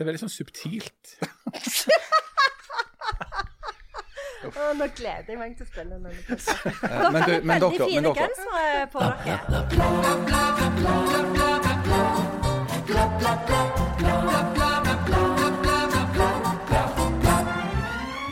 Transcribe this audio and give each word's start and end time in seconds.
Det 0.00 0.04
er 0.06 0.08
veldig 0.08 0.20
sånn 0.22 0.30
subtilt. 0.32 1.10
Å, 4.48 4.72
nå 4.78 4.86
gleder 4.96 5.28
jeg 5.28 5.36
meg 5.36 5.52
til 5.58 5.66
å 5.66 5.68
spille 5.68 5.92
denne. 5.92 6.08
Eh, 6.08 6.24
du, 6.24 7.34
Dere 7.36 7.44
men 7.44 7.60
har 7.60 7.60
veldig 7.60 7.76
dere, 7.76 7.84
fine 7.84 8.08
gensere 8.16 8.88
på 8.94 8.96
dere. 9.04 9.44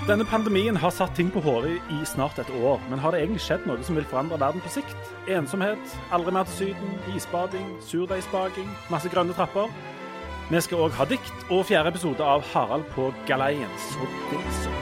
Denne 0.08 0.24
pandemien 0.24 0.72
har 0.80 0.88
satt 0.96 1.12
ting 1.20 1.28
på 1.28 1.44
hodet 1.44 1.76
i 1.92 2.00
snart 2.08 2.40
et 2.40 2.48
år, 2.62 2.80
men 2.88 2.96
har 3.04 3.12
det 3.12 3.20
egentlig 3.26 3.44
skjedd 3.44 3.68
noe 3.68 3.84
som 3.84 3.92
vil 4.00 4.08
forandre 4.08 4.40
verden 4.40 4.64
på 4.64 4.72
sikt? 4.78 4.96
Ensomhet, 5.28 5.84
aldri 6.16 6.32
mer 6.32 6.48
til 6.48 6.56
Syden, 6.72 6.96
isbading, 7.12 7.68
surdeigsbaking, 7.92 8.72
masse 8.88 9.12
grønne 9.12 9.36
trapper. 9.36 9.68
Vi 10.48 10.56
skal 10.64 10.80
òg 10.80 10.94
ha 10.96 11.04
dikt 11.04 11.50
og 11.52 11.66
fjerde 11.68 11.90
episode 11.92 12.24
av 12.24 12.40
Harald 12.54 12.86
på 12.94 13.10
galeien. 13.28 13.68
Så 13.76 14.06
det 14.30 14.38
så. 14.62 14.72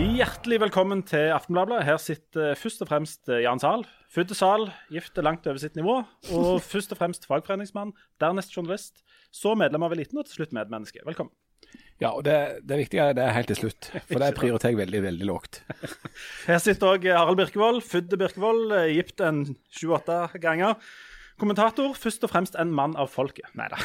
Hjertelig 0.00 0.62
velkommen 0.64 1.04
til 1.04 1.34
Aftenbladet. 1.36 1.84
Her 1.84 2.00
sitter 2.00 2.56
først 2.56 2.80
og 2.80 2.88
fremst 2.88 3.28
Jan 3.28 3.60
Zahl. 3.60 3.84
Født 4.08 4.32
til 4.32 4.40
Zahl, 4.40 4.70
gift 4.88 5.20
langt 5.20 5.44
over 5.44 5.60
sitt 5.60 5.76
nivå. 5.76 5.98
Og 6.32 6.62
først 6.64 6.96
og 6.96 7.04
fremst 7.04 7.28
fagforeningsmann, 7.28 7.92
dernest 8.24 8.56
journalist. 8.56 9.04
Så 9.28 9.52
medlem 9.52 9.84
av 9.84 9.92
eliten, 9.92 10.16
og 10.16 10.24
til 10.24 10.40
slutt 10.40 10.56
medmenneske. 10.56 11.04
Velkommen. 11.04 11.36
Ja, 12.02 12.10
og 12.12 12.26
det, 12.26 12.36
det 12.68 12.76
viktige 12.82 13.06
er 13.08 13.16
det 13.16 13.24
er 13.24 13.32
helt 13.32 13.48
til 13.48 13.56
slutt, 13.56 13.90
for 14.04 14.20
det 14.20 14.34
prioriterer 14.36 14.74
jeg 14.74 14.80
veldig, 14.82 15.02
veldig 15.06 15.28
lågt. 15.30 15.62
Her 16.44 16.60
sitter 16.60 16.92
òg 16.92 17.06
Harald 17.08 17.40
Birkevold, 17.40 17.80
født 17.88 18.16
Birkevold, 18.20 18.74
gift 18.92 19.22
en 19.24 19.44
sju-åtte 19.72 20.18
ganger. 20.42 20.76
Kommentator, 21.40 21.92
først 21.96 22.24
og 22.24 22.32
fremst 22.32 22.56
en 22.60 22.72
mann 22.72 22.96
av 23.00 23.10
folket. 23.12 23.48
Nei 23.56 23.68
da. 23.72 23.80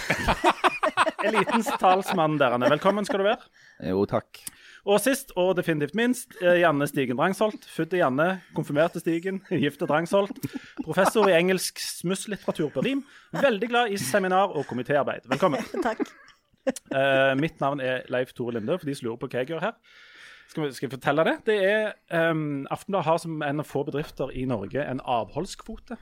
Elitens 1.27 1.71
talsmann, 1.79 2.39
dere. 2.39 2.59
Velkommen 2.71 3.07
skal 3.07 3.23
du 3.23 3.27
være. 3.27 3.47
Jo, 3.91 4.05
takk. 4.09 4.39
Og 4.81 4.97
sist, 5.03 5.29
og 5.37 5.53
definitivt 5.59 5.93
minst, 5.97 6.33
eh, 6.41 6.61
Janne 6.63 6.87
Stigen 6.89 7.19
Drangsholt. 7.19 7.67
Født 7.69 7.93
Janne, 7.99 8.41
konfirmert 8.55 8.95
til 8.95 9.03
Stigen, 9.03 9.41
gift 9.63 9.77
til 9.79 9.87
Drangsholt. 9.91 10.41
Professor 10.83 11.29
i 11.29 11.37
engelsk 11.37 11.79
smusslitteratur 11.83 12.71
på 12.73 12.81
rim. 12.87 13.05
Veldig 13.35 13.69
glad 13.69 13.93
i 13.93 14.01
seminar 14.01 14.55
og 14.55 14.65
komitéarbeid. 14.71 15.29
Velkommen. 15.29 15.61
Takk. 15.83 16.01
Eh, 16.67 17.33
mitt 17.39 17.61
navn 17.63 17.79
er 17.81 18.03
Leif 18.11 18.33
Tore 18.37 18.53
Linde, 18.57 18.75
for 18.77 18.85
de 18.85 18.93
som 18.97 19.07
lurer 19.07 19.19
på 19.21 19.29
hva 19.31 19.41
jeg 19.41 19.49
gjør 19.53 19.63
her. 19.63 19.75
Skal, 20.51 20.65
vi, 20.65 20.73
skal 20.75 20.87
jeg 20.87 20.93
fortelle 20.97 21.23
det? 21.25 21.35
Det 21.47 21.55
er 21.63 22.31
um, 22.31 22.67
Aftenbladet 22.69 23.07
har 23.07 23.21
som 23.23 23.41
en 23.47 23.63
av 23.63 23.67
få 23.67 23.85
bedrifter 23.87 24.33
i 24.35 24.43
Norge 24.49 24.83
en 24.83 24.99
avholdskvote. 24.99 25.95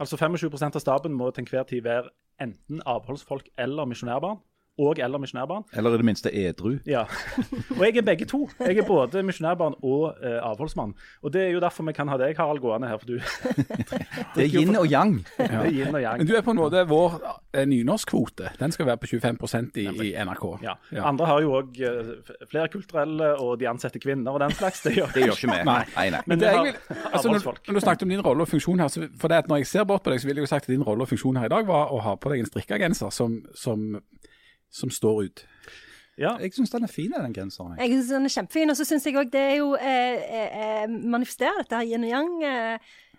Altså 0.00 0.16
25% 0.16 0.78
av 0.78 0.84
staben 0.84 1.16
må 1.18 1.32
til 1.34 1.44
enhver 1.44 1.66
tid 1.68 1.82
være 1.84 2.12
enten 2.40 2.80
avholdsfolk 2.88 3.50
eller 3.58 3.88
misjonærbarn. 3.90 4.38
Og 4.78 4.98
eller 4.98 5.18
misjonærbarn. 5.18 5.64
Eller 5.76 5.94
i 5.94 5.96
det 5.96 6.04
minste 6.04 6.30
edru. 6.32 6.78
Ja. 6.86 7.02
Og 7.76 7.82
jeg 7.84 7.96
er 7.96 8.02
begge 8.02 8.24
to. 8.24 8.48
Jeg 8.60 8.78
er 8.78 8.86
både 8.86 9.22
misjonærbarn 9.22 9.74
og 9.82 10.14
eh, 10.22 10.38
avholdsmann. 10.42 10.94
Og 11.22 11.32
det 11.32 11.42
er 11.42 11.48
jo 11.48 11.60
derfor 11.60 11.84
vi 11.84 11.92
kan 11.92 12.08
ha 12.08 12.16
deg, 12.16 12.36
Harald, 12.38 12.60
gående 12.60 12.88
her. 12.88 12.98
For 12.98 13.06
du 13.06 13.18
Det 14.36 14.44
er 14.44 14.60
yin 14.60 14.76
og 14.76 14.86
yang. 14.90 15.18
det 15.38 15.50
er 15.50 15.68
yin 15.68 15.94
og 15.94 16.00
yang. 16.02 16.18
Men 16.18 16.26
du 16.26 16.34
er 16.36 16.46
på 16.46 16.54
en 16.54 16.60
måte 16.62 16.84
vår 16.88 17.18
eh, 17.52 17.66
nynorskkvote. 17.68 18.54
Den 18.60 18.72
skal 18.72 18.86
være 18.86 19.02
på 19.02 19.10
25 19.10 19.70
i, 19.76 19.86
i 20.08 20.14
NRK. 20.24 20.46
Ja. 20.62 20.76
Ja. 20.92 21.04
Andre 21.08 21.26
har 21.26 21.40
jo 21.44 21.58
òg 21.60 21.82
flerkulturelle, 22.50 23.34
og 23.42 23.58
de 23.60 23.68
ansetter 23.68 24.00
kvinner 24.00 24.32
og 24.32 24.40
den 24.40 24.56
slags. 24.56 24.80
Det 24.86 24.94
gjør, 24.96 25.12
Det 25.14 25.26
gjør 25.26 25.36
ikke 25.36 25.52
vi. 25.52 25.64
Nei. 25.64 25.82
Nei, 25.96 26.08
nei. 26.14 26.22
Men 26.26 26.40
det 26.40 26.48
er 26.48 26.56
har 26.56 27.12
altså, 27.12 27.28
når, 27.28 27.60
når 27.66 27.74
du 27.74 27.80
snakket 27.80 28.02
om 28.02 28.08
din 28.08 28.20
rolle 28.24 28.46
og 28.46 28.48
funksjon 28.48 28.80
her, 28.80 28.88
så 28.88 29.06
for 29.20 29.28
det 29.28 29.42
at 29.42 29.48
når 29.48 29.56
jeg 29.62 29.66
ser 29.66 29.84
bort 29.84 30.02
på 30.02 30.12
deg, 30.12 30.20
så 30.20 30.28
ville 30.28 30.40
jeg 30.40 30.48
jo 30.48 30.52
sagt 30.54 30.68
at 30.68 30.72
din 30.72 30.82
rolle 30.86 31.04
og 31.04 31.08
funksjon 31.08 31.36
her 31.40 31.50
i 31.50 31.52
dag 31.52 31.68
var 31.68 31.92
å 31.94 32.00
ha 32.04 32.16
på 32.20 32.32
deg 32.32 32.44
en 32.44 32.50
strikkegenser 32.50 33.12
som, 33.14 33.40
som, 33.54 33.86
som 34.70 34.90
står 34.90 35.22
ut. 35.28 35.46
Ja. 36.20 36.34
Jeg 36.40 36.52
syns 36.52 36.70
den 36.70 36.84
er 36.84 36.92
fin, 36.92 37.12
den 37.12 37.32
genseren. 37.34 37.76
jeg. 37.78 37.88
Jeg 37.88 37.90
synes 37.90 38.08
den 38.12 38.24
er 38.28 38.34
kjempefin. 38.34 38.70
Og 38.70 38.76
så 38.76 38.84
syns 38.84 39.06
jeg 39.06 39.16
òg 39.16 39.30
det 39.32 39.40
er 39.40 39.54
jo 39.56 39.70
eh, 39.74 40.34
eh, 40.40 40.88
manifesterer 40.88 41.62
dette 41.62 41.80
her 41.80 41.88
yin 41.88 42.04
og 42.04 42.10
yang. 42.10 42.34
Eh, 42.44 42.74
eh, 42.74 43.09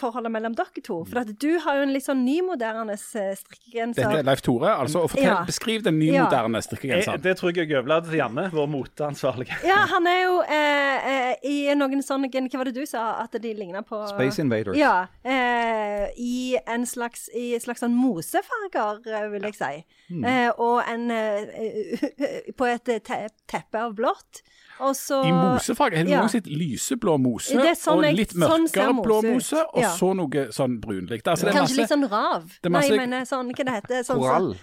forholdet 0.00 0.32
mellom 0.32 0.54
dere 0.58 0.82
to. 0.84 0.98
For 1.08 1.22
at 1.22 1.30
du 1.42 1.58
har 1.62 1.78
jo 1.78 1.86
en 1.86 1.92
litt 1.94 2.04
sånn 2.06 2.24
nymoderne 2.26 2.96
eh, 2.96 3.32
strikkegenser. 3.38 4.02
Dette 4.02 4.22
er 4.22 4.26
Leif 4.26 4.42
Tore. 4.44 4.72
altså, 4.74 5.04
og 5.06 5.12
fortell, 5.12 5.26
Ja. 5.26 5.36
Beskriv 5.46 5.84
den 5.86 5.98
nymoderne 6.00 6.58
ja. 6.58 6.64
strikkegenseren. 6.66 7.22
det 7.22 7.36
tror 7.38 7.52
jeg 7.52 7.68
jeg 7.70 7.78
overlater 7.78 8.10
til 8.10 8.20
Janne, 8.20 8.48
vår 8.52 8.68
moteansvarlige. 8.72 9.58
Ja, 9.70 9.82
han 9.90 10.06
er 10.10 10.20
jo 10.22 10.40
eh, 10.42 11.08
eh, 11.12 11.46
i 11.46 11.56
noen 11.78 12.02
sånne 12.04 12.30
Hva 12.30 12.60
var 12.60 12.70
det 12.70 12.76
du 12.76 12.86
sa? 12.88 13.06
At 13.22 13.34
de 13.42 13.52
ligner 13.54 13.82
på 13.86 14.00
Space 14.10 14.42
Invaders. 14.42 14.76
Ja. 14.78 15.06
Eh, 15.24 16.06
I 16.22 16.56
en 16.66 16.86
slags, 16.86 17.28
i 17.34 17.54
slags 17.62 17.82
sånn 17.84 17.96
mosefarger, 17.96 19.02
eh, 19.06 19.28
vil 19.32 19.48
jeg 19.50 19.58
si. 19.58 19.72
Mm. 20.10 20.24
Eh, 20.24 20.50
og 20.62 20.82
en 20.86 21.10
eh, 21.10 22.52
På 22.58 22.68
et 22.68 22.84
te 22.86 23.26
teppe 23.50 23.80
av 23.82 23.94
blått. 23.96 24.42
Og 24.80 24.94
så 24.94 25.22
I 25.24 25.30
mosefag 25.32 25.96
Har 25.96 26.04
du 26.04 26.10
Ja. 26.10 26.20
noen 26.20 26.28
sett 26.30 26.44
lyseblå 26.46 27.18
mose 27.20 27.54
sånn 27.78 28.04
og 28.04 28.14
litt 28.14 28.30
sånn 28.32 28.66
mørkere 28.68 28.92
mose 28.92 29.02
blå 29.06 29.18
ut. 29.24 29.32
mose, 29.34 29.64
og 29.74 29.80
Ja. 29.82 29.90
så 29.96 30.14
noe 30.16 30.48
sånn 30.52 30.80
brunlig. 30.80 31.22
Altså, 31.22 31.46
er 31.48 31.52
Kanskje 31.52 31.76
litt 31.76 31.88
sånn 31.90 32.08
rav. 32.10 32.42
det 32.62 32.66
er 32.66 32.70
masse- 32.70 32.88
Nei, 32.90 32.96
jeg 32.98 33.08
mener 33.08 33.22
sånn 33.24 33.46
Hva 33.56 33.64
det 33.64 33.74
heter 33.74 34.02
sånn, 34.04 34.18
Korall. 34.20 34.52
Ko- 34.52 34.58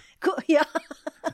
Ja. 0.50 0.64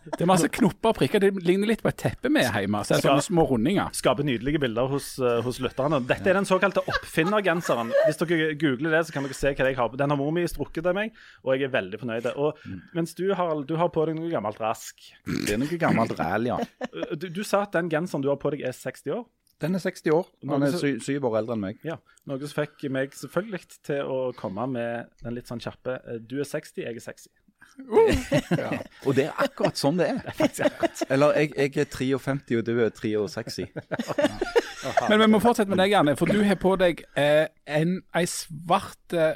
det 0.05 0.23
er 0.23 0.29
masse 0.31 0.49
knopper 0.53 0.93
og 0.93 0.97
prikker. 1.01 1.21
Det 1.23 1.31
ligner 1.45 1.69
litt 1.71 1.83
på 1.83 1.91
et 1.91 1.99
teppe 1.99 2.31
vi 2.33 2.43
har 2.47 2.63
hjemme. 2.63 2.81
Så 2.87 2.95
det 2.95 3.01
er 3.01 3.07
sånne 3.09 3.25
små 3.27 3.45
rundinger. 3.51 3.91
Skaper 3.97 4.27
nydelige 4.27 4.61
bilder 4.63 4.87
hos, 4.93 5.09
eh, 5.19 5.41
hos 5.45 5.59
lytterne. 5.65 5.99
Dette 6.07 6.31
er 6.31 6.39
den 6.39 6.47
såkalte 6.49 6.85
oppfinnergenseren. 6.93 7.91
Hvis 8.07 8.21
dere 8.23 8.53
googler 8.61 8.95
det, 8.97 9.03
så 9.09 9.17
kan 9.17 9.27
dere 9.27 9.37
se 9.37 9.53
hva 9.53 9.67
jeg 9.71 9.79
har 9.81 9.91
på. 9.93 9.99
Den 10.01 10.15
har 10.15 10.21
mor 10.21 10.31
mi 10.37 10.45
strukket 10.51 10.87
til 10.87 10.97
meg, 10.97 11.13
og 11.45 11.53
jeg 11.57 11.67
er 11.69 11.75
veldig 11.75 12.01
fornøyd. 12.05 12.31
Og 12.37 12.63
mens 12.97 13.15
du, 13.19 13.27
Harald, 13.35 13.67
du 13.69 13.77
har 13.81 13.91
på 13.93 14.07
deg 14.09 14.17
noe 14.21 14.31
gammelt 14.33 14.61
rask. 14.63 15.03
Det 15.27 15.57
er 15.57 15.61
noe 15.63 15.81
gammelt 15.83 16.15
ræl, 16.21 16.49
ja. 16.53 16.61
Eh, 16.91 17.17
Du, 17.21 17.29
du 17.29 17.43
sa 17.45 17.65
at 17.67 17.75
den 17.77 17.91
genseren 17.93 18.23
du 18.25 18.31
har 18.31 18.39
på 18.41 18.55
deg 18.55 18.63
er 18.65 18.73
60 18.77 19.11
år. 19.19 19.27
Den 19.61 19.75
er 19.77 19.83
60 19.83 20.09
år. 20.17 20.29
Han 20.49 20.63
er 20.65 20.73
syv, 20.73 21.03
syv 21.05 21.27
år 21.29 21.35
eldre 21.43 21.53
enn 21.59 21.61
meg. 21.67 21.81
Ja, 21.85 21.99
Noe 22.31 22.39
som 22.49 22.63
fikk 22.63 22.87
meg 22.93 23.13
selvfølgelig 23.17 23.61
til 23.85 24.09
å 24.09 24.19
komme 24.37 24.65
med 24.73 25.11
den 25.25 25.35
litt 25.37 25.49
sånn 25.51 25.61
kjappe 25.61 25.99
eh, 26.05 26.19
Du 26.25 26.39
er 26.41 26.49
60, 26.49 26.81
jeg 26.85 26.97
er 26.97 27.05
sexy. 27.89 28.79
Og 29.07 29.17
det 29.17 29.27
er 29.29 29.45
akkurat 29.45 29.79
sånn 29.81 30.01
det 30.01 30.09
er. 30.13 30.23
Eller 31.11 31.37
jeg, 31.41 31.53
jeg 31.57 31.77
er 31.85 31.91
53, 31.91 32.59
og 32.61 32.67
du 32.67 32.73
er 32.85 32.91
63. 32.95 33.69
Men 35.11 35.21
vi 35.21 35.29
må 35.35 35.41
fortsette 35.43 35.71
med 35.73 35.81
deg, 35.83 35.93
Janne. 35.95 36.17
For 36.19 36.31
du 36.31 36.41
har 36.47 36.59
på 36.61 36.75
deg 36.81 37.05
eh, 37.19 37.47
en, 37.69 37.99
ei 38.17 38.25
svart 38.31 39.17
eh, 39.17 39.35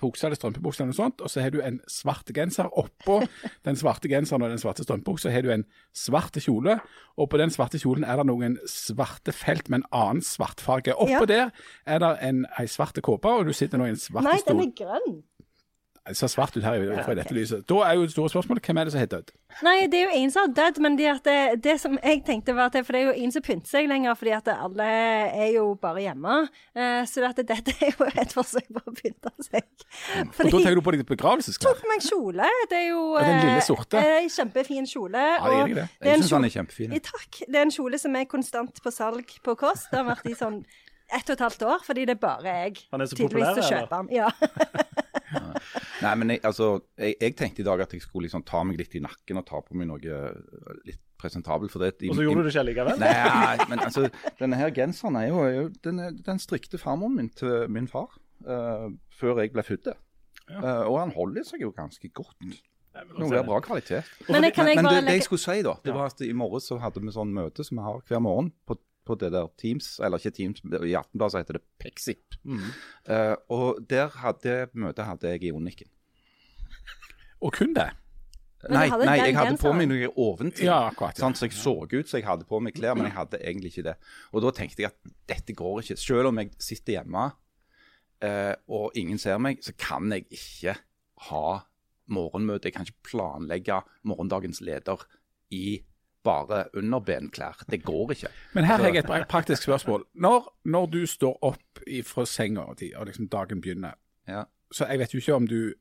bukse 0.00 0.26
eller 0.26 0.34
strømpebukse 0.38 0.82
eller 0.82 0.90
noe 0.90 0.98
sånt, 0.98 1.22
og 1.22 1.30
så 1.30 1.42
har 1.44 1.52
du 1.54 1.60
en 1.62 1.78
svart 1.90 2.32
genser. 2.34 2.66
Oppå 2.78 3.20
den 3.66 3.78
svarte 3.78 4.10
genseren 4.10 4.42
og 4.42 4.50
den 4.50 4.58
svarte 4.62 4.82
strømpebuksa 4.86 5.30
har 5.30 5.44
du 5.46 5.52
en 5.54 5.62
svart 5.94 6.38
kjole, 6.42 6.80
og 7.14 7.30
på 7.30 7.38
den 7.38 7.52
svarte 7.54 7.78
kjolen 7.82 8.02
er 8.08 8.18
det 8.18 8.26
noen 8.26 8.56
svarte 8.70 9.34
felt 9.36 9.70
med 9.70 9.82
en 9.82 9.88
annen 9.94 10.24
svartfarge. 10.26 10.96
Oppå 10.96 11.12
Ja. 11.12 11.26
der 11.30 11.52
er 11.86 12.02
det 12.02 12.12
en, 12.26 12.42
ei 12.58 12.66
svart 12.66 12.98
kåpe, 13.06 13.30
og 13.30 13.46
du 13.46 13.54
sitter 13.54 13.78
nå 13.78 13.86
i 13.86 13.94
en 13.94 14.00
svart 14.02 14.26
Nei, 14.26 14.40
den 14.48 14.64
er 14.66 14.74
grønn. 14.82 15.22
Det 16.04 16.16
ser 16.18 16.26
svart 16.26 16.56
ut 16.56 16.64
her 16.64 16.74
i- 16.82 17.02
fra 17.06 17.14
dette 17.14 17.30
lyset. 17.32 17.60
Da 17.70 17.76
er 17.86 17.94
jo 17.94 18.02
det 18.02 18.10
store 18.10 18.28
spørsmålet 18.28 18.62
hvem 18.66 18.78
er 18.80 18.84
det 18.88 18.92
som 18.92 18.98
har 18.98 19.06
dødd? 19.06 19.28
Nei, 19.62 19.86
det 19.86 19.98
er 20.00 20.08
jo 20.08 20.16
en 20.18 20.30
som 20.34 20.40
har 20.48 20.54
dødd, 20.56 20.78
men 20.82 20.96
det, 20.98 21.06
at 21.06 21.22
det, 21.22 21.62
det 21.62 21.74
som 21.80 21.94
jeg 22.02 22.24
tenkte 22.26 22.54
var 22.56 22.66
at 22.66 22.72
det, 22.72 22.86
For 22.86 22.92
det 22.96 23.02
er 23.02 23.06
jo 23.06 23.12
ingen 23.20 23.30
som 23.36 23.42
pynter 23.42 23.68
seg 23.70 23.86
lenger, 23.86 24.16
fordi 24.18 24.32
at 24.34 24.48
alle 24.48 24.82
er 24.82 25.52
jo 25.54 25.74
bare 25.78 26.02
hjemme. 26.02 26.48
Eh, 26.74 27.04
så 27.06 27.22
at 27.28 27.36
dette 27.36 27.70
er 27.86 27.92
jo 27.94 28.08
et 28.18 28.34
forsøk 28.34 28.66
på 28.74 28.82
å 28.82 28.94
pynte 28.98 29.30
seg. 29.46 29.62
Og 30.26 30.50
da 30.50 30.50
tenker 30.50 30.74
du 30.74 30.82
på 30.82 30.90
deg 30.96 31.06
begravelsesklær? 31.06 31.70
tok 31.78 31.86
meg 31.92 32.02
kjole. 32.02 32.50
Det 32.72 32.78
er 32.80 32.88
jo 32.88 33.02
Ja, 33.20 33.26
den 33.28 33.40
lille 33.44 33.56
eh, 33.62 33.66
sorte. 33.68 34.02
eh, 34.02 34.26
kjempefin 34.26 34.88
kjole. 34.90 35.22
Ja, 35.22 35.46
det 35.46 35.70
er 35.70 35.74
det. 35.74 35.88
er 36.00 36.06
Jeg 36.08 36.14
en 36.16 36.22
syns 36.26 36.34
den 36.34 36.44
er 36.50 36.54
kjempefin. 36.58 36.98
Takk. 37.12 37.42
Det 37.46 37.54
er 37.54 37.62
en 37.68 37.70
kjole 37.78 37.98
som 38.02 38.16
er 38.16 38.24
konstant 38.24 38.82
på 38.82 38.90
salg 38.90 39.36
på 39.44 39.54
Kåss. 39.56 39.86
Det 39.92 40.00
har 40.02 40.08
vært 40.16 40.26
i 40.26 40.34
sånn 40.34 40.64
ett 41.18 41.28
og 41.28 41.36
et 41.36 41.44
halvt 41.46 41.62
år, 41.68 41.84
fordi 41.86 42.06
det 42.08 42.16
er 42.16 42.22
bare 42.22 42.56
jeg 42.56 42.82
Han 42.92 43.04
er 43.04 43.10
så 43.10 43.18
tydeligvis 43.18 43.46
populær, 43.46 43.60
som 43.60 43.70
kjøper 43.70 43.96
den. 44.02 44.08
Ja. 44.16 44.28
Nei, 46.02 46.12
men 46.18 46.34
jeg, 46.34 46.42
altså, 46.44 46.68
jeg, 46.98 47.14
jeg 47.20 47.36
tenkte 47.38 47.62
i 47.62 47.66
dag 47.66 47.80
at 47.84 47.94
jeg 47.94 48.02
skulle 48.02 48.26
liksom 48.26 48.44
ta 48.48 48.62
meg 48.66 48.80
litt 48.80 48.94
i 48.98 49.02
nakken 49.04 49.40
og 49.40 49.46
ta 49.48 49.62
på 49.62 49.76
meg 49.78 49.88
noe 49.88 50.02
eh, 50.02 50.76
litt 50.88 51.00
presentabelt. 51.22 51.72
For 51.72 51.84
det, 51.84 51.94
Og 52.10 52.18
så 52.18 52.26
gjorde 52.26 52.42
du 52.42 52.48
det 52.48 52.54
ikke 52.54 52.66
likevel? 52.70 52.98
Nei, 53.02 53.68
men 53.70 53.84
altså, 53.84 54.08
denne 54.40 54.58
her 54.58 54.74
genseren 54.74 55.18
er 55.20 55.28
jo, 55.28 55.44
er 55.46 55.54
jo 55.54 55.68
den, 55.86 56.02
den 56.26 56.42
strikte 56.42 56.80
farmoren 56.82 57.16
min 57.20 57.30
til 57.38 57.70
min 57.70 57.86
far 57.90 58.10
uh, 58.48 58.90
før 59.20 59.42
jeg 59.44 59.54
ble 59.54 59.64
født. 59.66 59.92
Eh, 60.50 60.84
og 60.88 60.98
han 60.98 61.12
holder 61.14 61.46
seg 61.46 61.62
jo 61.62 61.70
ganske 61.76 62.10
godt. 62.14 62.34
Noe 63.16 63.38
av 63.38 63.46
bra 63.48 63.60
kvalitet. 63.64 64.08
Men 64.28 64.44
jeg 64.44 64.56
kan 64.56 64.68
jeg 64.68 64.80
Men 64.80 64.90
det, 64.90 65.04
det 65.06 65.14
jeg 65.20 65.26
skulle 65.28 65.40
si, 65.40 65.62
da, 65.64 65.76
det 65.84 65.94
var 65.96 66.10
at 66.10 66.20
i 66.26 66.32
morges 66.36 66.66
så 66.68 66.76
hadde 66.82 67.00
vi 67.00 67.14
sånn 67.14 67.32
møte 67.32 67.64
som 67.64 67.78
vi 67.78 67.86
har 67.86 68.02
hver 68.08 68.20
morgen 68.24 68.50
på, 68.68 68.76
på 69.06 69.16
det 69.18 69.32
der 69.34 69.48
Teams, 69.58 69.96
eller 70.02 70.20
ikke 70.20 70.36
Teams, 70.36 70.62
i 70.62 70.94
Aftenbladet 70.94 71.34
så 71.34 71.42
heter 71.42 71.58
det 71.58 71.64
Pexip. 71.82 72.36
Eh, 73.10 73.34
og 73.52 73.82
der 73.90 74.12
hadde 74.22 74.68
møtet 74.72 75.08
hadde 75.08 75.34
jeg 75.34 75.48
i 75.48 75.52
Oniken. 75.54 75.90
Og 77.42 77.52
kun 77.56 77.74
det. 77.74 77.90
Nei, 78.70 78.84
hadde 78.92 79.06
nei, 79.08 79.16
jeg 79.18 79.34
hadde 79.34 79.58
på 79.58 79.72
meg 79.74 79.88
noe 79.90 80.08
oventil. 80.22 80.68
Ja, 80.68 80.84
akkurat, 80.92 81.16
ja. 81.18 81.24
sant? 81.24 81.40
Så 81.40 81.48
jeg 81.48 81.56
så 81.58 81.74
ut 81.82 82.10
som 82.10 82.20
jeg 82.20 82.28
hadde 82.28 82.46
på 82.46 82.60
meg 82.62 82.76
klær, 82.76 82.94
men 82.94 83.08
jeg 83.08 83.16
hadde 83.16 83.40
egentlig 83.42 83.72
ikke 83.72 83.88
det. 83.88 83.96
Og 84.30 84.44
da 84.44 84.52
tenkte 84.54 84.84
jeg 84.84 84.92
at 84.92 85.14
dette 85.32 85.56
går 85.58 85.80
ikke. 85.82 85.98
Selv 85.98 86.30
om 86.30 86.38
jeg 86.38 86.52
sitter 86.62 87.00
hjemme 87.00 87.24
uh, 88.22 88.54
og 88.70 88.98
ingen 88.98 89.18
ser 89.18 89.42
meg, 89.42 89.58
så 89.66 89.74
kan 89.74 90.14
jeg 90.14 90.28
ikke 90.30 90.76
ha 91.28 91.46
morgenmøte. 92.12 92.70
Jeg 92.70 92.76
kan 92.76 92.86
ikke 92.86 93.10
planlegge 93.10 93.80
morgendagens 94.06 94.62
leder 94.62 95.02
i 95.50 95.82
bare 96.24 96.64
underbenklær. 96.78 97.62
Det 97.70 97.82
går 97.84 98.10
ikke. 98.16 98.28
Men 98.54 98.64
her 98.64 98.76
har 98.78 98.92
jeg 98.94 99.04
et 99.04 99.28
praktisk 99.28 99.62
spørsmål. 99.66 100.04
Når, 100.14 100.48
når 100.64 100.86
du 100.86 101.06
står 101.06 101.38
opp 101.42 101.82
fra 102.06 102.24
senga 102.26 102.66
di, 102.78 102.92
og 102.96 103.06
liksom 103.06 103.28
dagen 103.28 103.60
begynner, 103.60 103.94
Ja. 104.28 104.44
så 104.72 104.86
jeg 104.88 104.98
vet 104.98 105.14
jo 105.14 105.18
ikke 105.18 105.34
om 105.34 105.46
du 105.48 105.72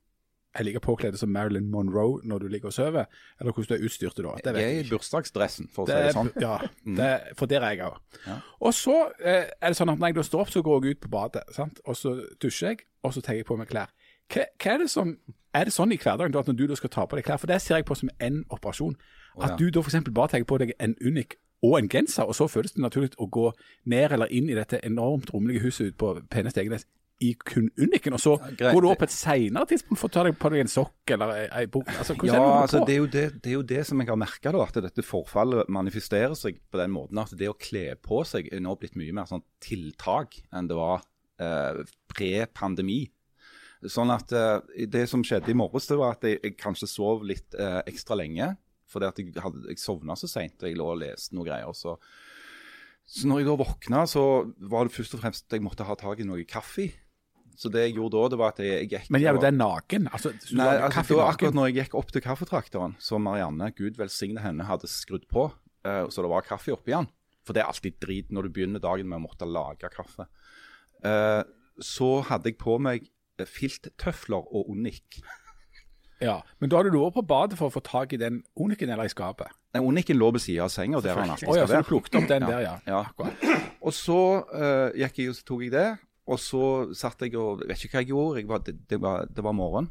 er 0.53 0.63
like 0.67 0.79
påkledd 0.83 1.15
som 1.17 1.29
Marilyn 1.31 1.69
Monroe 1.71 2.19
når 2.27 2.39
du 2.39 2.47
ligger 2.51 2.67
og 2.67 2.73
sover, 2.73 3.05
eller 3.39 3.53
hvordan 3.53 3.77
du 3.77 3.83
er 3.83 3.85
utstyrt 3.88 4.17
da. 4.17 4.33
Det 4.43 4.53
vet 4.53 4.61
Jeg 4.61 4.77
er 4.77 4.83
i 4.83 4.89
bursdagsdressen, 4.89 5.69
for 5.71 5.83
å 5.83 5.88
si 5.88 5.93
Det 5.93 6.01
det 6.01 6.09
er, 6.09 6.17
sånn. 6.17 6.31
ja, 6.41 6.57
det, 6.99 7.35
for 7.39 7.45
der 7.45 7.61
er 7.63 7.75
jeg 7.77 7.85
òg. 7.87 7.99
Ja. 8.27 8.35
Og 8.59 8.73
så 8.75 8.97
eh, 9.23 9.45
er 9.61 9.67
det 9.71 9.77
sånn 9.77 9.94
at 9.94 9.99
når 10.01 10.07
jeg 10.11 10.15
da 10.19 10.23
står 10.27 10.41
opp, 10.44 10.51
så 10.51 10.61
går 10.65 10.83
jeg 10.83 10.97
ut 10.97 11.01
på 11.05 11.11
badet. 11.13 11.44
sant? 11.55 11.79
Og 11.85 11.95
så 11.95 12.17
dusjer 12.44 12.73
jeg, 12.73 12.83
og 13.03 13.13
så 13.15 13.21
tar 13.23 13.37
jeg 13.39 13.45
på 13.47 13.55
meg 13.61 13.69
klær. 13.71 13.94
Hva, 14.33 14.44
hva 14.59 14.73
Er 14.73 14.77
det 14.83 14.89
som, 14.91 15.15
er 15.55 15.65
det 15.65 15.73
sånn 15.75 15.91
i 15.95 15.97
hverdagen 16.01 16.35
at 16.35 16.47
når 16.51 16.57
du 16.59 16.67
da 16.67 16.75
skal 16.75 16.89
ta 16.89 17.05
på 17.07 17.15
deg 17.15 17.25
klær, 17.29 17.39
for 17.39 17.47
det 17.47 17.61
ser 17.61 17.79
jeg 17.79 17.85
på 17.87 17.95
som 18.01 18.11
en 18.19 18.44
operasjon, 18.49 18.97
at 19.39 19.54
ja. 19.54 19.57
du 19.60 19.69
da 19.72 19.83
f.eks. 19.83 20.04
bare 20.12 20.33
tar 20.33 20.48
på 20.48 20.60
deg 20.62 20.74
en 20.80 20.95
unik 21.01 21.38
og 21.62 21.78
en 21.78 21.89
genser, 21.89 22.25
og 22.25 22.36
så 22.36 22.48
føles 22.50 22.74
det 22.74 22.81
naturlig 22.81 23.12
å 23.22 23.28
gå 23.30 23.51
ned 23.92 24.16
eller 24.16 24.31
inn 24.33 24.50
i 24.50 24.57
dette 24.57 24.81
enormt 24.86 25.30
rommelige 25.33 25.62
huset 25.68 25.92
ute 25.92 26.00
på 26.01 26.16
Pene 26.33 26.50
Stegenes 26.54 26.88
i 27.22 27.36
kun 27.38 27.68
uniken, 27.78 28.16
og 28.18 28.22
så 28.22 28.31
ja, 28.57 28.72
går 28.74 28.81
du 28.81 28.88
opp 28.89 29.04
et 29.06 29.13
senere 29.13 29.69
tidspunkt 29.69 30.00
for 30.01 30.10
å 30.10 30.13
ta 30.16 30.24
deg 30.25 30.38
på 30.42 30.50
deg 30.50 30.63
en 30.63 30.72
sokk 30.72 31.13
eller 31.13 31.36
ei, 31.44 31.68
bok. 31.69 31.92
Altså, 31.94 32.16
Ja, 32.25 32.33
er 32.33 32.42
det 32.42 32.56
altså, 32.63 32.81
det, 32.88 32.95
er 32.95 33.12
det, 33.13 33.25
det 33.44 33.51
er 33.51 33.57
jo 33.60 33.66
det 33.72 33.83
som 33.86 34.01
jeg 34.01 34.10
har 34.10 34.18
merka, 34.18 34.54
at 34.63 34.80
dette 34.88 35.06
forfallet 35.06 35.69
manifesterer 35.69 36.33
seg 36.39 36.57
på 36.74 36.81
den 36.81 36.94
måten 36.95 37.22
at 37.22 37.36
det 37.38 37.51
å 37.51 37.57
kle 37.62 37.92
på 38.01 38.24
seg 38.25 38.50
er 38.50 38.63
nå 38.66 38.74
blitt 38.81 38.98
mye 38.98 39.13
mer 39.13 39.30
sånn 39.30 39.45
tiltak 39.62 40.39
enn 40.50 40.72
det 40.72 40.80
var 40.80 41.06
eh, 41.38 41.83
pre-pandemi. 42.10 43.04
Sånn 43.89 44.13
at 44.13 44.33
eh, 44.33 44.86
Det 44.89 45.06
som 45.10 45.22
skjedde 45.25 45.54
i 45.54 45.57
morges, 45.57 45.89
det 45.89 46.01
var 46.01 46.18
at 46.18 46.25
jeg, 46.25 46.42
jeg 46.42 46.57
kanskje 46.57 46.89
sov 46.89 47.22
litt 47.28 47.54
eh, 47.54 47.83
ekstra 47.86 48.18
lenge. 48.18 48.56
At 48.99 49.21
jeg, 49.21 49.31
hadde, 49.39 49.63
jeg 49.69 49.79
sovna 49.81 50.17
så 50.19 50.29
seint 50.29 50.65
jeg 50.65 50.77
lå 50.79 50.89
og 50.93 50.99
leste 51.03 51.38
noe 51.38 51.47
greier. 51.47 51.71
Så, 51.77 51.95
så 53.07 53.29
når 53.29 53.41
jeg 53.41 53.49
da 53.51 53.55
våkna, 53.61 54.03
så 54.09 54.25
var 54.71 54.88
det 54.88 54.95
først 54.95 55.15
og 55.17 55.23
fremst 55.23 55.47
at 55.47 55.57
jeg 55.57 55.65
måtte 55.65 55.88
ha 55.88 55.95
tak 55.99 56.21
i 56.21 56.27
noe 56.27 56.43
kaffe. 56.49 56.89
Så 57.61 57.69
det 57.69 57.83
jeg 57.85 57.97
gjorde 57.99 58.17
da, 58.17 58.29
det 58.33 58.39
var 58.41 58.53
at 58.55 58.61
jeg, 58.63 58.73
jeg 58.73 58.89
gikk 58.89 59.09
Men 59.13 59.21
gjør 59.21 59.38
du 59.38 59.45
det 59.45 59.53
naken? 59.53 60.07
Altså, 60.09 60.31
Nei, 60.57 60.69
altså, 60.81 61.03
det 61.07 61.17
var 61.19 61.33
akkurat 61.33 61.57
når 61.57 61.69
jeg 61.69 61.77
gikk 61.81 61.97
opp 61.99 62.13
til 62.13 62.23
kaffetrakteren, 62.25 62.95
som 63.03 63.25
Marianne, 63.27 63.69
Gud 63.77 63.99
velsigne 63.99 64.41
henne, 64.41 64.65
hadde 64.65 64.89
skrudd 64.89 65.27
på, 65.29 65.49
uh, 65.51 66.05
så 66.09 66.25
det 66.25 66.31
var 66.31 66.47
kaffe 66.47 66.73
oppi 66.73 66.95
den. 66.95 67.09
For 67.45 67.57
det 67.57 67.63
er 67.63 67.69
alltid 67.69 67.99
drit 68.01 68.31
når 68.33 68.47
du 68.47 68.55
begynner 68.55 68.81
dagen 68.81 69.09
med 69.09 69.19
å 69.19 69.25
måtte 69.27 69.49
lage 69.49 69.89
kaffe. 69.94 70.27
Uh, 71.05 71.44
så 71.81 72.21
hadde 72.27 72.51
jeg 72.51 72.59
på 72.61 72.77
meg 72.81 73.07
eh, 73.39 73.47
filttøfler 73.49 74.49
og 74.53 74.69
unik. 74.73 75.21
Ja, 76.21 76.38
Men 76.62 76.69
da 76.69 76.79
hadde 76.79 76.91
du 76.94 77.00
vært 77.01 77.18
på 77.18 77.23
badet 77.25 77.57
for 77.59 77.71
å 77.71 77.73
få 77.73 77.81
tak 77.85 78.13
i 78.13 78.19
den 78.21 78.44
oniken 78.56 78.91
eller 78.94 79.09
i 79.09 79.12
skapet? 79.12 79.50
Nei, 79.73 79.81
Uniken 79.81 80.19
lå 80.19 80.29
ved 80.35 80.44
siden 80.44 80.68
av 80.68 80.71
senga 80.73 81.01
der 81.01 81.18
han 81.18 81.33
alltid 81.33 81.50
Å 81.50 81.56
ja, 81.56 81.65
skal 81.65 81.68
så 81.68 81.71
du 81.71 81.77
være. 81.79 81.88
plukket 81.89 82.18
opp 82.19 82.29
den 82.29 82.45
der, 82.45 82.63
ja. 82.65 82.75
Ja. 82.85 83.01
Og 83.81 83.95
så 83.95 84.19
uh, 84.51 84.89
gikk 85.00 85.21
jeg 85.23 85.35
tok 85.47 85.65
jeg 85.65 85.73
det, 85.73 85.88
og 86.29 86.39
så 86.41 86.63
satt 86.97 87.23
jeg 87.25 87.38
og 87.39 87.63
Vet 87.65 87.85
ikke 87.88 87.97
hva 87.97 88.03
jeg 88.03 88.12
gjorde, 88.12 88.41
jeg 88.41 88.50
var, 88.51 88.63
det, 88.68 88.75
det, 88.91 89.00
var, 89.01 89.25
det 89.31 89.45
var 89.45 89.56
morgen. 89.57 89.89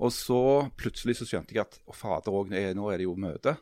Og 0.00 0.12
så 0.16 0.40
plutselig 0.80 1.18
så 1.18 1.28
skjønte 1.28 1.54
jeg 1.54 1.62
at 1.66 1.76
å 1.84 1.94
fader 1.94 2.34
òg, 2.34 2.50
nå 2.50 2.88
er 2.90 3.00
det 3.00 3.06
jo 3.06 3.18
møte. 3.20 3.54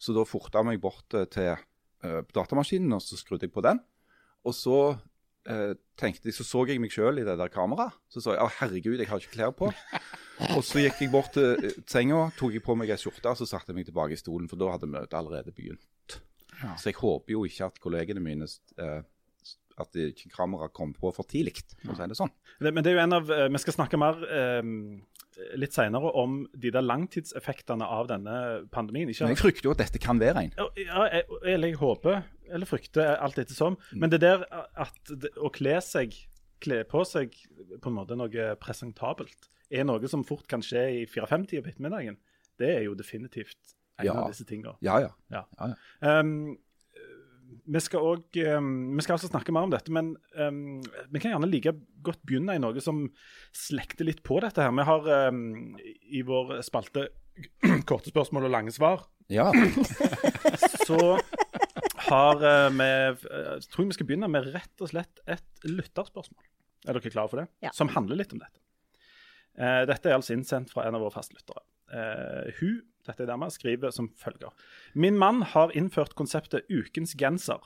Så 0.00 0.12
da 0.16 0.26
forta 0.26 0.60
jeg 0.60 0.70
meg 0.72 0.82
bort 0.82 1.14
eh, 1.14 1.28
til 1.30 1.52
uh, 1.54 2.20
datamaskinen, 2.34 2.96
og 2.96 3.04
så 3.04 3.18
skrudde 3.20 3.46
jeg 3.46 3.54
på 3.54 3.62
den. 3.64 3.78
Og 4.48 4.56
så 4.56 4.76
eh, 5.48 5.72
tenkte 6.00 6.28
jeg, 6.28 6.36
så 6.36 6.46
så 6.46 6.64
jeg 6.68 6.80
meg 6.82 6.92
sjøl 6.94 7.20
i 7.22 7.26
det 7.26 7.36
der 7.40 7.52
kameraet. 7.52 7.96
Så 8.12 8.22
sa 8.24 8.34
jeg 8.34 8.44
å 8.44 8.50
herregud, 8.58 8.98
jeg 8.98 9.10
har 9.10 9.22
ikke 9.22 9.36
klær 9.36 9.54
på. 9.56 9.70
Og 10.56 10.64
så 10.64 10.80
gikk 10.80 11.02
jeg 11.04 11.12
bort 11.12 11.34
til 11.36 11.56
eh, 11.58 11.78
senga, 11.90 12.26
tok 12.38 12.56
jeg 12.56 12.64
på 12.64 12.76
meg 12.78 12.92
ei 12.92 12.98
skjorte, 13.00 13.28
og 13.28 13.36
så 13.36 13.48
satte 13.48 13.72
jeg 13.72 13.76
meg 13.80 13.88
tilbake 13.90 14.16
i 14.16 14.20
stolen, 14.20 14.48
for 14.48 14.60
da 14.60 14.70
hadde 14.72 14.88
møtet 14.88 15.16
allerede 15.18 15.52
begynt. 15.52 16.16
Så 16.80 16.90
jeg 16.90 16.98
håper 17.00 17.34
jo 17.34 17.42
ikke 17.48 17.68
at 17.70 17.80
kollegene 17.80 18.20
mine 18.24 18.48
eh, 18.80 19.00
At 19.80 19.96
kameraet 20.34 20.74
kom 20.76 20.90
på 20.92 21.12
for 21.16 21.28
tidlig, 21.28 21.62
for 21.80 21.94
å 21.94 21.96
si 21.96 22.08
det 22.10 22.18
sånn. 22.18 22.32
Det, 22.60 22.72
men 22.72 22.84
det 22.84 22.92
er 22.92 22.98
jo 22.98 23.04
en 23.04 23.16
av, 23.16 23.30
eh, 23.32 23.46
Vi 23.52 23.62
skal 23.62 23.76
snakke 23.78 24.00
mer 24.00 24.20
eh, 24.28 24.60
litt 25.56 25.72
senere 25.76 26.10
om 26.20 26.46
de 26.52 26.70
der 26.74 26.82
langtidseffektene 26.84 27.86
av 27.86 28.08
denne 28.10 28.34
pandemien. 28.74 29.08
Ikke, 29.12 29.24
Men 29.26 29.34
jeg 29.36 29.42
frykter 29.42 29.68
jo 29.70 29.74
at 29.76 29.82
dette 29.84 30.00
kan 30.02 30.20
være 30.20 30.44
en. 30.46 30.52
Ja, 30.76 31.06
jeg, 31.12 31.24
eller 31.44 31.72
jeg 31.72 31.78
håper, 31.80 32.22
eller 32.50 32.66
frykter, 32.68 33.14
alt 33.22 33.38
ettersom. 33.38 33.78
Men 33.92 34.10
det 34.12 34.20
der 34.24 34.44
at 34.50 34.98
det, 35.10 35.32
å 35.38 35.50
kle 35.54 35.78
seg, 35.84 36.16
kle 36.60 36.82
på 36.88 37.04
seg 37.08 37.34
på 37.80 37.88
en 37.92 37.96
måte 37.96 38.18
noe 38.18 38.50
presentabelt, 38.60 39.48
er 39.70 39.84
noe 39.86 40.08
som 40.10 40.24
fort 40.26 40.48
kan 40.50 40.62
skje 40.66 40.82
i 41.02 41.04
4-5-tida 41.06 41.62
på 41.62 41.70
ettermiddagen. 41.72 42.16
Det 42.58 42.72
er 42.76 42.82
jo 42.88 42.96
definitivt 42.98 43.76
en 44.00 44.06
Ja. 44.06 44.14
av 44.16 44.32
disse 44.32 44.44
tingene. 44.48 44.74
Ja, 44.82 44.98
ja. 45.00 45.10
Ja. 45.30 45.44
Ja, 45.60 45.70
ja. 46.02 46.18
Um, 46.20 46.58
vi 47.64 47.80
skal 47.82 48.04
òg 48.06 48.36
Vi 48.36 49.04
skal 49.04 49.16
altså 49.16 49.30
snakke 49.30 49.52
mer 49.54 49.66
om 49.66 49.72
dette, 49.72 49.92
men 49.92 50.12
um, 50.36 50.80
vi 51.12 51.22
kan 51.22 51.34
gjerne 51.34 51.50
like 51.50 51.72
godt 52.04 52.20
begynne 52.28 52.56
i 52.56 52.62
noe 52.62 52.80
som 52.84 53.04
slekter 53.56 54.08
litt 54.08 54.22
på 54.26 54.40
dette 54.44 54.62
her. 54.64 54.72
Vi 54.74 54.86
har 54.88 55.10
um, 55.30 55.74
i 55.80 56.22
vår 56.26 56.60
spalte 56.66 57.08
Korte 57.88 58.12
spørsmål 58.12 58.48
og 58.48 58.52
lange 58.52 58.72
svar, 58.74 59.06
ja. 59.30 59.48
så 60.88 60.98
har 62.10 62.42
uh, 62.42 62.68
vi 62.74 62.90
uh, 62.90 63.58
tror 63.70 63.84
jeg 63.84 63.92
vi 63.92 63.98
skal 63.98 64.08
begynne 64.08 64.30
med 64.30 64.50
rett 64.54 64.82
og 64.82 64.90
slett 64.90 65.22
et 65.30 65.68
lytterspørsmål. 65.68 66.42
Er 66.88 66.96
dere 66.96 67.12
klare 67.12 67.30
for 67.30 67.42
det? 67.42 67.46
Ja. 67.64 67.72
Som 67.76 67.92
handler 67.94 68.18
litt 68.18 68.34
om 68.34 68.42
dette. 68.42 68.58
Uh, 69.58 69.84
dette 69.88 70.10
er 70.10 70.16
altså 70.16 70.34
innsendt 70.34 70.72
fra 70.72 70.86
en 70.88 70.96
av 70.96 71.04
våre 71.04 71.14
fastlyttere. 71.14 71.62
Uh, 71.90 72.50
hun 72.60 72.80
dette 73.06 73.24
er 73.24 73.30
dama, 73.30 73.48
skriver 73.52 73.92
som 73.94 74.10
følger. 74.18 74.52
Min 74.94 75.18
mann 75.18 75.42
har 75.54 75.72
innført 75.76 76.16
konseptet 76.18 76.68
ukens 76.70 77.16
genser. 77.18 77.62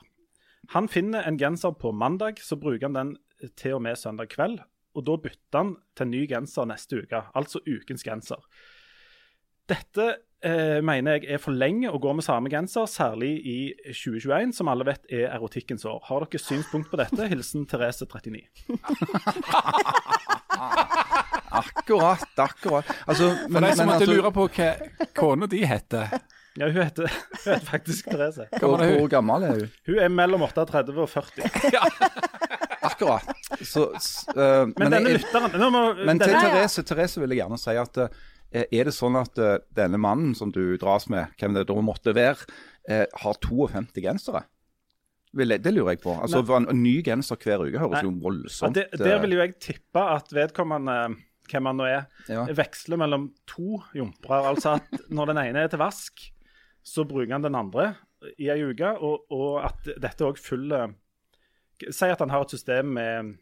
Han 0.72 0.88
finner 0.88 1.26
en 1.26 1.38
genser 1.38 1.74
på 1.76 1.92
mandag, 1.92 2.40
så 2.40 2.56
bruker 2.56 2.88
han 2.88 2.96
den 2.96 3.16
til 3.56 3.76
og 3.78 3.82
med 3.84 3.98
søndag 4.00 4.30
kveld. 4.32 4.60
Og 4.94 5.04
da 5.06 5.16
bytter 5.18 5.58
han 5.58 5.74
til 5.98 6.08
ny 6.08 6.22
genser 6.30 6.68
neste 6.70 7.02
uke, 7.02 7.24
altså 7.34 7.60
ukens 7.66 8.06
genser. 8.06 8.40
Dette 9.68 10.06
eh, 10.44 10.80
mener 10.84 11.16
jeg 11.16 11.34
er 11.34 11.40
for 11.42 11.56
lenge 11.56 11.90
å 11.90 11.98
gå 11.98 12.12
med 12.14 12.24
samme 12.26 12.52
genser, 12.52 12.86
særlig 12.90 13.32
i 13.48 13.58
2021, 13.88 14.52
som 14.58 14.68
alle 14.70 14.86
vet 14.86 15.08
er 15.08 15.32
erotikkens 15.32 15.86
år. 15.88 16.02
Har 16.10 16.26
dere 16.26 16.42
synspunkt 16.42 16.92
på 16.92 17.00
dette? 17.00 17.28
Hilsen 17.32 17.66
Therese 17.70 18.06
39. 18.06 18.44
Akkurat, 21.60 22.24
akkurat. 22.44 22.88
Altså, 23.06 23.30
For 23.50 23.60
de 23.66 23.72
som 23.76 23.86
måtte 23.90 24.04
altså, 24.04 24.14
lure 24.14 24.32
på 24.34 24.46
hva 24.56 24.70
kona 25.18 25.48
di 25.50 25.60
heter 25.68 26.10
Ja, 26.54 26.68
hun 26.70 26.76
heter, 26.84 27.08
hun 27.10 27.48
heter 27.48 27.64
faktisk 27.66 28.10
Therese. 28.12 28.44
hvor, 28.60 28.78
hvor 28.78 29.08
gammel 29.10 29.42
er 29.48 29.56
hun? 29.58 29.70
Hun 29.88 29.98
er 30.04 30.12
mellom 30.14 30.44
38 30.46 30.94
og 31.02 31.08
40. 31.10 31.48
ja. 31.74 31.82
Akkurat. 32.84 33.26
Så, 33.64 33.88
s- 33.98 34.26
eh, 34.36 34.66
Men, 34.78 34.92
denne 34.92 35.16
lytteren 35.16 35.54
nå 35.58 35.70
må, 35.72 35.82
Men 36.04 36.20
til 36.20 36.30
denne, 36.30 36.44
Therese, 36.52 36.84
Therese 36.86 37.18
vil 37.22 37.34
jeg 37.34 37.40
gjerne 37.42 37.58
si 37.58 37.74
at 37.80 37.98
uh, 38.04 38.08
er 38.62 38.86
det 38.90 38.94
sånn 38.94 39.16
at 39.18 39.40
uh, 39.42 39.56
denne 39.74 39.98
mannen 39.98 40.34
som 40.38 40.52
du 40.54 40.76
dras 40.78 41.08
med, 41.10 41.32
hvem 41.40 41.56
det 41.56 41.66
da 41.70 41.78
måtte 41.82 42.14
være, 42.14 42.44
eh, 42.86 43.06
har 43.24 43.40
52 43.42 44.04
gensere? 44.04 44.44
Det 45.34 45.72
lurer 45.74 45.96
jeg 45.96 46.02
på. 46.04 46.12
Altså, 46.14 46.44
Nei. 46.46 46.60
En, 46.70 46.82
ny 46.84 46.94
genser 47.02 47.40
hver 47.42 47.64
uke 47.66 47.80
høres 47.82 47.96
Nei. 47.98 48.04
jo 48.06 48.12
ja, 48.12 48.20
voldsomt 48.22 48.76
det, 48.78 48.84
Der 49.00 49.18
vil 49.24 49.34
jo 49.34 49.40
jeg 49.42 49.56
tippe 49.58 50.02
at 50.14 50.30
vedkommende, 50.30 51.16
hvem 51.50 51.66
han 51.66 51.76
nå 51.76 51.84
er, 51.88 52.04
Ja. 52.28 52.44
veksler 52.56 52.96
mellom 53.00 53.28
to 53.46 53.80
jumpere. 53.94 54.42
Altså 54.50 54.76
at 54.78 55.00
når 55.10 55.26
den 55.32 55.38
ene 55.44 55.64
er 55.64 55.68
til 55.72 55.78
vask, 55.82 56.20
så 56.84 57.04
bruker 57.08 57.32
han 57.32 57.42
den 57.44 57.54
andre 57.54 57.94
i 58.38 58.48
ei 58.48 58.62
uke, 58.64 58.88
og, 58.98 59.26
og 59.32 59.64
at 59.64 59.88
dette 60.00 60.24
òg 60.24 60.38
følger 60.40 60.94
Si 61.90 62.06
at 62.06 62.20
han 62.22 62.30
har 62.30 62.44
et 62.44 62.50
system 62.54 62.86
med 62.94 63.32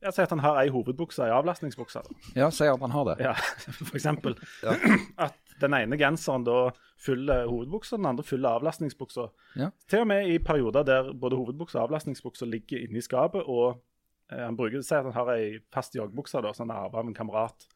ja, 0.00 0.10
Si 0.14 0.22
at 0.22 0.30
han 0.30 0.38
har 0.40 0.60
ei 0.62 0.68
hovedbukse 0.72 1.20
i 1.20 1.26
ei 1.26 1.34
avlastningsbukse. 1.34 2.00
ja, 2.36 2.46
si 2.50 2.64
at 2.64 2.80
han 2.80 2.90
har 2.94 3.04
det. 3.10 3.16
Ja, 3.20 3.32
for 3.34 3.96
eksempel. 3.98 4.36
Ja. 4.62 4.76
At 5.26 5.34
den 5.60 5.74
ene 5.76 5.98
genseren 6.00 6.44
da 6.46 6.70
fyller 6.96 7.46
hovedbuksa, 7.50 7.96
den 7.98 8.06
andre 8.06 8.24
fyller 8.24 8.48
avlastningsbuksa. 8.56 9.26
Ja. 9.60 9.68
Til 9.90 10.00
og 10.00 10.06
med 10.08 10.30
i 10.32 10.38
perioder 10.38 10.82
der 10.88 11.12
både 11.12 11.36
hovedbuksa 11.36 11.78
og 11.82 11.90
avlastningsbuksa 11.90 12.46
ligger 12.48 12.80
inne 12.86 12.98
i 13.02 13.04
skapet, 13.04 13.42
og 13.44 13.82
han 14.30 14.56
bruker 14.56 14.82
Si 14.82 14.94
at 14.94 15.04
han 15.04 15.12
har 15.16 15.32
ei 15.34 15.58
fast 15.72 15.94
joggebukse 15.98 16.42
som 16.54 16.68
han 16.68 16.76
har 16.76 16.88
arva 16.88 17.02
av 17.02 17.10
en 17.10 17.14
kamerat. 17.14 17.66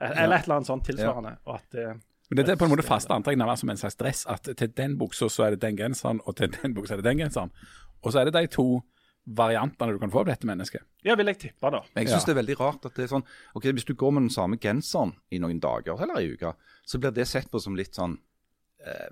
Eh, 0.00 0.22
Eller 0.22 0.36
et 0.38 0.44
eller 0.44 0.60
annet 0.60 0.66
sånt 0.70 0.84
tilsvarende. 0.86 1.36
Og 1.46 1.54
at 1.54 1.70
det, 1.72 1.86
Men 2.28 2.36
Dette 2.42 2.52
er 2.52 2.60
på 2.60 2.68
en 2.68 2.74
måte 2.74 2.84
faste 2.84 3.14
antrekk, 3.14 3.38
nærmest 3.40 3.64
som 3.64 3.70
en 3.72 3.80
slags 3.80 3.96
dress. 3.96 4.26
At 4.28 4.42
til 4.44 4.68
den 4.76 4.98
buksa 5.00 5.30
så 5.32 5.46
er 5.46 5.56
det 5.56 5.62
den 5.64 5.76
genseren, 5.78 6.20
og 6.26 6.36
til 6.36 6.52
den 6.52 6.74
buksa 6.76 6.94
er 6.94 7.02
det 7.02 7.08
den 7.08 7.24
genseren. 7.24 7.50
Og 8.02 8.12
så 8.12 8.20
er 8.20 8.28
det 8.28 8.34
de 8.36 8.46
to 8.52 8.82
variantene 9.28 9.92
du 9.92 9.98
kan 10.00 10.10
få 10.12 10.22
av 10.22 10.30
dette 10.30 10.46
mennesket. 10.48 10.84
Ja, 11.04 11.14
vil 11.18 11.26
jeg 11.26 11.38
tippe, 11.38 11.70
da. 11.72 11.82
Men 11.94 12.04
jeg 12.04 12.12
syns 12.12 12.24
det 12.24 12.32
er 12.32 12.40
veldig 12.40 12.56
rart 12.60 12.86
at 12.88 12.94
det 12.96 13.04
er 13.04 13.10
sånn 13.12 13.26
ok, 13.54 13.66
Hvis 13.76 13.84
du 13.84 13.94
går 13.94 14.12
med 14.14 14.22
den 14.28 14.32
samme 14.32 14.56
genseren 14.60 15.14
i 15.30 15.40
noen 15.42 15.60
dager 15.60 16.00
eller 16.00 16.20
i 16.20 16.32
uka, 16.32 16.54
så 16.84 17.00
blir 17.00 17.12
det 17.12 17.26
sett 17.28 17.50
på 17.50 17.60
som 17.60 17.76
litt 17.76 17.94
sånn 17.98 18.16
eh, 18.84 19.08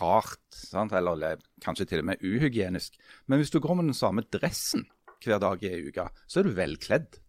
rart. 0.00 0.42
Sant? 0.50 0.92
Eller, 0.92 1.12
eller 1.12 1.44
kanskje 1.62 1.86
til 1.86 2.02
og 2.02 2.10
med 2.10 2.22
uhygienisk. 2.22 2.98
Men 3.26 3.38
hvis 3.42 3.50
du 3.54 3.60
går 3.60 3.78
med 3.78 3.90
den 3.92 3.98
samme 3.98 4.26
dressen 4.26 4.86
hver 5.24 5.42
dag 5.42 5.64
i 5.64 5.72
ei 5.72 5.82
uke, 5.88 6.06
så 6.26 6.40
er 6.40 6.48
du 6.48 6.54
velkledd. 6.56 7.20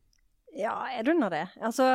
Ja, 0.58 0.74
er 0.92 1.06
du 1.08 1.14
nå 1.16 1.30
det? 1.32 1.46
Altså, 1.64 1.86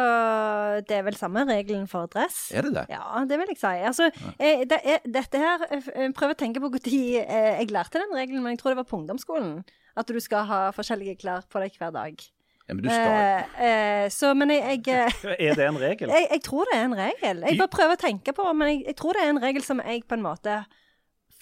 det 0.89 0.97
er 0.97 1.03
vel 1.05 1.17
samme 1.19 1.43
regelen 1.45 1.85
for 1.91 2.09
dress? 2.09 2.47
Er 2.57 2.65
det 2.65 2.73
det? 2.73 2.87
Ja, 2.89 3.21
det 3.29 3.37
vil 3.37 3.53
jeg 3.53 3.61
si. 3.61 3.73
Altså, 3.85 4.09
jeg, 4.41 4.65
det 4.71 4.79
jeg, 4.81 5.03
dette 5.13 5.43
her 5.43 5.67
Jeg 5.69 6.15
prøver 6.17 6.33
å 6.33 6.39
tenke 6.41 6.63
på 6.65 6.71
når 6.73 6.89
jeg 6.89 7.69
lærte 7.69 8.01
den 8.01 8.17
regelen, 8.17 8.41
men 8.43 8.57
jeg 8.57 8.63
tror 8.63 8.73
det 8.73 8.81
var 8.81 8.89
på 8.89 8.97
ungdomsskolen. 9.03 9.61
At 9.97 10.09
du 10.09 10.17
skal 10.25 10.49
ha 10.49 10.63
forskjellige 10.77 11.19
klær 11.21 11.45
på 11.53 11.61
deg 11.61 11.77
hver 11.77 11.93
dag. 11.93 12.25
Ja, 12.67 12.75
men 12.75 12.83
du 12.83 12.89
skal 12.91 13.13
Eh, 13.17 13.61
eh, 13.67 14.09
så, 14.11 14.33
men 14.35 14.51
jeg, 14.51 14.81
jeg, 14.87 15.13
eh, 15.23 15.37
Er 15.49 15.55
det 15.55 15.69
en 15.69 15.79
regel? 15.79 16.11
jeg, 16.17 16.29
jeg 16.33 16.43
tror 16.43 16.67
det 16.71 16.81
er 16.81 16.89
en 16.89 16.99
regel. 16.99 17.45
Jeg 17.47 17.61
bare 17.61 17.73
prøver 17.77 17.95
å 17.95 18.01
tenke 18.01 18.35
på, 18.37 18.49
men 18.57 18.73
jeg, 18.73 18.83
jeg 18.89 18.97
tror 18.99 19.17
det 19.17 19.23
er 19.23 19.35
en 19.35 19.43
regel 19.43 19.65
som 19.67 19.85
jeg 19.85 20.03
på 20.09 20.17
en 20.19 20.25
måte 20.25 20.59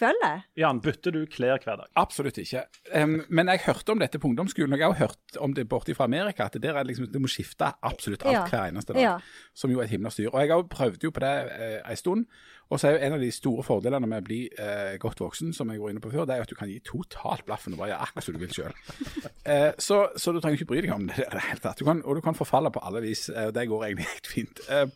følger. 0.01 0.43
Jan, 0.59 0.81
bytter 0.85 1.15
du 1.15 1.21
klær 1.31 1.61
hver 1.63 1.81
dag? 1.81 1.91
Absolutt 2.01 2.39
ikke. 2.43 2.65
Um, 2.95 3.21
men 3.29 3.51
jeg 3.53 3.63
hørte 3.67 3.95
om 3.95 4.01
dette 4.03 4.19
på 4.21 4.29
ungdomsskolen, 4.31 4.75
og 4.77 4.83
jeg 4.83 4.93
har 4.93 5.01
hørt 5.09 5.39
om 5.45 5.55
det 5.57 5.67
borte 5.71 5.95
fra 5.95 6.09
Amerika, 6.09 6.49
at 6.49 6.59
der 6.63 6.79
er 6.81 6.87
liksom, 6.89 7.07
du 7.13 7.21
må 7.23 7.31
skifte 7.31 7.73
absolutt 7.83 8.25
alt 8.27 8.35
Ja. 8.35 8.47
hver 8.51 8.73
eneste 8.73 8.97
dag. 8.97 9.03
Ja. 9.03 9.15
Som 9.55 9.71
jo 9.71 9.81
er 9.81 9.89
et 9.89 9.95
himla 9.95 10.11
styr. 10.11 10.31
Og 10.33 10.41
jeg 10.41 10.51
har 10.51 10.63
jo 10.63 10.69
prøvd 10.71 11.05
jo 11.09 11.11
på 11.15 11.23
det 11.25 11.35
eh, 11.59 11.79
en 11.91 11.97
stund. 12.01 12.27
Og 12.73 12.81
så 12.81 12.89
er 12.89 12.97
jo 12.97 13.03
en 13.07 13.13
av 13.19 13.21
de 13.21 13.31
store 13.31 13.63
fordelene 13.63 14.09
med 14.09 14.23
å 14.23 14.27
bli 14.27 14.41
eh, 14.59 14.95
godt 14.99 15.21
voksen, 15.21 15.53
som 15.53 15.69
jeg 15.71 15.83
var 15.83 15.93
inne 15.93 16.01
på 16.01 16.11
før, 16.11 16.25
det 16.25 16.35
er 16.35 16.41
jo 16.41 16.47
at 16.47 16.55
du 16.55 16.57
kan 16.59 16.71
gi 16.73 16.79
totalt 16.81 17.45
blaffen 17.45 17.77
og 17.77 17.83
bare 17.83 17.91
gjøre 17.93 18.07
akkurat 18.07 18.25
som 18.25 18.35
du 18.35 18.41
vil 18.41 18.55
sjøl. 18.57 18.73
eh, 19.53 19.71
så, 19.79 19.99
så 20.17 20.33
du 20.33 20.41
trenger 20.41 20.59
ikke 20.63 20.71
bry 20.73 20.81
deg 20.81 20.95
om 20.97 21.05
det 21.11 21.19
i 21.21 21.29
det 21.29 21.45
hele 21.51 21.61
tatt. 21.61 21.79
Du 21.79 21.85
kan, 21.85 22.01
og 22.03 22.17
du 22.17 22.23
kan 22.25 22.39
forfalle 22.39 22.73
på 22.73 22.83
alle 22.83 23.05
vis. 23.05 23.29
Eh, 23.29 23.51
det 23.55 23.67
går 23.69 23.85
egentlig 23.91 24.09
helt 24.15 24.33
fint. 24.33 24.65
Eh, 24.73 24.89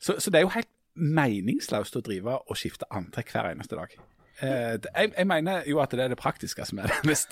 så, 0.00 0.16
så 0.18 0.32
det 0.32 0.40
er 0.40 0.46
jo 0.48 0.54
helt 0.56 0.72
meningsløst 0.94 1.96
å 1.98 2.02
drive 2.06 2.38
og 2.40 2.58
skifte 2.58 2.88
antrekk 2.94 3.32
hver 3.34 3.50
eneste 3.52 3.76
dag. 3.78 3.94
Eh, 4.42 4.76
det- 4.82 4.90
jeg, 4.96 5.12
jeg 5.18 5.26
mener 5.26 5.62
jo 5.66 5.78
at 5.78 5.90
det 5.90 6.00
er 6.00 6.08
det 6.08 6.18
praktiske 6.18 6.64
som 6.66 6.78
er 6.82 6.88
det, 6.90 6.96
mest, 7.06 7.30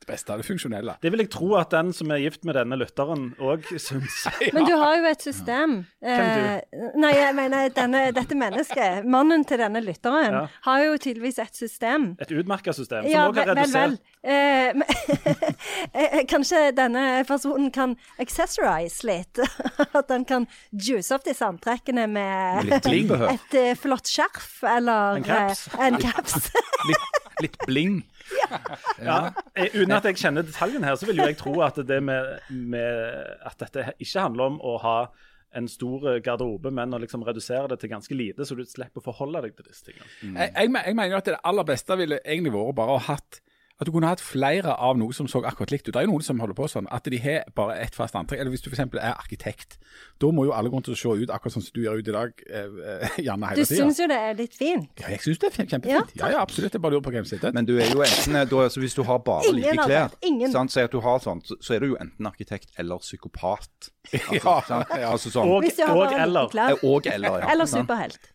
det 0.00 0.06
beste 0.06 0.30
av 0.34 0.38
det 0.42 0.46
funksjonelle. 0.46 0.96
Det 1.02 1.10
vil 1.12 1.20
jeg 1.24 1.30
tro 1.30 1.54
at 1.56 1.70
den 1.70 1.92
som 1.96 2.10
er 2.10 2.20
gift 2.20 2.44
med 2.44 2.54
denne 2.58 2.76
lytteren, 2.76 3.30
òg 3.40 3.64
syns. 3.80 4.26
Men 4.54 4.66
du 4.68 4.74
har 4.76 4.96
jo 5.00 5.04
et 5.12 5.22
system. 5.22 5.78
Hvem 6.02 6.32
Eh, 6.32 6.60
nei, 7.00 7.12
jeg 7.16 7.34
mener 7.34 7.68
denne, 7.74 8.12
dette 8.12 8.34
mennesket, 8.36 9.04
mannen 9.08 9.44
til 9.48 9.58
denne 9.58 9.80
lytteren, 9.84 10.32
Ja. 10.32 10.46
har 10.66 10.82
jo 10.84 10.96
tydeligvis 10.98 11.38
et 11.38 11.56
system. 11.56 12.16
Et 12.20 12.30
utmerka 12.32 12.72
system 12.72 13.04
som 13.04 13.10
Ja, 13.10 13.28
òg 13.30 13.36
har 13.40 13.46
redusert 13.54 13.72
vel, 13.74 13.90
vel. 13.90 13.98
Eh, 14.22 14.70
men- 14.78 14.86
eh, 15.98 16.20
kanskje 16.30 16.60
denne 16.76 17.24
personen 17.26 17.72
kan 17.74 17.96
accessorize 18.22 19.02
litt? 19.08 19.40
At 19.98 20.12
han 20.14 20.24
kan 20.28 20.46
juice 20.70 21.10
opp 21.16 21.24
disse 21.26 21.42
antrekkene 21.46 22.04
med 22.10 22.68
Litt 22.68 22.86
et 23.34 23.56
eh, 23.58 23.72
flott 23.78 24.06
skjerf 24.10 24.60
eller 24.76 25.18
En 25.18 25.26
caps. 25.26 25.64
eh, 25.74 25.86
en 25.88 25.98
caps. 26.02 26.36
litt, 26.86 27.20
litt 27.42 27.58
bling. 27.66 27.98
Ja, 28.38 28.60
ja. 29.02 29.18
Uten 29.74 29.92
at 29.98 30.06
jeg 30.08 30.20
kjenner 30.22 30.46
detaljen 30.46 30.86
her, 30.86 30.94
så 30.96 31.10
vil 31.10 31.18
jo 31.18 31.26
jeg 31.26 31.40
tro 31.42 31.56
at 31.66 31.82
det 31.86 31.98
med, 32.06 32.38
med 32.48 33.26
at 33.44 33.58
dette 33.60 33.90
ikke 33.98 34.22
handler 34.28 34.54
om 34.54 34.60
å 34.62 34.76
ha 34.86 34.96
en 35.52 35.66
stor 35.68 36.06
garderobe, 36.24 36.70
men 36.72 36.94
å 36.96 37.00
liksom 37.02 37.26
redusere 37.26 37.66
det 37.74 37.82
til 37.82 37.90
ganske 37.92 38.16
lite, 38.16 38.46
så 38.48 38.54
du 38.56 38.62
slipper 38.64 39.02
å 39.02 39.04
forholde 39.10 39.42
deg 39.44 39.58
til 39.58 39.66
disse 39.66 39.84
tingene. 39.84 40.06
Jeg, 40.22 40.54
jeg, 40.54 40.70
jeg 40.86 40.96
mener 40.96 41.10
jo 41.12 41.18
at 41.18 41.28
det 41.28 41.40
aller 41.50 41.66
beste 41.68 41.98
ville 42.00 42.22
egentlig 42.24 42.54
vært 42.54 42.78
bare 42.78 42.94
å 42.96 43.02
hatt 43.10 43.42
at 43.82 43.88
du 43.88 43.92
kunne 43.94 44.08
hatt 44.10 44.22
flere 44.22 44.72
av 44.78 44.96
noe 45.00 45.12
som 45.16 45.26
så 45.30 45.42
akkurat 45.44 45.72
likt 45.74 45.88
ut. 45.88 45.92
Det 45.94 46.00
er 46.00 46.06
jo 46.06 46.12
noen 46.14 46.24
som 46.24 46.38
holder 46.42 46.56
på 46.58 46.68
sånn 46.70 46.86
at 46.94 47.04
de 47.10 47.18
har 47.24 47.44
bare 47.58 47.76
ett 47.82 47.94
fast 47.98 48.14
antrekk. 48.18 48.40
Eller 48.42 48.54
hvis 48.54 48.62
du 48.64 48.70
f.eks. 48.70 48.80
er 48.86 49.12
arkitekt. 49.16 49.76
Da 50.22 50.30
må 50.32 50.44
jo 50.46 50.52
alle 50.56 50.70
gå 50.72 50.78
rundt 50.78 50.88
og 50.92 50.96
se 50.98 51.12
ut 51.24 51.32
akkurat 51.34 51.56
sånn 51.56 51.64
som 51.66 51.74
du 51.76 51.82
gjør 51.84 52.00
ut 52.00 52.08
i 52.08 52.14
dag, 52.14 52.32
eh, 52.48 52.76
eh, 52.94 53.16
gjerne 53.26 53.50
Du 53.52 53.60
hele 53.60 53.66
tida. 53.68 53.80
syns 53.82 54.00
jo 54.02 54.08
det 54.12 54.18
er 54.28 54.38
litt 54.38 54.56
fint. 54.56 54.88
Ja, 55.02 55.10
jeg 55.12 55.20
syns 55.26 55.42
det 55.42 55.50
er 55.52 55.66
kjempefint. 55.74 56.14
Ja, 56.16 56.26
Ja, 56.26 56.30
ja, 56.36 56.42
absolutt. 56.46 56.72
Jeg 56.78 56.82
bare 56.84 56.96
lurer 56.96 57.04
på 57.08 57.14
hvem 57.16 57.26
som 57.28 57.34
sitter. 57.36 57.52
Men 57.58 57.68
du 57.68 57.74
er 57.76 57.90
jo 57.92 58.00
enten 58.06 58.38
da, 58.38 58.62
altså 58.64 58.80
Hvis 58.84 58.94
du 58.96 59.02
har 59.08 59.18
bare 59.26 59.48
Ingen 59.50 59.62
like 59.76 59.86
klær. 59.90 60.16
Ingen. 60.30 60.52
sant, 60.54 60.72
så, 60.72 60.86
at 60.86 60.92
du 60.94 61.00
har 61.04 61.18
sånt, 61.24 61.46
så, 61.50 61.58
så 61.60 61.74
er 61.76 61.82
du 61.84 61.90
jo 61.92 61.98
enten 62.00 62.26
arkitekt 62.30 62.70
eller 62.78 63.02
psykopat. 63.04 63.90
Altså, 64.12 64.38
Ja, 64.42 64.56
sant? 64.66 64.88
ja. 64.98 65.10
altså 65.12 65.30
sånn 65.32 65.48
Og, 65.50 65.62
du 65.66 65.82
og 65.88 66.12
eller. 66.12 66.48
klær. 66.52 66.76
Eh, 66.76 66.86
Og 66.86 67.06
eller, 67.10 67.40
ja. 67.42 67.50
Eller 67.52 67.66
superhelt. 67.70 68.30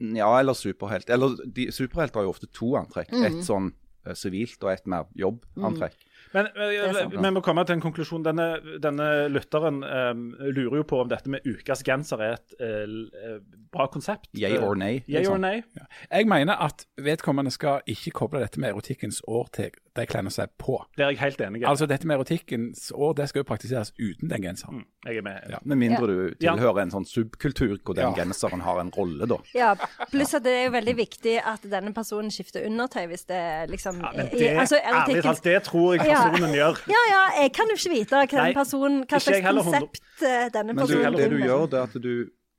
Ja, 0.00 0.28
eller 0.40 0.54
superhelt. 0.58 1.10
Eller 1.10 1.36
de, 1.46 1.68
superhelter 1.72 2.20
har 2.20 2.26
jo 2.26 2.32
ofte 2.34 2.48
to 2.52 2.72
antrekk. 2.80 3.12
Mm. 3.14 3.24
Et 3.28 3.44
sånn 3.46 3.68
eh, 3.70 3.83
sivilt 4.12 4.62
og 4.64 4.72
et 4.74 4.86
mer 4.90 5.08
jobbantrekk. 5.16 5.96
Men 6.34 6.48
men 6.54 6.94
sant. 6.94 7.14
vi 7.14 7.30
må 7.30 7.42
komme 7.44 7.64
til 7.64 7.76
en 7.78 7.82
konklusjon. 7.84 8.24
Denne, 8.26 8.48
denne 8.82 9.08
lytteren 9.30 9.82
um, 9.84 10.24
lurer 10.40 10.80
jo 10.80 10.86
på 10.90 11.00
om 11.04 11.10
dette 11.10 11.30
med 11.30 11.46
ukas 11.46 11.84
genser 11.86 12.22
er 12.24 12.36
et 12.38 12.56
uh, 12.58 12.96
eh, 13.24 13.38
bra 13.74 13.86
konsept. 13.92 14.28
Yay 14.38 14.58
or 14.58 14.74
nay, 14.78 15.02
Yay 15.10 15.26
or 15.30 15.38
nay. 15.38 15.62
Ja. 15.78 15.86
Jeg 16.10 16.28
mener 16.30 16.58
at 16.66 16.86
vedkommende 16.98 17.50
skal 17.54 17.86
ikke 17.90 18.10
koble 18.18 18.42
dette 18.42 18.60
med 18.60 18.74
erotikkens 18.74 19.22
år 19.30 19.48
til 19.54 19.70
de 19.94 20.06
klærne 20.10 20.30
som 20.34 20.42
er 20.42 20.50
på. 20.58 20.80
Det 20.96 21.04
er 21.06 21.12
jeg 21.14 21.20
helt 21.20 21.40
enig 21.46 21.62
i. 21.62 21.64
Altså 21.70 21.86
dette 21.86 22.06
med 22.06 22.16
erotikkens 22.18 22.88
år, 22.94 23.12
det 23.20 23.28
skal 23.30 23.44
jo 23.44 23.46
praktiseres 23.46 23.92
uten 23.98 24.30
den 24.30 24.42
genseren. 24.42 24.82
Mm, 24.82 24.86
jeg 25.06 25.20
er 25.20 25.26
med. 25.26 25.50
Ja. 25.50 25.60
Med 25.62 25.76
mindre 25.78 26.06
du 26.06 26.34
Ja. 26.42 26.54
tilhører 26.56 26.82
en 26.82 26.90
sånn 26.90 27.06
subkultur 27.06 27.78
hvor 27.78 27.94
den 27.94 28.10
Ja. 28.10 28.14
genseren 28.24 28.60
har 28.60 28.80
en 28.80 28.90
rolle, 28.90 29.26
da. 29.26 29.38
Ja, 29.54 29.74
pluss 30.10 30.34
at 30.34 30.42
det 30.42 30.52
er 30.52 30.64
jo 30.64 30.72
veldig 30.74 30.96
viktig 30.96 31.38
at 31.46 31.62
denne 31.62 31.94
personen 31.94 32.30
skifter 32.30 32.66
undertøy 32.66 33.06
hvis 33.06 33.26
det 33.26 33.70
liksom 33.70 34.00
Ja, 34.02 34.10
men 34.16 34.26
i- 34.26 34.38
det, 34.38 34.56
altså, 34.58 34.76
ærlig 34.82 35.22
talt, 35.22 35.42
det 35.44 35.62
tror 35.62 35.94
jeg 35.94 36.06
Ja. 36.06 36.23
Personen 36.24 36.54
gjør. 36.56 36.74
Ja, 36.90 37.02
ja, 37.10 37.22
jeg 37.42 37.50
kan 37.56 37.66
jo 37.70 37.74
ikke 37.78 37.92
vite 37.94 38.14
hva, 38.24 38.42
personen, 38.56 38.96
hva 39.10 39.18
slags 39.22 39.40
konsept 39.60 40.24
eh, 40.24 40.46
denne 40.54 40.70
Men 40.72 40.80
du, 40.80 40.82
personen 40.86 41.12
det 41.20 41.28
du 41.32 41.38
gjør, 41.42 41.62
det 41.70 41.76
er 41.80 41.84
at 41.88 41.94
du 42.02 42.14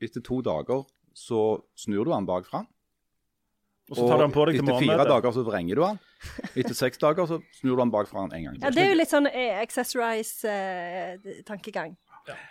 etter 0.05 0.21
to 0.25 0.37
dager 0.45 0.79
så 1.15 1.41
snur 1.79 2.03
du 2.05 2.11
den 2.11 2.27
bakfra. 2.27 2.59
Og 3.85 3.93
så 3.99 4.03
tar 4.09 4.17
du 4.17 4.23
den 4.25 4.33
på 4.33 4.41
deg 4.49 4.53
til 4.57 4.63
etter 4.65 4.81
fire 4.81 5.05
dager 5.05 5.29
så 5.35 5.41
vrenger 5.45 5.75
du 5.77 5.81
den. 5.83 5.97
Etter 6.57 6.75
seks 6.77 6.97
dager 7.01 7.25
så 7.29 7.35
snur 7.59 7.73
du 7.75 7.79
den 7.83 7.93
bakfra 7.93 8.19
en 8.25 8.31
gang 8.33 8.55
Ja, 8.57 8.69
det 8.73 8.81
er 8.81 8.89
jo 8.89 8.97
litt 8.97 9.13
sånn 9.13 9.29
eh, 9.29 9.61
accessorize-tankegang. 9.61 11.91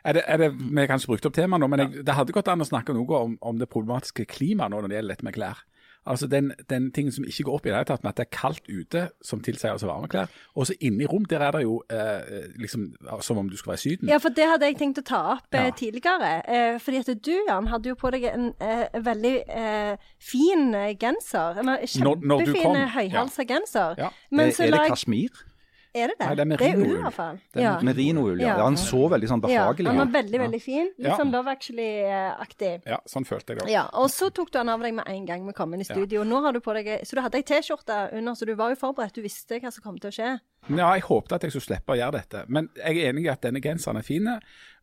Er 0.07 0.13
det, 0.15 0.23
er 0.31 0.39
det, 0.39 0.55
vi 0.55 0.79
har 0.79 0.87
kanskje 0.87 1.11
brukt 1.11 1.27
opp 1.27 1.35
temaet 1.35 1.59
nå, 1.59 1.67
men 1.73 1.83
jeg, 1.83 2.07
det 2.07 2.15
hadde 2.15 2.31
gått 2.37 2.47
an 2.53 2.63
å 2.63 2.69
snakke 2.69 2.95
noe 2.95 3.11
om, 3.27 3.35
om 3.43 3.59
det 3.59 3.67
problematiske 3.73 4.23
klimaet 4.31 4.71
nå 4.71 4.79
når 4.79 4.87
det 4.93 4.97
gjelder 5.01 5.13
dette 5.17 5.27
med 5.27 5.35
klær. 5.35 5.59
Altså 6.07 6.27
den, 6.29 6.53
den 6.71 6.91
tingen 6.93 7.13
som 7.13 7.25
ikke 7.25 7.45
går 7.49 7.55
opp 7.57 7.67
i 7.67 7.71
det 7.71 7.77
hele 7.79 7.89
tatt, 7.89 8.03
med 8.05 8.11
at 8.13 8.19
det 8.21 8.27
er 8.27 8.37
kaldt 8.37 8.67
ute, 8.69 9.05
som 9.25 9.41
tilsier 9.41 9.73
altså 9.73 9.87
varme 9.89 10.09
klær. 10.13 10.29
Og 10.55 10.67
så 10.69 10.75
inne 10.85 11.03
i 11.03 11.07
rom, 11.09 11.25
der 11.25 11.41
er 11.41 11.51
det 11.57 11.63
jo 11.63 11.79
eh, 11.89 12.51
liksom 12.61 12.91
som 13.25 13.39
om 13.41 13.49
du 13.49 13.57
skal 13.57 13.71
være 13.73 13.81
i 13.81 13.85
Syden. 13.85 14.09
Ja, 14.13 14.19
for 14.21 14.29
det 14.37 14.45
hadde 14.51 14.69
jeg 14.69 14.77
tenkt 14.83 15.01
å 15.01 15.07
ta 15.09 15.23
opp 15.39 15.55
eh, 15.57 15.71
Ja. 15.71 15.73
tidligere. 15.79 16.35
Eh, 16.49 16.77
fordi 16.85 17.01
at 17.01 17.11
du, 17.25 17.33
Jan, 17.49 17.71
hadde 17.73 17.89
jo 17.89 17.97
på 17.97 18.11
deg 18.13 18.29
en 18.35 18.51
eh, 18.61 19.01
veldig 19.01 19.35
eh, 19.49 19.97
fin 20.21 20.75
eh, 20.75 20.93
genser. 21.01 21.63
En 21.65 21.73
kjempefin 21.81 22.61
kom, 22.63 22.77
høyhalsa 22.99 23.49
genser. 23.49 23.97
Ja. 23.99 24.13
Men 24.31 24.49
Er, 24.51 24.57
så 24.59 24.67
er 24.67 24.75
la 24.75 24.83
det 24.83 24.89
jeg 24.91 24.97
kasjmir? 24.99 25.43
Er 25.95 26.09
det 26.11 26.17
det? 26.19 26.27
Nei, 26.27 26.35
det 26.35 26.43
er 26.43 26.45
ull, 26.45 26.59
merinoull. 26.59 26.97
i 26.99 27.03
hvert 27.05 27.15
fall. 27.15 27.37
Det 27.55 27.61
er 27.61 27.65
Ja. 27.65 27.75
Merinoull, 27.87 28.41
ja. 28.41 28.47
Ja. 28.57 28.65
Han 28.65 28.75
så 28.77 29.09
veldig 29.13 29.29
sånn 29.31 29.43
Ja, 29.49 29.65
han 29.73 29.97
var 29.97 30.07
veldig, 30.23 30.41
veldig 30.41 30.61
fin. 30.63 30.91
Litt 30.99 31.07
Ja. 31.07 31.17
sånn 31.17 31.31
Love 31.31 31.51
Actually-aktig. 31.55 32.83
Ja, 32.87 32.99
sånn 33.07 33.25
følte 33.25 33.55
jeg 33.55 33.59
det. 33.63 33.71
Ja, 33.71 33.85
og 33.93 34.09
så 34.11 34.31
tok 34.35 34.51
du 34.51 34.59
han 34.59 34.69
av 34.69 34.81
deg 34.81 34.95
med 34.95 35.07
en 35.07 35.25
gang 35.27 35.47
vi 35.47 35.53
kom 35.53 35.73
inn 35.75 35.81
i 35.81 35.85
studio. 35.85 36.25
Nå 36.25 36.43
har 36.43 36.53
du 36.53 36.61
på 36.61 36.75
deg 36.75 37.01
Så 37.07 37.15
du 37.15 37.21
hadde 37.23 37.37
ei 37.37 37.43
T-skjorte 37.43 38.13
under, 38.13 38.33
så 38.35 38.47
du 38.47 38.55
var 38.55 38.71
jo 38.71 38.77
forberedt. 38.77 39.13
Du 39.15 39.23
visste 39.23 39.61
hva 39.61 39.73
som 39.73 39.83
kom 39.83 39.99
til 39.99 40.11
å 40.11 40.15
skje. 40.15 40.41
Ja, 40.77 40.93
jeg 40.95 41.03
håpte 41.03 41.33
at 41.35 41.43
jeg 41.43 41.53
skulle 41.53 41.77
slippe 41.79 41.93
å 41.95 41.99
gjøre 41.99 42.13
dette. 42.13 42.45
Men 42.49 42.69
jeg 42.77 42.97
er 42.99 43.13
enig 43.13 43.27
i 43.27 43.29
at 43.29 43.41
denne 43.43 43.61
genseren 43.61 43.97
er 43.99 44.03
fin. 44.03 44.25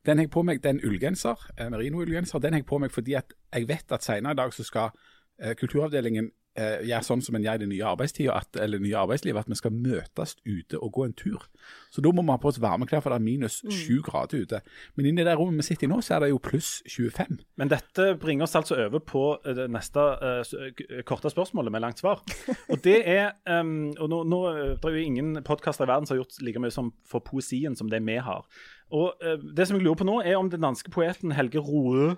Den 0.05 0.17
har 0.17 0.23
jeg 0.25 0.31
på 0.31 0.43
meg, 0.43 0.61
det 0.61 0.69
er 0.69 0.73
en 0.79 0.89
ullgenser, 0.91 1.37
eh, 1.57 1.69
merino-ullgenser. 1.69 2.39
Den 2.39 2.53
har 2.53 2.59
jeg 2.61 2.65
på 2.67 2.79
meg 2.79 2.91
fordi 2.91 3.17
at 3.17 3.33
jeg 3.53 3.67
vet 3.67 3.91
at 3.91 4.01
senere 4.01 4.31
i 4.31 4.35
dag 4.35 4.51
så 4.53 4.63
skal 4.63 4.91
eh, 5.39 5.53
Kulturavdelingen 5.55 6.25
eh, 6.25 6.31
gjøre 6.57 7.05
sånn 7.07 7.21
som 7.23 7.37
en 7.37 7.45
gjør 7.45 7.61
i 7.61 7.63
det 7.63 7.69
nye 7.71 8.31
at, 8.33 8.57
eller 8.59 8.81
nye 8.83 8.97
arbeidslivet, 8.99 9.45
at 9.45 9.51
vi 9.51 9.59
skal 9.59 9.71
møtes 9.75 10.35
ute 10.45 10.79
og 10.79 10.91
gå 10.97 11.05
en 11.07 11.15
tur. 11.15 11.45
Så 11.91 12.03
da 12.03 12.11
må 12.11 12.23
vi 12.23 12.31
ha 12.31 12.39
på 12.39 12.49
oss 12.51 12.59
varmeklær, 12.61 13.03
for 13.03 13.13
det 13.13 13.19
er 13.19 13.25
minus 13.25 13.59
sju 13.71 14.01
grader 14.05 14.43
ute. 14.45 14.61
Men 14.95 15.09
inni 15.09 15.25
det 15.27 15.35
rommet 15.39 15.61
vi 15.61 15.67
sitter 15.69 15.87
i 15.87 15.91
nå, 15.91 15.99
så 16.03 16.15
er 16.15 16.25
det 16.25 16.31
jo 16.31 16.41
pluss 16.43 16.71
25. 16.87 17.39
Men 17.59 17.71
dette 17.71 18.07
bringer 18.21 18.47
oss 18.47 18.55
altså 18.59 18.77
over 18.79 19.03
på 19.03 19.23
eh, 19.45 19.55
det 19.57 19.67
neste 19.71 20.05
uh, 20.21 21.01
korte 21.07 21.31
spørsmålet 21.31 21.73
med 21.73 21.83
langt 21.83 22.03
svar. 22.03 22.23
Og 22.71 22.83
det 22.83 22.99
er 23.07 23.33
um, 23.47 23.91
og 23.97 24.11
nå, 24.11 24.21
nå 24.31 24.41
eh, 24.51 24.61
Det 24.75 24.91
er 24.91 24.97
jo 24.97 25.07
ingen 25.07 25.41
podkaster 25.47 25.87
i 25.87 25.91
verden 25.91 26.07
som 26.07 26.15
har 26.15 26.23
gjort 26.23 26.39
like 26.45 26.63
mye 26.63 26.73
som 26.73 26.93
for 27.07 27.23
poesien 27.25 27.75
som 27.75 27.91
det 27.91 28.03
vi 28.07 28.19
har. 28.23 28.47
Og 28.91 29.23
eh, 29.23 29.39
det 29.39 29.67
som 29.67 29.77
jeg 29.77 29.85
lurer 29.85 29.99
på 30.01 30.07
nå, 30.07 30.17
er 30.25 30.37
om 30.39 30.49
den 30.51 30.63
danske 30.63 30.91
poeten 30.93 31.33
Helge 31.35 31.63
Roe 31.63 32.15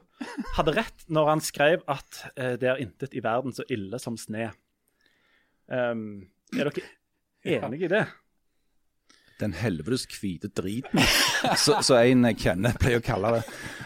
hadde 0.58 0.74
rett 0.78 1.06
når 1.14 1.30
han 1.30 1.44
skrev 1.46 1.86
at 1.92 2.26
eh, 2.34 2.56
det 2.62 2.70
er 2.72 2.82
intet 2.82 3.14
i 3.14 3.24
verden 3.24 3.54
så 3.54 3.66
ille 3.72 4.00
som 4.02 4.18
sne. 4.20 4.50
Um, 5.70 6.26
er 6.54 6.70
dere 6.70 6.84
enige 7.64 7.88
i 7.88 7.92
det? 7.94 8.04
Den 9.40 9.56
helvetes 9.58 10.06
hvite 10.14 10.50
driten, 10.54 11.02
så, 11.64 11.80
så 11.84 11.98
en 12.00 12.28
jeg 12.30 12.38
kjenner 12.44 12.78
pleier 12.80 13.02
å 13.02 13.06
kalle 13.06 13.32
det. 13.36 13.42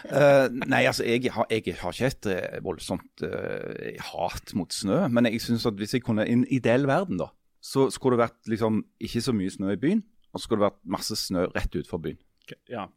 Uh, 0.08 0.46
nei, 0.68 0.84
altså, 0.86 1.06
jeg 1.08 1.32
har, 1.34 1.48
jeg 1.50 1.74
har 1.80 1.96
ikke 1.96 2.10
et 2.12 2.28
eh, 2.32 2.58
voldsomt 2.64 3.24
uh, 3.24 3.88
hat 4.12 4.52
mot 4.56 4.72
snø. 4.72 5.06
Men 5.12 5.30
jeg 5.30 5.40
synes 5.44 5.66
at 5.68 5.78
hvis 5.80 5.96
jeg 5.96 6.04
kunne, 6.06 6.26
i 6.28 6.36
en 6.36 6.46
ideell 6.52 6.86
verden, 6.88 7.20
da, 7.20 7.30
så 7.64 7.88
skulle 7.92 8.16
det 8.16 8.26
vært 8.26 8.52
liksom 8.52 8.84
ikke 9.02 9.24
så 9.24 9.34
mye 9.36 9.56
snø 9.56 9.74
i 9.74 9.80
byen, 9.80 10.04
og 10.32 10.38
så 10.38 10.46
skulle 10.46 10.62
det 10.62 10.68
vært 10.68 10.82
masse 10.98 11.18
snø 11.18 11.48
rett 11.56 11.72
utenfor 11.74 12.04
byen. 12.04 12.20
Ja. 12.68 12.88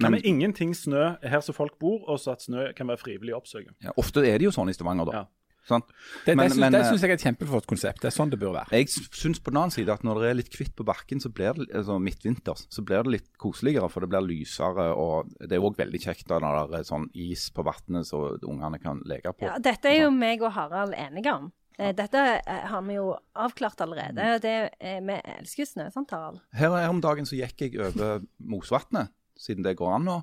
Kan 0.00 0.12
Men- 0.12 0.22
vi 0.22 0.28
ingenting 0.28 0.72
snø 0.74 1.16
her 1.22 1.40
som 1.40 1.54
folk 1.54 1.78
bor, 1.78 2.08
og 2.08 2.18
så 2.18 2.32
at 2.32 2.42
snø 2.42 2.72
kan 2.74 2.86
være 2.86 2.98
frivillig 2.98 3.34
oppsøking? 3.34 3.74
Ja, 3.82 3.90
ofte 3.96 4.24
er 4.24 4.38
det 4.38 4.46
jo 4.48 4.50
sånn 4.50 4.70
i 4.70 4.72
Stavanger, 4.72 5.04
da. 5.06 5.12
Ja. 5.12 5.24
Sånn? 5.68 5.82
Det, 6.24 6.34
Men- 6.36 6.46
det, 6.48 6.52
syns, 6.52 6.60
men, 6.60 6.72
det 6.72 6.80
eh, 6.80 6.88
syns 6.88 7.02
jeg 7.02 7.10
er 7.10 7.14
et 7.14 7.22
kjempeflott 7.26 7.66
konsept. 7.66 8.00
Det 8.00 8.08
er 8.08 8.16
sånn 8.16 8.30
det 8.30 8.38
bør 8.40 8.54
være. 8.54 8.70
Jeg 8.72 8.86
syns 8.88 9.38
på 9.38 9.52
den 9.52 9.58
annen 9.60 9.70
side 9.70 9.92
at 9.92 10.02
når 10.02 10.20
det 10.22 10.30
er 10.30 10.34
litt 10.34 10.56
hvitt 10.56 10.74
på 10.74 10.86
bakken, 10.88 11.20
så 11.20 11.28
blir 11.28 11.52
det 11.54 11.68
altså 11.74 12.00
midtvinters, 12.00 12.66
så 12.70 12.82
blir 12.82 13.04
det 13.04 13.12
litt 13.12 13.38
koseligere, 13.38 13.90
for 13.90 14.00
det 14.00 14.08
blir 14.08 14.24
lysere. 14.24 14.96
Og 14.96 15.28
det 15.38 15.52
er 15.52 15.60
òg 15.60 15.76
veldig 15.76 16.00
kjekt 16.00 16.26
da 16.26 16.40
når 16.40 16.70
det 16.70 16.80
er 16.80 16.88
sånn 16.88 17.10
is 17.14 17.50
på 17.50 17.62
vannet 17.62 18.06
så 18.06 18.38
ungene 18.40 18.80
kan 18.80 19.02
leke 19.04 19.34
på. 19.36 19.42
Ja, 19.42 19.58
dette 19.58 19.84
er 19.84 20.04
jo 20.04 20.10
meg 20.10 20.40
og 20.42 20.52
Harald 20.52 20.94
enige 20.94 21.34
om. 21.34 21.52
Eh, 21.80 21.94
Dette 21.96 22.20
eh, 22.44 22.64
har 22.68 22.82
vi 22.84 22.98
jo 22.98 23.14
avklart 23.40 23.80
allerede. 23.86 24.26
Det, 24.44 24.54
eh, 24.84 24.98
vi 25.00 25.16
elsker 25.38 25.64
jo 25.64 25.88
Harald? 26.12 26.40
Her, 26.52 26.74
her 26.76 26.90
om 26.92 27.00
dagen 27.00 27.24
så 27.28 27.38
gikk 27.38 27.64
jeg 27.64 27.78
over 27.80 28.20
Mosvatnet, 28.52 29.08
siden 29.40 29.64
det 29.64 29.78
går 29.80 29.94
an 29.96 30.04
nå. 30.10 30.18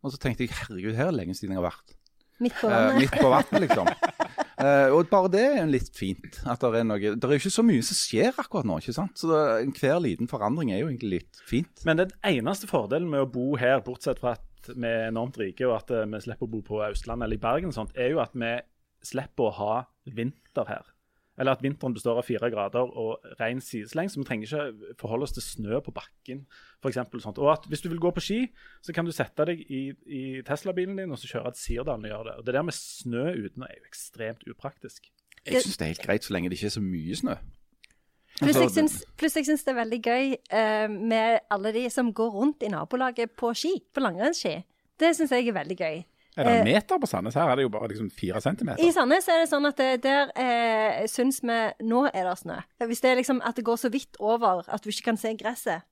Og 0.00 0.12
så 0.14 0.20
tenkte 0.22 0.46
jeg 0.46 0.54
herregud, 0.54 0.94
her 0.96 1.08
er 1.08 1.12
det 1.12 1.18
lenge 1.24 1.34
siden 1.36 1.56
jeg 1.56 1.60
har 1.62 1.66
vært. 1.72 1.96
Midt 2.40 2.54
på 2.56 2.70
Eh, 2.70 2.76
vannet. 2.78 3.00
midt 3.02 3.18
på 3.20 3.32
vannet, 3.34 3.60
liksom. 3.66 3.90
Eh, 4.60 4.92
og 4.92 5.06
bare 5.08 5.30
det 5.32 5.40
er 5.56 5.68
litt 5.72 5.86
fint. 5.96 6.34
at 6.44 6.60
Det 6.60 6.68
er 6.76 6.84
noe, 6.84 6.98
det 7.00 7.24
er 7.24 7.30
jo 7.32 7.38
ikke 7.40 7.48
så 7.54 7.62
mye 7.64 7.80
som 7.80 7.96
skjer 7.96 8.36
akkurat 8.42 8.66
nå. 8.68 8.74
ikke 8.82 8.92
sant? 8.92 9.14
Så 9.16 9.30
det, 9.30 9.38
enhver 9.64 10.02
liten 10.04 10.28
forandring 10.28 10.68
er 10.74 10.82
jo 10.82 10.90
egentlig 10.90 11.08
litt 11.14 11.38
fint. 11.48 11.80
Men 11.88 11.96
den 12.02 12.12
eneste 12.28 12.68
fordelen 12.68 13.08
med 13.08 13.22
å 13.24 13.28
bo 13.32 13.54
her, 13.56 13.80
bortsett 13.86 14.20
fra 14.20 14.34
at 14.36 14.68
vi 14.74 14.84
er 14.84 15.06
enormt 15.08 15.38
rike 15.40 15.64
og 15.64 15.78
at 15.78 15.94
eh, 15.96 16.04
vi 16.12 16.20
slipper 16.26 16.44
å 16.44 16.50
bo 16.52 16.60
på 16.66 16.82
Østlandet 16.84 17.24
eller 17.30 17.40
i 17.40 17.42
Bergen, 17.46 17.72
og 17.72 17.78
sånt, 17.78 17.96
er 17.96 18.12
jo 18.12 18.20
at 18.20 18.36
vi 18.36 18.52
slipper 19.14 19.48
å 19.48 19.54
ha 19.62 19.78
vinter 20.12 20.68
her. 20.68 20.89
Eller 21.40 21.56
at 21.56 21.62
vinteren 21.64 21.94
består 21.96 22.18
av 22.20 22.26
fire 22.28 22.50
grader 22.52 22.90
og 23.00 23.22
ren 23.40 23.62
sidesleng, 23.64 24.10
så 24.12 24.20
vi 24.20 24.26
trenger 24.28 24.50
ikke 24.50 24.96
forholde 25.00 25.24
oss 25.24 25.32
til 25.32 25.44
snø 25.44 25.78
på 25.80 25.94
bakken. 25.96 26.42
For 26.82 26.92
eksempel, 26.92 27.22
sånt. 27.24 27.40
Og 27.40 27.48
at 27.54 27.64
hvis 27.70 27.80
du 27.80 27.88
vil 27.88 28.02
gå 28.02 28.10
på 28.12 28.24
ski, 28.24 28.40
så 28.84 28.92
kan 28.92 29.08
du 29.08 29.12
sette 29.16 29.46
deg 29.48 29.62
i, 29.64 29.86
i 30.04 30.24
Tesla-bilen 30.44 31.00
din 31.00 31.14
og 31.14 31.20
så 31.22 31.30
kjøre 31.30 31.54
til 31.56 31.62
Sirdalen 31.62 32.04
og 32.04 32.12
gjøre 32.12 32.26
det. 32.28 32.36
Og 32.36 32.46
Det 32.46 32.56
der 32.58 32.66
med 32.68 32.76
snø 32.76 33.24
uten 33.38 33.64
er 33.64 33.72
jo 33.72 33.88
ekstremt 33.88 34.44
upraktisk. 34.52 35.08
Jeg 35.46 35.64
syns 35.64 35.80
det 35.80 35.86
er 35.86 35.94
helt 35.94 36.04
greit 36.04 36.28
så 36.28 36.36
lenge 36.36 36.52
det 36.52 36.60
ikke 36.60 36.68
er 36.68 36.76
så 36.76 36.84
mye 36.84 37.16
snø. 37.16 37.38
Pluss 38.40 38.56
jeg 38.56 38.64
Altså, 38.64 38.76
syns, 38.76 38.94
pluss 39.20 39.36
jeg 39.36 39.48
syns 39.48 39.64
det 39.64 39.72
er 39.72 39.80
veldig 39.80 40.00
gøy 40.04 40.30
uh, 40.36 40.88
med 40.92 41.40
alle 41.52 41.72
de 41.76 41.88
som 41.92 42.12
går 42.12 42.30
rundt 42.36 42.62
i 42.64 42.70
nabolaget 42.72 43.32
på 43.36 43.52
ski, 43.56 43.72
på 43.92 44.04
langrennsski. 44.04 44.54
Det 45.00 45.14
syns 45.16 45.32
jeg 45.32 45.48
er 45.48 45.56
veldig 45.56 45.76
gøy. 45.76 46.02
Er 46.36 46.44
det 46.44 46.52
Eh, 46.52 46.58
en 46.60 46.64
meter 46.64 46.98
på 47.02 47.06
Sandnes? 47.10 47.34
Her 47.34 47.50
er 47.50 47.56
det 47.56 47.62
jo 47.66 47.68
bare 47.74 47.88
liksom 47.88 48.10
fire 48.10 48.40
centimeter. 48.40 48.82
I 48.84 48.92
Sandnes 48.94 49.28
er 49.28 49.40
det 49.42 49.48
sånn 49.50 49.66
at 49.66 49.76
det, 49.76 50.02
der 50.04 50.30
eh, 50.38 51.06
syns 51.10 51.40
vi 51.42 51.58
Nå 51.82 52.04
er 52.14 52.28
det 52.28 52.36
snø. 52.38 52.60
Hvis 52.86 53.00
det 53.02 53.10
er 53.10 53.16
liksom 53.16 53.40
at 53.44 53.56
det 53.56 53.64
går 53.66 53.76
så 53.76 53.90
vidt 53.90 54.16
over 54.20 54.62
at 54.68 54.82
du 54.84 54.90
ikke 54.92 55.10
kan 55.10 55.16
se 55.20 55.34
gresset, 55.34 55.82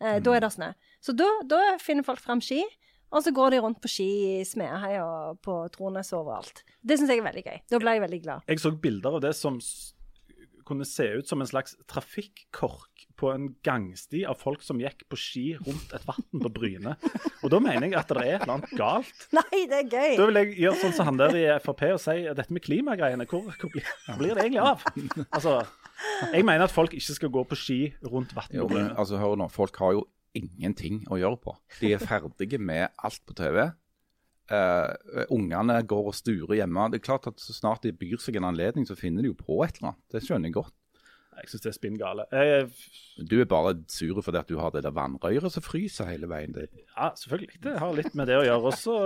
eh, 0.00 0.20
da 0.22 0.36
er 0.36 0.40
det 0.40 0.52
snø. 0.54 0.70
Så 1.02 1.12
da, 1.18 1.26
da 1.44 1.76
finner 1.82 2.06
folk 2.06 2.20
fram 2.22 2.40
ski, 2.40 2.62
og 3.10 3.24
så 3.24 3.32
går 3.32 3.50
de 3.50 3.60
rundt 3.64 3.80
på 3.80 3.88
ski 3.88 4.08
i 4.38 4.44
Smedeheia 4.44 5.02
og 5.04 5.38
på 5.42 5.54
Trones 5.74 6.12
overalt. 6.12 6.62
Det 6.84 6.98
syns 6.98 7.10
jeg 7.10 7.22
er 7.22 7.28
veldig 7.30 7.44
gøy. 7.46 7.60
Da 7.72 7.78
ble 7.80 7.96
jeg 7.96 8.04
veldig 8.04 8.22
glad. 8.22 8.42
Jeg 8.48 8.60
så 8.60 8.70
bilder 8.70 9.16
av 9.16 9.22
det 9.24 9.34
som 9.34 9.58
kunne 10.68 10.86
se 10.88 11.06
ut 11.18 11.28
som 11.30 11.40
en 11.42 11.48
slags 11.48 11.74
trafikkork 11.90 13.06
på 13.18 13.30
en 13.32 13.48
gangsti 13.66 14.20
av 14.28 14.36
folk 14.38 14.62
som 14.62 14.78
gikk 14.78 15.00
på 15.10 15.18
ski 15.18 15.44
rundt 15.58 15.90
et 15.96 16.04
vann 16.06 16.42
på 16.44 16.50
Bryne. 16.54 16.92
Og 17.42 17.50
da 17.50 17.58
mener 17.62 17.88
jeg 17.88 17.96
at 17.98 18.12
det 18.12 18.20
er 18.22 18.28
et 18.36 18.44
eller 18.44 18.54
annet 18.58 18.74
galt. 18.78 19.24
Nei, 19.38 19.64
det 19.70 19.80
er 19.80 19.88
gøy! 19.90 20.12
Da 20.20 20.28
vil 20.28 20.38
jeg 20.42 20.52
gjøre 20.62 20.80
sånn 20.84 20.94
som 21.00 21.10
han 21.10 21.18
der 21.18 21.34
i 21.40 21.46
Frp 21.64 21.82
og 21.96 22.02
si 22.04 22.14
at 22.30 22.38
dette 22.38 22.54
med 22.54 22.62
klimagreiene, 22.68 23.26
hvor, 23.30 23.48
hvor, 23.50 23.72
blir, 23.74 23.88
hvor 24.06 24.20
blir 24.22 24.38
det 24.38 24.44
egentlig 24.46 24.62
av? 24.62 24.86
Altså, 25.32 25.56
jeg 26.36 26.46
mener 26.46 26.68
at 26.68 26.74
folk 26.76 26.94
ikke 26.94 27.16
skal 27.18 27.32
gå 27.34 27.42
på 27.50 27.58
ski 27.58 27.80
rundt 28.06 28.36
vann 28.38 28.54
Jo, 28.54 28.68
på 28.68 28.76
men 28.76 28.86
Bryne. 28.86 28.94
altså, 29.02 29.18
hør 29.24 29.34
nå, 29.42 29.50
folk 29.50 29.82
har 29.82 29.96
jo 29.98 30.06
ingenting 30.38 31.00
å 31.10 31.18
gjøre 31.18 31.40
på. 31.42 31.56
De 31.80 31.94
er 31.96 32.02
ferdige 32.04 32.60
med 32.62 32.92
alt 33.02 33.22
på 33.26 33.34
TV. 33.34 33.64
Eh, 34.48 35.24
ungene 35.28 35.82
går 35.84 36.06
og 36.08 36.14
sturer 36.16 36.56
hjemme. 36.56 36.88
Det 36.88 37.02
er 37.02 37.04
klart 37.04 37.26
at 37.28 37.40
Så 37.40 37.52
snart 37.52 37.82
de 37.84 37.92
byr 37.92 38.16
seg 38.22 38.38
en 38.40 38.48
anledning, 38.48 38.86
så 38.88 38.96
finner 38.96 39.22
de 39.22 39.28
jo 39.28 39.36
på 39.36 39.62
et 39.64 39.76
eller 39.76 39.92
annet. 39.92 40.04
Det 40.12 40.22
skjønner 40.24 40.48
jeg 40.48 40.56
godt. 40.56 40.74
Jeg 41.38 41.52
syns 41.52 41.62
det 41.62 41.70
er 41.70 41.76
spinn 41.76 41.98
gale. 41.98 42.24
Jeg, 42.32 42.70
Du 43.30 43.36
er 43.40 43.44
bare 43.46 43.76
sur 43.92 44.20
fordi 44.24 44.40
at 44.40 44.48
du 44.48 44.56
har 44.58 44.72
det 44.74 44.82
der 44.82 44.94
vannrøret 44.94 45.52
som 45.54 45.62
fryser 45.62 46.08
hele 46.10 46.26
veien. 46.30 46.54
Det, 46.54 46.66
ja, 46.96 47.10
selvfølgelig. 47.14 47.60
Det 47.62 47.76
har 47.78 47.92
litt 47.94 48.16
med 48.18 48.26
det 48.26 48.38
å 48.40 48.46
gjøre. 48.46 48.72
Og 48.72 48.74
så 48.74 48.96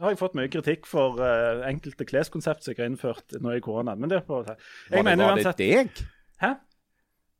har 0.00 0.14
jeg 0.14 0.18
fått 0.18 0.34
mye 0.38 0.50
kritikk 0.50 0.88
for 0.90 1.20
uh, 1.22 1.62
enkelte 1.68 2.08
kleskonsept 2.08 2.64
som 2.64 2.74
jeg 2.74 2.82
har 2.82 2.90
innført 2.90 3.36
nå 3.38 3.54
i 3.54 3.62
koronaen. 3.62 4.00
Men 4.02 4.10
det 4.10 4.24
på 4.26 4.42
Jeg 4.42 4.56
var 4.56 4.96
det, 4.96 5.04
mener 5.04 5.24
var 5.28 5.38
det 5.38 5.44
uansett 5.44 5.62
deg? 5.62 6.02
Hæ? 6.42 6.54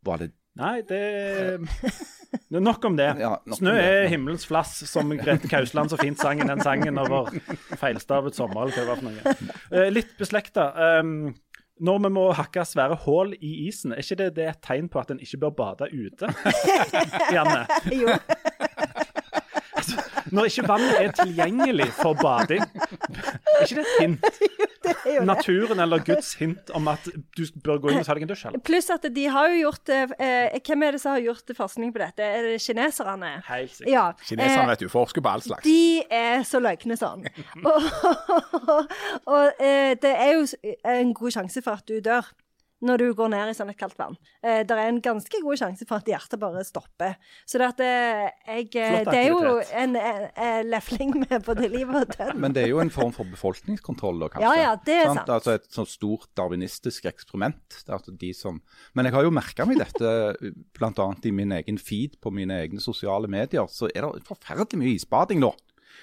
Var 0.06 0.22
det 0.22 0.30
Nei, 0.58 0.80
det 0.88 1.00
er 2.50 2.60
Nok 2.60 2.84
om 2.84 2.96
det. 2.98 3.08
Ja, 3.18 3.30
nok 3.44 3.54
om 3.54 3.58
Snø 3.58 3.74
det, 3.74 3.84
er 3.84 4.02
ja. 4.04 4.08
himmelens 4.10 4.46
flass, 4.46 4.76
som 4.90 5.10
Grete 5.18 5.48
Kausland 5.50 5.90
så 5.90 5.98
fint 6.00 6.18
sang 6.18 6.42
i 6.42 6.46
den 6.46 6.62
sangen 6.62 6.98
over 6.98 7.30
feilstavet 7.78 8.38
sommer. 8.38 8.66
eller 8.66 8.74
hva 8.74 8.80
det 8.80 8.90
var 8.90 9.00
for 9.00 9.06
noe. 9.10 9.54
Eh, 9.70 9.90
litt 9.94 10.12
beslekta. 10.18 10.70
Um, 11.00 11.32
når 11.80 12.02
vi 12.04 12.10
må 12.12 12.26
hakke 12.36 12.64
svære 12.68 12.98
hull 13.06 13.32
i 13.40 13.52
isen, 13.66 13.94
er 13.94 14.04
ikke 14.04 14.18
det, 14.20 14.30
det 14.36 14.48
et 14.50 14.62
tegn 14.66 14.90
på 14.92 15.00
at 15.00 15.10
en 15.14 15.22
ikke 15.22 15.40
bør 15.46 15.54
bade 15.62 15.88
ute? 15.90 16.30
Janne? 17.34 17.64
Jo. 17.94 18.18
Når 20.30 20.50
ikke 20.50 20.66
vannet 20.68 20.98
er 21.00 21.14
tilgjengelig 21.16 21.88
for 21.96 22.18
bading, 22.20 22.62
er 22.62 23.64
ikke 23.64 23.80
det 23.80 23.86
et 23.86 23.96
hint? 24.02 24.20
Jo. 25.14 25.24
Naturen 25.26 25.80
eller 25.82 26.02
Guds 26.04 26.34
hint 26.38 26.70
om 26.76 26.88
at 26.92 27.06
du 27.36 27.42
bør 27.64 27.80
gå 27.82 27.90
inn 27.92 28.00
og 28.00 28.06
ta 28.06 28.14
deg 28.16 28.26
en 28.26 28.30
dusj? 28.30 28.46
Eller? 28.50 28.62
Pluss 28.64 28.90
at 28.92 29.06
de 29.14 29.24
har 29.32 29.50
jo 29.50 29.62
gjort 29.64 29.92
eh, 29.94 30.12
eh, 30.22 30.58
Hvem 30.66 30.84
er 30.86 30.96
det 30.96 31.02
som 31.02 31.16
har 31.16 31.24
gjort 31.24 31.54
forskning 31.56 31.92
på 31.94 32.02
dette? 32.02 32.26
Er 32.26 32.46
det 32.46 32.58
kineserne? 32.62 33.32
Helt 33.48 33.74
sikkert. 33.74 33.92
Ja. 33.92 34.04
Kineserne 34.28 34.66
eh, 34.66 34.70
vet 34.74 34.84
du, 34.84 34.88
forsker 34.92 35.24
på 35.24 35.32
all 35.32 35.44
slags. 35.44 35.66
De 35.66 36.04
er 36.20 36.44
så 36.48 36.62
løgne 36.62 36.98
sånn. 37.00 37.26
og 37.70 37.90
og 39.34 39.62
eh, 39.62 39.96
det 40.00 40.12
er 40.12 40.32
jo 40.36 40.46
en 40.84 41.14
god 41.16 41.36
sjanse 41.38 41.62
for 41.64 41.80
at 41.80 41.88
du 41.88 42.00
dør 42.04 42.28
når 42.84 43.02
du 43.02 43.06
går 43.16 43.30
ned 43.32 43.50
i 43.52 43.56
sånn 43.56 43.70
et 43.72 43.78
kaldt 43.80 43.98
vann. 44.00 44.16
Eh, 44.42 44.62
det 44.66 44.76
er 44.76 44.88
en 44.90 45.00
ganske 45.04 45.40
god 45.44 45.60
sjanse 45.60 45.86
for 45.88 46.00
at 46.00 46.08
hjertet 46.08 46.40
bare 46.40 46.62
stopper. 46.66 47.16
Så 47.48 47.60
det, 47.60 47.68
at 47.74 47.82
eh, 47.84 48.22
jeg, 48.48 48.68
eh, 48.80 49.00
det 49.08 49.16
er 49.18 49.28
jo 49.28 49.56
en, 49.60 49.96
en, 50.00 50.26
en 50.34 50.70
lefling 50.70 51.14
med 51.24 51.44
både 51.46 51.68
liv 51.72 51.90
og 51.90 52.08
død. 52.14 52.34
Men 52.40 52.56
det 52.56 52.64
er 52.64 52.72
jo 52.72 52.80
en 52.82 52.92
form 52.94 53.12
for 53.16 53.28
befolkningskontroll, 53.28 54.22
da, 54.24 54.30
kanskje. 54.32 54.48
Ja, 54.48 54.70
ja, 54.70 54.74
det 54.86 54.96
er 54.96 55.08
Sant? 55.10 55.22
sant. 55.22 55.34
Altså 55.36 55.56
Et 55.58 55.68
sånt 55.76 55.92
stort 55.92 56.28
darwinistisk 56.38 57.08
eksperiment. 57.10 57.60
Er 57.86 57.98
altså 57.98 58.16
de 58.16 58.32
som... 58.36 58.62
Men 58.96 59.08
jeg 59.08 59.16
har 59.16 59.26
jo 59.28 59.34
merka 59.34 59.66
meg 59.68 59.80
dette 59.82 60.14
bl.a. 60.78 61.08
i 61.24 61.34
min 61.34 61.52
egen 61.60 61.80
feed 61.80 62.16
på 62.22 62.32
mine 62.34 62.62
egne 62.64 62.82
sosiale 62.82 63.28
medier. 63.30 63.68
Så 63.70 63.90
er 63.92 64.06
det 64.06 64.24
forferdelig 64.28 64.80
mye 64.80 64.96
isbading 64.96 65.42
nå. 65.44 65.52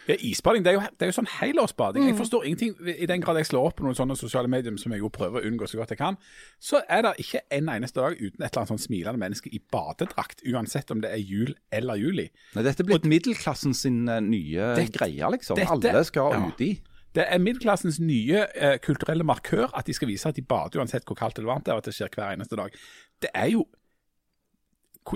Ja, 0.08 0.15
isbading 0.23 0.63
det 0.63 0.71
er, 0.71 0.78
jo, 0.78 0.82
det 0.95 1.04
er 1.04 1.10
jo 1.12 1.15
sånn 1.17 1.28
helårsbading. 1.28 2.04
Mm. 2.06 2.10
Jeg 2.13 2.17
forstår 2.21 2.45
ingenting. 2.47 2.76
I 2.88 3.06
den 3.12 3.21
grad 3.21 3.36
jeg 3.41 3.50
slår 3.50 3.65
opp 3.67 3.76
på 3.80 3.84
noen 3.84 3.95
sånne 3.97 4.15
sosiale 4.15 4.47
medier, 4.47 4.76
som 4.80 4.91
jeg 4.95 5.02
jo 5.04 5.10
prøver 5.12 5.41
å 5.43 5.50
unngå 5.50 5.67
så 5.67 5.78
godt 5.82 5.91
jeg 5.91 6.00
kan, 6.00 6.15
så 6.63 6.80
er 6.88 7.02
det 7.04 7.12
ikke 7.26 7.41
en 7.58 7.67
eneste 7.73 8.00
dag 8.00 8.15
uten 8.15 8.39
et 8.39 8.47
eller 8.47 8.62
annet 8.63 8.71
sånn 8.71 8.84
smilende 8.86 9.19
menneske 9.19 9.52
i 9.52 9.60
badedrakt, 9.73 10.43
uansett 10.47 10.91
om 10.95 11.02
det 11.04 11.12
er 11.12 11.19
jul 11.19 11.52
eller 11.76 12.00
juli. 12.00 12.30
Nei, 12.56 12.63
Dette 12.63 12.86
er 12.86 12.89
blitt 12.91 13.04
middelklassen 13.10 13.76
sin 13.76 14.08
eh, 14.08 14.21
nye 14.23 14.73
Det- 14.80 14.91
greie, 14.95 15.32
liksom. 15.36 15.60
dette- 15.60 15.71
Alle 15.91 16.04
skal 16.08 16.32
ja. 16.32 16.45
uti. 16.47 16.71
Det 17.17 17.26
er 17.34 17.39
middelklassens 17.41 18.00
nye 18.00 18.45
eh, 18.56 18.78
kulturelle 18.80 19.23
markør 19.26 19.71
at 19.73 19.86
de 19.88 19.93
skal 19.93 20.08
vise 20.08 20.28
at 20.30 20.36
de 20.36 20.41
bader 20.45 20.80
uansett 20.80 21.04
hvor 21.08 21.15
kaldt 21.17 21.39
eller 21.39 21.50
varmt 21.52 21.65
det 21.65 21.71
er, 21.71 21.76
og 21.80 21.84
at 21.84 21.89
det 21.91 21.95
skjer 21.97 22.10
hver 22.13 22.36
eneste 22.36 22.56
dag. 22.56 22.71
Det 23.21 23.30
er 23.34 23.50
jo 23.56 23.65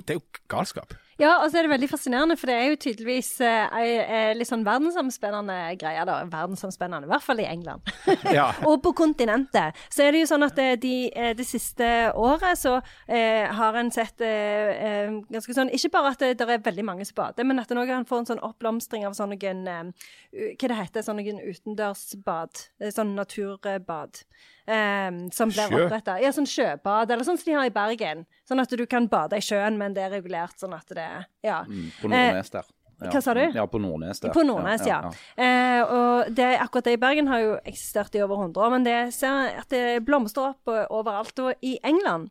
det 0.01 0.15
er 0.15 0.19
jo 0.21 0.23
galskap. 0.49 0.93
Ja, 1.21 1.35
og 1.43 1.51
så 1.51 1.59
er 1.59 1.67
det 1.67 1.73
veldig 1.75 1.89
fascinerende, 1.91 2.35
for 2.39 2.49
det 2.49 2.55
er 2.57 2.71
jo 2.71 2.77
tydeligvis 2.81 3.29
eh, 3.45 3.75
ei 3.77 3.89
eh, 4.01 4.31
litt 4.33 4.49
sånn 4.49 4.63
verdensomspennende 4.65 5.57
greie. 5.81 6.05
da, 6.07 6.15
Verdensomspennende, 6.31 7.05
i 7.05 7.11
hvert 7.11 7.25
fall 7.25 7.43
i 7.43 7.47
England. 7.49 7.85
Ja. 8.31 8.47
og 8.65 8.79
på 8.85 8.93
kontinentet. 8.95 9.77
Så 9.91 10.05
er 10.05 10.13
det 10.15 10.21
jo 10.21 10.29
sånn 10.29 10.45
at 10.45 10.57
eh, 10.61 10.73
de, 10.81 10.93
eh, 11.13 11.33
det 11.37 11.45
siste 11.45 11.85
året 12.17 12.57
så 12.57 12.77
eh, 13.05 13.49
har 13.53 13.77
en 13.77 13.91
sett 13.93 14.23
eh, 14.25 15.11
ganske 15.31 15.55
sånn 15.55 15.71
Ikke 15.75 15.91
bare 15.93 16.13
at 16.15 16.23
det, 16.23 16.31
der 16.39 16.55
er 16.55 16.63
veldig 16.63 16.85
mange 16.87 17.05
som 17.07 17.17
bader, 17.19 17.45
men 17.47 17.59
at 17.61 17.69
det 17.69 17.77
nå 17.77 17.85
kan 17.89 18.07
få 18.07 18.21
en 18.21 18.29
sånn 18.31 18.43
oppblomstring 18.45 19.05
av 19.07 19.17
sånn 19.17 19.35
noen 19.35 19.91
Hva 20.31 20.71
det 20.71 20.79
heter 20.79 21.05
Sånn 21.05 21.19
noen 21.21 21.41
utendørsbad? 21.43 22.65
Sånn 22.95 23.13
naturbad. 23.17 24.23
Eh, 24.67 25.11
som 25.31 25.49
blir 25.53 25.73
oppretta. 25.85 26.17
Ja, 26.21 26.31
sånn 26.35 26.49
sjøbad, 26.49 27.11
eller 27.11 27.23
sånn 27.27 27.39
som 27.39 27.45
de 27.51 27.57
har 27.57 27.65
i 27.69 27.73
Bergen. 27.73 28.25
Sånn 28.47 28.61
at 28.63 28.69
du 28.69 28.85
kan 28.89 29.07
bade 29.11 29.37
i 29.39 29.45
sjøen, 29.45 29.77
men 29.81 29.93
det 29.97 30.03
er 30.07 30.13
regulert 30.17 30.57
sånn 30.59 30.73
at 30.77 30.87
det 30.93 31.09
Ja. 31.43 31.63
Mm, 31.67 31.89
På 32.01 32.09
Nordnes 32.11 32.49
der. 32.49 32.65
Ja. 33.01 33.09
hva 33.09 33.21
sa 33.25 33.33
du? 33.33 33.41
Ja, 33.49 33.63
på 33.65 33.79
Nordnes 33.81 34.19
der. 34.21 34.29
På 34.29 34.43
Nordnes, 34.45 34.83
ja. 34.85 34.99
Eh, 35.35 35.81
og 35.81 36.35
det, 36.35 36.51
akkurat 36.61 36.85
det 36.85 36.93
i 36.93 37.01
Bergen 37.01 37.27
har 37.31 37.39
jo 37.41 37.55
eksistert 37.65 38.13
i 38.13 38.21
over 38.21 38.35
100 38.43 38.61
år, 38.61 38.69
men 38.75 38.83
det 38.85 39.13
ser 39.15 39.57
at 39.57 39.69
det 39.73 40.03
blomstrer 40.05 40.51
opp 40.53 40.69
eh, 40.69 40.85
overalt. 40.93 41.33
Og 41.41 41.53
i 41.65 41.79
England 41.83 42.29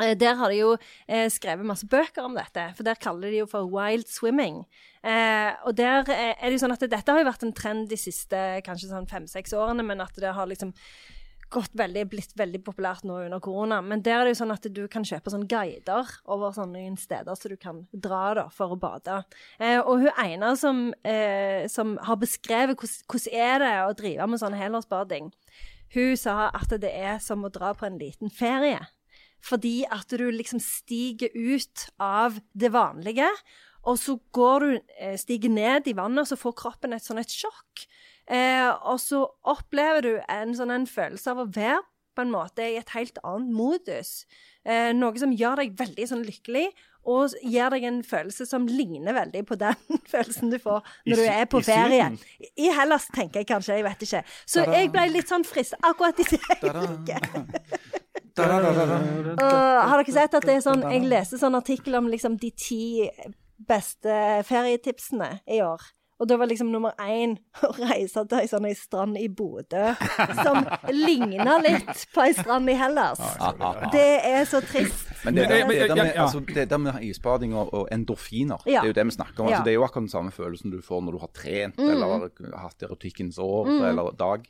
eh, 0.00 0.14
der 0.16 0.34
har 0.40 0.48
de 0.48 0.56
jo 0.62 0.70
eh, 1.06 1.28
skrevet 1.28 1.68
masse 1.68 1.84
bøker 1.86 2.24
om 2.24 2.32
dette, 2.34 2.70
for 2.78 2.82
der 2.88 2.96
kaller 2.96 3.28
de 3.28 3.34
det 3.36 3.42
jo 3.42 3.46
for 3.50 3.68
wild 3.68 4.08
swimming. 4.08 4.62
Eh, 5.04 5.52
og 5.68 5.76
der 5.76 6.08
eh, 6.08 6.32
er 6.32 6.48
det 6.48 6.56
jo 6.56 6.64
sånn 6.64 6.72
at 6.78 6.80
dette 6.88 7.12
har 7.12 7.20
jo 7.20 7.28
vært 7.28 7.44
en 7.44 7.52
trend 7.52 7.90
de 7.92 8.00
siste 8.00 8.40
kanskje 8.64 8.88
sånn 8.88 9.10
fem-seks 9.10 9.52
årene, 9.52 9.84
men 9.84 10.00
at 10.00 10.16
det 10.16 10.32
har 10.32 10.48
liksom 10.48 10.72
gått 11.52 11.74
veldig, 11.76 12.04
blitt 12.12 12.32
veldig 12.38 12.60
populært 12.66 13.04
nå 13.06 13.18
under 13.24 13.42
korona. 13.42 13.80
Men 13.84 14.02
der 14.04 14.20
er 14.20 14.28
det 14.28 14.34
jo 14.34 14.40
sånn 14.42 14.54
at 14.54 14.68
du 14.76 14.82
kan 14.90 15.06
kjøpe 15.06 15.32
sånne 15.32 15.48
guider 15.50 16.10
over 16.30 16.54
sånne 16.56 16.86
steder 17.00 17.38
så 17.38 17.50
du 17.52 17.56
kan 17.60 17.84
dra 17.92 18.22
da, 18.38 18.46
for 18.54 18.74
å 18.74 18.80
bade. 18.80 19.20
Eh, 19.58 19.78
og 19.80 20.04
hun 20.04 20.24
ene 20.24 20.54
som, 20.60 20.86
eh, 21.04 21.66
som 21.72 21.96
har 22.02 22.20
beskrevet 22.20 22.78
hvordan 22.80 23.28
er 23.32 23.58
det 23.62 23.74
å 23.84 23.96
drive 23.98 24.28
med 24.30 24.42
sånn 24.42 24.58
helårsbading, 24.58 25.32
hun 25.94 26.16
sa 26.18 26.50
at 26.54 26.72
det 26.82 26.90
er 26.90 27.20
som 27.22 27.44
å 27.46 27.52
dra 27.52 27.72
på 27.76 27.86
en 27.86 27.98
liten 28.00 28.32
ferie. 28.32 28.80
Fordi 29.44 29.84
at 29.92 30.08
du 30.08 30.24
liksom 30.32 30.60
stiger 30.62 31.30
ut 31.34 31.88
av 32.00 32.40
det 32.56 32.72
vanlige, 32.72 33.28
og 33.84 33.98
så 34.00 34.16
går 34.32 34.60
du, 34.60 34.80
eh, 34.98 35.16
stiger 35.20 35.52
ned 35.52 35.86
i 35.86 35.92
vannet, 35.92 36.24
og 36.24 36.26
så 36.26 36.40
får 36.40 36.56
kroppen 36.56 36.94
et 36.94 37.04
sånn 37.04 37.20
et 37.20 37.28
sjokk. 37.28 37.84
Eh, 38.30 38.70
og 38.88 39.00
så 39.02 39.24
opplever 39.44 40.04
du 40.04 40.12
en 40.32 40.54
sånn 40.56 40.72
en 40.72 40.88
følelse 40.88 41.34
av 41.34 41.42
å 41.44 41.50
være 41.50 41.82
på 42.14 42.22
en 42.22 42.32
måte 42.32 42.62
i 42.62 42.78
et 42.78 42.90
helt 42.94 43.18
annet 43.26 43.52
modus. 43.52 44.24
Eh, 44.64 44.92
noe 44.96 45.18
som 45.20 45.34
gjør 45.34 45.60
deg 45.60 45.74
veldig 45.78 46.06
sånn 46.08 46.24
lykkelig, 46.26 46.68
og 47.04 47.34
gir 47.44 47.68
deg 47.74 47.84
en 47.84 47.98
følelse 48.06 48.46
som 48.48 48.64
ligner 48.68 49.12
veldig 49.16 49.42
på 49.48 49.58
den 49.60 49.76
følelsen 50.12 50.52
du 50.52 50.56
får 50.62 50.80
når 51.04 51.20
du 51.20 51.24
er 51.26 51.48
på 51.52 51.60
ferie. 51.64 52.06
I 52.56 52.70
Hellas, 52.72 53.10
tenker 53.12 53.42
jeg 53.42 53.50
kanskje. 53.50 53.76
Jeg 53.80 53.84
vet 53.84 54.06
ikke. 54.06 54.22
Så 54.48 54.64
jeg 54.72 54.92
ble 54.94 55.08
litt 55.12 55.28
sånn 55.28 55.44
frist 55.44 55.76
akkurat 55.82 56.22
i 56.24 56.28
det. 56.32 56.40
Uh, 58.34 59.84
har 59.86 60.00
dere 60.00 60.14
sett 60.14 60.32
at 60.34 60.42
det 60.42 60.56
er 60.56 60.62
sånn 60.64 60.80
Jeg 60.90 61.04
leste 61.06 61.38
sånn 61.38 61.54
artikkel 61.54 61.94
om 62.00 62.08
liksom 62.10 62.34
de 62.40 62.50
ti 62.50 63.06
beste 63.68 64.16
ferietipsene 64.48 65.28
i 65.46 65.60
år. 65.62 65.84
Og 66.22 66.28
da 66.30 66.36
var 66.38 66.46
liksom 66.46 66.70
nummer 66.70 66.94
én 67.02 67.34
å 67.66 67.72
reise 67.74 68.22
til 68.30 68.38
ei 68.38 68.50
sånn 68.50 68.68
strand 68.78 69.18
i 69.18 69.26
Bodø 69.26 69.94
som 70.44 70.60
ligna 70.94 71.56
litt 71.64 72.04
på 72.14 72.22
ei 72.22 72.36
strand 72.36 72.70
i 72.70 72.76
Hellas. 72.78 73.18
Det 73.92 74.06
er 74.30 74.46
så 74.48 74.62
trist. 74.62 75.10
Men 75.24 75.40
det, 75.40 75.48
det, 75.50 75.58
det, 75.66 75.88
det, 75.88 75.96
med, 75.98 76.14
altså, 76.20 76.78
med 76.78 77.02
isbading 77.08 77.56
og, 77.58 77.72
og 77.74 77.90
endorfiner, 77.94 78.62
ja. 78.68 78.84
det 78.84 78.90
er 78.90 78.92
jo 78.92 78.98
det 79.00 79.06
vi 79.10 79.16
snakker 79.16 79.42
om. 79.42 79.50
Altså, 79.50 79.64
det 79.66 79.74
er 79.74 79.78
jo 79.80 79.86
akkurat 79.88 80.06
den 80.06 80.14
samme 80.14 80.34
følelsen 80.36 80.74
du 80.74 80.80
får 80.84 81.04
når 81.04 81.16
du 81.16 81.22
har 81.24 81.34
trent 81.34 81.82
mm. 81.82 81.92
eller 81.96 82.58
hatt 82.62 82.86
erotikkens 82.86 83.40
år 83.42 83.70
mm. 83.72 83.84
eller 83.90 84.16
dag. 84.20 84.46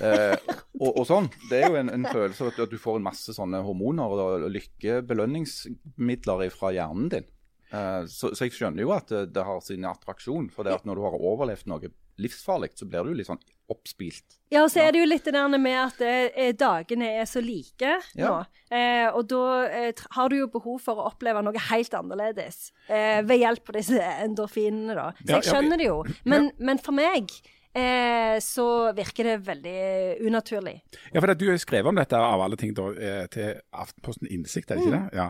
Eh, 0.00 0.36
og, 0.80 0.90
og, 0.90 1.04
sånn. 1.08 1.30
Det 1.50 1.62
er 1.62 1.70
jo 1.70 1.78
en, 1.80 1.92
en 1.92 2.08
følelse 2.10 2.48
av 2.48 2.60
at 2.66 2.72
du 2.72 2.78
får 2.80 2.98
en 2.98 3.06
masse 3.06 3.36
sånne 3.36 3.62
hormoner 3.64 4.16
og 4.16 4.50
lykkebelønningsmidler 4.52 6.48
fra 6.54 6.72
hjernen 6.76 7.08
din. 7.12 7.30
Eh, 7.70 8.02
så, 8.10 8.32
så, 8.32 8.46
jeg 8.46 8.54
skjønner 8.56 8.84
jo 8.84 8.94
at 8.96 9.10
det, 9.12 9.26
det 9.34 9.46
har 9.46 9.62
sin 9.64 9.86
attraksjon. 9.88 10.50
For 10.54 10.66
det 10.66 10.76
at 10.78 10.88
når 10.88 10.98
du 10.98 11.06
har 11.06 11.20
overlevd 11.32 11.70
noe 11.70 11.92
livsfarlig, 12.22 12.72
så 12.74 12.88
blir 12.88 13.04
du 13.04 13.16
litt 13.16 13.28
sånn 13.28 13.42
oppspilt. 13.72 14.38
Ja, 14.52 14.62
og 14.62 14.70
så 14.70 14.84
er 14.84 14.94
det 14.94 15.02
jo 15.02 15.08
litt 15.08 15.26
det 15.26 15.34
der 15.34 15.58
med 15.58 15.78
at 15.80 16.02
eh, 16.06 16.52
dagene 16.56 17.10
er 17.18 17.26
så 17.28 17.42
like 17.42 17.96
ja. 18.14 18.28
nå. 18.30 18.36
Eh, 18.70 19.08
og 19.10 19.26
da 19.30 19.42
eh, 19.66 20.04
har 20.14 20.30
du 20.30 20.38
jo 20.38 20.46
behov 20.52 20.78
for 20.84 21.02
å 21.02 21.08
oppleve 21.10 21.42
noe 21.44 21.66
helt 21.70 21.98
annerledes 21.98 22.70
eh, 22.86 23.20
ved 23.26 23.42
hjelp 23.42 23.72
av 23.72 23.80
disse 23.80 24.14
endorfinene, 24.22 24.96
da. 24.96 25.10
Så 25.18 25.28
ja, 25.28 25.40
jeg 25.40 25.50
skjønner 25.50 25.82
det 25.82 25.90
jo. 25.90 26.00
Men, 26.30 26.50
men 26.62 26.82
for 26.82 26.96
meg 26.96 27.34
Eh, 27.76 28.38
så 28.40 28.92
virker 28.96 29.26
det 29.28 29.32
veldig 29.44 29.80
unaturlig. 30.24 30.78
Ja, 31.12 31.20
for 31.20 31.34
Du 31.36 31.42
har 31.50 31.58
skrevet 31.60 31.90
om 31.90 31.98
dette 32.00 32.16
av 32.16 32.40
alle 32.40 32.56
ting 32.56 32.72
da, 32.72 32.86
til 33.28 33.58
Aftenposten 33.68 34.30
Innsikt, 34.32 34.70
er 34.70 34.78
det 34.78 34.86
ikke 34.86 34.94
mm. 34.94 35.10
det? 35.10 35.18
Ja. 35.20 35.26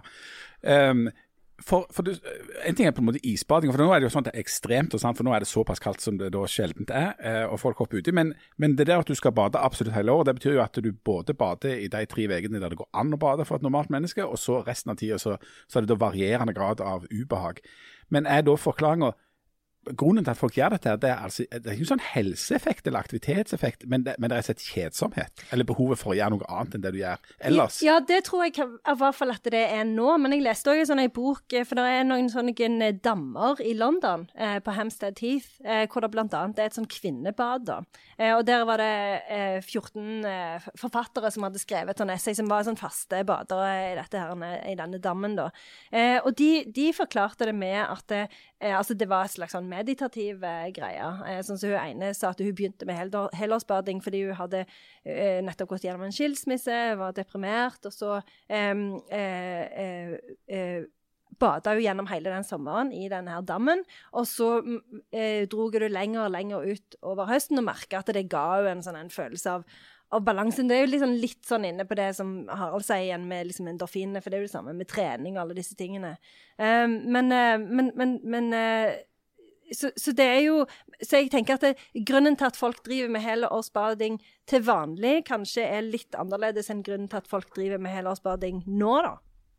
Um, 0.92 1.09
for, 1.62 1.87
for 1.90 2.05
du, 2.05 2.12
En 2.66 2.75
ting 2.77 2.87
er 2.87 2.92
på 2.92 3.01
en 3.01 3.09
måte 3.09 3.23
isbading, 3.25 3.73
for 3.73 3.81
nå 3.81 3.88
er 3.95 4.01
det 4.01 4.09
jo 4.09 4.12
sånn 4.12 4.27
at 4.27 4.31
det 4.31 4.37
er 4.37 4.45
ekstremt, 4.45 4.97
for 5.01 5.25
nå 5.25 5.33
er 5.33 5.45
det 5.45 5.49
såpass 5.49 5.81
kaldt 5.83 6.05
som 6.05 6.19
det 6.21 6.29
da 6.35 6.42
sjeldent 6.51 6.92
er, 6.92 7.14
eh, 7.16 7.45
og 7.49 7.61
folk 7.62 7.81
hopper 7.81 8.03
uti. 8.03 8.12
Men, 8.16 8.35
men 8.61 8.77
det 8.77 8.88
der 8.90 9.01
at 9.01 9.09
du 9.09 9.16
skal 9.16 9.35
bade 9.37 9.61
absolutt 9.61 9.97
hele 9.97 10.12
året, 10.12 10.29
det 10.29 10.37
betyr 10.40 10.59
jo 10.59 10.64
at 10.64 10.81
du 10.83 10.90
både 10.92 11.37
bader 11.37 11.81
i 11.81 11.88
de 11.92 12.03
tre 12.11 12.29
ukene 12.29 12.61
der 12.61 12.73
det 12.73 12.81
går 12.81 12.90
an 12.92 13.14
å 13.16 13.21
bade 13.21 13.47
for 13.49 13.57
et 13.57 13.64
normalt 13.64 13.92
menneske, 13.92 14.25
og 14.25 14.40
så 14.40 14.61
resten 14.66 14.92
av 14.92 15.01
tida 15.01 15.21
så, 15.23 15.38
så, 15.64 15.79
er 15.79 15.87
det 15.87 15.95
da 15.95 16.01
varierende 16.05 16.57
grad 16.57 16.85
av 16.85 17.09
ubehag. 17.12 17.62
Men 18.12 18.29
er 18.31 18.45
da 18.47 18.55
forklaringa 18.61 19.14
grunnen 19.94 20.25
til 20.25 20.33
at 20.33 20.40
folk 20.40 20.57
gjør 20.57 20.77
dette, 20.77 20.96
det 21.03 21.11
er, 21.11 21.22
altså, 21.29 21.46
det 21.51 21.70
er 21.70 21.77
ikke 21.77 21.90
sånn 21.92 22.05
helseeffekt 22.12 22.88
eller 22.88 23.05
aktivitetseffekt, 23.05 23.87
men 23.90 24.07
det, 24.07 24.16
men 24.18 24.33
det 24.33 24.38
er 24.38 24.51
et 24.55 24.66
kjedsomhet. 24.66 25.44
Eller 25.55 25.68
behovet 25.68 26.01
for 26.01 26.14
å 26.14 26.16
gjøre 26.18 26.37
noe 26.37 26.49
annet 26.51 26.77
enn 26.77 26.85
det 26.85 26.92
du 26.94 27.01
gjør 27.01 27.33
ellers. 27.51 27.81
Ja, 27.85 27.99
det 28.01 28.22
tror 28.27 28.46
jeg 28.46 28.57
i 28.57 28.96
hvert 29.01 29.18
fall 29.18 29.35
at 29.35 29.46
det 29.53 29.62
er 29.62 29.85
nå. 29.88 30.09
Men 30.22 30.35
jeg 30.35 30.44
leste 30.46 30.72
òg 30.72 30.83
en 30.83 31.03
bok, 31.14 31.44
eh, 31.53 31.66
for 31.66 31.79
det 31.79 31.87
er 31.99 32.07
noen 32.07 32.31
sånne 32.33 32.55
eh, 32.57 32.99
dammer 33.03 33.61
i 33.62 33.75
London, 33.79 34.27
eh, 34.35 34.59
på 34.64 34.75
Hampstead 34.77 35.18
Heath, 35.22 35.61
eh, 35.64 35.85
hvor 35.90 36.05
det 36.05 36.12
bl.a. 36.14 36.27
er 36.27 36.66
et 36.66 36.77
sånn 36.77 36.88
kvinnebad. 36.90 37.70
Eh, 38.16 38.33
og 38.35 38.44
der 38.49 38.64
var 38.68 38.83
det 38.83 38.92
eh, 39.29 39.59
14 39.62 40.27
forfattere 40.81 41.31
som 41.35 41.46
hadde 41.46 41.62
skrevet 41.62 41.99
sånn 42.01 42.12
essay, 42.14 42.37
som 42.37 42.51
var 42.51 42.66
sånn 42.66 42.81
faste 42.81 43.22
badere 43.27 43.92
i, 43.92 43.94
dette 43.99 44.22
her, 44.22 44.46
i 44.66 44.77
denne 44.79 45.01
dammen. 45.03 45.37
da. 45.37 45.51
og 46.25 46.33
de, 46.38 46.64
de, 46.72 46.87
forklarte 46.96 47.49
det 47.49 47.55
med 47.57 47.79
at 47.83 48.12
altså 48.62 48.94
det 48.96 49.09
var 49.11 49.27
et 49.27 49.35
slags 49.35 49.53
sånn 49.57 49.68
meditativ 49.76 50.40
greier. 50.40 50.74
greie. 50.74 51.12
Eh, 51.28 51.44
sånn 51.46 51.60
som 51.60 51.72
hun 51.72 51.78
ene 51.80 52.10
sa 52.16 52.32
at 52.32 52.42
hun 52.42 52.56
begynte 52.56 52.88
med 52.88 53.14
helårsbading 53.36 54.02
fordi 54.04 54.24
hun 54.26 54.40
hadde 54.40 54.64
eh, 55.04 55.40
nettopp 55.44 55.76
gått 55.76 55.86
gjennom 55.86 56.06
en 56.08 56.14
skilsmisse, 56.14 56.82
var 56.98 57.16
deprimert, 57.16 57.80
og 57.86 57.94
så 57.94 58.18
eh, 58.48 58.74
eh, 59.12 60.84
bada 61.40 61.74
jo 61.76 61.84
gjennom 61.84 62.08
hele 62.10 62.32
den 62.32 62.46
sommeren 62.46 62.92
i 62.94 63.08
denne 63.12 63.34
her 63.36 63.44
dammen. 63.46 63.82
Og 64.16 64.28
så 64.28 64.50
eh, 65.12 65.44
dro 65.50 65.68
du 65.72 65.88
lenger 65.88 66.26
og 66.26 66.32
lenger 66.34 66.70
ut 66.72 66.96
over 67.02 67.28
høsten 67.30 67.60
og 67.60 67.68
merka 67.68 68.00
at 68.00 68.14
det 68.14 68.28
ga 68.32 68.62
jo 68.62 68.70
en 68.70 68.84
sånn 68.84 68.98
en 69.00 69.12
følelse 69.12 69.58
av, 69.58 69.66
av 70.16 70.24
balansen. 70.26 70.70
Det 70.70 70.78
er 70.78 70.86
jo 70.86 70.92
liksom 70.94 71.16
litt 71.20 71.42
sånn 71.48 71.66
inne 71.68 71.86
på 71.88 71.98
det 71.98 72.12
som 72.18 72.38
Harald 72.48 72.86
sier 72.86 73.08
igjen 73.08 73.26
med 73.28 73.50
liksom 73.50 73.68
endorfinene, 73.72 74.22
for 74.22 74.32
det 74.32 74.38
er 74.38 74.46
jo 74.46 74.50
det 74.50 74.54
samme 74.56 74.76
med 74.76 74.90
trening 74.90 75.36
og 75.36 75.44
alle 75.44 75.58
disse 75.58 75.76
tingene. 75.78 76.16
Eh, 76.56 76.86
men, 76.86 77.32
eh, 77.34 77.58
men, 77.60 77.92
men, 77.98 78.18
men 78.24 78.50
uh, 78.54 78.96
så, 79.72 79.90
så, 79.96 80.12
det 80.16 80.24
er 80.24 80.40
jo 80.46 80.64
Så 81.02 81.20
jeg 81.20 81.31
tenker 81.33 81.59
at 81.59 81.64
det, 81.64 81.74
grunnen 82.07 82.37
til 82.38 82.48
at 82.48 82.59
folk 82.59 82.83
driver 82.87 83.11
med 83.12 83.24
helårsbading 83.24 84.20
til 84.46 84.66
vanlig, 84.66 85.24
kanskje 85.26 85.66
er 85.66 85.87
litt 85.87 86.14
annerledes 86.18 86.70
enn 86.70 86.85
grunnen 86.87 87.11
til 87.11 87.22
at 87.22 87.31
folk 87.31 87.50
driver 87.57 87.83
med 87.83 87.94
helårsbading 87.96 88.62
nå, 88.66 88.98
da. 89.02 89.16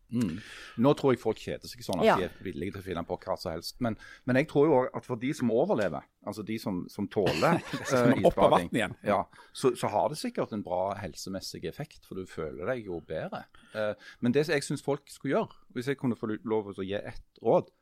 Mm. 0.08 0.38
Nå 0.80 0.94
tror 0.96 1.12
jeg 1.14 1.20
folk 1.20 1.40
kjeder 1.42 1.68
seg 1.68 1.84
sånn 1.84 2.00
at 2.00 2.08
ja. 2.08 2.16
de 2.20 2.28
er 2.30 2.36
villige 2.46 2.78
til 2.78 2.80
å 2.80 2.86
finne 2.86 3.04
på 3.08 3.18
hva 3.26 3.36
som 3.40 3.52
helst. 3.52 3.76
Men, 3.84 3.98
men 4.30 4.40
jeg 4.40 4.48
tror 4.52 4.68
jo 4.70 4.78
at 4.86 5.08
for 5.08 5.20
de 5.20 5.34
som 5.36 5.52
overlever, 5.52 6.06
altså 6.28 6.46
de 6.48 6.56
som, 6.62 6.80
som 6.92 7.10
tåler 7.12 7.60
uh, 7.92 8.14
isbading, 8.16 8.72
ja, 9.08 9.20
så, 9.52 9.74
så, 9.76 9.92
har 9.92 10.12
det 10.14 10.20
sikkert 10.22 10.56
en 10.56 10.64
bra 10.66 10.94
helsemessig 11.02 11.66
effekt, 11.68 12.06
for 12.08 12.20
du 12.20 12.30
føler 12.30 12.64
deg 12.72 12.88
jo 12.88 13.02
bedre. 13.08 13.44
Uh, 13.76 13.94
men 14.24 14.36
det 14.36 14.48
jeg 14.48 14.64
syns 14.66 14.86
folk 14.86 15.04
skulle 15.12 15.36
gjøre, 15.36 15.60
hvis 15.76 15.92
jeg 15.92 16.00
kunne 16.00 16.20
få 16.20 16.32
lov 16.38 16.72
til 16.72 16.86
å 16.86 16.88
gi 16.88 16.98
ett 17.02 17.44
råd, 17.44 17.74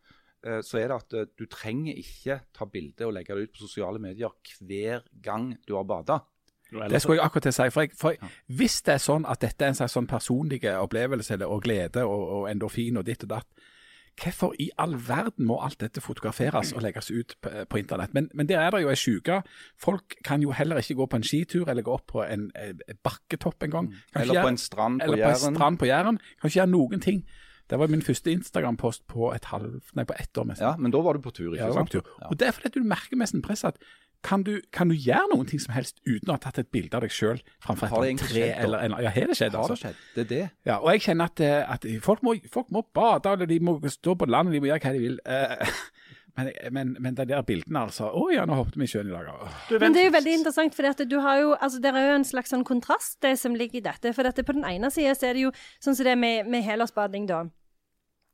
så 0.62 0.80
er 0.82 0.92
det 0.92 1.00
at 1.00 1.18
eh, 1.18 1.28
du 1.40 1.46
trenger 1.50 1.98
ikke 1.98 2.40
ta 2.54 2.68
bilde 2.70 3.08
og 3.08 3.16
legge 3.18 3.36
det 3.36 3.48
ut 3.48 3.56
på 3.56 3.66
sosiale 3.66 4.02
medier 4.02 4.34
hver 4.62 5.06
gang 5.26 5.54
du 5.66 5.76
har 5.78 5.88
bada. 5.90 6.22
Det 6.90 7.00
skulle 7.02 7.20
jeg 7.20 7.26
akkurat 7.26 7.46
til 7.46 7.54
å 7.54 7.56
si. 7.56 7.70
For, 7.72 7.86
jeg, 7.86 7.96
for 7.98 8.16
jeg, 8.16 8.34
Hvis 8.58 8.82
det 8.86 8.96
er 8.96 9.04
sånn 9.04 9.26
at 9.30 9.42
dette 9.46 9.64
er 9.64 9.72
en 9.72 9.78
slags 9.78 9.96
sånn 9.96 10.10
personlig 10.10 10.64
opplevelse 10.66 11.38
og 11.46 11.64
glede 11.64 12.04
og, 12.04 12.26
og 12.40 12.50
endorfin 12.52 12.98
og 13.00 13.06
ditt 13.08 13.24
og 13.28 13.36
datt, 13.38 13.66
hvorfor 14.16 14.54
i 14.64 14.70
all 14.80 14.96
verden 15.08 15.48
må 15.48 15.58
alt 15.64 15.80
dette 15.84 16.02
fotograferes 16.04 16.72
og 16.76 16.84
legges 16.86 17.12
ut 17.12 17.36
på, 17.42 17.52
på 17.70 17.80
internett? 17.82 18.14
Men, 18.16 18.30
men, 18.34 18.48
der 18.50 18.64
er 18.64 18.72
det 18.72 18.84
jo 18.84 18.92
ei 18.92 19.00
sjuke. 19.00 19.42
Folk 19.82 20.18
kan 20.26 20.44
jo 20.44 20.56
heller 20.56 20.80
ikke 20.82 20.98
gå 21.02 21.10
på 21.12 21.20
en 21.20 21.28
skitur 21.28 21.70
eller 21.72 21.86
gå 21.86 21.96
opp 21.96 22.08
på 22.14 22.24
en, 22.24 22.48
en 22.56 23.02
bakketopp 23.04 23.68
engang. 23.68 23.92
Eller 24.16 24.42
på 24.42 24.54
en 24.54 24.62
strand 24.62 25.02
på 25.02 25.10
Jæren. 25.10 25.20
Eller 25.20 25.26
på 25.26 25.50
en 25.50 25.58
strand 25.58 25.82
på 25.82 25.90
Jæren. 25.90 26.22
Kan 26.40 26.50
ikke 26.50 26.60
gjøre 26.62 26.74
noen 26.74 27.04
ting. 27.04 27.26
Det 27.70 27.80
var 27.82 27.90
min 27.90 28.04
første 28.06 28.32
Instagram-post 28.32 29.08
på 29.10 29.32
et 29.34 29.46
halv, 29.50 29.80
nei, 29.98 30.06
på 30.06 30.14
ett 30.20 30.38
år. 30.38 30.50
Nesten. 30.52 30.68
Ja, 30.68 30.76
Men 30.78 30.94
da 30.94 31.02
var 31.02 31.18
du 31.18 31.24
på 31.24 31.34
tur, 31.34 31.54
ikke 31.54 31.66
ja, 31.66 31.74
sant? 31.74 31.92
Tur. 31.92 32.04
Ja. 32.22 32.30
Og 32.30 32.40
Det 32.40 32.48
er 32.48 32.58
fordi 32.58 32.80
du 32.80 32.86
merker 32.86 33.18
nesten 33.18 33.42
press 33.46 33.66
at 33.66 33.80
kan 34.26 34.44
du, 34.44 34.56
kan 34.74 34.90
du, 34.90 34.96
gjøre 34.98 35.30
noen 35.34 35.46
ting 35.50 35.62
som 35.62 35.74
helst 35.76 36.00
uten 36.08 36.32
å 36.32 36.38
ha 36.38 36.42
tatt 36.42 36.58
et 36.64 36.70
bilde 36.74 36.98
av 36.98 37.04
deg 37.06 37.14
sjøl 37.14 37.42
framfor 37.62 38.06
et 38.08 38.24
tre 38.24 38.48
eller 38.54 38.86
en 38.88 38.96
Ja, 39.06 39.12
har 39.14 39.30
det 39.30 39.38
skjedd? 39.38 39.54
Altså? 39.54 39.76
Har 39.76 39.76
det 39.76 39.82
skjedd? 39.84 40.00
Det 40.16 40.24
er 40.24 40.30
det. 40.32 40.46
Ja, 40.66 40.80
og 40.80 40.90
jeg 40.94 41.04
kjenner 41.06 41.30
at, 41.30 41.44
eh, 41.46 41.74
at 41.76 41.86
folk, 42.02 42.24
må, 42.26 42.34
folk, 42.52 42.72
må, 42.74 42.82
bade, 42.96 43.36
eller 43.36 43.50
de 43.50 43.60
må 43.62 43.78
stå 43.92 44.16
på 44.18 44.30
landet, 44.30 44.56
de 44.56 44.64
må 44.64 44.72
gjøre 44.72 44.82
hva 44.82 44.94
de 44.96 45.04
vil. 45.04 45.20
Uh, 45.30 45.76
men, 46.36 46.52
men, 46.72 46.96
men 47.00 47.16
de 47.16 47.26
der 47.30 47.44
bildene, 47.48 47.86
altså 47.88 48.10
Å 48.12 48.26
ja, 48.34 48.44
nå 48.48 48.58
hoppet 48.60 48.76
vi 48.80 48.88
i 48.88 48.92
sjøen 48.92 49.08
i 49.08 49.16
dag. 49.16 49.30
Men 49.80 49.96
det 49.96 50.02
er 50.02 50.10
jo 50.10 50.16
veldig 50.18 50.38
interessant, 50.42 50.76
for 50.76 51.06
du 51.06 51.16
jo, 51.16 51.54
altså, 51.56 51.80
det 51.80 51.94
er 51.94 52.10
jo 52.10 52.16
en 52.20 52.28
slags 52.28 52.52
sånn 52.52 52.66
kontrast 52.68 53.22
det 53.24 53.38
som 53.40 53.56
ligger 53.56 53.80
i 53.80 53.86
dette. 53.86 54.12
For 54.16 54.28
dette, 54.28 54.44
på 54.44 54.56
den 54.58 54.68
ene 54.68 54.92
sida 54.92 55.16
er 55.16 55.38
det 55.38 55.46
jo 55.46 55.54
sånn 55.80 55.96
som 55.96 56.08
det 56.08 56.18
med, 56.20 56.50
med 56.52 56.66
helårsbading, 56.68 57.30
da. 57.32 57.46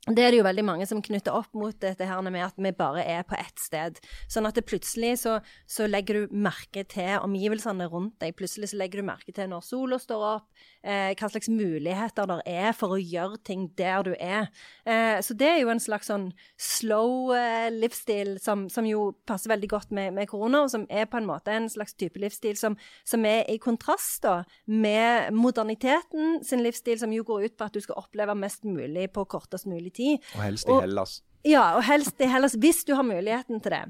Det 0.10 0.24
er 0.26 0.34
det 0.34 0.40
jo 0.40 0.46
veldig 0.48 0.64
mange 0.66 0.86
som 0.90 1.02
knytter 1.06 1.36
opp 1.38 1.52
mot 1.54 1.76
dette 1.78 2.08
her 2.10 2.24
med 2.26 2.42
at 2.42 2.56
vi 2.58 2.72
bare 2.74 3.04
er 3.06 3.22
på 3.28 3.38
ett 3.38 3.62
sted. 3.62 4.00
Sånn 4.26 4.50
at 4.50 4.58
plutselig 4.66 5.20
så, 5.22 5.36
så, 5.70 5.86
legger 5.86 6.24
du 6.24 6.34
merke 6.34 6.82
til 6.90 7.22
omgivelsene 7.22 7.86
rundt 7.92 8.16
deg. 8.24 8.34
Plutselig 8.34 8.72
så 8.72 8.80
legger 8.82 9.04
du 9.04 9.10
merke 9.12 9.36
til 9.36 9.52
når 9.52 9.62
sola 9.68 10.02
står 10.02 10.26
opp. 10.32 10.66
Eh, 10.84 11.14
hva 11.18 11.30
slags 11.32 11.50
muligheter 11.52 12.28
der 12.30 12.42
er 12.50 12.76
for 12.78 12.96
å 12.96 13.00
gjøre 13.00 13.40
ting 13.48 13.68
der 13.78 14.06
du 14.06 14.12
er. 14.18 14.50
Eh, 14.86 15.20
så 15.24 15.36
det 15.38 15.48
er 15.48 15.60
jo 15.62 15.72
en 15.74 15.82
slags 15.82 16.12
sånn 16.12 16.30
slow 16.60 17.34
eh, 17.38 17.70
livsstil 17.74 18.38
som, 18.44 18.68
som, 18.72 18.88
jo 18.88 19.12
passer 19.28 19.54
veldig 19.54 19.72
godt 19.72 19.96
med, 19.96 20.14
med, 20.18 20.30
korona, 20.32 20.66
og 20.66 20.74
som 20.74 20.86
er 20.90 21.08
på 21.10 21.22
en 21.22 21.30
måte 21.30 21.54
en 21.56 21.70
slags 21.72 21.96
type 21.96 22.20
livsstil 22.22 22.58
som, 22.60 22.78
som 23.08 23.26
er 23.28 23.46
i 23.52 23.60
kontrast 23.62 24.24
da, 24.26 24.42
med 24.66 25.32
moderniteten 25.36 26.42
sin 26.46 26.64
livsstil, 26.66 27.00
som 27.02 27.14
jo 27.16 27.26
går 27.28 27.50
ut 27.50 27.58
på 27.58 27.68
at 27.68 27.76
du 27.76 27.84
skal 27.84 28.02
oppleve 28.02 28.38
mest 28.38 28.66
mulig 28.68 29.10
på 29.14 29.26
kortest 29.30 29.70
mulig 29.70 29.96
tid. 29.98 30.32
Og 30.36 30.46
helst 30.46 30.70
i 30.70 30.82
Hellas. 30.82 31.22
Ja, 31.48 31.64
og 31.78 31.84
helst 31.88 32.22
i 32.22 32.30
Hellas, 32.30 32.54
hvis 32.54 32.84
du 32.86 32.94
har 32.94 33.06
muligheten 33.06 33.62
til 33.64 33.74
det. 33.74 33.82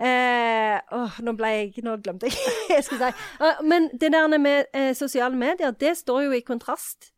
Eh, 0.00 0.76
åh, 0.96 1.18
nå 1.20 1.34
jeg 1.44 1.84
Nå 1.84 1.96
glemte 2.00 2.30
jeg 2.30 2.54
jeg 2.76 2.84
skulle 2.86 3.10
si. 3.10 3.26
Men 3.68 3.90
det 3.92 4.12
der 4.12 4.38
med 4.38 4.64
eh, 4.72 4.94
sosiale 4.96 5.36
medier, 5.36 5.70
det 5.70 5.96
står 5.96 6.22
jo 6.28 6.32
i 6.32 6.40
kontrast 6.40 7.12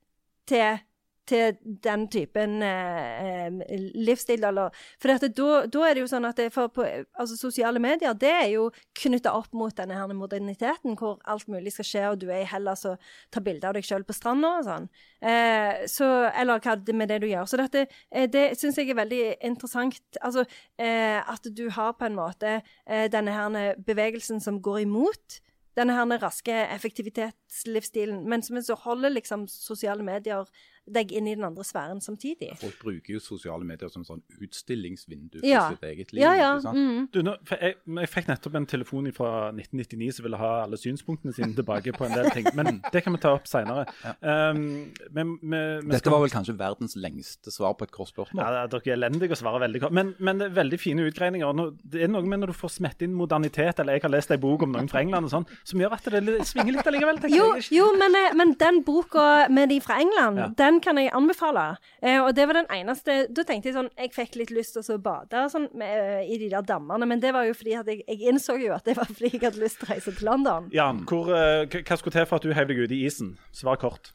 til 0.49 0.81
til 1.29 1.59
den 1.85 2.07
typen 2.13 2.63
eh, 2.65 3.49
eh 3.55 3.85
livsstil. 3.95 4.45
Eller, 4.49 4.75
for 5.01 5.29
da 5.29 5.85
er 5.87 5.95
det 5.95 6.03
jo 6.03 6.11
sånn 6.11 6.29
at 6.29 6.41
på, 6.55 6.85
altså, 6.85 7.37
sosiale 7.37 7.81
medier 7.83 8.17
det 8.19 8.33
er 8.33 8.49
jo 8.55 8.69
knytta 8.99 9.35
opp 9.37 9.53
mot 9.57 9.75
denne 9.77 9.99
her 9.99 10.15
moderniteten, 10.17 10.97
hvor 10.99 11.19
alt 11.29 11.49
mulig 11.49 11.75
skal 11.75 11.89
skje, 11.89 12.05
og 12.11 12.21
du 12.23 12.29
er 12.31 12.43
i 12.43 12.49
Hellas 12.49 12.87
og 12.89 12.97
tar 13.35 13.45
bilde 13.47 13.69
av 13.69 13.77
deg 13.77 13.87
sjøl 13.87 14.07
på 14.09 14.17
stranda 14.17 14.55
og 14.59 14.69
sånn. 14.69 14.89
Eh, 15.21 15.85
så, 15.91 16.09
eller 16.33 16.63
hva 16.65 16.77
det 16.79 16.97
med 16.97 17.13
det 17.13 17.21
du 17.23 17.29
gjør. 17.31 17.49
Så 17.49 17.61
dette, 17.61 17.87
eh, 18.11 18.29
det 18.31 18.47
syns 18.59 18.79
jeg 18.81 18.93
er 18.93 19.03
veldig 19.03 19.23
interessant. 19.51 20.01
Altså 20.23 20.47
eh, 20.79 21.19
at 21.21 21.45
du 21.53 21.69
har 21.75 21.95
på 21.99 22.09
en 22.09 22.19
måte 22.19 22.61
eh, 22.61 23.07
denne 23.13 23.35
her 23.35 23.77
bevegelsen 23.85 24.41
som 24.41 24.63
går 24.63 24.85
imot 24.87 25.41
denne 25.79 25.95
her 25.95 26.23
raske 26.23 26.55
effektivitetslivsstilen, 26.75 28.25
men 28.29 28.43
som 28.43 28.59
så 28.63 28.77
holder 28.83 29.15
liksom 29.15 29.47
sosiale 29.51 30.03
medier 30.03 30.49
deg 30.95 31.13
inn 31.15 31.29
i 31.31 31.35
den 31.37 31.47
andre 31.47 31.65
sfæren 31.67 32.01
samtidig. 32.05 32.51
Folk 32.61 32.79
bruker 32.83 33.15
jo 33.17 33.23
sosiale 33.23 33.67
medier 33.67 33.91
som 33.93 34.05
sånn 34.07 34.23
utstillingsvindu 34.43 35.43
ja. 35.47 35.67
for 35.67 35.77
sitt 35.79 35.87
eget 35.91 36.13
liv. 36.15 36.23
Ja, 36.25 36.35
ja. 36.39 36.51
Mm. 36.63 37.09
Du, 37.15 37.21
nå, 37.27 37.37
jeg, 37.53 37.77
jeg, 37.85 38.11
fikk 38.13 38.31
nettopp 38.31 38.59
en 38.59 38.69
telefon 38.69 39.11
fra 39.17 39.33
1999 39.53 40.19
som 40.19 40.29
ville 40.29 40.41
ha 40.41 40.53
alle 40.65 40.81
synspunktene 40.81 41.35
sine 41.37 41.55
tilbake 41.57 41.95
på 41.97 42.09
en 42.09 42.17
del 42.17 42.31
ting. 42.35 42.49
Men 42.59 42.81
det 42.95 43.05
kan 43.05 43.15
vi 43.15 43.23
ta 43.23 43.35
opp 43.37 43.49
seinere. 43.51 43.87
Ja. 44.05 44.15
Um, 44.53 44.91
Dette 44.99 46.13
var 46.13 46.23
vel 46.25 46.33
kanskje 46.33 46.57
verdens 46.59 46.97
lengste 46.99 47.53
svar 47.55 47.77
på 47.79 47.89
et 47.89 47.95
kort 47.95 48.13
spørsmål? 48.13 48.43
Ja, 48.43 48.67
dere 48.71 48.85
er 48.85 48.97
elendige 48.97 49.37
å 49.37 49.41
svare 49.41 49.63
veldig 49.65 49.85
kort. 49.85 49.97
Men, 49.97 50.15
men, 50.19 50.41
det 50.41 50.51
er 50.51 50.57
veldig 50.59 50.81
fine 50.81 51.07
utgreininger. 51.09 51.63
Det 51.83 52.05
er 52.07 52.13
noe 52.13 52.27
med 52.29 52.43
når 52.43 52.53
du 52.53 52.59
får 52.59 52.75
smette 52.79 53.07
inn 53.07 53.17
modernitet, 53.17 53.81
eller 53.83 53.99
jeg 53.99 54.07
har 54.07 54.15
lest 54.15 54.33
ei 54.35 54.41
bok 54.41 54.65
om 54.67 54.75
noen 54.75 54.91
fra 54.91 55.03
England 55.05 55.29
og 55.29 55.35
sånn, 55.35 55.49
som 55.67 55.83
gjør 55.83 55.97
at 55.99 56.11
det 56.15 56.39
svinger 56.49 56.77
litt 56.77 56.91
allikevel. 56.91 57.21
Jo, 57.33 57.51
jo 57.75 57.89
men, 57.99 58.17
eh, 58.19 58.35
men, 58.39 58.55
den 58.59 58.83
boka 58.87 59.49
med 59.53 59.73
de 59.73 59.81
fra 59.85 59.99
England, 60.03 60.41
ja. 60.43 60.49
Den 60.79 60.85
kan 60.85 60.99
jeg 61.01 61.11
anbefale. 61.15 61.65
Eh, 62.03 62.21
og 62.23 62.35
det 62.37 62.47
var 62.49 62.59
den 62.61 62.71
eneste 62.73 63.27
Da 63.35 63.45
tenkte 63.47 63.71
jeg 63.71 63.77
sånn 63.77 63.91
Jeg 63.99 64.13
fikk 64.15 64.39
litt 64.39 64.53
lyst 64.55 64.77
til 64.77 64.95
å 64.95 64.99
bade 65.03 65.47
sånn, 65.53 65.69
med, 65.79 65.91
eh, 65.91 66.31
i 66.31 66.39
de 66.39 66.51
der 66.53 66.65
dammene, 66.67 67.09
men 67.09 67.23
det 67.23 67.33
var 67.35 67.49
jo 67.49 67.57
fordi 67.57 67.75
at 67.79 67.91
jeg, 67.91 68.05
jeg, 68.07 68.23
innså 68.31 68.59
jo 68.61 68.73
at 68.77 68.87
det 68.87 68.97
var 68.99 69.09
fordi 69.11 69.33
jeg 69.35 69.43
hadde 69.43 69.63
lyst 69.63 69.81
til 69.81 69.89
å 69.89 69.93
reise 69.95 70.15
til 70.15 70.29
London. 70.29 70.71
Jan, 70.75 71.03
hvor, 71.09 71.31
uh, 71.33 71.65
hva 71.67 71.99
skulle 71.99 72.15
til 72.15 72.27
for 72.29 72.39
at 72.39 72.47
du 72.47 72.55
heiv 72.55 72.71
deg 72.71 72.83
ut 72.85 72.95
i 72.95 73.03
isen? 73.09 73.37
Svar 73.57 73.79
kort. 73.81 74.13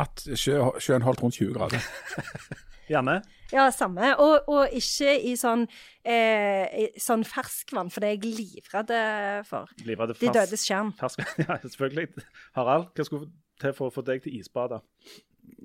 At 0.00 0.24
sjø, 0.34 0.58
sjøen 0.82 1.04
holdt 1.06 1.22
rundt 1.22 1.38
20 1.38 1.54
grader. 1.54 1.84
Janne? 2.92 3.20
Ja, 3.52 3.68
samme. 3.72 4.10
Og, 4.20 4.48
og 4.50 4.74
ikke 4.76 5.14
i 5.24 5.36
sånn, 5.40 5.64
eh, 6.04 6.90
sånn 7.00 7.24
ferskvann, 7.28 7.92
for 7.92 8.04
det 8.04 8.10
er 8.10 8.18
jeg 8.18 8.34
livredd 8.40 8.92
for. 9.48 9.70
Livredd 9.86 10.16
De 10.20 10.34
dødes 10.34 10.66
skjerm. 10.66 10.92
Ja, 11.44 11.60
selvfølgelig. 11.62 12.26
Harald, 12.58 12.90
hva 12.96 13.06
skulle 13.08 13.30
til 13.62 13.76
for 13.76 13.88
å 13.88 13.94
få 13.94 14.04
deg 14.06 14.24
til 14.24 14.36
isbadet? 14.40 14.82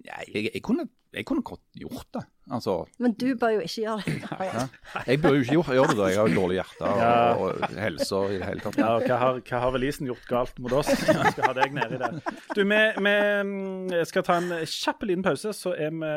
Jeg, 0.06 0.50
jeg, 0.54 0.62
kunne, 0.62 0.88
jeg, 1.14 1.26
kunne, 1.26 1.42
godt 1.42 1.62
gjort 1.78 2.08
det. 2.14 2.24
Altså, 2.52 2.86
Men 3.00 3.14
du 3.14 3.36
bør 3.40 3.50
jo 3.50 3.60
ikke 3.60 3.82
gjøre 3.82 4.02
det. 4.06 4.14
Ja. 4.40 4.64
Jeg 5.08 5.22
bør 5.22 5.30
jo 5.30 5.42
ikke 5.42 5.74
gjøre 5.74 5.88
det, 5.88 5.98
da. 5.98 6.06
Jeg 6.08 6.20
har 6.20 6.28
jo 6.28 6.42
dårlig 6.42 6.56
hjerte 6.58 6.86
og, 6.86 6.98
ja. 6.98 7.34
og 7.34 7.82
helse 7.84 8.22
i 8.30 8.38
det 8.38 8.46
hele 8.48 8.64
tatt. 8.64 8.80
Ja, 8.82 8.92
hva 9.06 9.20
har, 9.24 9.42
hva 9.50 9.62
har 9.64 9.74
vel 9.76 9.88
isen 9.90 10.10
gjort 10.10 10.26
galt 10.30 10.62
mot 10.64 10.76
oss? 10.80 10.90
Jeg 10.90 11.34
skal 11.36 11.50
ha 11.50 11.56
deg 11.58 11.76
nedi 11.78 12.00
der. 12.02 12.18
Du, 12.56 12.64
vi, 12.64 12.82
vi, 13.10 14.04
skal 14.10 14.26
ta 14.28 14.40
en 14.42 14.56
kjapp 14.64 15.06
liten 15.10 15.26
pause, 15.26 15.54
så 15.56 15.76
er 15.76 15.94
vi 15.94 16.14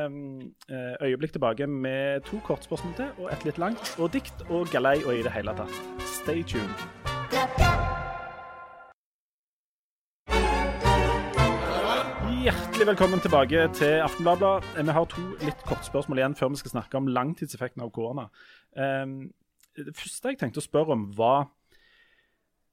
eh, 0.72 0.94
øyeblikk 1.08 1.36
tilbake 1.36 1.68
med 1.68 2.24
to 2.28 2.40
kortspørsmål 2.46 2.96
til, 3.00 3.12
og 3.18 3.32
et 3.34 3.44
litt 3.48 3.60
langt, 3.62 3.94
og 3.98 4.12
dikt 4.14 4.46
og 4.48 4.72
galei 4.72 4.98
og 5.04 5.14
i 5.16 5.26
det 5.26 5.34
hele 5.36 5.56
tatt. 5.58 5.84
Stay 6.22 6.46
tuned. 6.46 8.10
Hjertelig 12.42 12.88
velkommen 12.88 13.20
tilbake 13.22 13.68
til 13.78 14.00
Aftenbladet. 14.02 14.64
Vi 14.74 14.94
har 14.96 15.04
to 15.06 15.22
litt 15.44 15.60
kortspørsmål 15.62 16.18
igjen 16.18 16.32
før 16.34 16.48
vi 16.50 16.58
skal 16.58 16.72
snakke 16.72 16.98
om 16.98 17.06
langtidseffekten 17.14 17.84
av 17.84 17.92
korona. 17.94 18.24
Um, 18.74 19.28
det 19.78 19.94
første 19.94 20.32
jeg 20.32 20.40
tenkte 20.40 20.58
å 20.58 20.64
spørre 20.64 20.96
om, 20.96 21.04
var 21.14 21.44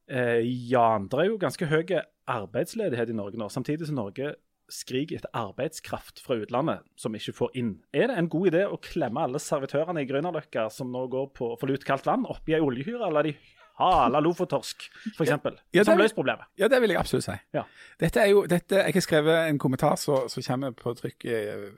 ja, 0.10 0.40
Jan, 0.42 1.06
det 1.12 1.20
er 1.22 1.30
jo 1.30 1.38
ganske 1.38 1.68
høy 1.70 1.94
arbeidsledighet 2.26 3.12
i 3.14 3.18
Norge 3.20 3.38
nå, 3.38 3.52
samtidig 3.54 3.92
som 3.92 4.00
Norge 4.00 4.32
skriker 4.74 5.20
etter 5.20 5.38
arbeidskraft 5.38 6.24
fra 6.26 6.40
utlandet 6.42 6.90
som 6.98 7.14
ikke 7.14 7.38
får 7.38 7.54
inn. 7.62 7.76
Er 7.94 8.10
det 8.10 8.18
en 8.18 8.32
god 8.34 8.50
idé 8.50 8.66
å 8.66 8.82
klemme 8.82 9.22
alle 9.22 9.44
servitørene 9.44 10.02
i 10.02 10.10
Grünerløkka 10.10 10.66
som 10.74 10.90
nå 10.90 11.06
går 11.14 11.30
på 11.38 11.54
for 11.62 11.70
lut 11.70 11.86
kaldt 11.86 12.10
vann, 12.10 12.26
oppi 12.26 12.58
ei 12.58 12.66
oljehyre, 12.66 13.06
eller 13.06 13.22
er 13.22 13.30
de 13.30 13.38
Hala 13.80 14.20
Lofotorsk, 14.20 14.90
f.eks. 15.16 15.36
Ja, 15.74 15.84
som 15.88 16.00
løser 16.00 16.16
problemet. 16.16 16.50
Ja, 16.60 16.68
det 16.68 16.82
vil 16.84 16.92
jeg 16.94 17.00
absolutt 17.00 17.26
si. 17.26 17.38
Ja. 17.56 17.64
Dette 18.00 18.24
er 18.26 18.34
jo, 18.34 18.46
dette, 18.50 18.76
Jeg 18.76 18.94
har 18.94 19.06
skrevet 19.06 19.50
en 19.50 19.60
kommentar 19.60 19.96
som 19.96 20.28
kommer 20.48 20.76
på 20.76 20.94
trykk 21.00 21.26
eh, 21.26 21.70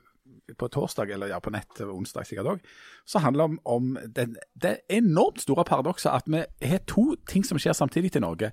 på 0.58 0.68
torsdag, 0.68 1.10
eller 1.10 1.28
ja, 1.28 1.40
på 1.40 1.52
nett 1.54 1.82
onsdag 1.82 2.26
sikkert 2.28 2.50
òg, 2.54 2.64
som 3.06 3.24
handler 3.24 3.44
om, 3.50 3.58
om 3.66 3.98
den, 4.16 4.36
det 4.54 4.78
enormt 4.90 5.42
store 5.42 5.66
paradokset 5.68 6.12
at 6.12 6.28
vi 6.28 6.44
har 6.68 6.84
to 6.90 7.16
ting 7.30 7.46
som 7.48 7.60
skjer 7.62 7.76
samtidig 7.78 8.16
i 8.16 8.24
Norge. 8.24 8.52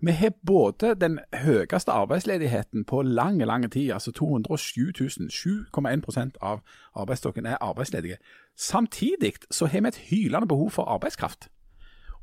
Vi 0.00 0.12
har 0.16 0.34
både 0.46 0.94
den 0.94 1.18
høyeste 1.34 1.92
arbeidsledigheten 1.92 2.84
på 2.84 3.02
lang, 3.02 3.42
lang 3.44 3.66
tid, 3.70 3.92
altså 3.92 4.12
207 4.12 4.92
000, 5.00 5.30
7,1 5.30 6.36
av 6.40 6.62
arbeidsstokken 6.94 7.46
er 7.46 7.60
arbeidsledige. 7.60 8.20
Samtidig 8.56 9.34
så 9.50 9.66
har 9.66 9.80
vi 9.80 9.88
et 9.88 10.04
hylende 10.10 10.48
behov 10.48 10.70
for 10.70 10.84
arbeidskraft. 10.84 11.50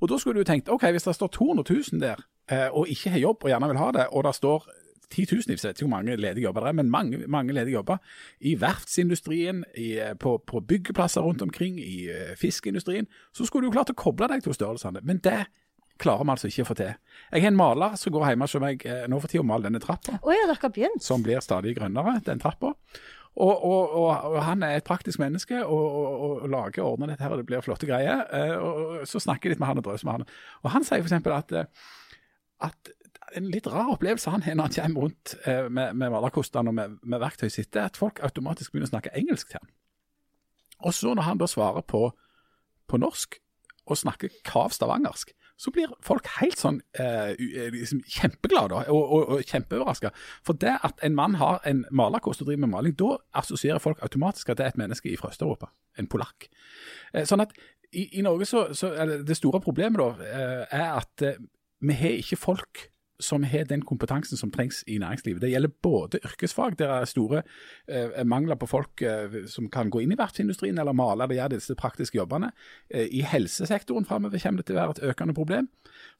Og 0.01 0.09
da 0.11 0.17
skulle 0.21 0.41
du 0.41 0.47
tenkt 0.47 0.69
ok, 0.69 0.89
hvis 0.93 1.07
det 1.07 1.15
står 1.15 1.31
200 1.33 1.63
000 1.93 2.01
der, 2.01 2.21
eh, 2.51 2.67
og 2.71 2.89
ikke 2.89 3.13
har 3.15 3.23
jobb 3.23 3.43
og 3.43 3.49
gjerne 3.49 3.71
vil 3.71 3.81
ha 3.81 3.91
det, 3.95 4.07
og 4.11 4.23
det 4.27 4.35
står 4.35 4.67
titusenvis, 5.11 5.63
vet 5.63 5.77
ikke 5.77 5.87
hvor 5.87 5.95
mange 5.95 6.17
ledige 6.19 6.43
jobber 6.43 6.65
det 6.65 6.69
er, 6.69 6.79
men 6.81 6.89
mange, 6.91 7.21
mange 7.27 7.53
ledige 7.53 7.77
jobber 7.77 7.97
i 8.39 8.57
verftsindustrien, 8.59 9.63
i, 9.77 9.93
eh, 10.03 10.15
på, 10.19 10.37
på, 10.47 10.59
byggeplasser 10.59 11.21
rundt 11.21 11.41
omkring, 11.41 11.79
i 11.79 12.09
uh, 12.11 12.33
fiskeindustrien, 12.37 13.07
så 13.33 13.45
skulle 13.47 13.67
du 13.67 13.71
klart 13.71 13.93
å 13.93 13.97
koble 13.97 14.27
deg 14.27 14.43
to 14.43 14.53
størrelsene. 14.53 15.01
Men 15.07 15.21
det 15.23 15.45
klarer 15.97 16.27
vi 16.27 16.33
altså 16.33 16.51
ikke 16.51 16.65
å 16.65 16.69
få 16.69 16.75
til. 16.77 16.97
Jeg 17.31 17.45
har 17.45 17.53
en 17.53 17.57
maler 17.57 17.95
som 17.97 18.13
går 18.13 18.27
hjemme 18.27 18.45
hos 18.45 18.57
meg 18.61 18.83
nå 19.09 19.21
for 19.23 19.31
tida 19.31 19.41
og 19.41 19.47
maler 19.49 19.69
denne 19.69 19.81
trappa. 19.81 20.19
Oh 20.21 20.35
ja, 20.35 20.43
dere 20.45 20.61
har 20.61 20.73
begynt. 20.75 21.01
Som 21.01 21.23
blir 21.25 21.41
stadig 21.41 21.73
grønnere, 21.79 22.19
den 22.27 22.43
trappa. 22.43 22.75
Og, 23.37 23.53
og, 23.53 23.91
og, 23.93 24.07
og, 24.31 24.37
han 24.41 24.63
er 24.65 24.79
et 24.79 24.87
praktisk 24.87 25.21
menneske 25.21 25.59
og, 25.61 26.47
lager 26.49 26.81
og 26.81 26.95
ordner 26.95 27.11
dette 27.11 27.21
her, 27.21 27.35
og 27.35 27.41
det 27.41 27.45
blir 27.45 27.61
flotte 27.61 27.85
greier. 27.85 28.23
Eh, 28.33 28.55
og, 28.57 29.03
Så 29.05 29.21
snakker 29.21 29.47
jeg 29.47 29.55
litt 29.55 29.61
med 29.61 29.69
han 29.69 29.81
og 29.81 29.85
drøser 29.85 30.09
med 30.09 30.15
han. 30.15 30.29
Og 30.63 30.71
han 30.73 30.87
sier 30.87 31.05
f.eks. 31.05 31.13
At, 31.35 31.53
eh, 31.53 31.85
at 32.65 32.91
en 33.37 33.49
litt 33.53 33.67
rar 33.69 33.91
opplevelse 33.93 34.33
han 34.33 34.45
har 34.45 34.57
når 34.57 34.71
han 34.71 34.77
kommer 34.77 35.05
rundt 35.05 35.35
eh, 35.45 35.67
med, 35.69 35.93
med 35.93 36.13
malerkostene 36.15 36.71
og 36.71 36.77
med, 36.79 36.97
med 37.03 37.21
verktøyet 37.21 37.53
sitt, 37.53 37.75
er 37.75 37.91
at 37.91 37.99
folk 37.99 38.23
automatisk 38.25 38.73
begynner 38.73 38.89
å 38.89 38.95
snakke 38.95 39.13
engelsk 39.19 39.51
til 39.51 39.61
han. 39.61 39.73
Og 40.87 40.95
så 40.97 41.13
når 41.13 41.29
han 41.29 41.41
da 41.41 41.49
svarer 41.49 41.85
på, 41.85 42.07
på 42.89 43.01
norsk 43.01 43.37
og 43.87 44.01
snakker 44.01 44.33
kav 44.47 44.73
stavangersk, 44.73 45.31
så 45.57 45.71
blir 45.73 45.93
folk 46.05 46.27
helt 46.37 46.59
sånn 46.61 46.79
eh, 47.01 47.31
eh 47.33 47.69
liksom 47.73 48.03
kjempeglade 48.05 48.83
og, 48.93 48.99
og, 49.01 49.31
og 49.33 49.47
kjempeoverraska. 49.49 50.11
For 50.45 50.57
det 50.61 50.75
at 50.85 51.01
en 51.05 51.15
mann 51.17 51.39
har 51.41 51.63
en 51.65 51.83
malerkost 51.91 52.43
og 52.43 52.51
driver 52.51 52.65
med 52.67 52.75
maling, 52.75 52.97
da 52.99 53.15
assosierer 53.41 53.81
folk 53.81 54.03
automatisk 54.05 54.53
at 54.53 54.59
det 54.59 54.67
er 54.67 54.75
et 54.75 54.81
menneske 54.83 55.15
fra 55.17 55.31
Øst-Europa. 55.33 55.71
En 55.97 56.09
polakk. 56.11 56.49
Eh, 57.13 57.25
sånn 57.25 57.41
at 57.41 57.57
i, 57.91 58.05
i 58.19 58.25
Norge 58.25 58.45
så, 58.45 58.67
så 58.77 58.91
er 58.93 59.17
det 59.25 59.39
store 59.39 59.63
problemet 59.63 60.01
da, 60.01 60.29
eh, 60.29 60.77
er 60.77 60.91
at 60.99 61.25
eh, 61.25 61.41
vi 61.81 61.97
har 61.97 62.21
ikke 62.21 62.39
folk 62.39 62.87
som 63.19 63.43
har 63.43 63.65
den 63.65 63.81
kompetansen 63.81 64.37
som 64.37 64.51
trengs 64.51 64.83
i 64.87 64.97
næringslivet. 65.01 65.41
Det 65.41 65.49
gjelder 65.51 65.73
både 65.83 66.19
yrkesfag, 66.25 66.77
der 66.79 66.93
er 66.99 67.09
store 67.09 67.41
eh, 67.87 68.23
mangler 68.25 68.55
på 68.55 68.69
folk 68.69 69.01
eh, 69.01 69.43
som 69.49 69.69
kan 69.73 69.89
gå 69.89 70.03
inn 70.03 70.13
i 70.13 70.19
verftsindustrien 70.19 70.77
eller 70.77 70.95
male 70.97 71.25
eller 71.25 71.39
gjøre 71.39 71.55
disse 71.55 71.75
praktiske 71.75 72.17
jobbene. 72.19 72.51
Eh, 72.89 73.09
I 73.11 73.23
helsesektoren 73.25 74.05
framover 74.05 74.39
kommer 74.43 74.61
det 74.61 74.69
til 74.69 74.77
å 74.77 74.81
være 74.81 74.97
et 74.97 75.03
økende 75.11 75.37
problem. 75.37 75.69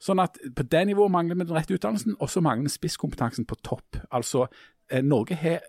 Sånn 0.02 0.22
at 0.22 0.38
På 0.54 0.62
det 0.62 0.84
nivået 0.88 1.14
mangler 1.14 1.38
vi 1.38 1.46
den 1.46 1.56
rette 1.56 1.74
utdannelsen, 1.74 2.16
og 2.18 2.30
så 2.30 2.42
mangler 2.42 2.68
vi 2.68 2.76
spisskompetansen 2.76 3.46
på 3.46 3.58
topp. 3.62 4.00
Altså, 4.10 4.48
eh, 4.90 5.02
Norge 5.02 5.38
har 5.38 5.60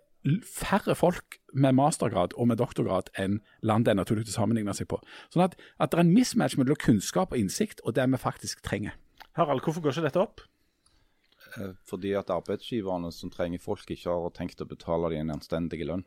færre 0.43 0.95
folk 0.95 1.37
med 1.53 1.77
mastergrad 1.77 2.33
og 2.35 2.49
med 2.49 2.59
doktorgrad 2.59 3.09
enn 3.17 3.39
land 3.63 3.85
det 3.85 3.93
er 3.93 4.01
naturlig 4.01 4.27
å 4.27 4.35
sammenligne 4.35 4.73
seg 4.75 4.89
på. 4.91 4.99
Sånn 5.31 5.45
at, 5.45 5.55
at 5.79 5.91
det 5.91 5.99
er 5.99 6.05
en 6.05 6.13
mismatch 6.13 6.57
mellom 6.59 6.79
kunnskap 6.79 7.31
og 7.31 7.39
innsikt 7.39 7.81
og 7.85 7.95
det 7.95 8.05
vi 8.11 8.19
faktisk 8.19 8.61
trenger. 8.65 8.97
Harald, 9.39 9.63
hvorfor 9.63 9.81
går 9.81 9.95
ikke 9.95 10.07
dette 10.09 10.21
opp? 10.21 10.43
Eh, 11.57 11.73
fordi 11.87 12.13
at 12.17 12.31
arbeidsgiverne 12.33 13.11
som 13.15 13.31
trenger 13.33 13.61
folk, 13.63 13.85
ikke 13.89 14.11
har 14.11 14.33
tenkt 14.35 14.61
å 14.61 14.69
betale 14.69 15.11
dem 15.13 15.25
en 15.27 15.37
anstendig 15.37 15.81
lønn. 15.87 16.05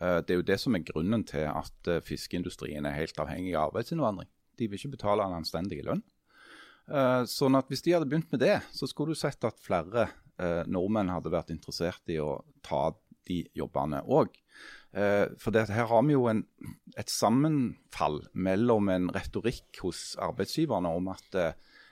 Eh, 0.00 0.20
det 0.24 0.34
er 0.34 0.40
jo 0.40 0.48
det 0.48 0.58
som 0.62 0.76
er 0.76 0.86
grunnen 0.86 1.24
til 1.28 1.46
at 1.50 1.90
eh, 1.90 2.02
fiskeindustrien 2.04 2.86
er 2.86 2.98
helt 2.98 3.20
avhengig 3.20 3.54
av 3.54 3.70
arbeidsinnvandring. 3.70 4.30
De 4.58 4.68
vil 4.68 4.80
ikke 4.80 4.96
betale 4.96 5.26
en 5.26 5.38
anstendig 5.40 5.84
lønn. 5.86 6.02
Sånn 7.30 7.54
at 7.54 7.68
Hvis 7.70 7.84
de 7.86 7.92
hadde 7.94 8.06
begynt 8.10 8.32
med 8.32 8.40
det, 8.42 8.56
så 8.74 8.88
skulle 8.88 9.14
du 9.14 9.18
sett 9.20 9.44
at 9.46 9.60
flere 9.62 10.08
nordmenn 10.66 11.12
hadde 11.12 11.30
vært 11.30 11.52
interessert 11.54 12.10
i 12.10 12.16
å 12.18 12.40
ta 12.66 12.88
de 13.28 13.44
jobbene 13.54 14.00
òg. 14.10 14.34
For 14.90 15.54
det, 15.54 15.68
her 15.70 15.86
har 15.86 16.02
vi 16.02 16.16
jo 16.16 16.26
en, 16.26 16.42
et 16.98 17.12
sammenfall 17.12 18.18
mellom 18.34 18.90
en 18.90 19.06
retorikk 19.14 19.84
hos 19.84 20.16
arbeidsgiverne 20.18 20.90
om 20.98 21.12
at 21.14 21.38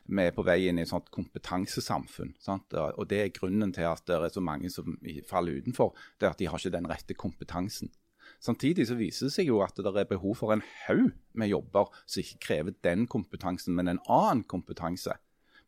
vi 0.08 0.24
er 0.24 0.34
på 0.34 0.44
vei 0.46 0.62
inn 0.68 0.80
i 0.80 0.84
et 0.86 0.90
sånt 0.90 1.10
kompetansesamfunn. 1.12 2.34
Sant? 2.40 2.72
Og 2.72 3.04
Det 3.10 3.20
er 3.20 3.34
grunnen 3.34 3.72
til 3.76 3.84
at 3.88 4.04
det 4.08 4.16
er 4.16 4.32
så 4.32 4.40
mange 4.44 4.70
som 4.72 4.96
faller 5.28 5.60
utenfor. 5.60 5.94
det 6.18 6.26
er 6.26 6.30
At 6.30 6.38
de 6.38 6.48
har 6.48 6.58
ikke 6.58 6.76
den 6.76 6.88
rette 6.88 7.14
kompetansen. 7.14 7.92
Samtidig 8.40 8.86
så 8.86 8.94
viser 8.94 9.26
det 9.26 9.34
seg 9.34 9.48
jo 9.48 9.62
at 9.64 9.76
det 9.76 9.86
er 9.86 10.08
behov 10.08 10.36
for 10.36 10.52
en 10.52 10.62
haug 10.86 11.12
med 11.34 11.48
jobber 11.48 11.90
som 12.06 12.22
ikke 12.22 12.38
krever 12.46 12.74
den 12.84 13.06
kompetansen, 13.06 13.74
men 13.74 13.88
en 13.88 14.02
annen 14.08 14.44
kompetanse. 14.44 15.16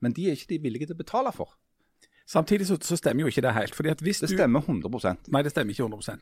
Men 0.01 0.13
de 0.13 0.29
er 0.29 0.39
ikke 0.39 0.55
de 0.55 0.63
villige 0.63 0.87
til 0.87 0.97
å 0.97 1.03
betale 1.03 1.33
for. 1.33 1.57
Samtidig 2.31 2.69
så, 2.69 2.79
så 2.83 2.97
stemmer 2.99 3.25
jo 3.25 3.33
ikke 3.33 3.43
det 3.43 3.57
helt. 3.57 3.75
det 4.23 4.31
stemmer 4.31 4.63
100% 4.63 5.31
Nei, 5.35 5.43
det 5.43 5.51
stemmer 5.55 5.75
ikke 5.75 5.89
100 5.89 6.21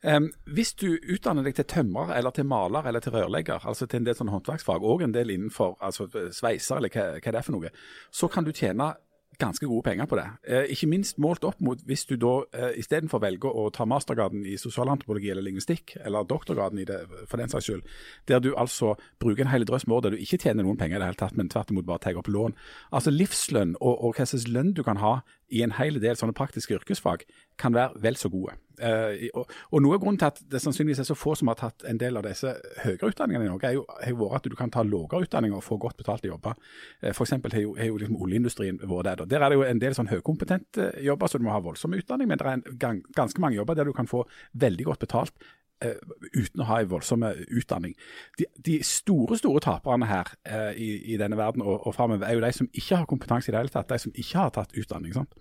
Um, 0.00 0.30
hvis 0.48 0.70
du 0.80 0.94
utdanner 1.12 1.44
deg 1.44 1.58
til 1.58 1.66
tømrer, 1.68 2.14
eller 2.16 2.32
til 2.32 2.46
maler 2.48 2.86
eller 2.88 3.02
til 3.04 3.12
rørlegger, 3.12 3.66
altså 3.68 3.84
til 3.84 4.00
en 4.00 4.06
del 4.06 4.16
sånne 4.16 4.32
håndverksfag, 4.32 4.80
og 4.80 5.02
en 5.04 5.12
del 5.12 5.34
innenfor 5.34 5.74
altså 5.84 6.06
sveiser 6.32 6.80
eller 6.80 6.88
hva, 6.94 7.02
hva 7.18 7.34
det 7.34 7.36
er 7.36 7.44
for 7.44 7.52
noe, 7.52 7.68
så 8.08 8.30
kan 8.32 8.46
du 8.46 8.48
tjene 8.56 8.94
ganske 9.40 9.66
gode 9.66 9.84
penger 9.88 10.08
på 10.10 10.18
det. 10.18 10.26
Eh, 10.44 10.70
ikke 10.74 10.88
minst 10.90 11.18
målt 11.22 11.44
opp 11.48 11.60
mot 11.64 11.80
hvis 11.88 12.04
du 12.08 12.14
da 12.20 12.32
eh, 12.56 12.76
istedenfor 12.80 13.22
velger 13.22 13.50
å 13.50 13.68
ta 13.74 13.86
mastergraden 13.88 14.44
i 14.46 14.56
sosialantropologi 14.60 15.32
eller 15.32 15.46
lingvistikk, 15.46 15.96
eller 16.04 16.28
doktorgraden 16.28 16.82
i 16.82 16.86
det 16.88 17.00
for 17.30 17.40
den 17.40 17.52
saks 17.52 17.68
skyld, 17.68 17.84
der 18.30 18.42
du 18.44 18.52
altså 18.54 18.94
bruker 19.22 19.46
en 19.46 19.52
hel 19.52 19.66
drøss 19.68 19.88
med 19.88 19.98
år 19.98 20.06
der 20.06 20.16
du 20.16 20.22
ikke 20.22 20.40
tjener 20.44 20.66
noen 20.66 20.78
penger 20.80 20.98
i 20.98 21.02
det 21.02 21.10
hele 21.10 21.22
tatt, 21.24 21.36
men 21.38 21.50
tvert 21.52 21.72
imot 21.72 21.88
bare 21.88 22.04
tar 22.04 22.20
opp 22.20 22.30
lån. 22.30 22.56
Altså 22.92 23.14
livslønn 23.14 23.76
og, 23.80 23.94
og 23.96 24.18
hva 24.18 24.28
slags 24.28 24.48
lønn 24.50 24.74
du 24.76 24.84
kan 24.86 25.00
ha 25.02 25.20
i 25.50 25.64
en 25.66 25.74
hel 25.80 25.98
del 26.02 26.18
sånne 26.18 26.36
praktiske 26.36 26.76
yrkesfag, 26.78 27.24
kan 27.58 27.74
være 27.74 28.00
vel 28.02 28.18
så 28.18 28.30
gode. 28.32 28.54
Uh, 28.80 29.28
og, 29.36 29.78
Noe 29.84 29.96
av 29.96 30.02
grunnen 30.02 30.18
til 30.20 30.30
at 30.30 30.40
det 30.52 30.60
sannsynligvis 30.62 31.02
er 31.02 31.08
så 31.08 31.16
få 31.18 31.34
som 31.38 31.50
har 31.52 31.58
tatt 31.60 31.84
en 31.88 32.00
del 32.00 32.16
av 32.16 32.24
disse 32.26 32.54
høyere 32.84 33.12
utdanningene 33.12 33.46
i 33.46 33.50
Norge, 33.50 33.68
er 33.68 33.76
jo, 33.76 33.84
har 34.00 34.18
vært 34.22 34.48
at 34.48 34.50
du 34.52 34.56
kan 34.58 34.72
ta 34.72 34.84
lavere 34.86 35.26
utdanninger 35.26 35.58
og 35.58 35.66
få 35.66 35.78
godt 35.82 36.00
betalte 36.00 36.30
jobber. 36.30 36.58
Uh, 37.02 37.12
F.eks. 37.12 37.36
har 37.36 37.60
jo, 37.60 37.76
jo 37.76 38.00
liksom 38.00 38.20
oljeindustrien 38.24 38.82
vært 38.82 39.10
der. 39.10 39.24
Der 39.30 39.44
er 39.44 39.52
det 39.52 39.60
jo 39.60 39.68
en 39.68 39.82
del 39.82 39.96
sånn 39.96 40.10
høykompetente 40.12 40.90
jobber, 41.04 41.30
så 41.30 41.40
du 41.40 41.46
må 41.46 41.54
ha 41.54 41.62
voldsom 41.64 41.96
utdanning, 41.98 42.30
men 42.30 42.40
det 42.40 42.48
er 42.48 42.76
gang, 42.80 43.02
ganske 43.16 43.42
mange 43.42 43.60
jobber 43.60 43.78
der 43.78 43.88
du 43.88 43.96
kan 43.96 44.10
få 44.10 44.26
veldig 44.60 44.90
godt 44.90 45.08
betalt 45.08 45.50
Uh, 45.80 45.96
uten 46.36 46.60
å 46.60 46.66
ha 46.68 46.82
en 46.82 46.88
voldsom 46.90 47.22
utdanning. 47.56 47.94
De, 48.36 48.44
de, 48.60 48.74
store 48.84 49.38
store 49.40 49.62
taperne 49.64 50.04
her 50.10 50.28
uh, 50.44 50.74
i, 50.76 50.90
i, 51.08 51.16
denne 51.16 51.38
verden 51.40 51.64
og, 51.64 51.86
og 51.88 51.94
framover 51.96 52.28
er 52.28 52.36
jo 52.36 52.42
de 52.44 52.50
som 52.52 52.68
ikke 52.68 52.98
har 53.00 53.08
kompetanse 53.08 53.48
i 53.48 53.54
det 53.54 53.62
hele 53.62 53.72
tatt, 53.72 53.88
de 53.88 53.96
som 54.02 54.12
ikke 54.12 54.42
har 54.42 54.52
tatt 54.58 54.76
utdanning. 54.76 55.14
sant? 55.16 55.32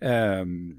Ehm, 0.00 0.76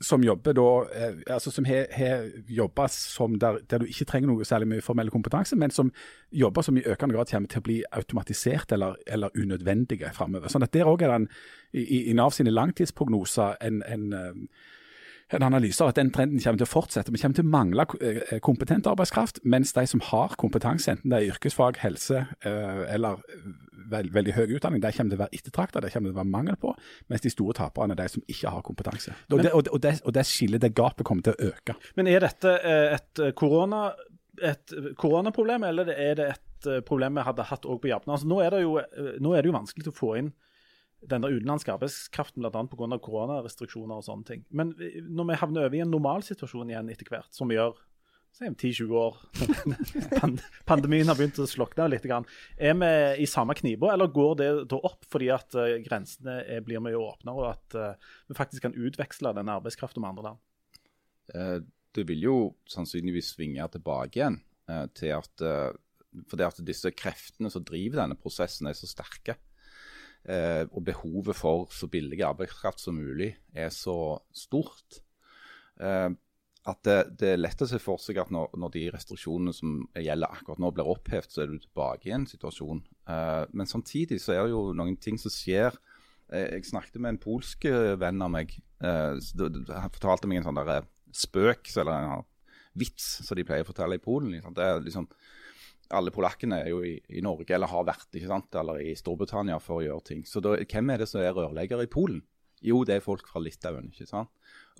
som 0.00 0.22
jobber 0.24 0.54
da, 0.56 0.84
eh, 0.96 1.16
altså 1.26 1.50
som 1.50 1.64
har 1.64 2.30
jobba 2.48 2.86
som 2.88 3.38
der, 3.38 3.58
der, 3.70 3.78
du 3.78 3.84
ikke 3.84 4.06
trenger 4.08 4.30
noe 4.30 4.46
særlig 4.48 4.68
mye 4.70 4.84
formell 4.84 5.10
kompetanse, 5.12 5.56
men 5.60 5.70
som 5.70 5.90
jobber 6.32 6.64
som 6.64 6.78
i 6.80 6.84
økende 6.86 7.18
grad 7.18 7.28
kommer 7.28 7.52
til 7.52 7.60
å 7.60 7.66
bli 7.66 7.78
automatisert 7.92 8.72
eller, 8.72 8.96
eller 9.06 9.36
unødvendige 9.36 10.12
framover. 10.16 10.48
Sånn 10.48 10.64
at 10.64 10.72
der 10.72 10.88
òg 10.88 11.04
er 11.04 11.18
det 11.18 11.28
i, 11.76 12.08
i 12.10 12.16
Nav 12.16 12.32
sine 12.32 12.54
langtidsprognoser 12.54 13.60
en, 13.60 13.82
en 13.84 14.12
eh, 14.16 14.32
en 15.30 15.46
analyse 15.46 15.82
av 15.84 15.92
at 15.92 15.98
den 15.98 16.10
trenden 16.14 16.40
kommer 16.42 16.60
til 16.60 16.66
å 16.66 16.70
fortsette. 16.70 17.12
Vi 17.14 17.20
kommer 17.22 17.38
til 17.38 17.46
å 17.46 17.52
mangle 17.52 17.86
eh, 18.02 18.36
kompetent 18.44 18.88
arbeidskraft, 18.90 19.40
mens 19.44 19.72
de 19.76 19.84
som 19.88 20.02
har 20.10 20.34
kompetanse, 20.40 20.90
enten 20.90 21.12
det 21.12 21.20
er 21.20 21.34
yrkesfag, 21.34 21.80
helse 21.84 22.24
eh, 22.46 22.82
eller 22.94 23.22
veld, 23.90 24.12
veldig 24.14 24.34
høy 24.36 24.56
utdanning, 24.58 24.82
de 24.82 24.92
kommer 24.96 25.14
til 25.14 25.18
å 25.18 25.22
være 25.24 25.38
ettertrakta, 25.38 25.82
det 25.82 25.92
kommer 25.94 26.10
til 26.10 26.16
å 26.16 26.20
være 26.20 26.32
mangel 26.34 26.60
på. 26.60 26.74
Mens 27.10 27.24
de 27.24 27.32
store 27.32 27.56
taperne 27.60 27.96
er 27.96 28.02
de 28.02 28.08
som 28.16 28.26
ikke 28.26 28.54
har 28.56 28.66
kompetanse. 28.66 29.14
Og, 29.30 29.42
det, 29.42 29.54
og, 29.54 29.80
det, 29.82 29.96
og 30.04 30.14
det 30.16 30.26
skillet, 30.28 30.62
det 30.62 30.74
gapet, 30.74 31.06
kommer 31.06 31.26
til 31.26 31.36
å 31.36 31.50
øke. 31.52 31.78
Men 31.98 32.10
er 32.10 32.26
dette 32.26 32.56
eh, 32.58 32.98
et 32.98 33.26
korona 33.38 33.90
et 34.40 34.72
koronaproblem, 34.96 35.66
eller 35.68 35.90
er 35.92 36.14
det 36.16 36.26
et 36.32 36.68
problem 36.88 37.18
vi 37.18 37.24
hadde 37.26 37.44
hatt 37.44 37.66
òg 37.68 37.82
på 37.82 37.90
Japan? 37.90 38.14
Altså, 38.14 38.28
nå, 38.30 38.38
er 38.40 38.54
det 38.54 38.60
jo, 38.62 38.78
nå 39.20 39.34
er 39.34 39.42
det 39.42 39.50
jo 39.50 39.56
vanskelig 39.58 39.90
å 39.90 39.96
få 39.96 40.14
inn 40.16 40.30
denne 41.00 41.30
utenlandske 41.32 41.72
arbeidskraften 41.72 42.44
bl.a. 42.44 42.64
pga. 42.68 42.98
koronarestriksjoner 43.04 44.00
og 44.00 44.06
sånne 44.06 44.28
ting. 44.28 44.42
Men 44.52 44.74
når 45.08 45.30
vi 45.30 45.38
havner 45.42 45.68
over 45.68 45.78
i 45.78 45.84
en 45.84 45.94
normalsituasjon 45.94 46.72
igjen 46.72 46.90
etter 46.92 47.08
hvert, 47.08 47.30
som 47.34 47.48
vi 47.50 47.56
gjør 47.56 47.78
om 48.40 48.54
10-20 48.54 48.92
år 48.96 49.16
Pandemien 50.70 51.08
har 51.10 51.16
begynt 51.18 51.40
å 51.42 51.48
slokne 51.50 51.88
litt. 51.92 52.06
Er 52.08 52.76
vi 52.78 52.92
i 53.24 53.26
samme 53.28 53.56
knipa, 53.58 53.90
eller 53.92 54.12
går 54.14 54.38
det 54.38 54.48
da 54.70 54.78
opp 54.86 55.04
fordi 55.12 55.28
at 55.34 55.56
uh, 55.58 55.74
grensene 55.84 56.60
blir 56.64 56.80
mye 56.80 56.96
åpnere, 56.96 57.34
og 57.34 57.50
at 57.50 57.76
uh, 57.76 58.14
vi 58.30 58.38
faktisk 58.38 58.64
kan 58.64 58.76
utveksle 58.76 59.34
den 59.36 59.52
arbeidskraften 59.52 60.00
med 60.00 60.12
andre 60.12 60.26
land? 60.30 60.40
Uh, 61.34 61.58
det 61.96 62.06
vil 62.08 62.24
jo 62.24 62.38
sannsynligvis 62.70 63.34
svinge 63.34 63.66
tilbake 63.74 64.20
igjen 64.20 64.40
til 64.94 65.10
at 65.10 65.42
fordi 66.30 66.44
at 66.46 66.60
disse 66.62 66.92
kreftene 66.94 67.50
som 67.50 67.64
driver 67.66 68.04
denne 68.04 68.14
prosessen, 68.14 68.68
er 68.70 68.76
så 68.78 68.86
sterke 68.86 69.34
eh, 70.24 70.64
og 70.70 70.82
behovet 70.84 71.36
for 71.36 71.70
så 71.74 71.88
billig 71.90 72.22
arbeidskraft 72.26 72.82
som 72.82 72.98
mulig 72.98 73.34
er 73.54 73.70
så 73.74 74.18
stort. 74.34 75.00
Eh, 75.80 76.10
at 76.68 76.80
det, 76.84 76.96
det, 77.22 77.28
er 77.32 77.40
lett 77.40 77.62
å 77.64 77.68
se 77.68 77.78
for 77.80 78.00
seg 78.02 78.18
at 78.20 78.32
når, 78.34 78.52
når, 78.60 78.72
de 78.74 78.82
restriksjonene 78.92 79.54
som 79.56 79.78
gjelder 79.96 80.34
akkurat 80.34 80.60
nå 80.60 80.68
blir 80.76 80.90
opphevet, 80.92 81.32
så 81.32 81.44
er 81.44 81.54
du 81.54 81.60
tilbake 81.62 82.10
i 82.10 82.14
en 82.16 82.26
situasjon. 82.28 82.82
Eh, 83.08 83.44
men 83.56 83.70
samtidig 83.70 84.20
så 84.20 84.34
er 84.36 84.44
det 84.44 84.52
jo 84.52 84.66
noen 84.76 84.98
ting 85.00 85.16
som 85.20 85.32
skjer. 85.32 85.78
Eh, 86.30 86.50
jeg 86.56 86.68
snakket 86.68 87.00
med 87.00 87.14
en 87.14 87.22
polsk 87.22 87.64
venn 88.00 88.22
av 88.22 88.32
meg. 88.34 88.52
Eh, 88.84 89.16
han 89.16 89.94
fortalte 89.94 90.30
meg 90.30 90.40
en 90.40 90.50
sånn 90.50 90.60
der 90.60 90.74
eh, 90.76 90.90
spøk 91.16 91.72
eller 91.80 91.96
en 91.96 92.28
vits 92.78 93.08
som 93.26 93.36
de 93.36 93.44
pleier 93.46 93.64
å 93.64 93.70
fortelle 93.70 93.98
i 93.98 94.02
Polen. 94.02 94.36
Det 94.54 94.64
er 94.64 94.84
liksom 94.84 95.08
alle 95.96 96.12
polakkene 96.14 96.60
er 96.64 96.70
jo 96.70 96.82
i, 96.86 96.96
i, 97.10 97.22
Norge 97.24 97.54
eller 97.54 97.70
har 97.70 97.86
vært 97.88 98.14
ikke 98.14 98.30
sant? 98.30 98.54
eller 98.60 98.82
i 98.82 98.94
Storbritannia 98.98 99.58
for 99.62 99.80
å 99.80 99.84
gjøre 99.84 100.06
ting. 100.12 100.24
Så 100.28 100.42
da, 100.44 100.56
hvem 100.58 100.92
er 100.94 101.02
det 101.02 101.08
som 101.10 101.22
er 101.22 101.34
rørleggere 101.36 101.86
i 101.86 101.90
Polen? 101.90 102.22
Jo, 102.64 102.82
det 102.84 102.98
er 102.98 103.04
folk 103.04 103.28
fra 103.30 103.40
Litauen. 103.40 103.88
ikke 103.90 104.08
sant? 104.08 104.30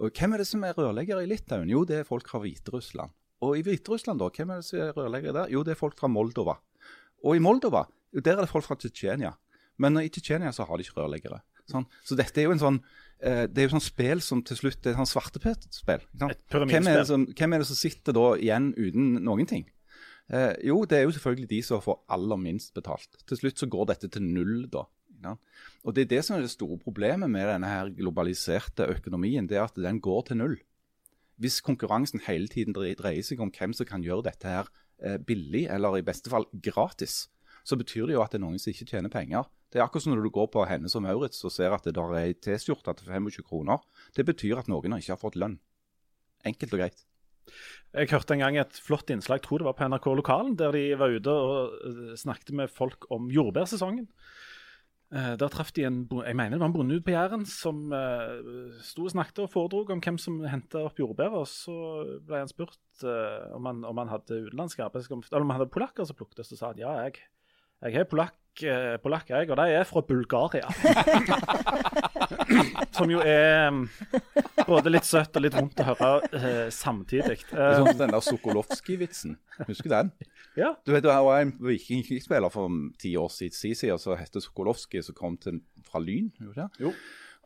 Og 0.01 0.12
hvem 0.12 0.37
er 0.37 0.42
det 0.42 0.49
som 0.49 0.64
er 0.66 0.77
rørleggere 0.77 1.25
i 1.25 1.31
Litauen? 1.31 1.70
Jo, 1.73 1.85
det 1.88 2.03
er 2.03 2.09
folk 2.09 2.29
fra 2.29 2.42
Hviterussland. 2.44 3.14
Og 3.40 3.57
i 3.57 3.64
Hviterussland, 3.64 4.20
da, 4.20 4.29
hvem 4.37 4.53
er 4.53 4.61
det 4.61 4.68
som 4.68 4.83
er 4.85 4.96
rørleggere 4.96 5.37
der? 5.38 5.55
Jo, 5.55 5.64
det 5.64 5.75
er 5.75 5.81
folk 5.81 5.96
fra 5.99 6.11
Moldova. 6.12 6.59
Og 7.25 7.37
i 7.37 7.42
Moldova, 7.42 7.87
der 8.12 8.37
er 8.37 8.44
det 8.44 8.53
folk 8.53 8.68
fra 8.68 8.77
Tsjetsjenia. 8.77 9.33
Men 9.81 9.96
i 10.03 10.11
Tsjetsjenia 10.12 10.53
så 10.53 10.66
har 10.68 10.77
de 10.77 10.85
ikke 10.85 11.01
rørleggere. 11.01 11.40
Sånn. 11.70 11.87
Så 12.05 12.16
dette 12.18 12.42
er 12.42 12.49
jo 12.49 12.55
en 12.55 12.61
sånn 12.61 12.79
eh, 13.23 13.44
det 13.49 13.62
er 13.62 13.68
jo 13.68 13.75
sånn 13.77 13.85
spill 13.85 14.23
som 14.25 14.42
til 14.46 14.59
slutt 14.59 14.88
er 14.90 14.96
sånn 14.99 15.09
svarteper-spill. 15.09 16.03
Hvem, 16.18 16.33
hvem, 16.75 16.88
er 16.90 17.62
det 17.62 17.68
som 17.68 17.79
sitter 17.79 18.16
da 18.16 18.27
igjen 18.40 18.73
uten 18.77 19.20
noen 19.25 19.49
ting? 19.49 19.68
Eh, 20.30 20.54
jo, 20.68 20.84
det 20.86 20.98
er 20.98 21.06
jo 21.08 21.12
selvfølgelig 21.16 21.50
de 21.50 21.60
som 21.66 21.82
får 21.82 21.98
aller 22.14 22.38
minst 22.38 22.74
betalt. 22.74 23.18
Til 23.26 23.40
slutt 23.40 23.58
så 23.58 23.66
går 23.70 23.90
dette 23.90 24.10
til 24.14 24.22
null, 24.22 24.68
da. 24.70 24.86
Ja. 25.24 25.34
Og 25.84 25.94
Det 25.94 26.02
er 26.02 26.12
det 26.16 26.24
som 26.24 26.36
er 26.36 26.46
det 26.46 26.52
store 26.52 26.78
problemet 26.78 27.30
med 27.30 27.48
denne 27.48 27.68
her 27.68 27.90
globaliserte 27.90 28.86
økonomien. 28.88 29.48
det 29.48 29.56
er 29.56 29.64
At 29.64 29.76
den 29.76 30.00
går 30.00 30.22
til 30.22 30.36
null. 30.36 30.56
Hvis 31.36 31.60
konkurransen 31.60 32.20
hele 32.26 32.48
tiden 32.48 32.74
dreier 32.74 33.22
seg 33.22 33.40
om 33.40 33.50
hvem 33.50 33.72
som 33.72 33.86
kan 33.86 34.02
gjøre 34.02 34.24
dette 34.28 34.46
her 34.46 34.68
eh, 35.02 35.18
billig, 35.18 35.68
eller 35.68 35.96
i 35.96 36.02
beste 36.02 36.30
fall 36.30 36.44
gratis, 36.52 37.28
så 37.64 37.76
betyr 37.76 38.06
det 38.06 38.14
jo 38.14 38.22
at 38.22 38.32
det 38.32 38.40
er 38.40 38.44
noen 38.44 38.58
som 38.58 38.70
ikke 38.70 38.86
tjener 38.86 39.08
penger. 39.08 39.44
Det 39.72 39.78
er 39.78 39.84
akkurat 39.84 40.02
som 40.02 40.14
når 40.14 40.24
du 40.26 40.30
går 40.30 40.48
på 40.52 40.64
Hennes 40.66 40.94
og 40.94 41.02
Maurits 41.02 41.44
og 41.44 41.52
ser 41.52 41.72
at 41.72 41.84
det 41.84 41.94
der 41.94 42.12
er 42.12 42.30
ei 42.30 42.34
T-skjorte 42.34 42.94
til 42.98 43.06
25 43.06 43.46
kroner. 43.46 43.78
Det 44.16 44.26
betyr 44.26 44.58
at 44.58 44.68
noen 44.68 44.98
ikke 44.98 45.14
har 45.14 45.20
fått 45.20 45.38
lønn. 45.38 45.60
Enkelt 46.44 46.74
og 46.74 46.82
greit. 46.82 47.04
Jeg 47.90 48.12
hørte 48.12 48.37
en 48.37 48.42
gang 48.44 48.57
et 48.61 48.76
flott 48.85 49.11
innslag, 49.11 49.42
tror 49.42 49.62
det 49.62 49.66
var 49.66 49.74
på 49.79 49.87
NRK 49.90 50.07
Lokalen, 50.14 50.55
der 50.59 50.70
de 50.76 50.85
var 50.98 51.11
ute 51.11 51.33
og 51.33 51.72
eh, 51.88 52.12
snakket 52.18 52.55
med 52.55 52.70
folk 52.70 53.09
om 53.11 53.26
jordbærsesongen. 53.35 54.07
Eh, 55.11 55.33
der 55.40 55.50
traff 55.50 55.72
de 55.74 55.88
en 55.88 56.05
jeg 56.07 56.37
mener 56.38 56.55
det 56.55 56.62
var 56.62 56.70
en 56.70 56.76
bonde 56.76 56.94
ute 56.94 57.07
på 57.09 57.16
Jæren 57.16 57.42
som 57.50 57.90
uh, 57.90 58.79
sto 58.87 59.09
og 59.09 59.11
snakket 59.11 59.42
og 59.42 59.50
foredrog 59.50 59.90
om 59.90 60.03
hvem 60.05 60.20
som 60.22 60.38
henta 60.46 60.85
opp 60.87 61.03
jordbær. 61.03 61.35
Og 61.40 61.50
så 61.50 61.74
ble 62.22 62.44
han 62.44 62.53
spurt 62.53 62.79
om, 63.03 63.66
han, 63.66 63.83
om, 63.83 63.98
han, 63.98 64.14
hadde 64.14 64.38
utenlandske 64.46 64.87
arbeidskraft, 64.87 65.33
eller 65.33 65.48
om 65.48 65.50
han 65.50 65.62
hadde 65.62 65.74
polakker 65.74 66.07
som 66.07 66.18
plukket, 66.18 66.46
så 66.46 66.61
sa 66.61 66.70
han 66.70 66.85
ja, 66.85 66.94
jeg, 67.09 67.26
jeg 67.86 68.02
er 68.02 68.08
polakk, 68.08 68.36
polakk, 69.00 69.30
jeg, 69.32 69.48
og 69.48 69.56
de 69.56 69.72
er 69.72 69.86
fra 69.88 70.02
Bulgaria. 70.04 70.68
Som 72.96 73.10
jo 73.12 73.20
er 73.24 73.70
mm, 73.72 73.84
både 74.66 74.92
litt 74.92 75.06
søtt 75.08 75.37
og 75.38 75.44
litt 75.44 75.56
vondt 75.56 75.81
å 75.81 75.87
høre 75.92 76.10
eh, 76.37 76.68
samtidig. 76.74 77.38
er 77.54 77.78
sånn 77.78 77.98
den 77.98 78.12
der 78.12 78.26
Sokolovskij-vitsen. 78.26 79.37
Husker 79.68 79.88
du 79.88 79.94
den? 79.94 80.12
Ja. 80.58 80.74
Du 80.85 80.92
vet, 80.92 81.06
Det 81.06 81.14
var 81.14 81.40
en 81.40 81.54
vikingspiller 81.62 82.52
for 82.52 82.72
ti 83.00 83.14
år 83.16 83.31
siden 83.33 83.98
som 83.98 84.18
het 84.18 84.37
Sokolovskij, 84.37 85.04
som 85.06 85.16
kom 85.16 85.38
til, 85.40 85.62
fra 85.87 86.02
Lyn. 86.02 86.31
Jo. 86.81 86.92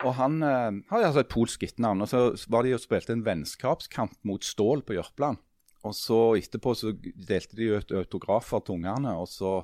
Og 0.02 0.16
han 0.18 0.40
eh, 0.42 0.82
har 0.90 1.06
altså 1.06 1.22
et 1.22 1.32
polsk 1.32 1.66
etternavn. 1.68 2.02
Og 2.02 2.10
så 2.10 2.26
var 2.50 2.66
de 2.66 2.74
og 2.74 2.82
spilte 2.82 3.14
en 3.14 3.26
vennskapskamp 3.26 4.18
mot 4.26 4.44
Stål 4.44 4.82
på 4.86 4.98
Jørpeland. 4.98 5.38
Og 5.84 5.92
så 5.92 6.18
etterpå 6.40 6.72
så 6.78 6.94
delte 6.96 7.58
de 7.58 7.74
ut 7.76 7.92
autografer 7.92 8.62
til 8.64 8.80
ungene. 8.80 9.14
Og 9.20 9.28
så 9.30 9.58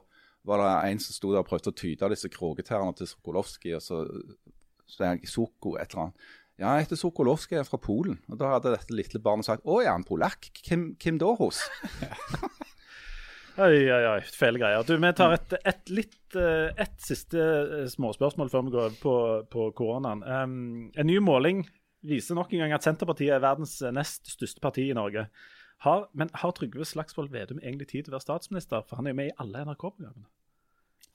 var 0.46 0.62
det 0.62 0.92
en 0.92 1.00
som 1.02 1.16
sto 1.16 1.32
der 1.34 1.42
og 1.42 1.48
prøvde 1.48 1.72
å 1.72 1.76
tyde 1.76 2.10
disse 2.12 2.30
krogetærne 2.32 2.94
til 2.96 3.08
Sokolovskij. 3.10 3.76
Og 3.76 3.84
så 3.84 4.04
sa 4.88 5.12
jeg 5.12 5.28
Soko 5.30 5.76
et 5.76 5.92
eller 5.92 6.06
annet. 6.06 6.30
Ja, 6.60 6.74
jeg 6.76 6.88
heter 6.88 7.00
Sokolovskij, 7.00 7.56
jeg 7.56 7.64
er 7.64 7.68
fra 7.68 7.80
Polen. 7.80 8.18
Og 8.28 8.40
da 8.40 8.54
hadde 8.54 8.74
dette 8.74 8.96
lille 8.96 9.20
barnet 9.24 9.48
sagt 9.48 9.64
Å, 9.64 9.80
er 9.80 9.92
han 9.94 10.04
polakk? 10.04 10.50
Hvem, 10.66 10.90
hvem 11.00 11.20
da 11.20 11.32
hos? 11.38 11.62
oi, 13.64 13.76
oi, 13.80 14.02
oi. 14.14 14.18
Fæle 14.36 14.60
greier. 14.60 14.84
Du, 14.84 14.96
vi 15.00 15.12
tar 15.16 15.36
et, 15.36 15.56
et 15.72 15.92
litt 15.92 16.36
eh, 16.40 16.68
et 16.80 16.96
siste 17.04 17.40
eh, 17.40 17.86
småspørsmål 17.92 18.52
før 18.52 18.66
vi 18.66 18.74
går 18.76 18.84
over 18.86 18.98
på, 19.04 19.16
på 19.56 19.68
koronaen. 19.80 20.24
Um, 20.24 20.90
en 20.92 21.08
ny 21.08 21.16
måling 21.24 21.64
viser 22.06 22.36
nok 22.36 22.52
en 22.52 22.64
gang 22.64 22.76
at 22.76 22.84
Senterpartiet 22.84 23.32
er 23.36 23.44
verdens 23.44 23.78
nest 23.92 24.28
største 24.32 24.60
parti 24.64 24.88
i 24.88 24.96
Norge. 24.96 25.28
Har, 25.80 26.08
men 26.12 26.28
har 26.34 26.50
Trygve 26.56 26.84
Slagsvold 26.84 27.30
Vedum 27.32 27.60
egentlig 27.62 27.88
tid 27.88 28.04
til 28.04 28.12
å 28.12 28.18
være 28.18 28.26
statsminister? 28.26 28.82
For 28.88 29.00
han 29.00 29.08
er 29.08 29.14
jo 29.14 29.20
med 29.20 29.30
i 29.30 29.36
alle 29.40 29.62
NRK-programmene. 29.64 30.28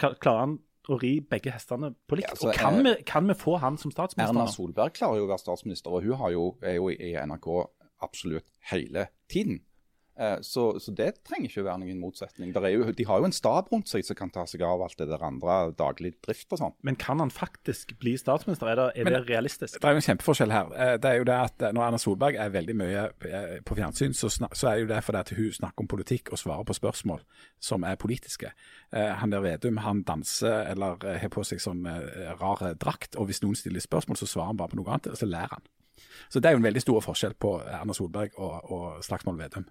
Klarer 0.02 0.42
han 0.42 0.56
å 0.90 0.98
ri 1.02 1.20
begge 1.22 1.54
hestene 1.54 1.92
på 2.10 2.18
likt. 2.18 2.30
Ja, 2.30 2.34
altså, 2.36 2.50
og 2.50 2.58
kan, 2.58 2.80
er, 2.80 2.88
vi, 2.88 3.06
kan, 3.08 3.30
vi, 3.30 3.36
få 3.38 3.60
han 3.62 3.78
som 3.82 3.94
statsminister? 3.94 4.34
Erna 4.34 4.50
Solberg 4.52 4.96
klarer 4.98 5.22
jo 5.22 5.28
å 5.28 5.32
være 5.32 5.44
statsminister, 5.44 5.94
og 5.94 6.06
hun 6.06 6.34
jo, 6.34 6.48
er 6.66 6.78
jo 6.80 6.90
i 6.94 7.14
NRK 7.14 7.50
absolutt 8.06 8.50
hele 8.72 9.08
tiden. 9.32 9.62
Eh, 10.18 10.38
så, 10.42 10.80
så, 10.80 10.94
det 10.96 11.10
trenger 11.28 11.50
ikke 11.50 11.64
å 11.66 11.68
være 11.68 11.82
noen 11.82 12.00
motsetning. 12.00 12.54
Jo, 12.56 12.86
de 12.96 13.06
har 13.08 13.20
jo 13.20 13.28
en 13.28 13.36
stab 13.36 13.68
rundt 13.74 13.90
seg 13.92 14.06
som 14.08 14.16
kan 14.16 14.32
ta 14.32 14.46
seg 14.48 14.64
av 14.64 14.84
alt 14.86 14.96
det 15.02 15.10
der 15.10 15.26
andre, 15.28 15.74
daglig 15.76 16.14
drift 16.24 16.56
og 16.56 16.62
sånn. 16.62 16.76
Men 16.88 16.96
kan 17.00 17.20
han 17.20 17.34
faktisk 17.34 17.92
bli 18.00 18.16
statsminister? 18.20 18.72
Er 18.72 18.80
det, 18.80 18.88
er 19.04 19.12
det 19.12 19.22
realistisk? 19.28 19.76
Det 19.76 19.90
er 19.90 19.98
jo 19.98 20.04
en 20.04 20.08
kjempeforskjell 20.08 20.56
her. 20.56 20.72
Eh, 20.72 20.94
det 21.04 21.12
er 21.12 21.20
jo 21.20 21.28
det 21.28 21.36
at 21.50 21.68
Når 21.76 21.88
Erna 21.90 22.00
Solberg 22.00 22.40
er 22.40 22.56
veldig 22.56 22.78
mye 22.80 23.06
eh, 23.28 23.58
på 23.68 23.76
fjernsyn, 23.76 24.16
så, 24.16 24.32
så 24.32 24.72
er 24.72 24.82
jo 24.82 24.90
det 24.94 25.04
fordi 25.04 25.24
at 25.26 25.36
hun 25.36 25.52
snakker 25.60 25.84
om 25.84 25.92
politikk 25.92 26.32
og 26.32 26.40
svarer 26.40 26.68
på 26.68 26.78
spørsmål 26.80 27.24
som 27.60 27.84
er 27.84 28.00
politiske. 28.00 28.52
Han 28.96 29.34
der 29.34 29.44
Vedum 29.44 29.80
han 29.84 30.04
danser 30.08 30.70
eller 30.72 31.02
har 31.20 31.32
på 31.34 31.44
seg 31.44 31.60
sånn 31.60 31.84
rar 32.40 32.62
drakt, 32.80 33.18
og 33.20 33.28
hvis 33.28 33.42
noen 33.44 33.58
stiller 33.58 33.84
spørsmål, 33.84 34.20
så 34.20 34.30
svarer 34.30 34.54
han 34.54 34.60
bare 34.60 34.72
på 34.72 34.80
noe 34.80 34.94
annet, 34.94 35.10
og 35.12 35.20
så 35.20 35.28
ler 35.28 35.50
han. 35.52 35.66
Så 36.30 36.40
det 36.40 36.50
er 36.50 36.56
jo 36.56 36.62
en 36.62 36.68
veldig 36.68 36.84
stor 36.84 37.02
forskjell 37.04 37.36
på 37.42 37.58
Erna 37.66 37.96
Solberg 37.98 38.38
og, 38.40 38.72
og 38.72 39.04
Slagsmål 39.04 39.42
Vedum. 39.42 39.66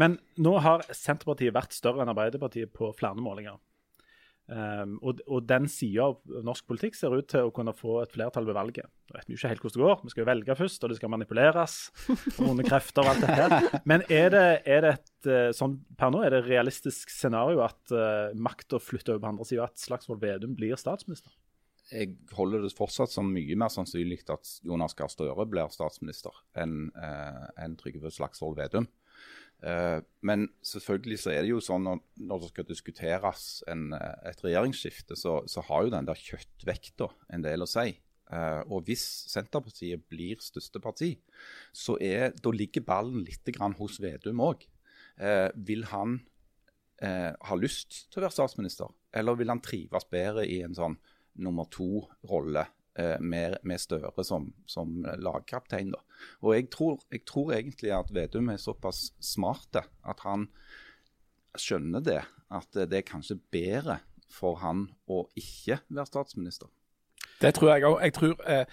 Men 0.00 0.18
nå 0.42 0.58
har 0.64 0.84
Senterpartiet 0.92 1.54
vært 1.56 1.76
større 1.76 2.04
enn 2.04 2.12
Arbeiderpartiet 2.12 2.72
på 2.76 2.92
flere 2.96 3.20
målinger. 3.22 3.56
Um, 4.46 4.92
og, 5.02 5.18
og, 5.26 5.40
den 5.42 5.64
sida 5.66 6.04
av 6.06 6.42
norsk 6.46 6.68
politikk 6.70 6.94
ser 6.94 7.10
ut 7.16 7.26
til 7.32 7.48
å 7.48 7.52
kunne 7.54 7.72
få 7.74 7.96
et 8.04 8.12
flertall 8.14 8.46
ved 8.46 8.54
valget. 8.54 8.86
Nå 9.08 9.16
vet 9.16 9.26
vi 9.26 9.34
ikke 9.34 9.50
helt 9.50 9.64
hvordan 9.64 9.80
det 9.80 9.88
går. 9.88 10.04
Vi 10.04 10.12
skal 10.12 10.22
jo 10.22 10.28
velge 10.28 10.56
først, 10.60 10.84
og 10.84 10.92
det 10.92 10.98
skal 11.00 11.10
manipuleres. 11.10 11.74
Onde 12.44 12.66
krefter 12.66 13.02
og 13.02 13.10
alt 13.10 13.24
det 13.24 13.34
her. 13.40 13.80
Men 13.90 14.04
er 14.06 14.30
det, 14.30 14.44
er 14.62 14.84
det 14.84 14.92
et 14.94 15.30
eh, 15.32 15.48
sånn 15.56 15.74
per 15.98 16.14
nå 16.14 16.22
er 16.22 16.36
det 16.36 16.44
realistisk 16.46 17.10
scenario 17.10 17.64
at 17.66 17.96
uh, 17.96 18.30
makta 18.38 18.78
flytter 18.78 19.16
over 19.16 19.24
på 19.24 19.32
andre 19.32 19.48
sida, 19.50 19.66
at 19.66 19.82
Slagsvold 19.82 20.22
Vedum 20.22 20.54
blir 20.58 20.78
statsminister? 20.78 21.34
Jeg 21.90 22.14
holder 22.34 22.62
det 22.62 22.74
fortsatt 22.74 23.10
som 23.10 23.28
mye 23.30 23.58
mer 23.58 23.70
sannsynlig 23.70 24.22
at 24.30 24.46
Jonas 24.66 24.94
Gahr 24.98 25.10
Støre 25.10 25.46
blir 25.50 25.74
statsminister 25.74 26.34
enn 26.58 26.92
uh, 26.94 27.50
en 27.62 27.74
Trygve 27.78 28.14
Slagsvold 28.14 28.58
Vedum. 28.62 28.86
Eh, 29.66 30.00
men 30.26 30.46
selvfølgelig 30.62 31.18
så 31.18 31.32
er 31.32 31.42
det 31.42 31.50
jo 31.50 31.62
sånn 31.64 31.86
når, 31.86 32.02
når 32.28 32.42
det 32.42 32.50
skal 32.52 32.66
diskuteres 32.68 33.46
en, 33.70 33.88
eh, 33.96 34.28
et 34.30 34.42
regjeringsskifte, 34.44 35.18
så, 35.18 35.40
så, 35.50 35.64
har 35.66 35.86
jo 35.86 35.94
den 35.96 36.06
der 36.06 36.20
kjøttvekta 36.20 37.08
en 37.34 37.46
del 37.46 37.66
å 37.66 37.70
si. 37.70 37.96
Uh, 38.26 38.58
og 38.74 38.88
hvis 38.88 39.04
Senterpartiet 39.30 40.02
blir 40.10 40.40
største 40.42 40.80
parti, 40.82 41.12
så 41.70 41.94
er, 42.02 42.32
da 42.42 42.50
ligger 42.50 42.82
ballen 42.82 43.22
litt 43.22 43.46
hos 43.78 44.00
Vedum 44.02 44.42
òg. 44.42 44.64
Vil 45.54 45.84
han 45.92 46.16
uh, 47.06 47.32
ha 47.38 47.54
lyst 47.54 48.08
til 48.10 48.18
å 48.18 48.24
være 48.24 48.34
statsminister, 48.34 48.90
eller 49.14 49.38
vil 49.38 49.54
han 49.54 49.62
trives 49.62 50.10
bedre 50.10 50.42
i 50.42 50.58
en 50.66 50.74
sånn 50.74 50.98
nummer 51.38 51.70
to-rolle 51.70 52.66
Eh, 52.66 52.75
med, 53.20 53.58
med, 53.62 53.80
Støre 53.82 54.24
som, 54.24 54.48
som 54.66 55.04
lagkaptein. 55.20 55.92
Da. 55.92 56.00
Og 56.40 56.54
jeg 56.56 56.70
tror, 56.72 57.00
jeg 57.12 57.24
tror, 57.28 57.52
egentlig 57.52 57.92
at 57.92 58.12
Vedum 58.14 58.48
er 58.52 58.60
såpass 58.62 59.10
smart 59.20 59.76
at 59.76 60.22
han 60.24 60.48
skjønner 61.56 62.04
det. 62.04 62.22
At 62.52 62.72
det 62.72 63.00
er 63.00 63.08
kanskje 63.08 63.38
bedre 63.52 63.98
for 64.32 64.58
han 64.62 64.86
å 65.10 65.24
ikke 65.38 65.80
være 65.88 66.08
statsminister. 66.08 66.70
Det 67.40 67.52
tror 67.56 67.72
jeg 67.74 67.84
òg. 67.84 67.98
Jeg 68.04 68.14
tror 68.16 68.46
eh, 68.48 68.64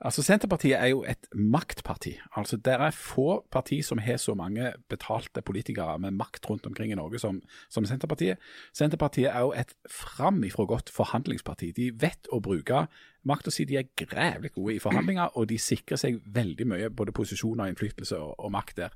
Altså 0.00 0.22
Senterpartiet 0.22 0.78
er 0.78 0.92
jo 0.92 1.00
et 1.02 1.26
maktparti. 1.34 2.12
Altså 2.36 2.56
Det 2.56 2.72
er 2.72 2.90
få 2.94 3.44
parti 3.50 3.80
som 3.82 3.98
har 3.98 4.16
så 4.16 4.34
mange 4.34 4.72
betalte 4.88 5.42
politikere 5.42 5.98
med 5.98 6.10
makt 6.10 6.50
rundt 6.50 6.66
omkring 6.66 6.92
i 6.92 6.94
Norge 6.94 7.18
som, 7.18 7.40
som 7.68 7.84
Senterpartiet. 7.84 8.38
Senterpartiet 8.72 9.30
er 9.34 9.40
jo 9.40 9.52
et 9.52 9.74
framifrå 9.90 10.66
godt 10.66 10.90
forhandlingsparti. 10.90 11.72
De 11.76 11.90
vet 12.00 12.30
å 12.32 12.38
bruke 12.40 12.86
makta 13.26 13.50
si. 13.50 13.64
De 13.64 13.76
er 13.76 13.90
grevlig 13.96 14.52
gode 14.54 14.76
i 14.76 14.78
forhandlinger, 14.78 15.34
og 15.34 15.48
de 15.50 15.58
sikrer 15.58 15.98
seg 15.98 16.22
veldig 16.24 16.66
mye 16.66 16.90
både 16.90 17.12
posisjoner, 17.12 17.66
innflytelse 17.66 18.18
og, 18.18 18.36
og 18.38 18.54
makt 18.54 18.76
der. 18.76 18.94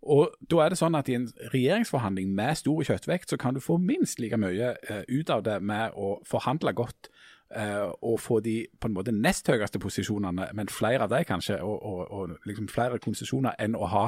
Og 0.00 0.32
da 0.50 0.62
er 0.64 0.72
det 0.72 0.78
sånn 0.80 0.96
at 0.96 1.10
I 1.12 1.18
en 1.18 1.26
regjeringsforhandling 1.52 2.32
med 2.32 2.56
stor 2.56 2.80
kjøttvekt, 2.88 3.28
så 3.28 3.36
kan 3.36 3.54
du 3.54 3.60
få 3.60 3.76
minst 3.76 4.20
like 4.22 4.38
mye 4.40 4.72
uh, 4.88 5.02
ut 5.04 5.30
av 5.30 5.44
det 5.44 5.58
med 5.60 5.92
å 5.92 6.14
forhandle 6.24 6.72
godt 6.72 7.10
og 7.50 8.20
få 8.22 8.40
de 8.44 8.54
på 8.78 8.86
en 8.86 8.94
måte 8.94 9.10
nest 9.10 9.48
høyeste 9.50 9.80
posisjonene, 9.82 10.50
men 10.54 10.70
flere 10.70 11.06
av 11.06 11.10
de 11.10 11.24
kanskje, 11.26 11.56
og, 11.66 11.82
og, 11.82 12.02
og 12.14 12.46
liksom 12.46 12.68
flere 12.70 13.00
konsesjoner, 13.02 13.56
enn 13.58 13.74
å 13.74 13.88
ha 13.90 14.04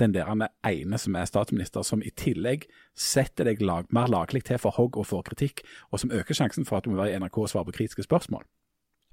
den 0.00 0.12
der 0.12 0.28
ene 0.28 1.00
som 1.00 1.16
er 1.16 1.28
statsminister, 1.28 1.86
som 1.88 2.04
i 2.04 2.12
tillegg 2.12 2.66
setter 2.92 3.48
deg 3.48 3.62
lag, 3.64 3.88
mer 3.90 4.12
laglig 4.12 4.44
til 4.48 4.60
for 4.60 4.76
hogg 4.76 5.00
og 5.00 5.08
for 5.08 5.24
kritikk, 5.24 5.64
og 5.90 6.02
som 6.02 6.12
øker 6.12 6.36
sjansen 6.36 6.68
for 6.68 6.80
at 6.80 6.84
du 6.84 6.92
må 6.92 7.00
være 7.00 7.16
i 7.16 7.22
NRK 7.22 7.38
og 7.46 7.54
svare 7.54 7.70
på 7.70 7.78
kritiske 7.80 8.04
spørsmål. 8.04 8.44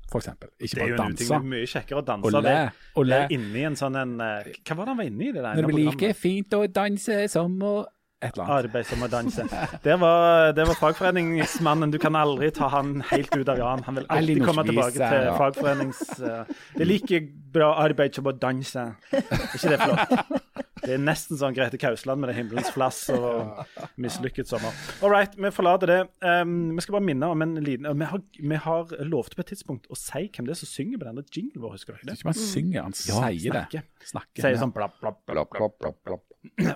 For 0.10 0.20
eksempel. 0.20 0.50
Ikke 0.60 0.80
bare 0.80 0.98
danse. 0.98 1.24
Det 1.24 1.32
er 1.32 1.44
jo 1.44 1.52
mye 1.52 1.70
kjekkere 1.70 2.02
å 2.02 2.06
danse 2.06 2.30
og 2.30 2.44
le. 2.44 2.58
Og 2.98 3.06
le. 3.06 3.20
Inni 3.36 3.66
en 3.70 3.78
sånn 3.78 3.98
en, 4.00 4.16
eh, 4.26 4.50
Hva 4.66 4.78
var 4.80 4.90
det 4.90 4.94
han 4.94 4.98
var 4.98 5.10
inni 5.12 5.28
det 5.30 5.44
der? 5.44 5.54
Når 5.54 5.62
det 5.62 5.70
blir 5.70 5.92
like 5.92 6.14
fint 6.18 6.56
å 6.58 6.66
danse 6.74 7.28
som 7.30 7.60
å. 7.62 7.74
Arbeid 8.20 8.88
som 8.90 9.04
å 9.06 9.08
danse. 9.12 9.46
Det 9.84 9.96
var, 10.02 10.52
det 10.56 10.66
var, 10.68 10.76
fagforeningsmannen. 10.76 11.92
Du 11.94 12.00
kan 12.04 12.18
aldri 12.20 12.50
ta 12.56 12.68
han 12.74 12.98
helt 13.14 13.32
ut 13.36 13.48
av 13.48 13.62
Jan. 13.62 13.84
Han 13.86 14.00
vil 14.00 14.10
alltid 14.12 14.44
komme 14.44 14.66
tilbake 14.68 14.98
til 15.00 15.30
fagforenings... 15.40 16.04
Uh, 16.20 16.44
det 16.76 16.84
er 16.84 16.90
like 16.90 17.22
bra 17.54 17.72
arbeid 17.80 18.18
som 18.20 18.28
å 18.28 18.36
danse. 18.36 18.90
Er 19.14 19.48
ikke 19.56 19.72
det 19.72 19.80
flott? 19.86 20.40
Det 20.80 20.96
er 20.96 21.02
nesten 21.04 21.38
sånn 21.40 21.56
Grete 21.56 21.78
Kausland 21.80 22.22
med 22.22 22.32
det 22.32 22.38
himmelens 22.38 22.70
flass 22.74 23.02
og 23.14 23.60
mislykket 24.00 24.50
sommer. 24.50 24.76
All 25.04 25.12
right, 25.14 25.36
vi 25.36 25.52
forlater 25.54 25.92
det. 25.92 26.00
Um, 26.24 26.72
vi 26.78 26.86
skal 26.86 26.98
bare 26.98 27.08
minne 27.10 27.30
om 27.30 27.44
en 27.46 27.58
liten 27.64 27.88
Vi 28.00 28.08
har, 28.12 28.24
vi 28.40 28.62
har 28.64 28.96
lovt 29.06 29.36
på 29.36 29.44
et 29.44 29.52
tidspunkt 29.54 29.90
å 29.92 30.00
si 30.00 30.26
hvem 30.28 30.48
det 30.48 30.56
er 30.56 30.62
som 30.62 30.72
synger 30.72 31.02
på 31.02 31.10
denne 31.10 31.26
jinglen 31.28 31.64
vår, 31.64 31.76
husker 31.78 31.96
dere 31.96 32.10
det? 32.12 32.18
Ikke 32.20 32.32
bare 32.32 32.48
synger, 32.48 32.82
han 32.88 32.98
sier 32.98 33.60
det. 33.60 33.84
Snakker. 34.12 34.44
Sier 34.44 34.60
sånn 34.64 34.76
blapp, 34.76 34.98
blapp, 35.04 35.22
blapp, 35.28 35.56
blapp, 35.56 35.80
blapp, 35.84 36.02
blapp. 36.08 36.29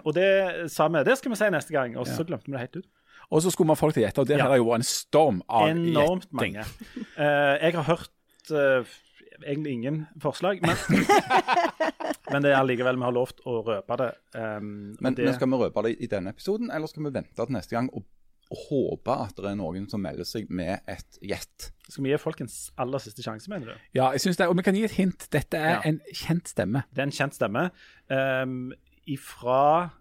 Og 0.04 0.12
det 0.16 0.28
sa 0.72 0.90
vi. 0.92 1.04
Det 1.08 1.16
skal 1.20 1.34
vi 1.34 1.40
si 1.40 1.50
neste 1.54 1.76
gang, 1.76 1.96
og 2.00 2.10
så 2.10 2.26
glemte 2.28 2.50
vi 2.50 2.56
det 2.56 2.66
helt 2.66 2.82
ut. 2.84 2.90
Og 3.34 3.42
så 3.42 3.52
skulle 3.52 3.70
vi 3.70 3.76
ha 3.76 3.80
folk 3.80 3.96
til 3.96 4.04
å 4.04 4.06
gjette, 4.06 4.24
og 4.24 4.30
der 4.30 4.42
ja. 4.42 4.48
er 4.48 4.54
det 4.54 4.62
jo 4.62 4.74
en 4.76 4.86
storm 4.86 5.40
av 5.48 5.72
Enormt 5.72 6.28
gjetting. 6.28 6.60
mange. 6.60 6.66
Uh, 7.16 7.56
jeg 7.64 7.76
har 7.78 7.88
hørt 7.88 8.52
uh, 8.54 8.96
egentlig 9.42 9.78
ingen 9.80 10.02
forslag, 10.22 10.60
men, 10.62 10.76
men 12.32 12.46
det 12.46 12.52
er 12.52 12.60
allikevel 12.60 13.00
vi 13.00 13.08
har 13.08 13.16
lovt 13.16 13.42
å 13.50 13.62
røpe 13.66 14.00
det. 14.04 14.10
Um, 14.36 14.68
men, 15.00 15.16
det... 15.16 15.28
men, 15.28 15.38
skal 15.38 15.50
vi 15.50 15.62
røpe 15.64 15.86
det 15.88 15.96
i 15.98 16.12
denne 16.12 16.36
episoden, 16.36 16.70
eller 16.74 16.92
skal 16.92 17.08
vi 17.08 17.16
vente 17.16 17.40
til 17.40 17.58
neste 17.58 17.78
gang 17.78 17.90
og, 17.96 18.06
og 18.54 18.64
håpe 18.68 19.18
at 19.26 19.40
det 19.40 19.50
er 19.50 19.58
noen 19.58 19.90
som 19.90 20.04
melder 20.04 20.28
seg 20.28 20.52
med 20.54 20.84
et 20.92 21.20
gjett? 21.24 21.72
Skal 21.88 22.06
vi 22.06 22.14
gi 22.14 22.22
folk 22.22 22.44
en 22.44 22.52
aller 22.86 23.04
siste 23.04 23.26
sjanse, 23.26 23.50
mener 23.52 23.74
du? 23.74 23.92
Ja, 23.98 24.12
jeg 24.14 24.28
synes 24.28 24.40
det, 24.40 24.52
og 24.52 24.58
vi 24.60 24.68
kan 24.68 24.78
gi 24.78 24.86
et 24.86 24.98
hint. 25.00 25.30
Dette 25.34 25.60
er 25.60 25.80
ja. 25.80 25.84
en 25.90 26.02
kjent 26.14 26.54
stemme. 26.54 26.86
Det 26.94 27.02
er 27.02 27.10
en 27.10 27.18
kjent 27.18 27.40
stemme. 27.40 27.70
Um, 28.12 28.74
ifra 29.10 29.92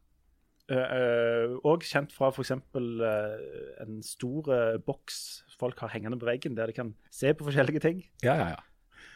og 0.73 1.83
kjent 1.85 2.15
fra 2.15 2.31
f.eks. 2.33 2.53
Uh, 2.73 3.83
en 3.83 3.99
stor 4.07 4.47
uh, 4.49 4.79
boks 4.81 5.19
folk 5.61 5.83
har 5.85 5.93
hengende 5.93 6.17
på 6.17 6.25
veggen, 6.31 6.57
der 6.57 6.71
de 6.71 6.77
kan 6.77 6.95
se 7.13 7.35
på 7.35 7.45
forskjellige 7.45 7.83
ting. 7.85 8.05
Ja, 8.25 8.39
ja, 8.39 8.47
ja. 8.55 8.61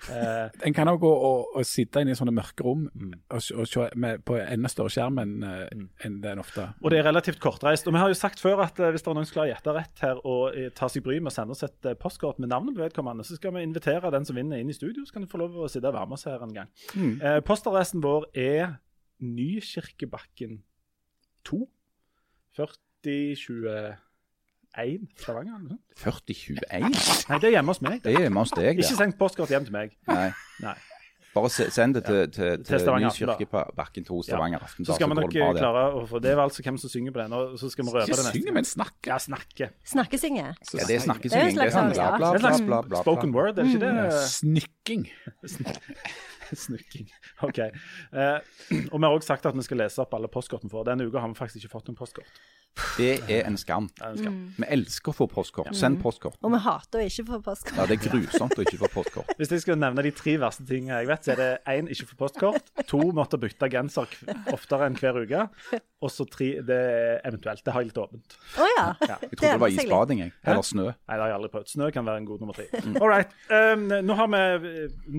Uh, 0.06 0.46
en 0.66 0.74
kan 0.76 0.88
òg 0.90 1.00
gå 1.02 1.10
og, 1.10 1.56
og, 1.56 1.64
sitte 1.66 2.02
inne 2.04 2.12
i 2.14 2.18
sånne 2.18 2.34
mørke 2.36 2.62
rom 2.62 2.84
mm. 2.86 3.14
og, 3.32 3.40
og, 3.56 3.64
se 3.66 3.86
med, 3.98 4.22
på 4.28 4.36
enda 4.38 4.70
større 4.70 4.92
skjerm 4.92 5.18
enn 5.22 5.32
uh, 5.42 5.64
mm. 5.66 5.86
en 6.06 6.18
det 6.22 6.34
en 6.34 6.42
ofte 6.42 6.66
Og 6.84 6.92
det 6.92 7.00
er 7.00 7.08
relativt 7.08 7.40
kortreist. 7.42 7.88
Og 7.88 7.96
vi 7.96 8.02
har 8.02 8.12
jo 8.12 8.18
sagt 8.18 8.42
før 8.42 8.62
at 8.66 8.78
uh, 8.78 8.90
hvis 8.94 9.02
det 9.02 9.10
er 9.10 9.18
noen 9.18 9.28
som 9.28 9.38
klarer 9.38 9.50
å 9.50 9.54
gjette 9.54 9.76
rett 9.78 10.04
her 10.04 10.22
og 10.22 10.60
ta 10.78 10.90
seg 10.92 11.04
bry 11.06 11.18
med 11.18 11.32
å 11.32 11.36
sende 11.38 11.56
oss 11.56 11.66
et 11.66 11.90
postkort 12.02 12.38
med 12.42 12.52
navnet 12.52 12.76
på 12.76 12.84
vedkommende, 12.84 13.26
så 13.26 13.38
skal 13.38 13.56
vi 13.56 13.64
invitere 13.66 14.12
den 14.14 14.28
som 14.28 14.38
vinner, 14.38 14.60
inn 14.60 14.70
i 14.70 14.76
studio. 14.76 15.06
Så 15.06 15.16
kan 15.16 15.24
du 15.24 15.30
få 15.30 15.40
lov 15.42 15.56
å 15.58 15.70
sitte 15.72 15.90
og 15.90 15.96
være 15.96 16.10
med 16.10 16.18
oss 16.18 16.28
her 16.28 16.44
en 16.44 16.54
gang. 16.54 16.72
Mm. 16.94 17.16
postadressen 17.46 18.04
vår 18.04 18.28
er 18.36 18.76
Nykirkebakken 19.20 20.62
2. 21.44 21.68
4021. 22.56 23.96
4021 24.76 25.06
Stavanger? 25.16 25.54
eller 25.56 25.62
noe 25.62 25.76
sånt? 25.76 26.00
4021? 26.02 27.30
Nei, 27.30 27.38
det 27.40 27.48
er 27.48 27.54
hjemme 27.56 27.72
hos 27.72 27.80
meg. 27.84 28.02
Det 28.04 28.12
er 28.16 28.26
hjemme 28.26 28.42
hos 28.44 28.52
deg, 28.52 28.74
Ikke 28.74 28.84
det. 28.84 28.98
sendt 28.98 29.16
postkort 29.20 29.48
hjem 29.52 29.64
til 29.64 29.72
meg. 29.76 29.96
Nei. 30.10 30.28
Nei. 30.64 30.74
Bare 31.36 31.50
se- 31.52 31.66
send 31.70 31.92
det 31.94 32.00
til, 32.06 32.22
til, 32.32 32.56
Til 32.56 32.64
til 32.64 32.78
Stavanger 32.80 33.08
Ny 33.08 33.12
Aftenblad. 33.12 33.38
Kirkebakken 33.42 34.04
2 34.08 34.22
Stavanger 34.24 34.58
Så 34.72 34.94
skal 34.96 35.10
vi 35.10 35.14
går 35.14 35.20
nok 35.20 35.32
det 35.34 35.40
bra 35.42 35.48
der. 35.52 35.60
klare 35.60 35.82
å 35.92 36.06
få 36.08 36.18
Det 36.24 36.32
var 36.36 36.44
altså 36.48 36.62
hvem 36.64 36.78
som 36.80 36.88
synger 36.92 37.12
på 37.12 37.20
den, 37.20 37.32
og 37.36 37.58
så 37.60 37.68
skal 37.72 37.84
vi 37.84 37.90
røpe 37.92 38.06
Ikke 38.08 38.16
det 38.16 38.24
neste. 38.24 38.38
synge, 38.40 38.52
men 38.56 38.64
snakke. 38.64 39.06
Ja, 39.12 39.18
snakke. 39.20 39.68
Snakkesynge. 39.84 40.46
Ja, 40.46 40.52
det 40.56 40.80
er 40.80 40.86
Det 40.86 40.88
er 40.88 40.96
jo 40.96 40.96
en 40.96 41.04
slags 41.04 41.20
Det 41.20 41.36
er 41.36 41.70
sånn 41.76 41.92
bla, 41.92 42.08
bla, 42.16 42.30
bla, 42.32 42.40
slags 42.40 42.60
bla, 42.64 42.80
bla, 42.88 43.02
spoken 43.04 43.34
word, 43.36 43.48
er 43.58 43.62
det 43.62 43.68
ikke 43.68 43.84
det? 43.84 44.12
Snikking. 44.32 45.04
Snukking. 46.66 47.08
OK. 47.46 47.58
Eh, 47.58 48.38
og 48.90 48.98
vi 48.98 49.04
har 49.04 49.12
også 49.12 49.32
sagt 49.34 49.48
at 49.48 49.56
vi 49.56 49.64
skal 49.66 49.82
lese 49.84 50.02
opp 50.02 50.14
alle 50.16 50.30
postkortene 50.32 50.72
for. 50.72 50.86
Denne 50.86 51.08
uka 51.08 51.22
har 51.22 51.32
vi 51.32 51.38
faktisk 51.38 51.64
ikke 51.64 51.74
fått 51.78 51.90
noen 51.90 51.98
postkort. 51.98 52.40
Det 52.96 53.22
er 53.32 53.46
en 53.48 53.56
skam. 53.56 53.86
Det 53.96 54.04
er 54.04 54.10
en 54.12 54.18
skam. 54.20 54.34
Vi 54.58 54.66
elsker 54.76 55.12
å 55.12 55.16
få 55.16 55.26
postkort. 55.32 55.72
Send 55.76 55.96
postkort. 56.02 56.36
Og 56.44 56.52
vi 56.52 56.60
hater 56.60 57.00
å 57.00 57.06
ikke 57.08 57.24
få 57.30 57.38
postkort. 57.46 57.78
Ja, 57.78 57.86
det 57.88 57.96
er 57.96 58.02
grusomt 58.04 58.56
å 58.58 58.66
ikke 58.66 58.80
få 58.82 58.90
postkort. 58.98 59.32
Hvis 59.38 59.52
jeg 59.54 59.64
skal 59.64 59.80
nevne 59.80 60.04
de 60.04 60.12
tre 60.16 60.36
verste 60.42 60.66
tingene 60.68 61.00
jeg 61.00 61.08
vet, 61.08 61.24
så 61.24 61.32
er 61.32 61.40
det 61.40 61.48
én 61.72 61.88
ikke 61.92 62.10
få 62.10 62.18
postkort, 62.26 62.68
to 62.90 63.00
måtte 63.16 63.40
bytte 63.40 63.70
genser 63.72 64.12
oftere 64.52 64.90
enn 64.90 65.00
hver 65.00 65.22
uke, 65.24 65.46
og 66.04 66.10
så 66.12 66.26
tre 66.28 66.48
det 66.66 66.76
er 66.76 67.22
eventuelt. 67.24 67.62
Det 67.64 67.72
har 67.72 67.82
jeg 67.82 67.88
litt 67.88 68.00
åpent. 68.02 68.36
Å 68.60 68.66
ja. 68.68 68.84
Jeg 69.00 69.30
trodde 69.32 69.52
det 69.54 69.60
var 69.62 69.72
isbading, 69.72 70.22
jeg. 70.26 70.32
Eller 70.44 70.66
snø. 70.68 70.84
Nei, 70.92 71.16
det 71.16 71.22
har 71.22 71.30
jeg 71.30 71.36
aldri 71.38 71.50
prøvd. 71.54 71.70
Snø 71.72 71.88
kan 71.94 72.08
være 72.08 72.20
en 72.20 72.28
god 72.28 72.44
nummer 72.44 72.58
tre. 72.58 72.66
All 73.00 73.08
right. 73.08 73.32
Um, 73.48 73.86
nå 74.04 74.18
har 74.18 74.28
vi 74.28 74.42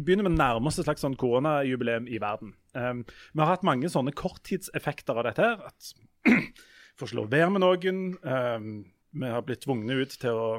begynner 0.04 0.28
vi 0.28 0.32
å 0.32 0.36
nærme 0.36 0.70
oss 0.70 0.78
et 0.78 0.86
slags 0.86 1.02
sånn 1.06 1.18
koronajubileum 1.18 2.10
i 2.14 2.22
verden. 2.22 2.54
Um, 2.78 3.02
vi 3.34 3.42
har 3.42 3.56
hatt 3.56 3.66
mange 3.66 3.90
sånne 3.90 4.14
korttidseffekter 4.18 5.18
av 5.18 5.32
dette. 5.32 5.50
her, 5.50 5.72
at 5.72 5.94
Får 6.98 7.12
slå 7.12 7.28
vær 7.30 7.52
med 7.54 7.62
noen. 7.62 8.06
Um, 8.26 8.70
vi 9.18 9.30
har 9.30 9.44
blitt 9.46 9.66
tvunget 9.66 10.02
ut 10.02 10.20
til 10.22 10.38
å 10.38 10.50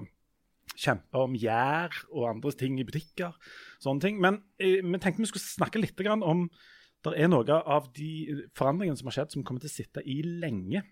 kjempe 0.78 1.22
om 1.22 1.34
gjær 1.38 1.94
og 2.12 2.28
andre 2.30 2.52
ting 2.58 2.78
i 2.78 2.86
butikker. 2.86 3.34
sånne 3.82 4.02
ting. 4.02 4.20
Men 4.22 4.42
eh, 4.58 4.82
vi 4.82 5.00
tenkte 5.02 5.22
vi 5.22 5.30
skulle 5.30 5.46
snakke 5.46 5.82
litt 5.82 5.98
grann 5.98 6.22
om 6.22 6.46
det 7.06 7.14
er 7.22 7.30
noe 7.30 7.58
av 7.62 7.88
de 7.94 8.12
forandringene 8.58 8.98
som 8.98 9.10
har 9.10 9.16
skjedd, 9.18 9.34
som 9.34 9.44
kommer 9.46 9.62
til 9.62 9.70
å 9.70 9.76
sitte 9.76 10.02
i 10.02 10.20
lenge. 10.26 10.82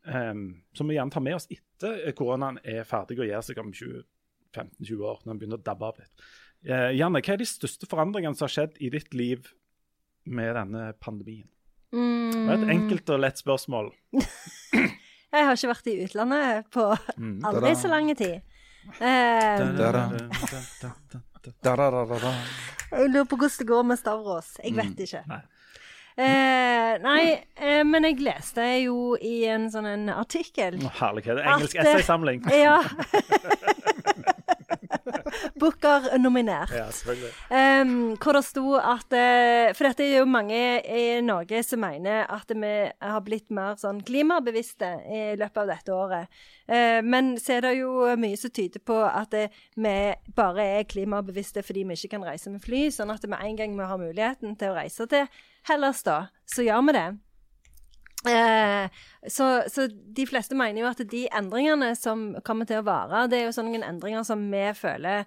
Um, 0.00 0.62
som 0.76 0.88
vi 0.88 0.96
gjerne 0.96 1.12
tar 1.12 1.20
med 1.24 1.36
oss 1.36 1.48
etter 1.52 2.14
koronaen 2.16 2.56
er 2.64 2.86
ferdig 2.88 3.18
og 3.20 3.26
gir 3.28 3.42
seg 3.44 3.58
om 3.60 3.68
20-15-20 3.76 5.02
år, 5.04 5.18
når 5.20 5.32
den 5.32 5.40
begynner 5.42 5.60
å 5.60 5.64
dabbe 5.64 5.90
av 5.90 6.00
litt. 6.00 6.26
Uh, 6.64 6.90
Janne, 6.96 7.20
hva 7.24 7.34
er 7.34 7.40
de 7.40 7.48
største 7.48 7.88
forandringene 7.88 8.36
som 8.36 8.46
har 8.46 8.54
skjedd 8.54 8.80
i 8.80 8.92
ditt 8.92 9.12
liv 9.16 9.50
med 10.24 10.54
denne 10.56 10.90
pandemien? 11.00 11.48
Det 11.90 12.54
er 12.54 12.54
et 12.54 12.72
enkelt 12.76 13.10
og 13.10 13.22
lett 13.24 13.40
spørsmål. 13.40 13.90
Jeg 15.30 15.46
har 15.46 15.56
ikke 15.56 15.70
vært 15.70 15.90
i 15.90 15.98
utlandet 16.04 16.70
på 16.74 16.84
aldri 17.50 17.74
så 17.78 17.90
lang 17.90 18.12
tid. 18.18 18.40
Eh, 21.46 21.52
Da-da. 21.62 21.90
Da-da-da-da-da. 21.90 22.32
jeg 22.92 23.08
lurer 23.14 23.24
på 23.30 23.36
hvordan 23.40 23.58
det 23.58 23.66
går 23.66 23.82
med 23.88 23.98
Stavrås. 23.98 24.50
Jeg 24.64 24.74
vet 24.76 25.00
ikke. 25.06 25.22
Nei. 25.28 25.40
Eh, 26.20 26.98
nei, 27.00 27.20
eh, 27.56 27.82
men 27.86 28.04
jeg 28.04 28.18
leste 28.20 28.64
jo 28.82 29.14
i 29.16 29.44
en 29.48 29.70
sånn 29.72 29.86
en 29.88 30.08
artikkel 30.12 30.76
Herlighet. 30.98 31.38
Engelsk 31.40 31.78
At, 31.78 31.86
eh, 31.86 31.94
essaysamling. 31.94 32.42
Ja. 32.52 32.82
Booker 35.60 36.08
nominert. 36.18 36.72
Ja, 36.74 36.86
selvfølgelig. 36.94 37.32
Um, 37.50 37.92
hvor 38.20 38.36
det 38.36 38.44
sto 38.46 38.74
at 38.78 39.16
eh, 39.16 39.70
For 39.76 39.88
dette 39.88 40.04
er 40.06 40.20
jo 40.20 40.28
mange 40.28 40.58
i 40.80 41.04
Norge 41.24 41.62
som 41.66 41.82
mener 41.84 42.26
at 42.30 42.50
vi 42.50 42.74
har 42.88 43.24
blitt 43.26 43.50
mer 43.54 43.78
sånn 43.80 44.02
klimabevisste 44.06 44.90
i 45.06 45.22
løpet 45.40 45.62
av 45.64 45.72
dette 45.72 45.94
året. 45.94 46.42
Uh, 46.70 47.00
men 47.06 47.34
så 47.40 47.58
er 47.58 47.66
det 47.68 47.74
jo 47.80 48.10
mye 48.20 48.38
som 48.40 48.54
tyder 48.54 48.84
på 48.84 48.98
at 49.06 49.32
det, 49.34 49.48
vi 49.76 49.96
bare 50.36 50.68
er 50.80 50.90
klimabevisste 50.90 51.64
fordi 51.66 51.86
vi 51.88 51.98
ikke 51.98 52.16
kan 52.16 52.28
reise 52.28 52.52
med 52.52 52.64
fly. 52.64 52.86
Sånn 52.94 53.12
at 53.14 53.26
med 53.28 53.40
en 53.40 53.58
gang 53.58 53.78
vi 53.78 53.90
har 53.92 54.00
muligheten 54.00 54.56
til 54.60 54.72
å 54.72 54.78
reise 54.78 55.08
til 55.10 55.26
Hellas, 55.68 56.04
da, 56.06 56.22
så 56.48 56.64
gjør 56.64 56.86
vi 56.88 56.96
det. 56.96 57.08
Eh, 58.28 58.90
så, 59.28 59.46
så 59.72 59.86
de 59.88 60.26
fleste 60.28 60.56
mener 60.58 60.82
jo 60.82 60.90
at 60.90 61.00
de 61.08 61.22
endringene 61.32 61.94
som 61.96 62.34
kommer 62.44 62.68
til 62.68 62.82
å 62.82 62.86
vare, 62.88 63.24
det 63.32 63.40
er 63.40 63.48
jo 63.48 63.56
sånne 63.56 63.80
endringer 63.86 64.26
som 64.28 64.42
vi 64.52 64.66
føler 64.76 65.24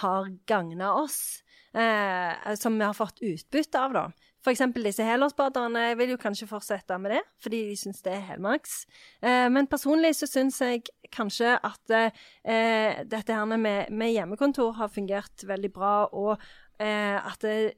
har 0.00 0.28
gagna 0.48 0.92
oss. 1.00 1.40
Eh, 1.74 2.54
som 2.60 2.76
vi 2.78 2.86
har 2.86 2.94
fått 2.94 3.18
utbytte 3.24 3.80
av, 3.80 3.96
da. 3.96 4.04
Eksempel 4.44 4.84
disse 4.84 5.04
helårsbaderne 5.06 5.94
vil 5.96 6.12
jo 6.12 6.20
kanskje 6.20 6.48
fortsette 6.50 6.98
med 7.00 7.14
det, 7.16 7.22
fordi 7.42 7.62
de 7.70 7.76
syns 7.80 8.02
det 8.04 8.12
er 8.12 8.26
helmaks. 8.28 8.82
Eh, 9.24 9.48
men 9.50 9.68
personlig 9.70 10.12
så 10.18 10.28
syns 10.28 10.60
jeg 10.60 10.84
kanskje 11.14 11.56
at 11.56 11.94
eh, 11.96 13.00
dette 13.08 13.32
her 13.32 13.48
med, 13.48 13.88
med 13.88 14.12
hjemmekontor 14.12 14.76
har 14.78 14.92
fungert 14.92 15.46
veldig 15.48 15.72
bra, 15.72 15.94
og 16.12 16.36
eh, 16.78 17.16
at, 17.16 17.40
det, 17.40 17.72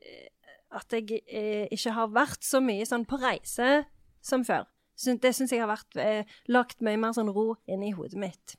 at 0.74 0.98
jeg 0.98 1.22
ikke 1.70 1.94
har 2.00 2.10
vært 2.12 2.44
så 2.44 2.60
mye 2.64 2.88
sånn 2.88 3.06
på 3.08 3.20
reise 3.22 3.86
som 4.26 4.44
før. 4.46 4.66
Det 4.96 5.32
syns 5.36 5.52
jeg 5.52 5.60
har 5.60 5.70
vært 5.70 5.98
eh, 6.00 6.36
lagt 6.48 6.80
mye 6.84 6.98
mer 7.00 7.12
sånn 7.16 7.30
ro 7.32 7.54
inn 7.68 7.84
i 7.84 7.92
hodet 7.96 8.18
mitt. 8.20 8.56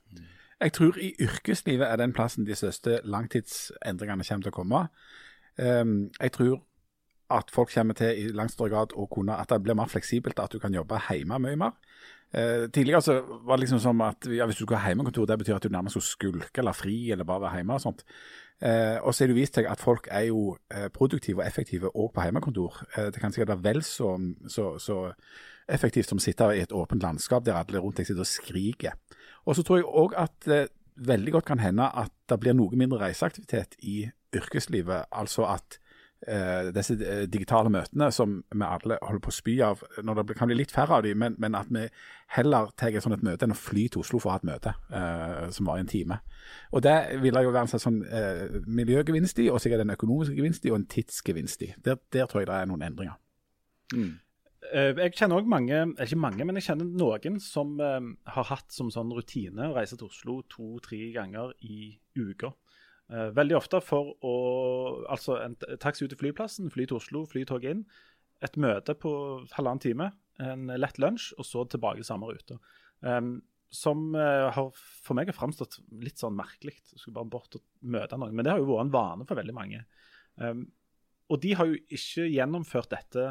Jeg 0.58 0.74
tror 0.74 0.98
i 0.98 1.12
yrkeslivet 1.22 1.86
er 1.86 1.98
den 2.00 2.14
plassen 2.14 2.46
de 2.46 2.56
største 2.58 3.00
langtidsendringene 3.06 4.26
kommer 4.26 4.46
til 4.46 4.52
å 4.52 4.56
komme. 4.56 4.80
Um, 5.58 6.10
jeg 6.20 6.32
tror 6.34 6.60
at 7.30 7.50
folk 7.52 7.70
kommer 7.74 7.96
til 7.98 8.16
i 8.16 8.28
langt 8.32 8.54
større 8.54 8.72
grad 8.72 8.94
å 8.96 9.06
kunne, 9.10 9.36
at 9.36 9.50
det 9.52 9.62
blir 9.62 9.76
mer 9.76 9.90
fleksibelt, 9.90 10.40
at 10.40 10.52
du 10.52 10.58
kan 10.62 10.74
jobbe 10.74 11.00
hjemme 11.10 11.40
mye 11.44 11.60
mer. 11.60 11.76
Eh, 12.32 12.66
tidligere 12.72 13.00
så 13.02 13.14
var 13.44 13.56
det 13.56 13.64
liksom 13.64 13.80
som 13.80 14.00
at 14.04 14.28
ja, 14.28 14.44
hvis 14.46 14.58
du 14.58 14.64
skulle 14.64 14.80
ha 14.80 14.90
hjemmekontor, 14.92 15.26
det 15.26 15.38
betyr 15.40 15.56
at 15.56 15.64
du 15.64 15.72
nærmest 15.72 15.96
skulle 15.96 16.08
skulke 16.08 16.60
eller 16.60 16.76
fri 16.76 17.10
eller 17.12 17.24
bare 17.28 17.46
være 17.46 17.60
hjemme 17.60 17.78
og 17.78 17.84
sånt. 17.84 18.04
Eh, 18.60 18.98
og 19.00 19.14
så 19.14 19.24
er 19.24 19.30
det 19.30 19.36
vist 19.38 19.54
seg 19.54 19.68
at 19.70 19.80
folk 19.80 20.08
er 20.10 20.26
jo 20.28 20.56
eh, 20.74 20.88
produktive 20.92 21.40
og 21.40 21.46
effektive 21.46 21.92
òg 21.94 22.10
på 22.14 22.24
hjemmekontor. 22.26 22.80
Eh, 22.96 23.10
det 23.14 23.22
kan 23.22 23.32
sikkert 23.32 23.54
være 23.54 23.64
vel 23.68 23.82
så, 23.86 24.16
så, 24.50 24.72
så 24.82 24.98
effektivt 25.68 26.10
som 26.10 26.20
å 26.20 26.24
sitte 26.24 26.50
i 26.56 26.64
et 26.64 26.74
åpent 26.74 27.04
landskap 27.04 27.46
der 27.46 27.60
alle 27.60 27.80
rundt 27.80 28.00
deg 28.00 28.08
sitter 28.08 28.26
og 28.26 28.30
skriker. 28.30 28.98
Og 29.46 29.56
så 29.56 29.64
tror 29.64 29.80
jeg 29.80 29.88
òg 29.88 30.16
at 30.18 30.36
det 30.44 30.62
veldig 30.98 31.32
godt 31.38 31.48
kan 31.52 31.62
hende 31.62 31.86
at 31.86 32.12
det 32.28 32.40
blir 32.42 32.56
noe 32.58 32.76
mindre 32.76 32.98
reiseaktivitet 33.04 33.78
i 33.86 34.08
yrkeslivet. 34.34 35.06
Altså 35.14 35.46
at 35.48 35.78
eh, 36.26 36.70
disse 36.74 36.96
eh, 36.98 37.24
digitale 37.30 37.70
møtene 37.72 38.10
som 38.14 38.38
vi 38.50 38.66
alle 38.66 38.98
holder 39.02 39.22
på 39.24 39.32
å 39.32 39.36
spy 39.36 39.56
av, 39.64 39.82
når 40.02 40.22
det 40.22 40.36
kan 40.38 40.50
bli 40.50 40.58
litt 40.58 40.74
færre 40.74 40.98
av 40.98 41.06
dem, 41.06 41.18
men, 41.20 41.36
men 41.38 41.56
at 41.58 41.70
vi 41.72 41.86
heller 42.36 42.72
tar 42.76 42.92
et 42.92 43.04
sånt 43.04 43.16
et 43.18 43.26
møte 43.26 43.46
enn 43.46 43.54
å 43.54 43.58
fly 43.58 43.86
til 43.88 44.02
Oslo 44.02 44.20
for 44.20 44.30
å 44.30 44.36
ha 44.36 44.42
et 44.42 44.48
møte 44.48 44.74
eh, 44.90 45.48
som 45.54 45.68
var 45.70 45.78
i 45.78 45.84
en 45.84 45.90
time. 45.90 46.20
Og 46.72 46.84
det 46.84 46.96
vil 47.22 47.42
jo 47.44 47.52
være 47.54 47.66
en 47.66 47.84
sånn 47.86 48.00
eh, 48.04 48.62
miljøgevinst 48.66 49.42
i, 49.44 49.50
og 49.52 49.60
sikkert 49.62 49.86
en 49.86 49.96
økonomisk 49.96 50.36
gevinst 50.38 50.66
i, 50.66 50.72
og 50.74 50.80
en 50.80 50.88
tidsgevinst 50.90 51.66
i. 51.68 51.74
Der, 51.84 52.00
der 52.14 52.30
tror 52.30 52.42
jeg 52.44 52.50
det 52.50 52.58
er 52.58 52.72
noen 52.72 52.88
endringer. 52.88 53.20
Mm. 53.94 54.16
Jeg 54.68 55.14
kjenner 55.16 55.38
også 55.38 55.48
mange, 55.48 55.76
ikke 56.02 56.18
mange, 56.20 56.44
men 56.44 56.58
jeg 56.58 56.66
kjenner 56.66 56.88
noen 57.00 57.38
som 57.40 57.78
eh, 57.80 58.08
har 58.34 58.48
hatt 58.50 58.74
som 58.74 58.90
sånn 58.92 59.14
rutine 59.16 59.70
å 59.70 59.76
reise 59.76 59.96
til 59.96 60.10
Oslo 60.10 60.40
to-tre 60.50 61.12
ganger 61.14 61.54
i 61.64 61.94
uka. 62.18 62.52
Eh, 63.08 63.28
veldig 63.32 63.56
ofte 63.56 63.80
for 63.80 64.12
å 64.20 64.34
Altså 65.08 65.38
en 65.40 65.54
taxi 65.80 66.04
ut 66.04 66.12
til 66.12 66.20
flyplassen, 66.20 66.72
fly 66.72 66.88
til 66.88 66.98
Oslo, 67.00 67.24
flytog 67.28 67.64
inn. 67.68 67.84
Et 68.44 68.58
møte 68.60 68.94
på 68.94 69.10
halvannen 69.56 69.82
time, 69.82 70.10
en 70.38 70.68
lett 70.78 70.98
lunsj, 71.02 71.32
og 71.40 71.46
så 71.46 71.64
tilbake 71.66 72.04
samme 72.06 72.28
rute. 72.28 72.58
Um, 73.00 73.40
som 73.74 74.14
eh, 74.16 74.48
har 74.54 74.68
for 74.76 75.18
meg 75.18 75.28
har 75.28 75.36
framstått 75.36 75.80
litt 76.04 76.20
sånn 76.20 76.36
merkelig. 76.38 76.76
Skulle 76.94 77.18
bare 77.18 77.32
bort 77.32 77.58
og 77.58 77.64
møte 77.80 78.16
noen. 78.20 78.36
Men 78.36 78.46
det 78.46 78.54
har 78.54 78.62
jo 78.62 78.68
vært 78.70 78.86
en 78.86 78.94
vane 78.94 79.26
for 79.28 79.40
veldig 79.40 79.56
mange. 79.56 79.82
Um, 80.36 80.66
og 81.28 81.42
de 81.42 81.52
har 81.58 81.68
jo 81.68 81.80
ikke 81.92 82.28
gjennomført 82.30 82.92
dette 82.94 83.26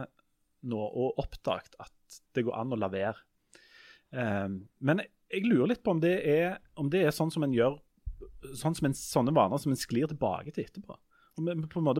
nå 0.67 0.77
og 0.77 1.21
oppdaget 1.21 1.77
at 1.81 2.19
det 2.35 2.43
går 2.45 2.57
an 2.59 2.75
å 2.75 2.79
la 2.81 2.91
være. 2.91 3.23
Um, 4.11 4.59
men 4.79 5.01
jeg 5.31 5.47
lurer 5.47 5.73
litt 5.73 5.83
på 5.83 5.95
om 5.95 6.03
det 6.03 6.17
er, 6.29 6.59
om 6.79 6.91
det 6.91 7.05
er 7.05 7.15
sånn 7.15 7.31
som 7.33 7.45
en 7.47 7.55
gjør 7.55 7.79
sånn 8.57 8.75
som 8.77 8.89
en, 8.89 8.95
sånne 8.97 9.33
vaner 9.35 9.61
som 9.61 9.73
en 9.73 9.79
sklir 9.79 10.09
tilbake 10.09 10.53
til 10.55 10.65
etterpå. 10.67 10.97
Om 11.37 11.45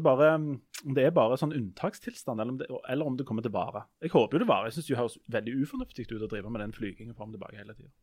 bare, 0.02 0.32
om 0.34 0.96
det 0.98 1.04
er 1.06 1.14
bare 1.14 1.38
sånn 1.38 1.54
unntakstilstand, 1.54 2.42
eller 2.42 2.56
om, 2.56 2.58
det, 2.58 2.68
eller 2.90 3.10
om 3.10 3.18
det 3.20 3.26
kommer 3.28 3.46
til 3.46 3.54
å 3.54 3.58
vare. 3.60 3.84
Jeg 4.02 4.16
håper 4.16 4.38
jo 4.38 4.42
det 4.42 4.50
varer. 4.50 4.72
Jeg 4.72 4.80
syns 4.80 4.88
det 4.90 4.98
høres 4.98 5.18
veldig 5.36 5.54
ufornuftig 5.62 6.08
ut 6.08 6.26
å 6.26 6.30
drive 6.32 6.50
med 6.50 6.64
den 6.66 6.74
flygingen 6.74 7.18
fram 7.18 7.30
og 7.30 7.38
tilbake 7.38 7.60
hele 7.60 7.76
tida. 7.78 7.94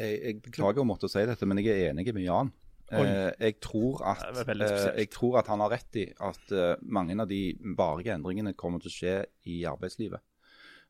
Jeg, 0.00 0.16
jeg 0.24 0.38
beklager 0.46 0.80
å 0.80 0.88
måtte 0.88 1.10
si 1.12 1.26
dette, 1.28 1.48
men 1.48 1.60
jeg 1.60 1.74
er 1.74 1.90
enig 1.90 2.06
med 2.16 2.24
Jan. 2.24 2.52
Eh, 2.90 3.28
jeg, 3.38 3.58
tror 3.62 4.00
at, 4.08 4.24
eh, 4.40 4.88
jeg 5.02 5.10
tror 5.14 5.36
at 5.38 5.50
han 5.52 5.60
har 5.62 5.70
rett 5.76 6.00
i 6.00 6.08
at 6.26 6.54
eh, 6.56 6.72
mange 6.82 7.14
av 7.22 7.28
de 7.30 7.42
varige 7.78 8.16
endringene 8.16 8.56
kommer 8.58 8.82
til 8.82 8.90
å 8.90 8.96
skje 8.96 9.14
i 9.52 9.60
arbeidslivet. 9.68 10.24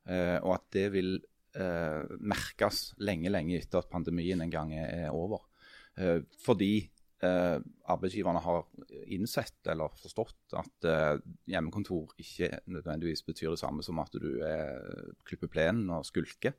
Eh, 0.09 0.37
og 0.39 0.55
at 0.55 0.65
det 0.73 0.87
vil 0.95 1.13
eh, 1.19 2.01
merkes 2.17 2.95
lenge, 3.03 3.29
lenge 3.29 3.59
etter 3.59 3.83
at 3.83 3.91
pandemien 3.91 4.41
en 4.41 4.53
gang 4.53 4.73
er, 4.73 4.87
er 5.05 5.13
over. 5.13 5.43
Eh, 5.99 6.21
fordi 6.39 6.73
eh, 7.23 7.57
arbeidsgiverne 7.91 8.41
har 8.43 8.65
innsett 9.11 9.67
eller 9.71 9.93
forstått 9.99 10.55
at 10.57 10.87
eh, 10.87 11.19
hjemmekontor 11.51 12.15
ikke 12.21 12.49
nødvendigvis 12.71 13.25
betyr 13.27 13.53
det 13.53 13.61
samme 13.61 13.83
som 13.85 13.99
at 14.03 14.15
du 14.15 14.39
er 14.45 15.13
klipper 15.27 15.51
plenen 15.51 15.91
og 15.91 16.07
skulker. 16.07 16.57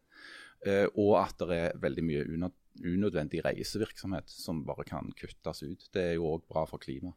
Og 0.95 1.17
at 1.19 1.41
det 1.43 1.57
er 1.59 1.81
veldig 1.83 2.03
mye 2.07 2.51
unødvendig 2.87 3.41
reisevirksomhet 3.43 4.31
som 4.31 4.61
bare 4.63 4.85
kan 4.87 5.09
kuttes 5.19 5.65
ut. 5.67 5.89
Det 5.91 6.05
er 6.05 6.13
jo 6.15 6.29
òg 6.37 6.45
bra 6.47 6.63
for 6.71 6.79
klimaet. 6.79 7.17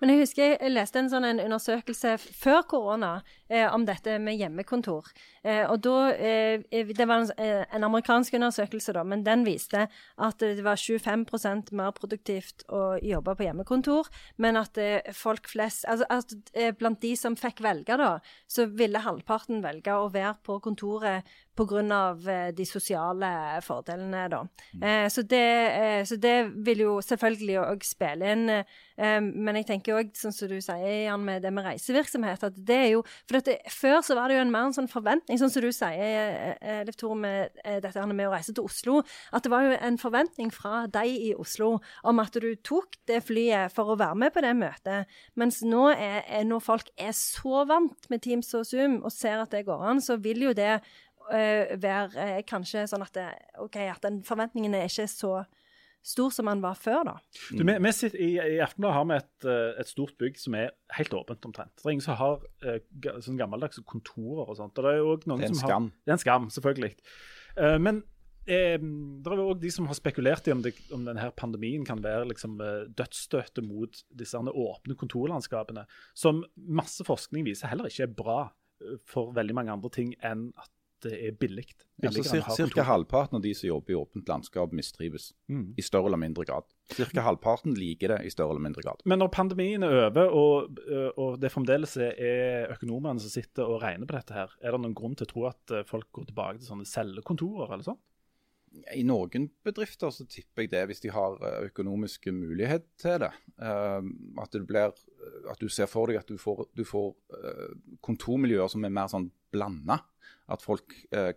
Men 0.00 0.12
jeg 0.12 0.26
husker 0.26 0.54
jeg 0.56 0.72
leste 0.74 1.00
en 1.00 1.08
sånn 1.08 1.24
en 1.24 1.40
undersøkelse 1.40 2.16
før 2.20 2.62
korona 2.68 3.12
eh, 3.48 3.64
om 3.72 3.86
dette 3.88 4.18
med 4.20 4.36
hjemmekontor. 4.36 5.08
Eh, 5.42 5.64
og 5.70 5.80
da, 5.86 6.12
eh, 6.12 6.60
Det 6.70 7.06
var 7.08 7.22
en, 7.22 7.30
eh, 7.38 7.64
en, 7.72 7.84
amerikansk 7.84 8.34
undersøkelse, 8.34 8.92
da, 8.92 9.04
men 9.04 9.24
den 9.24 9.44
viste 9.44 9.88
at 10.18 10.38
det 10.38 10.62
var 10.64 10.76
25% 10.76 11.72
mer 11.72 11.92
produktivt 11.92 12.64
å 12.68 12.98
jobbe 13.00 13.36
på 13.36 13.46
hjemmekontor. 13.46 14.08
Men 14.36 14.56
at 14.56 14.76
eh, 14.76 15.00
folk 15.12 15.48
flest 15.48 15.86
altså 15.88 16.06
at 16.10 16.34
eh, 16.54 16.72
Blant 16.76 17.00
de 17.00 17.14
som 17.16 17.36
fikk 17.36 17.62
velge, 17.62 17.96
da, 17.96 18.18
så 18.46 18.66
ville 18.66 19.00
halvparten 19.00 19.62
velge 19.62 19.94
å 19.94 20.10
være 20.12 20.36
på 20.44 20.60
kontoret 20.60 21.24
pga. 21.56 22.52
de 22.52 22.64
sosiale 22.64 23.60
fordelene, 23.62 24.28
da. 24.28 24.42
Eh, 24.82 25.08
Så 25.08 25.22
det, 25.22 26.06
så, 26.06 26.16
det, 26.16 26.52
vil 26.66 26.78
jo 26.78 27.00
selvfølgelig 27.00 27.58
òg 27.60 27.84
spille 27.84 28.32
inn. 28.32 28.64
Men 28.96 29.58
jeg 29.60 29.66
tenker 29.68 29.98
òg, 29.98 30.12
sånn 30.16 30.32
som 30.32 30.48
du 30.48 30.56
sier, 30.64 30.86
Jan, 31.06 31.24
med 31.24 31.42
det 31.44 31.52
med 31.52 31.66
reisevirksomhet, 31.66 32.44
at 32.46 32.56
det 32.56 32.76
er 32.76 32.88
jo 32.94 33.02
For 33.28 33.38
det, 33.44 33.58
før 33.72 34.00
så 34.04 34.16
var 34.16 34.30
det 34.30 34.38
jo 34.38 34.44
en 34.44 34.52
mer 34.52 34.70
en 34.70 34.76
sånn 34.76 34.90
forventning 34.90 35.40
sånn 35.40 35.52
som 35.52 35.64
du 35.64 35.70
sier, 35.74 36.00
eh, 36.00 36.80
eh, 36.80 36.92
Tore, 36.96 37.18
med 37.20 37.58
dette 37.64 37.94
her 37.94 38.08
med 38.08 38.28
å 38.28 38.32
reise 38.32 38.54
til 38.56 38.66
Oslo, 38.66 39.02
at 39.36 39.44
det 39.44 39.52
var 39.52 39.66
jo 39.66 39.76
en 39.76 39.98
forventning 40.00 40.52
fra 40.54 40.86
deg 40.90 41.12
i 41.12 41.32
Oslo 41.36 41.76
om 42.06 42.22
at 42.22 42.36
du 42.40 42.48
tok 42.64 42.96
det 43.08 43.22
flyet 43.26 43.74
for 43.74 43.92
å 43.92 43.98
være 44.00 44.18
med 44.22 44.34
på 44.34 44.44
det 44.44 44.54
møtet. 44.56 45.18
Mens 45.36 45.60
nå 45.66 45.88
er, 45.92 46.22
når 46.48 46.64
folk 46.64 46.90
er 46.96 47.12
så 47.16 47.66
vant 47.68 48.08
med 48.12 48.24
Teams 48.24 48.52
og 48.56 48.66
Zoom 48.68 49.00
og 49.02 49.12
ser 49.14 49.42
at 49.42 49.52
det 49.54 49.66
går 49.68 49.84
an, 49.90 50.02
så 50.02 50.18
vil 50.20 50.48
jo 50.48 50.56
det 50.56 50.78
være 51.26 52.42
kanskje 52.46 52.84
sånn 52.86 53.02
at, 53.02 53.10
det, 53.16 53.26
okay, 53.58 53.88
at 53.90 54.04
den 54.04 54.20
forventningen 54.22 54.76
er 54.78 54.86
ikke 54.86 55.08
så 55.10 55.40
stor 56.06 56.30
som 56.30 56.48
han 56.50 56.62
var 56.62 56.78
før. 56.78 57.02
da. 57.08 57.14
Du, 57.50 57.62
vi, 57.64 57.76
vi 57.82 57.92
sitter, 57.94 58.22
I 58.22 58.30
i 58.56 58.58
Aftenbladet 58.64 58.96
har 58.96 59.06
vi 59.08 59.16
et, 59.18 59.46
eh, 59.50 59.78
et, 59.82 59.90
stort 59.90 60.16
bygg 60.20 60.38
som 60.40 60.56
er 60.58 60.74
helt 60.96 61.14
åpent 61.18 61.48
omtrent. 61.48 61.72
Det 61.78 61.86
er 61.86 61.96
ingen 61.96 62.04
som 62.04 62.18
har 62.20 62.44
uh, 62.66 63.16
sånn 63.24 63.40
gammeldagse 63.40 63.82
kontorer 63.88 64.46
og 64.46 64.58
sånt. 64.58 64.78
Og 64.78 64.86
det 64.86 64.92
er 64.94 65.30
noen 65.30 65.42
det 65.42 65.48
er 65.48 65.54
en 65.54 65.56
som 65.56 65.64
skam. 65.64 65.88
Har, 65.90 66.04
det 66.04 66.12
er 66.14 66.18
en 66.18 66.22
skam, 66.22 66.50
selvfølgelig. 66.56 66.92
Uh, 67.56 67.78
men 67.82 68.02
eh, 68.46 68.76
det 68.78 69.32
er 69.32 69.42
jo 69.42 69.48
òg 69.50 69.64
de 69.64 69.72
som 69.74 69.88
har 69.90 69.98
spekulert 69.98 70.46
i 70.46 70.54
om, 70.54 70.62
det, 70.62 70.76
om 70.94 71.08
denne 71.08 71.30
pandemien 71.38 71.86
kan 71.88 72.02
være 72.04 72.28
liksom, 72.30 72.60
dødsstøtet 72.94 73.66
mot 73.66 74.04
disse 74.14 74.38
åpne 74.38 74.98
kontorlandskapene, 74.98 75.88
som 76.14 76.44
masse 76.54 77.06
forskning 77.06 77.48
viser 77.48 77.72
heller 77.72 77.90
ikke 77.90 78.06
er 78.06 78.16
bra 78.22 78.40
for 79.08 79.32
veldig 79.32 79.54
mange 79.56 79.72
andre 79.72 79.88
ting 79.88 80.10
enn 80.24 80.50
at 80.60 80.68
det 81.04 81.12
er 81.28 81.34
billig. 81.38 81.66
Altså, 82.04 82.40
Ca. 82.72 82.84
halvparten 82.86 83.38
av 83.38 83.42
de 83.44 83.52
som 83.56 83.68
jobber 83.68 83.92
i 83.92 83.96
åpent 83.98 84.28
landskap, 84.28 84.72
mistrives. 84.76 85.30
Mm. 85.52 85.74
I 85.76 85.84
større 85.84 86.10
eller 86.10 86.20
mindre 86.20 86.46
grad. 86.48 86.66
Ca. 86.92 87.24
halvparten 87.24 87.76
liker 87.76 88.14
det 88.14 88.18
i 88.26 88.32
større 88.32 88.54
eller 88.54 88.64
mindre 88.68 88.84
grad. 88.84 89.04
Men 89.04 89.20
når 89.22 89.32
pandemien 89.34 89.86
er 89.86 89.96
over, 90.06 90.32
og, 90.32 90.80
og 91.16 91.38
det 91.42 91.52
fremdeles 91.52 91.96
er 92.00 92.72
økonomene 92.74 93.22
som 93.22 93.32
sitter 93.32 93.68
og 93.68 93.80
regner 93.84 94.08
på 94.08 94.18
dette, 94.18 94.36
her, 94.36 94.52
er 94.62 94.76
det 94.76 94.82
noen 94.84 94.96
grunn 94.96 95.16
til 95.18 95.28
å 95.28 95.32
tro 95.32 95.46
at 95.50 95.74
eh, 95.74 95.86
folk 95.88 96.10
går 96.16 96.30
tilbake 96.30 96.60
til 96.60 96.70
sånne 96.70 96.88
cellekontorer 96.88 97.72
eller 97.72 97.86
sånn? 97.86 98.00
I 98.94 99.02
noen 99.06 99.48
bedrifter 99.66 100.12
så 100.14 100.26
tipper 100.28 100.64
jeg 100.64 100.72
det, 100.72 100.82
hvis 100.90 101.02
de 101.04 101.12
har 101.14 101.38
eh, 101.40 101.68
økonomiske 101.70 102.32
mulighet 102.34 102.86
til 103.00 103.20
det. 103.22 103.32
Uh, 103.60 104.04
at, 104.42 104.52
det 104.52 104.66
blir, 104.68 104.92
at, 104.92 105.60
du 105.60 105.68
ser 105.72 105.88
for 105.90 106.10
deg 106.10 106.20
at 106.20 106.28
du 106.28 106.36
får, 106.40 106.66
du 106.76 106.84
får 106.86 107.14
uh, 107.36 107.72
kontormiljøer 108.04 108.70
som 108.72 108.84
er 108.86 108.94
mer 108.94 109.10
sånn 109.12 109.30
blanda. 109.54 110.02
At 110.50 110.62
folk 110.62 110.92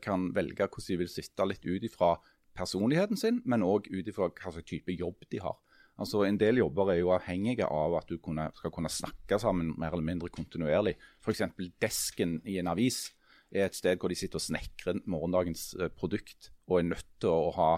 kan 0.05 0.27
velge 0.35 0.67
hvordan 0.67 0.85
de 0.85 0.97
vil 0.99 1.09
sitte 1.09 1.45
litt 1.49 1.63
ut 1.65 1.85
ifra 1.87 2.11
personligheten 2.57 3.17
sin, 3.17 3.39
men 3.41 3.65
òg 3.65 3.87
ut 3.89 4.09
ifra 4.09 4.27
hva 4.29 4.51
slags 4.53 4.69
type 4.69 4.93
jobb 4.93 5.25
de 5.33 5.41
har. 5.41 5.57
Altså 5.99 6.23
En 6.23 6.37
del 6.39 6.61
jobber 6.61 6.93
er 6.93 7.01
jo 7.01 7.11
avhengige 7.11 7.67
av 7.67 7.97
at 7.99 8.07
du 8.07 8.19
kunne, 8.23 8.47
skal 8.55 8.71
kunne 8.71 8.91
snakke 8.91 9.39
sammen 9.41 9.73
mer 9.77 9.91
eller 9.91 10.05
mindre 10.05 10.29
kontinuerlig. 10.31 10.95
F.eks. 11.19 11.43
desken 11.81 12.37
i 12.47 12.59
en 12.61 12.71
avis 12.71 13.09
er 13.51 13.67
et 13.67 13.77
sted 13.77 13.99
hvor 13.99 14.11
de 14.11 14.17
sitter 14.17 14.39
og 14.39 14.45
snekrer 14.45 14.99
morgendagens 15.09 15.71
eh, 15.79 15.91
produkt 15.93 16.51
og 16.69 16.79
er 16.79 16.91
nødt 16.91 17.07
til 17.21 17.33
å 17.33 17.53
ha 17.57 17.71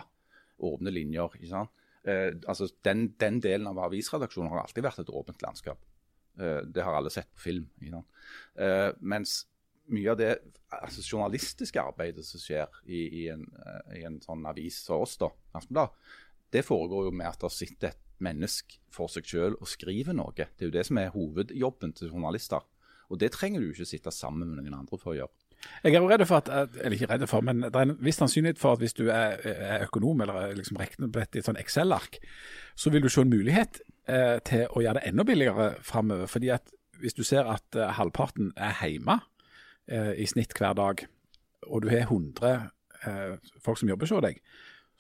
åpne 0.62 0.94
linjer. 0.94 1.38
ikke 1.38 1.52
sant? 1.52 1.72
Eh, 2.04 2.34
altså 2.50 2.68
den, 2.86 3.12
den, 3.22 3.40
delen 3.44 3.70
av 3.70 3.80
avisredaksjonen 3.88 4.52
har 4.52 4.64
alltid 4.64 4.86
vært 4.86 5.04
et 5.04 5.14
åpent 5.14 5.46
landskap. 5.46 5.86
Eh, 6.40 6.62
det 6.68 6.84
har 6.86 6.98
alle 6.98 7.14
sett 7.14 7.32
på 7.36 7.46
film. 7.48 7.70
Eh, 7.82 8.90
mens 9.00 9.42
mye 9.92 10.12
av 10.12 10.20
det 10.20 10.32
altså 10.72 11.04
journalistiske 11.04 11.82
arbeidet 11.82 12.24
som 12.26 12.42
skjer 12.42 12.70
i, 12.86 13.02
i, 13.24 13.24
en, 13.34 13.46
eh, 13.66 14.00
i 14.00 14.06
en, 14.08 14.20
sånn 14.24 14.46
avis 14.50 14.82
som 14.86 15.04
oss, 15.04 15.18
da, 15.22 15.32
Aftenblad, 15.58 15.96
det 16.52 16.66
foregår 16.68 17.08
jo 17.08 17.16
med 17.16 17.30
at 17.30 17.44
det 17.44 17.52
sitter 17.56 17.92
et 17.92 18.08
menneske 18.22 18.82
for 18.94 19.12
seg 19.12 19.28
selv 19.28 19.62
og 19.62 19.70
skriver 19.70 20.16
noe. 20.16 20.36
Det 20.36 20.66
er 20.66 20.70
jo 20.70 20.76
det 20.76 20.86
som 20.88 21.00
er 21.02 21.14
hovedjobben 21.16 21.96
til 21.98 22.12
journalister. 22.12 22.64
Og 23.12 23.20
det 23.20 23.34
trenger 23.36 23.64
du 23.64 23.72
ikke 23.72 23.88
sitte 23.88 24.14
sammen 24.16 24.54
med 24.54 24.64
noen 24.64 24.82
andre 24.84 25.00
for 25.00 25.14
å 25.14 25.18
gjøre. 25.18 25.41
Jeg 25.84 25.94
er 25.94 26.02
jo 26.02 26.10
redd 26.10 26.26
for 26.30 26.42
at, 26.42 26.50
eller 26.78 26.96
ikke 26.98 27.10
redd 27.10 27.26
for, 27.30 27.42
men 27.46 27.64
det 27.66 27.76
er 27.76 27.88
en 27.88 27.96
viss 28.02 28.20
sannsynlighet 28.22 28.60
for 28.62 28.76
at 28.76 28.82
hvis 28.84 28.94
du 28.98 29.08
er, 29.10 29.38
er 29.46 29.86
økonom 29.86 30.22
eller 30.22 30.54
liksom 30.58 30.78
regner 30.82 31.10
på 31.12 31.24
et 31.24 31.40
sånn 31.46 31.60
Excel-ark, 31.62 32.20
så 32.76 32.94
vil 32.94 33.04
du 33.04 33.10
se 33.10 33.24
en 33.26 33.34
mulighet 33.34 33.82
eh, 34.10 34.38
til 34.48 34.68
å 34.70 34.84
gjøre 34.84 35.00
det 35.00 35.08
enda 35.10 35.26
billigere 35.28 35.72
framover. 35.86 36.30
Fordi 36.32 36.52
at 36.54 36.74
hvis 37.02 37.18
du 37.18 37.24
ser 37.26 37.50
at 37.50 37.78
eh, 37.78 37.94
halvparten 37.98 38.54
er 38.58 38.78
hjemme 38.82 39.20
eh, 39.90 40.14
i 40.22 40.28
snitt 40.30 40.54
hver 40.58 40.78
dag, 40.78 41.06
og 41.68 41.84
du 41.84 41.90
har 41.94 42.08
100 42.08 42.54
eh, 43.06 43.38
folk 43.62 43.82
som 43.82 43.90
jobber 43.90 44.10
hos 44.10 44.26
deg, 44.26 44.42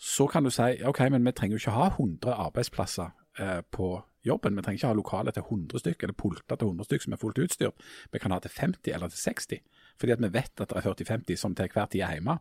så 0.01 0.25
kan 0.27 0.43
du 0.43 0.49
si 0.49 0.81
OK, 0.87 1.03
men 1.13 1.25
vi 1.25 1.33
trenger 1.37 1.57
jo 1.57 1.61
ikke 1.61 1.77
ha 1.77 1.89
100 1.93 2.33
arbeidsplasser 2.33 3.11
eh, 3.39 3.61
på 3.71 3.99
jobben. 4.25 4.55
Vi 4.57 4.63
trenger 4.65 4.79
ikke 4.79 4.87
ha 4.87 4.97
lokaler 4.97 5.35
til 5.35 5.45
100 5.45 5.83
stykker 5.83 6.07
eller 6.07 6.17
pulter 6.17 6.55
til 6.55 6.71
100 6.71 6.87
stykker 6.87 7.05
som 7.05 7.13
er 7.13 7.21
fullt 7.21 7.41
utstyrt. 7.43 7.85
Vi 8.13 8.21
kan 8.21 8.33
ha 8.33 8.39
til 8.39 8.53
50 8.57 8.93
eller 8.95 9.13
til 9.13 9.21
60. 9.21 9.61
Fordi 10.01 10.15
at 10.15 10.23
vi 10.23 10.31
vet 10.33 10.63
at 10.63 10.71
det 10.71 10.81
er 10.81 11.17
40-50 11.35 11.37
som 11.37 11.53
til 11.55 11.69
hver 11.73 11.89
tid 11.91 12.01
er 12.01 12.17
hjemme. 12.17 12.39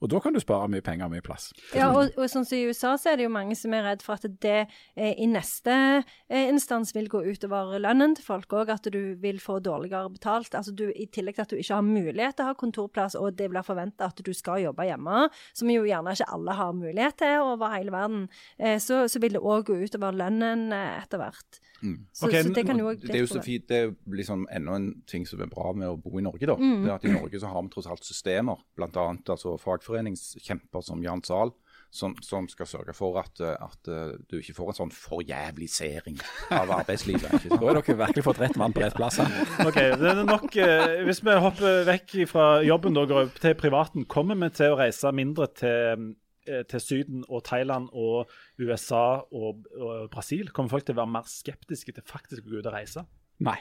Og 0.00 0.10
da 0.12 0.20
kan 0.22 0.36
du 0.36 0.40
spare 0.42 0.68
mye 0.72 0.84
penger 0.84 1.08
og 1.08 1.14
mye 1.14 1.24
plass. 1.24 1.50
Ja, 1.76 1.90
og, 1.94 2.14
og 2.16 2.30
sånn 2.30 2.46
som 2.48 2.58
I 2.58 2.70
USA 2.70 2.94
så 3.00 3.12
er 3.12 3.20
det 3.20 3.26
jo 3.28 3.34
mange 3.34 3.56
som 3.58 3.74
er 3.76 3.86
redd 3.86 4.04
for 4.04 4.18
at 4.18 4.40
det 4.42 4.58
eh, 4.96 5.14
i 5.20 5.28
neste 5.30 5.74
eh, 6.00 6.48
instans 6.48 6.94
vil 6.96 7.10
gå 7.10 7.22
utover 7.26 7.76
lønnen 7.80 8.16
til 8.16 8.26
folk 8.26 8.52
òg, 8.56 8.72
at 8.74 8.88
du 8.92 9.00
vil 9.20 9.40
få 9.42 9.58
dårligere 9.64 10.12
betalt. 10.14 10.54
Altså 10.56 10.74
du, 10.76 10.88
I 10.90 11.08
tillegg 11.12 11.38
til 11.38 11.46
at 11.46 11.54
du 11.54 11.60
ikke 11.60 11.78
har 11.78 11.86
mulighet 11.86 12.38
til 12.38 12.46
å 12.46 12.50
ha 12.50 12.58
kontorplass, 12.58 13.18
og 13.18 13.36
det 13.38 13.50
blir 13.52 13.66
forventa 13.66 14.10
at 14.10 14.22
du 14.24 14.32
skal 14.36 14.64
jobbe 14.64 14.86
hjemme, 14.88 15.26
som 15.56 15.72
jo 15.72 15.86
gjerne 15.88 16.14
ikke 16.16 16.30
alle 16.36 16.56
har 16.60 16.76
mulighet 16.76 17.18
til 17.20 17.46
over 17.46 17.74
hele 17.74 17.94
verden, 17.94 18.28
eh, 18.58 18.78
så, 18.82 19.04
så, 19.10 19.20
vil 19.20 19.36
det 19.36 19.42
òg 19.44 19.66
gå 19.68 19.76
utover 19.84 20.16
lønnen 20.16 20.70
eh, 20.76 21.02
etter 21.02 21.20
hvert. 21.20 21.60
Mm. 21.80 21.96
Så, 22.12 22.26
okay, 22.28 22.42
så, 22.44 22.52
det 22.56 22.66
kan 22.68 22.80
jo 22.80 22.90
òg 22.90 23.00
Det 23.00 23.14
er 23.16 23.22
jo 23.22 23.30
så 23.30 23.40
fint, 23.44 23.64
det 23.70 23.78
er 23.80 23.92
liksom 24.12 24.44
enda 24.52 24.76
en 24.76 24.90
ting 25.08 25.24
som 25.28 25.40
er 25.40 25.48
bra 25.48 25.72
med 25.72 25.88
å 25.88 25.96
bo 26.00 26.18
i 26.20 26.24
Norge, 26.24 26.48
da. 26.48 26.56
Mm. 26.60 26.84
Det 26.84 26.90
er 26.90 26.96
at 26.98 27.06
I 27.08 27.14
Norge 27.14 27.40
så 27.40 27.52
har 27.52 27.64
vi 27.64 27.72
tross 27.72 27.88
alt 27.90 28.04
systemer, 28.06 28.60
blant 28.76 28.98
annet 29.00 29.32
Altså 29.32 29.54
fagforeningskjemper 29.70 30.86
som 30.86 31.02
Jan 31.06 31.24
Zahl. 31.26 31.54
Som, 31.90 32.12
som, 32.22 32.44
skal 32.46 32.68
sørge 32.70 32.92
for 32.94 33.16
at, 33.18 33.40
at, 33.42 33.88
du 34.30 34.36
ikke 34.38 34.52
får 34.54 34.68
en 34.70 34.76
sånn 34.76 34.92
forjævlisering 34.94 36.20
av 36.54 36.70
arbeidslivet. 36.76 37.48
Da 37.50 37.58
har 37.58 37.80
dere 37.80 37.96
virkelig 38.04 38.22
fått 38.28 38.38
rett 38.38 38.54
mann 38.60 38.70
på 38.76 38.84
rett 38.84 38.94
plass. 38.94 39.18
ok, 39.64 39.80
det 39.98 40.12
er 40.12 40.20
nok, 40.22 40.54
eh, 40.54 41.00
Hvis 41.08 41.18
vi 41.26 41.34
hopper 41.42 41.82
vekk 41.90 42.14
fra 42.30 42.46
jobben 42.62 42.94
og 42.94 43.10
går 43.10 43.34
til 43.42 43.58
privaten, 43.58 44.06
kommer 44.06 44.38
vi 44.38 44.52
til 44.54 44.70
å 44.70 44.78
reise 44.78 45.10
mindre 45.18 45.50
til 45.50 46.12
Eh, 46.50 46.62
til 46.64 46.80
Syden 46.80 47.24
og 47.28 47.44
Thailand 47.44 47.88
og 47.92 48.30
USA 48.58 49.20
og, 49.32 49.66
og, 49.76 50.10
Brasil? 50.10 50.48
Kommer 50.48 50.72
folk 50.72 50.86
til 50.86 50.96
å 50.96 51.02
være 51.02 51.12
mer 51.12 51.28
skeptiske 51.28 51.92
til 51.92 52.06
faktisk 52.06 52.46
å 52.46 52.50
gå 52.50 52.62
ut 52.62 52.70
og 52.70 52.74
reise? 52.74 53.04
Nei. 53.44 53.58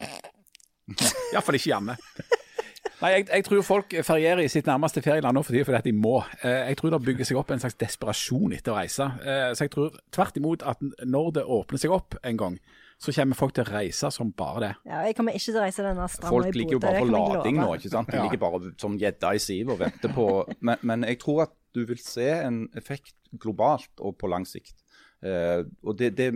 Iallfall 1.32 1.58
ikke 1.58 1.72
hjemme. 1.72 1.96
Nei, 3.00 3.10
jeg, 3.14 3.26
jeg, 3.30 3.44
tror 3.46 3.62
folk 3.64 3.94
ferierer 4.04 4.42
i 4.44 4.50
sitt 4.52 4.68
nærmeste 4.68 5.02
ferieland 5.04 5.36
nå 5.36 5.42
fordi, 5.44 5.62
fordi 5.64 5.78
at 5.78 5.88
de 5.88 5.92
må. 5.96 6.18
Eh, 6.42 6.68
jeg 6.72 6.80
tror 6.80 6.94
det 6.94 7.00
bygger 7.06 7.28
seg 7.28 7.40
opp 7.40 7.52
en 7.52 7.62
slags 7.62 7.78
desperasjon 7.80 8.54
etter 8.56 8.74
å 8.74 8.76
reise. 8.76 9.08
Eh, 9.24 9.48
så 9.56 9.66
jeg 9.66 9.72
tror 9.74 9.96
tvert 10.12 10.36
imot 10.40 10.64
at 10.68 10.84
når 10.84 11.34
det 11.38 11.44
åpner 11.56 11.80
seg 11.80 11.94
opp 11.96 12.16
en 12.20 12.40
gang, 12.40 12.58
så 13.00 13.14
kommer 13.16 13.38
folk 13.38 13.54
til 13.56 13.64
å 13.64 13.72
reise 13.72 14.10
som 14.12 14.32
bare 14.36 14.60
det. 14.64 14.72
Ja, 14.90 15.00
Jeg 15.08 15.16
kommer 15.16 15.36
ikke 15.36 15.46
til 15.46 15.56
å 15.56 15.64
reise 15.64 15.84
denne 15.86 16.08
stranda 16.12 16.34
Folk 16.34 16.56
ligger 16.56 16.76
jo 16.76 16.82
bare 16.84 17.00
på 17.00 17.08
lading 17.08 17.60
nå, 17.62 17.70
ikke 17.78 17.92
sant. 17.94 18.12
De 18.12 18.18
ja. 18.20 18.26
ligger 18.26 18.42
bare 18.42 18.74
som 18.82 18.98
gjedda 19.00 19.32
i 19.36 19.40
siv 19.40 19.72
og 19.72 19.80
venter 19.80 20.12
på 20.12 20.26
men, 20.66 20.84
men, 20.84 21.08
jeg 21.08 21.20
tror 21.22 21.46
at 21.46 21.56
du 21.72 21.86
vil 21.88 22.00
se 22.02 22.28
en 22.34 22.66
effekt 22.76 23.16
globalt 23.40 24.04
og 24.04 24.18
på 24.20 24.28
lang 24.28 24.44
sikt. 24.48 24.76
Eh, 25.24 25.62
og 25.86 25.96
det, 25.96 26.12
det, 26.18 26.28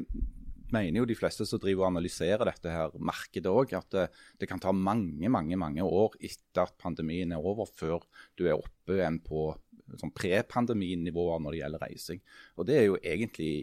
mener 0.75 1.01
jo 1.01 1.09
de 1.09 1.17
fleste 1.19 1.47
som 1.49 1.61
driver 1.63 1.87
og 1.87 1.93
analyserer 1.93 2.45
dette 2.49 2.73
her 2.73 2.95
markedet 2.99 3.51
òg, 3.51 3.75
at 3.79 3.89
det, 3.95 4.09
det, 4.43 4.49
kan 4.51 4.63
ta 4.63 4.75
mange 4.75 5.31
mange, 5.33 5.59
mange 5.61 5.85
år 5.85 6.19
etter 6.21 6.67
at 6.67 6.77
pandemien 6.83 7.33
er 7.35 7.43
over, 7.43 7.71
før 7.71 8.05
du 8.39 8.47
er 8.49 8.59
oppe 8.59 8.99
igjen 8.99 9.21
på 9.25 9.53
sånn 10.01 10.13
pre-pandeminivåer 10.17 11.43
når 11.45 11.55
det 11.55 11.63
gjelder 11.63 11.85
reising. 11.85 12.23
Og 12.57 12.69
Det 12.69 12.79
er 12.79 12.87
jo 12.89 13.01
egentlig 13.03 13.55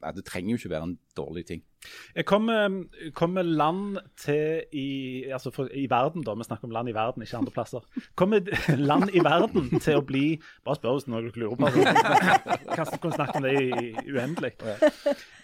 det 0.00 0.24
trenger 0.24 0.54
jo 0.54 0.60
ikke 0.60 0.72
være 0.72 0.88
en 0.88 0.98
dårlig 1.16 1.44
ting. 1.50 1.62
Kommer, 2.26 2.84
kommer 3.16 3.42
land 3.42 3.98
til 4.20 4.62
i, 4.76 5.24
altså 5.32 5.50
for, 5.54 5.70
i 5.72 5.86
verden, 5.90 6.24
da, 6.26 6.34
vi 6.36 6.44
snakker 6.44 6.68
om 6.68 6.74
land 6.74 6.90
i 6.90 6.94
verden, 6.94 7.22
ikke 7.22 7.38
andre 7.38 7.54
plasser. 7.54 7.86
Kommer 8.18 8.44
land 8.90 9.14
i 9.16 9.22
verden 9.24 9.70
til 9.80 10.00
å 10.00 10.04
bli 10.04 10.24
Bare 10.66 10.76
spør 10.76 10.98
hvis 10.98 11.08
noe 11.08 11.22
dere 11.24 11.40
lurer 11.40 11.56
på. 11.56 11.70
Kan 12.74 12.90
kan 13.00 13.14
snakke 13.16 13.38
om 13.38 13.46
det 13.46 13.54
i, 13.56 13.70
i 14.04 14.12
uendelig. 14.12 14.52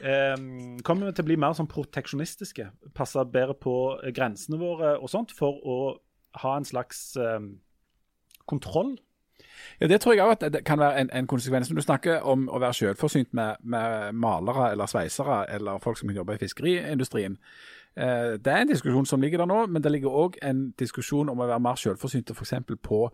Um, 0.02 0.78
kommer 0.84 1.08
vi 1.08 1.16
til 1.16 1.24
å 1.24 1.28
bli 1.30 1.38
mer 1.40 1.56
sånn 1.56 1.70
proteksjonistiske? 1.70 2.68
Passe 2.96 3.24
bedre 3.32 3.56
på 3.58 3.76
grensene 4.16 4.60
våre 4.60 4.96
og 5.00 5.10
sånt 5.12 5.34
for 5.36 5.62
å 5.64 5.78
ha 6.42 6.56
en 6.58 6.68
slags 6.68 7.14
um, 7.16 7.54
kontroll 8.48 8.96
ja, 9.80 9.86
Det 9.86 10.00
tror 10.00 10.14
jeg 10.14 10.24
òg 10.24 10.62
kan 10.64 10.78
være 10.78 11.00
en, 11.00 11.10
en, 11.12 11.26
konsekvens. 11.26 11.70
Når 11.70 11.76
du 11.76 11.82
snakker 11.82 12.20
om 12.20 12.48
å 12.48 12.60
være 12.62 12.74
selvforsynt 12.74 13.34
med, 13.34 13.62
med, 13.62 14.12
malere 14.12 14.70
eller 14.72 14.86
sveisere 14.86 15.44
eller 15.54 15.78
folk 15.78 15.98
som 15.98 16.08
kan 16.08 16.16
jobbe 16.16 16.34
i 16.34 16.42
fiskeriindustrien. 16.42 17.38
Eh, 17.96 18.36
det 18.36 18.52
er 18.52 18.64
en 18.64 18.72
diskusjon 18.72 19.06
som 19.06 19.20
ligger 19.20 19.38
der 19.38 19.50
nå, 19.50 19.66
men 19.66 19.82
det 19.82 19.92
ligger 19.92 20.08
òg 20.24 20.36
en 20.42 20.70
diskusjon 20.78 21.28
om 21.28 21.40
å 21.40 21.48
være 21.48 21.62
mer 21.64 21.80
selvforsynte 21.80 22.36
f.eks. 22.36 22.54
på 22.82 23.08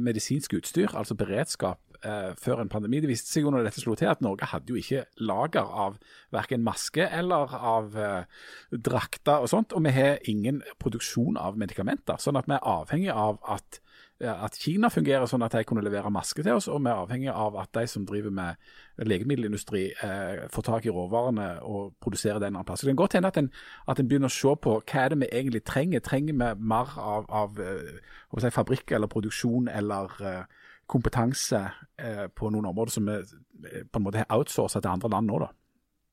medisinsk 0.00 0.54
utstyr, 0.56 0.92
altså 0.96 1.14
beredskap 1.18 1.80
eh, 2.04 2.32
før 2.38 2.62
en 2.62 2.70
pandemi. 2.72 3.00
Det 3.02 3.10
viste 3.10 3.28
seg 3.28 3.46
jo 3.46 3.52
når 3.52 3.66
dette 3.66 3.82
slo 3.82 3.96
til 3.98 4.10
at 4.10 4.22
Norge 4.24 4.48
hadde 4.52 4.72
jo 4.72 4.80
ikke 4.80 5.04
lager 5.20 5.68
av 5.68 5.98
verken 6.32 6.64
maske 6.64 7.06
eller 7.08 7.52
av 7.58 7.96
eh, 7.98 8.42
drakter 8.72 9.44
og 9.44 9.50
sånt. 9.52 9.76
Og 9.76 9.84
vi 9.84 9.94
har 9.96 10.22
ingen 10.30 10.62
produksjon 10.82 11.36
av 11.40 11.58
medikamenter. 11.60 12.20
Sånn 12.22 12.40
at 12.40 12.48
vi 12.48 12.56
er 12.56 12.68
avhengig 12.74 13.12
av 13.12 13.40
at 13.44 13.82
at 14.22 14.56
Kina 14.60 14.88
fungerer 14.92 15.26
sånn 15.26 15.42
at 15.42 15.54
de 15.56 15.64
kunne 15.66 15.82
levere 15.82 16.10
maske 16.14 16.44
til 16.44 16.54
oss, 16.54 16.68
og 16.70 16.82
vi 16.84 16.90
er 16.92 17.00
avhengig 17.00 17.30
av 17.32 17.56
at 17.58 17.72
de 17.74 17.82
som 17.90 18.04
driver 18.06 18.30
med 18.34 18.60
legemiddelindustri 19.02 19.82
eh, 20.04 20.44
får 20.52 20.66
tak 20.68 20.86
i 20.86 20.94
råvarene 20.94 21.48
og 21.66 21.96
produserer 22.02 22.38
det 22.38 22.50
en 22.50 22.58
annen 22.60 22.68
plass. 22.68 22.84
Det 22.84 22.92
kan 22.92 23.00
godt 23.00 23.16
hende 23.18 23.32
at 23.32 23.40
en, 23.40 23.50
at 23.90 23.98
en 23.98 24.10
begynner 24.10 24.30
å 24.30 24.36
se 24.36 24.54
på 24.62 24.76
hva 24.78 25.04
er 25.04 25.12
det 25.12 25.20
vi 25.24 25.30
egentlig 25.32 25.64
trenger. 25.66 26.04
Trenger 26.06 26.38
vi 26.38 26.66
mer 26.72 26.94
av, 27.00 27.26
av 27.28 27.58
eh, 27.62 27.98
si, 28.38 28.54
fabrikk 28.54 28.94
eller 28.94 29.10
produksjon 29.10 29.70
eller 29.72 30.16
eh, 30.22 30.64
kompetanse 30.92 31.62
eh, 31.98 32.26
på 32.30 32.50
noen 32.52 32.70
områder 32.70 32.94
som 32.94 33.08
vi 33.08 33.18
eh, 33.18 33.84
på 33.88 33.98
en 34.00 34.06
måte 34.06 34.22
har 34.22 34.38
outsourcet 34.38 34.84
til 34.84 34.92
andre 34.92 35.12
land 35.16 35.30
nå, 35.30 35.42
da? 35.42 35.52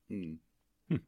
Mm. 0.09 0.37
Hm. 0.89 1.03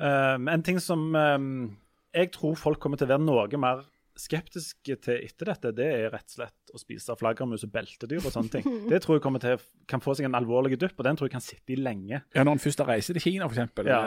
Um, 0.00 0.48
en 0.48 0.64
ting 0.64 0.80
som 0.80 1.10
um, 1.12 1.74
jeg 2.14 2.30
tror 2.32 2.54
folk 2.58 2.80
kommer 2.80 2.98
til 2.98 3.08
å 3.08 3.14
være 3.14 3.26
noe 3.26 3.60
mer 3.60 3.82
skeptiske 4.18 4.94
til 5.02 5.22
etter 5.26 5.48
dette, 5.50 5.70
det 5.74 5.86
er 5.90 6.12
rett 6.12 6.28
og 6.28 6.36
slett 6.36 6.72
å 6.74 6.78
spise 6.78 7.16
flaggermus 7.18 7.64
og 7.66 7.72
beltedyr 7.74 8.20
og 8.22 8.30
sånne 8.34 8.52
ting. 8.52 8.76
Det 8.90 9.00
tror 9.02 9.18
jeg 9.18 9.24
kommer 9.24 9.42
til 9.42 9.58
kan 9.90 10.02
få 10.02 10.14
seg 10.14 10.28
en 10.28 10.36
alvorlig 10.38 10.78
dupp, 10.78 10.94
og 10.98 11.06
den 11.08 11.18
tror 11.18 11.28
jeg 11.28 11.34
kan 11.34 11.44
sitte 11.44 11.74
i 11.74 11.78
lenge. 11.80 12.20
Ja, 12.34 12.44
Når 12.46 12.56
en 12.56 12.62
først 12.62 12.82
reiser 12.86 13.18
til 13.18 13.24
Kina, 13.26 13.48
f.eks. 13.50 13.82
Ja. 13.90 14.00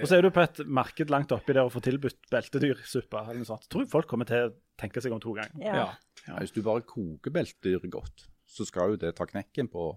Og 0.00 0.08
så 0.08 0.16
er 0.16 0.24
du 0.24 0.30
på 0.34 0.44
et 0.44 0.62
marked 0.66 1.12
langt 1.12 1.34
oppi 1.36 1.56
der 1.56 1.68
og 1.68 1.74
får 1.76 1.86
tilbudt 1.90 2.30
beltedyrsuppe 2.32 3.20
eller 3.24 3.42
noe 3.42 3.50
sånt. 3.52 3.68
Tror 3.72 3.84
jeg 3.84 3.92
folk 3.92 4.08
kommer 4.10 4.28
til 4.28 4.48
å 4.48 4.52
tenke 4.80 5.04
seg 5.04 5.12
om 5.12 5.20
to 5.20 5.36
ganger. 5.36 5.56
Ja. 5.60 5.90
Ja. 6.26 6.38
Hvis 6.40 6.56
du 6.56 6.62
bare 6.64 6.84
koker 6.86 7.34
beltedyr 7.34 7.84
godt, 7.92 8.28
så 8.48 8.64
skal 8.68 8.94
jo 8.94 9.00
det 9.00 9.12
ta 9.18 9.28
knekken 9.28 9.68
på, 9.72 9.90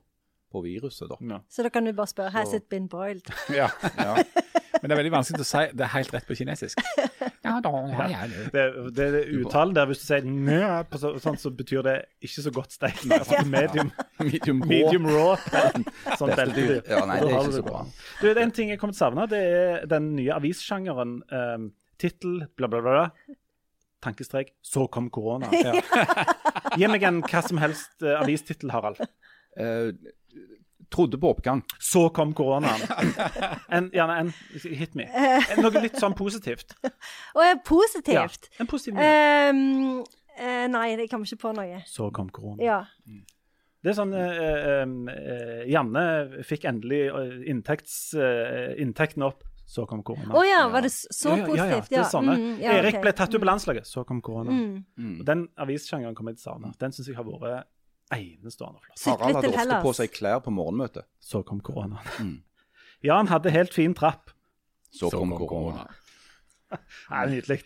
på 0.52 0.66
viruset, 0.66 1.08
da. 1.10 1.40
Så 1.50 1.64
da 1.64 1.72
kan 1.74 1.88
du 1.88 1.96
bare 1.96 2.12
spørre 2.12 2.36
Has 2.36 2.54
it 2.54 2.68
been 2.70 2.92
boiled? 2.92 3.32
ja. 3.56 3.72
ja. 3.98 4.20
Men 4.84 4.90
det 4.92 4.96
er 4.98 5.00
veldig 5.00 5.12
vanskelig 5.14 5.46
å 5.46 5.48
si. 5.48 5.60
Det 5.72 5.84
er 5.86 5.92
helt 5.94 6.10
rett 6.12 6.26
på 6.28 6.36
kinesisk. 6.36 6.82
Ja, 7.44 7.58
da, 7.60 7.72
ja, 7.92 8.06
ja. 8.08 8.20
Det, 8.54 8.62
det, 8.96 9.06
det 9.12 9.22
uttalen 9.42 9.76
der, 9.76 9.90
hvis 9.90 10.00
du 10.00 10.06
sier 10.08 10.24
nø, 10.24 10.62
så, 10.96 11.10
sånn, 11.20 11.36
så 11.42 11.50
betyr 11.52 11.84
det 11.84 11.96
ikke 12.24 12.44
så 12.46 12.54
godt 12.56 12.76
steikt. 12.78 13.04
Altså, 13.12 13.42
medium, 13.52 13.92
medium, 14.22 14.62
medium 14.72 15.10
raw. 15.12 15.36
Sånn 16.20 16.32
beltedyr. 16.32 16.80
Ja, 16.88 17.02
nei, 17.10 17.20
det 17.20 17.34
er 17.34 17.40
ikke 17.42 17.58
så 17.58 17.66
bra. 17.66 17.82
Du, 18.22 18.26
det 18.30 18.38
er 18.38 18.46
en 18.46 18.56
ting 18.56 18.72
jeg 18.72 18.80
kommer 18.80 18.96
til 18.96 19.02
å 19.02 19.04
savne. 19.10 19.28
Det 19.32 19.42
er 19.44 19.88
den 19.92 20.14
nye 20.16 20.38
avissjangeren. 20.38 21.18
Um, 21.36 21.68
Tittel, 22.00 22.46
bla, 22.56 22.72
bla, 22.72 22.80
bla. 22.86 23.04
Tankestrek. 24.04 24.56
Så 24.64 24.88
kom 24.88 25.12
korona. 25.12 25.52
Ja. 26.74 26.80
Gi 26.80 26.88
meg 26.90 27.04
en 27.06 27.20
hva 27.28 27.44
som 27.46 27.60
helst 27.62 28.02
uh, 28.02 28.16
avistittel, 28.24 28.72
Harald. 28.74 29.04
Uh, 29.60 29.92
trodde 30.94 31.20
på 31.20 31.32
oppgang. 31.34 31.64
Så 31.82 32.08
kom 32.16 32.34
koronaen. 32.38 32.82
En, 33.74 33.90
gjerne 33.94 34.16
en 34.22 34.32
Hit 34.62 34.94
me. 34.98 35.08
Noe 35.58 35.82
litt 35.82 35.98
sånn 36.02 36.14
positivt. 36.18 36.76
Å 37.38 37.46
ja, 37.46 37.56
positivt? 37.66 38.50
Ja, 38.52 38.62
en 38.62 38.70
positiv 38.70 39.00
um, 39.00 40.02
uh, 40.04 40.66
Nei, 40.74 40.88
jeg 40.94 41.10
kommer 41.12 41.30
ikke 41.30 41.42
på 41.48 41.54
noe. 41.58 41.80
Så 41.90 42.10
kom 42.14 42.30
korona. 42.34 42.62
Ja. 42.64 42.82
Mm. 43.10 43.24
Det 43.84 43.92
er 43.92 43.98
sånn 43.98 44.14
uh, 44.16 44.84
uh, 44.86 45.64
Janne 45.68 46.06
fikk 46.48 46.70
endelig 46.70 47.08
inntekts, 47.50 47.98
inntekten 48.80 49.26
opp. 49.28 49.44
Så 49.74 49.86
kom 49.90 50.04
korona. 50.06 50.30
Å 50.36 50.38
oh, 50.38 50.46
ja, 50.46 50.64
var 50.70 50.84
det 50.86 50.92
så 50.94 51.34
positivt? 51.34 51.56
Ja, 51.58 51.66
ja, 51.66 51.78
ja. 51.80 51.86
Det 51.88 52.02
er 52.02 52.10
sånne. 52.12 52.34
Mm, 52.38 52.58
ja, 52.62 52.74
Erik 52.78 52.98
okay. 52.98 53.04
ble 53.06 53.14
tatt 53.18 53.34
ut 53.34 53.42
på 53.42 53.48
landslaget. 53.48 53.88
Så 53.90 54.04
kom 54.06 54.20
korona. 54.22 54.54
Mm. 54.54 54.74
Mm. 55.00 55.16
Den 55.26 55.46
avissjangeren 55.64 56.18
kommer 56.18 56.36
jeg 56.36 56.42
til 56.42 56.50
å 56.50 56.52
savne. 56.52 56.74
Den 56.84 56.94
syns 56.94 57.10
jeg 57.10 57.18
har 57.18 57.26
vært 57.26 57.70
enestående 58.12 58.82
flott. 58.84 59.00
Harald 59.06 59.40
hadde 59.40 59.54
ofte 59.54 59.82
på 59.86 59.94
seg 59.98 60.14
klær 60.14 60.42
på 60.44 60.54
morgenmøtet. 60.54 61.08
Så 61.24 61.44
kom 61.48 61.64
koronaen. 61.64 62.10
Mm. 62.20 62.42
Ja, 63.04 63.18
han 63.18 63.28
hadde 63.28 63.52
helt 63.52 63.74
fin 63.76 63.92
trapp. 63.92 64.30
Så, 64.88 65.10
Så 65.10 65.18
kom, 65.18 65.34
kom 65.36 65.48
korona. 65.50 65.82
Nei, 67.12 67.24
Nydelig. 67.34 67.60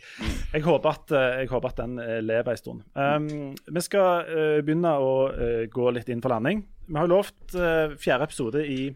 Jeg 0.54 0.64
håper, 0.66 0.96
at, 0.96 1.12
eh, 1.14 1.42
jeg 1.44 1.52
håper 1.52 1.74
at 1.74 1.82
den 1.84 2.00
eh, 2.02 2.20
lever 2.26 2.56
en 2.56 2.58
stund. 2.58 2.82
Um, 2.96 3.28
vi 3.54 3.84
skal 3.86 4.26
uh, 4.28 4.58
begynne 4.66 4.94
å 4.98 5.12
uh, 5.30 5.66
gå 5.72 5.92
litt 5.96 6.10
inn 6.10 6.24
for 6.24 6.34
landing. 6.34 6.64
Vi 6.88 6.98
har 6.98 7.12
lovt 7.12 7.56
uh, 7.56 7.94
fjerde 8.02 8.28
episode 8.30 8.64
i 8.66 8.90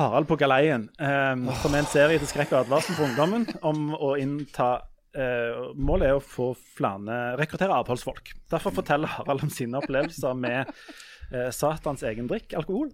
Harald 0.00 0.28
på 0.30 0.38
galeien, 0.38 0.86
um, 1.00 1.48
som 1.62 1.74
er 1.74 1.82
en 1.82 1.90
serie 1.90 2.20
til 2.20 2.30
skrekk 2.30 2.54
og 2.54 2.62
advarsel 2.64 2.96
for 2.96 3.08
ungdommen 3.08 3.48
om 3.66 3.90
å 3.96 4.14
innta 4.20 4.76
Uh, 5.10 5.72
målet 5.74 6.06
er 6.06 6.16
å 6.20 6.22
få 6.22 6.52
flere 6.76 7.34
rekruttere 7.40 7.74
avholdsfolk. 7.82 8.30
Derfor 8.52 8.74
forteller 8.76 9.10
Harald 9.10 9.42
om 9.42 9.50
sine 9.50 9.80
opplevelser 9.80 10.36
med 10.38 10.70
uh, 10.70 11.48
Satans 11.54 12.04
egen 12.06 12.28
drikk, 12.30 12.54
alkohol. 12.58 12.92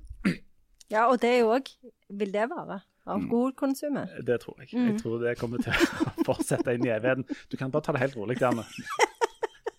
Ja, 0.88 1.08
og 1.10 1.18
det 1.20 1.32
er 1.34 1.40
jo 1.42 1.48
òg 1.56 1.66
Vil 2.14 2.30
det 2.30 2.44
være 2.46 2.78
alkoholkonsumet? 3.10 4.12
Mm. 4.16 4.24
Det 4.26 4.38
tror 4.42 4.62
jeg. 4.62 4.70
Mm. 4.72 4.86
Jeg 4.86 5.00
tror 5.02 5.18
det 5.22 5.34
kommer 5.40 5.62
til 5.62 5.74
å 5.74 6.14
fortsette 6.28 6.76
inn 6.76 6.86
i 6.86 6.92
evigheten. 6.94 7.26
Du 7.50 7.58
kan 7.60 7.74
bare 7.74 7.86
ta 7.86 7.94
det 7.96 8.02
helt 8.06 8.16
rolig, 8.18 8.38
Janne. 8.40 8.64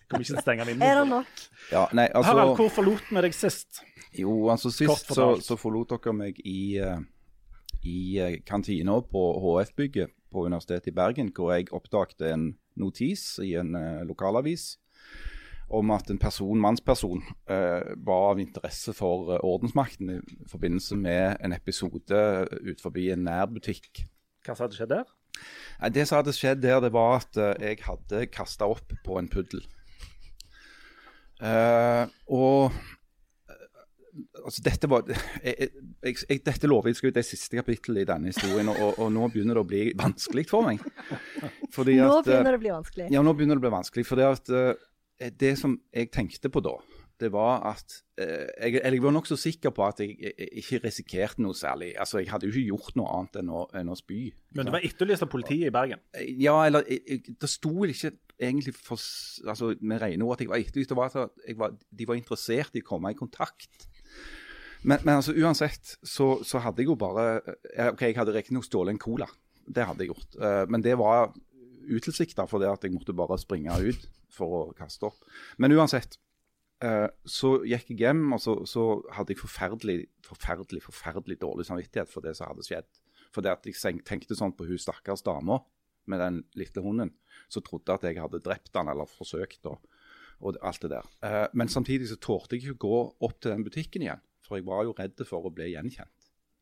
Kommer 0.08 0.24
ikke 0.24 0.34
til 0.34 0.40
å 0.40 0.44
stenge 0.44 0.64
den 0.68 0.76
inn. 0.76 0.84
Er 0.84 1.02
det 1.02 1.08
nok? 1.10 1.42
Ja, 1.72 1.84
nei, 1.96 2.06
altså, 2.08 2.30
Harald, 2.30 2.54
hvor 2.60 2.70
forlot 2.72 3.10
vi 3.10 3.24
deg 3.26 3.36
sist? 3.36 3.82
Jo, 4.16 4.32
altså 4.52 4.70
sist 4.72 5.10
så, 5.12 5.32
så, 5.44 5.58
forlot 5.60 5.92
dere 5.92 6.14
meg 6.16 6.38
i, 6.48 6.78
uh, 6.80 6.96
i 7.84 7.98
kantina 8.48 8.96
på 9.04 9.24
HF-bygget 9.42 10.14
på 10.32 10.44
Universitetet 10.46 10.92
i 10.92 10.96
Bergen, 10.96 11.32
hvor 11.34 11.52
jeg 11.54 11.70
oppdaget 11.74 12.24
en 12.28 12.50
notis 12.78 13.38
i 13.44 13.54
en 13.58 13.74
uh, 13.76 14.04
lokalavis 14.08 14.76
om 15.68 15.90
at 15.92 16.08
en 16.08 16.20
person, 16.20 16.60
mannsperson 16.60 17.20
uh, 17.50 17.92
var 18.06 18.30
av 18.30 18.40
interesse 18.40 18.94
for 18.96 19.34
uh, 19.34 19.40
ordensmakten 19.44 20.14
i 20.16 20.20
forbindelse 20.48 20.96
med 20.96 21.36
en 21.44 21.52
episode 21.52 22.22
ut 22.64 22.80
forbi 22.80 23.10
en 23.12 23.26
nærbutikk. 23.28 24.04
Hva 24.46 24.54
som 24.54 24.64
hadde 24.64 24.78
skjedd 24.78 24.94
der? 24.94 25.10
Det 25.92 26.06
som 26.08 26.22
hadde 26.22 26.34
skjedd 26.34 26.62
der, 26.64 26.80
det 26.82 26.92
var 26.94 27.20
at 27.20 27.36
jeg 27.60 27.82
hadde 27.84 28.24
kasta 28.32 28.66
opp 28.66 28.94
på 29.04 29.18
en 29.20 29.28
puddel. 29.30 29.60
og 32.26 32.72
altså 34.44 34.64
dette, 34.64 34.90
var, 34.90 35.08
jeg, 35.46 35.70
jeg, 36.02 36.16
jeg, 36.28 36.42
dette 36.46 36.70
lover 36.70 36.92
jeg 36.92 37.00
skal 37.00 37.12
ut 37.12 37.18
det 37.18 37.26
siste 37.26 37.58
kapittelet 37.60 38.04
i 38.04 38.10
denne 38.10 38.32
historien, 38.32 38.70
og, 38.72 38.92
og, 38.96 39.08
nå 39.14 39.30
begynner 39.32 39.58
det 39.58 39.64
å 39.64 39.68
bli 39.68 39.82
vanskelig 39.98 40.46
for 40.50 40.68
meg. 40.68 40.84
Fordi 41.74 41.98
nå 42.00 42.12
at, 42.20 42.28
begynner 42.28 42.54
det 42.54 42.60
å 42.60 42.64
bli 42.66 42.76
vanskelig? 42.76 43.10
Ja, 43.14 43.24
nå 43.24 43.34
begynner 43.36 43.58
det 43.58 43.64
å 43.64 43.66
bli 43.68 43.74
vanskelig. 43.78 44.06
For 44.08 44.20
det, 44.20 44.30
at, 44.38 44.54
uh, 44.54 45.28
det 45.44 45.56
som 45.60 45.76
jeg 45.94 46.12
tenkte 46.14 46.52
på 46.52 46.62
da, 46.64 46.76
det 47.18 47.32
var 47.34 47.64
at 47.66 47.96
uh, 48.20 48.46
jeg, 48.62 48.78
jeg, 48.78 49.02
var 49.02 49.14
nokså 49.16 49.38
sikker 49.40 49.74
på 49.74 49.84
at 49.88 50.04
jeg, 50.04 50.14
ikke 50.62 50.82
risikerte 50.84 51.42
noe 51.42 51.56
særlig. 51.58 51.92
Altså, 51.98 52.22
Jeg 52.22 52.30
hadde 52.32 52.48
jo 52.48 52.54
ikke 52.54 52.76
gjort 52.76 52.98
noe 53.00 53.10
annet 53.16 53.42
enn 53.42 53.52
å, 53.52 53.66
enn 53.78 53.92
å 53.92 53.98
spy. 53.98 54.22
Men 54.58 54.70
du 54.70 54.74
var 54.74 54.86
etterlyst 54.86 55.26
av 55.26 55.32
politiet 55.32 55.70
i 55.70 55.74
Bergen? 55.74 56.02
Ja, 56.38 56.60
eller 56.66 56.86
det 56.86 57.50
sto 57.50 57.74
ikke 57.88 58.14
egentlig 58.38 58.74
for, 58.76 59.00
altså, 59.50 59.72
med 59.80 60.02
rene 60.02 60.24
ord 60.24 60.36
at 60.36 60.44
jeg 60.44 60.52
var 60.52 60.62
etterlyst. 60.62 60.92
Det 60.92 60.98
var 60.98 61.10
at 61.10 61.54
var, 61.58 61.74
de 61.74 62.08
var 62.08 62.18
interessert 62.18 62.76
i 62.78 62.84
å 62.84 62.86
komme 62.86 63.12
i 63.12 63.18
kontakt 63.18 63.88
men, 64.82 65.02
men 65.02 65.18
altså, 65.18 65.34
uansett 65.34 65.96
så, 66.06 66.38
så, 66.46 66.60
hadde 66.62 66.82
jeg 66.82 66.92
jo 66.92 66.96
bare 66.98 67.40
eh, 67.74 67.90
OK, 67.90 68.04
jeg 68.06 68.18
hadde 68.18 68.34
riktignok 68.36 68.66
stjålet 68.66 68.94
en 68.94 69.02
cola. 69.02 69.26
Det 69.66 69.84
hadde 69.84 70.04
jeg 70.04 70.12
gjort. 70.12 70.38
Uh, 70.38 70.64
men 70.70 70.84
det 70.84 70.94
var 71.00 71.32
utilsikta 71.88 72.46
fordi 72.48 72.68
at 72.68 72.84
jeg 72.84 72.94
måtte 72.94 73.16
bare 73.16 73.38
springe 73.40 73.74
ut 73.74 74.06
for 74.32 74.54
å 74.54 74.62
kaste 74.78 75.10
opp. 75.10 75.28
Men 75.58 75.74
uansett. 75.76 76.20
Uh, 76.78 77.10
så 77.26 77.56
gikk 77.66 77.88
jeg 77.90 78.04
hjem, 78.04 78.20
og 78.36 78.38
så, 78.38 78.52
så, 78.70 78.82
hadde 79.16 79.34
jeg 79.34 79.40
forferdelig, 79.40 79.96
forferdelig 80.22 80.84
forferdelig 80.84 81.40
dårlig 81.42 81.66
samvittighet 81.66 82.12
for 82.12 82.22
det 82.22 82.36
som 82.38 82.52
hadde 82.52 82.62
skjedd. 82.68 82.86
Fordi 83.34 83.50
at 83.50 83.66
jeg 83.66 84.04
tenkte 84.06 84.36
sånn 84.38 84.54
på 84.54 84.68
hun 84.68 84.78
stakkars 84.78 85.24
dama 85.26 85.58
med 86.08 86.22
den 86.22 86.38
lille 86.56 86.84
hunden 86.84 87.10
som 87.50 87.64
trodde 87.66 87.96
at 87.96 88.06
jeg 88.06 88.20
hadde 88.22 88.40
drept 88.44 88.78
han 88.78 88.92
eller 88.92 89.10
forsøkt. 89.10 89.66
Og, 89.66 89.82
og 90.40 90.58
alt 90.62 90.82
det 90.82 90.90
der. 90.92 91.06
Uh, 91.24 91.46
men 91.52 91.68
samtidig 91.68 92.08
så 92.08 92.16
torde 92.16 92.56
jeg 92.56 92.62
ikke 92.62 92.84
gå 92.86 93.00
opp 93.20 93.40
til 93.40 93.50
den 93.52 93.64
butikken 93.66 94.04
igjen. 94.04 94.22
For 94.46 94.56
jeg 94.56 94.66
var 94.66 94.84
jo 94.86 94.94
redd 94.96 95.20
for 95.28 95.44
å 95.44 95.52
bli 95.52 95.72
gjenkjent. 95.74 96.14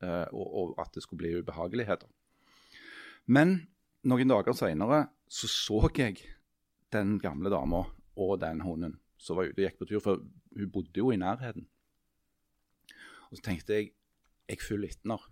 eh, 0.02 0.26
og, 0.32 0.46
og 0.58 0.80
at 0.82 0.94
det 0.94 1.02
skulle 1.02 1.22
bli 1.22 1.36
ubehageligheter. 1.40 2.08
Men 3.26 3.68
noen 4.06 4.28
dager 4.28 4.56
seinere 4.56 5.06
så 5.28 5.48
så 5.50 5.88
jeg 5.96 6.18
den 6.92 7.18
gamle 7.18 7.50
dama 7.50 7.84
og 8.16 8.40
den 8.40 8.60
hunden 8.60 8.98
som 9.18 9.38
var 9.38 9.48
ute 9.48 9.58
og 9.58 9.64
gikk 9.64 9.78
på 9.80 9.88
tur, 9.88 10.02
for 10.04 10.20
hun 10.56 10.70
bodde 10.70 11.00
jo 11.00 11.10
i 11.10 11.16
nærheten. 11.16 11.66
Og 13.30 13.38
så 13.38 13.42
tenkte 13.48 13.74
jeg 13.74 13.92
jeg 14.46 14.60
følger 14.62 14.92
etter. 14.94 15.24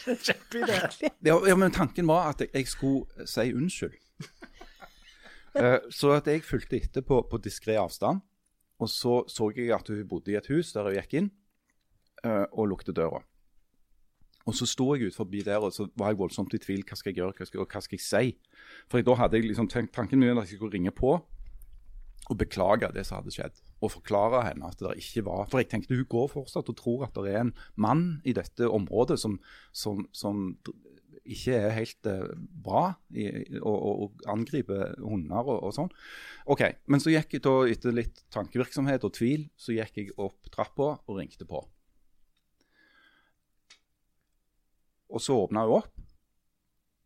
Kjempeidé. 0.26 1.10
Ja, 1.22 1.36
ja, 1.46 1.54
men 1.54 1.70
tanken 1.70 2.08
var 2.08 2.32
at 2.32 2.40
jeg, 2.40 2.50
jeg 2.54 2.66
skulle 2.66 3.26
si 3.28 3.52
unnskyld. 3.54 3.94
Eh, 5.58 5.78
så 5.90 6.12
at 6.14 6.28
jeg 6.30 6.44
fulgte 6.46 6.78
etter 6.78 7.04
på, 7.06 7.22
på 7.30 7.40
diskré 7.42 7.78
avstand. 7.80 8.22
Og 8.80 8.88
så 8.88 9.24
så 9.28 9.50
jeg 9.56 9.72
at 9.74 9.88
hun 9.88 10.06
bodde 10.08 10.32
i 10.32 10.38
et 10.38 10.48
hus 10.48 10.72
der 10.72 10.86
hun 10.88 10.96
gikk 10.96 11.18
inn 11.18 11.30
eh, 12.24 12.46
og 12.52 12.70
lukket 12.70 12.96
døra. 12.96 13.20
Og 14.48 14.56
så 14.56 14.66
sto 14.66 14.86
jeg 14.94 15.10
ut 15.10 15.16
forbi 15.16 15.42
der 15.44 15.60
og 15.60 15.74
så 15.74 15.86
var 15.98 16.12
jeg 16.12 16.20
voldsomt 16.22 16.54
i 16.56 16.62
tvil. 16.62 16.84
Hva 16.88 16.96
skal 16.96 17.12
jeg 17.12 17.20
gjøre, 17.20 17.36
hva 17.36 17.48
skal, 17.48 17.60
og 17.60 17.74
hva 17.74 17.82
skal 17.84 17.98
jeg 17.98 18.06
si? 18.06 18.62
For 18.90 19.04
da 19.04 19.18
hadde 19.20 19.36
jeg 19.38 19.50
liksom 19.50 19.68
tenkt, 19.70 19.92
tanken 19.94 20.22
min 20.22 20.38
at 20.38 20.48
jeg 20.48 20.58
skulle 20.58 20.78
ringe 20.78 20.94
på 20.96 21.18
og 22.30 22.38
beklage 22.38 22.88
det 22.94 23.04
som 23.06 23.18
hadde 23.18 23.34
skjedd. 23.34 23.60
Og 23.82 23.92
forklare 23.96 24.44
henne 24.46 24.68
at 24.68 24.78
det 24.78 24.92
ikke 25.00 25.24
var 25.26 25.46
For 25.48 25.62
jeg 25.62 25.70
tenkte 25.70 25.96
hun 25.96 26.08
går 26.08 26.28
fortsatt 26.30 26.68
og 26.68 26.76
tror 26.78 27.06
at 27.08 27.16
det 27.16 27.32
er 27.32 27.44
en 27.46 27.54
mann 27.80 28.20
i 28.24 28.34
dette 28.36 28.68
området 28.68 29.18
som, 29.20 29.38
som, 29.72 30.04
som 30.12 30.52
ikke 31.24 31.56
er 31.56 31.74
helt 31.76 32.08
uh, 32.08 32.28
bra 32.64 32.84
i, 33.12 33.26
å, 33.60 33.72
å, 33.72 34.08
angripe 34.32 34.78
hunder 35.00 35.44
og, 35.44 35.58
og 35.68 35.74
sånn. 35.76 35.90
Ok, 36.50 36.62
Men 36.90 37.02
så 37.02 37.12
gikk 37.12 37.36
jeg 37.36 37.44
da, 37.46 37.54
etter 37.70 37.96
litt 37.96 38.24
tankevirksomhet 38.34 39.04
og 39.06 39.14
tvil, 39.18 39.42
så 39.60 39.76
gikk 39.76 40.00
jeg 40.00 40.16
opp 40.16 40.50
trappa 40.52 40.88
og 41.04 41.20
ringte 41.20 41.46
på. 41.48 41.58
Og 45.10 45.22
så 45.22 45.36
åpna 45.42 45.66
hun 45.66 45.80
opp, 45.80 45.94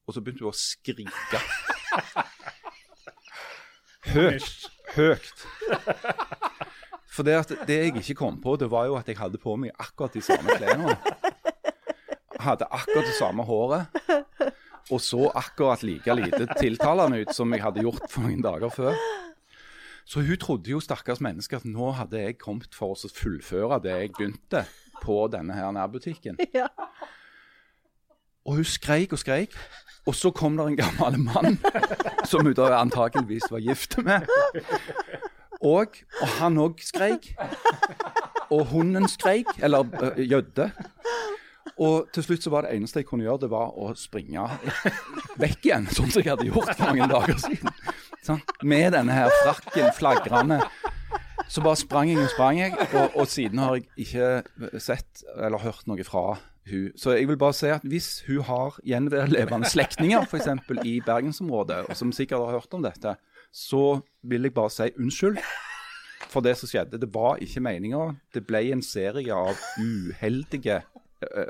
og 0.05 0.15
så 0.15 0.21
begynte 0.21 0.45
hun 0.45 0.53
å 0.53 0.59
skrike. 0.59 1.41
Høyt. 4.15 4.69
Høyt. 4.95 5.47
For 7.15 7.27
det, 7.27 7.37
at 7.39 7.53
det 7.69 7.77
jeg 7.79 7.95
ikke 8.01 8.17
kom 8.19 8.41
på, 8.43 8.57
det 8.59 8.67
var 8.71 8.89
jo 8.91 8.97
at 8.99 9.09
jeg 9.09 9.19
hadde 9.21 9.39
på 9.41 9.55
meg 9.61 9.75
akkurat 9.79 10.17
de 10.17 10.23
samme 10.25 10.57
klærne. 10.59 10.97
Hadde 12.45 12.69
akkurat 12.71 13.09
det 13.09 13.17
samme 13.19 13.45
håret. 13.49 13.87
Og 14.93 15.01
så 15.01 15.31
akkurat 15.33 15.83
like 15.83 16.15
lite 16.15 16.47
tiltalende 16.59 17.23
ut 17.25 17.33
som 17.35 17.53
jeg 17.53 17.63
hadde 17.65 17.85
gjort 17.85 18.05
for 18.13 18.27
noen 18.27 18.43
dager 18.45 18.73
før. 18.73 18.99
Så 20.05 20.21
hun 20.21 20.37
trodde 20.37 20.71
jo, 20.71 20.81
stakkars 20.81 21.21
menneske, 21.25 21.57
at 21.57 21.65
nå 21.65 21.95
hadde 21.97 22.21
jeg 22.21 22.37
kommet 22.39 22.77
for 22.77 22.93
å 22.93 23.09
fullføre 23.09 23.81
det 23.81 23.95
jeg 23.97 24.13
begynte 24.13 24.67
på 25.01 25.17
denne 25.33 25.57
her 25.57 25.73
nærbutikken. 25.73 26.41
Ja. 26.55 26.69
Og 28.45 28.59
hun 28.59 28.65
skreik 28.69 29.15
og 29.17 29.19
skreik. 29.19 29.55
Og 30.05 30.13
så 30.15 30.29
kom 30.31 30.59
det 30.59 30.67
en 30.67 30.77
gammel 30.77 31.15
mann 31.17 31.55
som 32.29 32.45
hun 32.45 32.53
da 32.53 32.75
antakeligvis 32.77 33.47
var 33.49 33.63
gift 33.65 33.97
med. 34.05 34.29
Og, 35.65 35.97
og 36.21 36.29
han 36.37 36.61
òg 36.61 36.83
skreik. 36.85 37.31
Og 38.53 38.67
hunden 38.69 39.09
skreik, 39.09 39.49
eller 39.65 39.89
øh, 40.03 40.21
gjødde. 40.21 40.69
Og 41.83 42.09
til 42.15 42.23
slutt 42.23 42.45
så 42.45 42.53
var 42.55 42.67
det 42.67 42.77
eneste 42.77 43.03
jeg 43.03 43.09
kunne 43.09 43.27
gjøre, 43.27 43.45
det 43.47 43.51
var 43.51 43.75
å 43.75 43.91
springe 43.99 44.47
vekk 45.43 45.67
igjen, 45.67 45.89
sånn 45.91 46.11
som 46.13 46.23
jeg 46.23 46.31
hadde 46.31 46.47
gjort 46.47 46.71
for 46.77 46.93
mange 46.93 47.09
dager 47.11 47.41
siden. 47.43 47.73
Sånn, 48.25 48.43
med 48.63 48.95
denne 48.95 49.17
her 49.17 49.33
frakken 49.43 49.91
flagrende. 49.97 50.61
Så 51.51 51.61
bare 51.65 51.77
sprang 51.77 52.09
jeg 52.09 52.23
og 52.23 52.31
sprang 52.33 52.61
jeg, 52.61 52.73
og, 52.87 53.19
og 53.21 53.29
siden 53.29 53.61
har 53.61 53.77
jeg 53.77 53.89
ikke 54.07 54.81
sett 54.81 55.25
eller 55.35 55.61
hørt 55.61 55.85
noe 55.91 56.07
fra 56.07 56.25
hun. 56.71 56.89
Så 56.97 57.19
jeg 57.19 57.29
vil 57.29 57.39
bare 57.41 57.57
si 57.59 57.69
at 57.75 57.85
hvis 57.85 58.23
hun 58.29 58.47
har 58.49 58.79
gjenlevende 58.87 59.69
slektninger 59.69 60.25
f.eks. 60.31 60.49
i 60.87 60.97
bergensområdet, 61.05 61.85
og 61.91 61.99
som 61.99 62.15
sikkert 62.15 62.47
har 62.47 62.61
hørt 62.61 62.79
om 62.79 62.87
dette, 62.87 63.17
så 63.55 64.01
vil 64.23 64.49
jeg 64.49 64.55
bare 64.57 64.73
si 64.73 64.89
unnskyld 64.99 65.43
for 66.31 66.43
det 66.43 66.57
som 66.59 66.71
skjedde. 66.71 66.99
Det 67.03 67.11
var 67.15 67.43
ikke 67.43 67.63
meninga. 67.63 68.15
Det 68.35 68.47
ble 68.47 68.65
en 68.73 68.83
serie 68.83 69.35
av 69.35 69.59
uheldige 69.79 70.81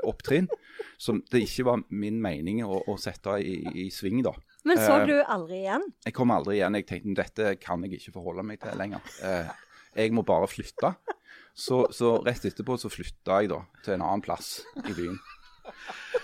opptrinn 0.07 0.49
som 0.97 1.21
det 1.31 1.43
ikke 1.45 1.65
var 1.67 1.83
min 1.89 2.21
mening 2.23 2.61
å, 2.65 2.79
å 2.87 2.95
sette 3.01 3.37
i, 3.43 3.57
i 3.85 3.87
sving, 3.93 4.21
da. 4.25 4.33
Men 4.65 4.79
så 4.81 4.95
Eh, 4.97 5.05
du 5.09 5.15
aldri 5.21 5.61
igjen? 5.61 5.85
Jeg 6.07 6.15
kom 6.17 6.33
aldri 6.33 6.57
igjen. 6.57 6.77
Jeg 6.79 6.87
tenkte 6.89 7.17
dette 7.21 7.51
kan 7.61 7.83
jeg 7.85 7.99
ikke 7.99 8.15
forholde 8.17 8.45
meg 8.47 8.61
til 8.63 8.77
lenger. 8.79 9.03
Eh, 9.21 9.51
jeg 10.01 10.15
må 10.15 10.25
bare 10.25 10.49
flytte. 10.49 10.95
Så, 11.55 11.85
så 11.95 12.17
rett 12.25 12.43
etterpå 12.49 12.75
så 12.79 12.89
flytta 12.91 13.39
jeg 13.43 13.53
da 13.53 13.61
til 13.85 13.95
en 13.95 14.03
annen 14.03 14.23
plass 14.25 14.57
i 14.81 14.95
byen. 14.95 15.19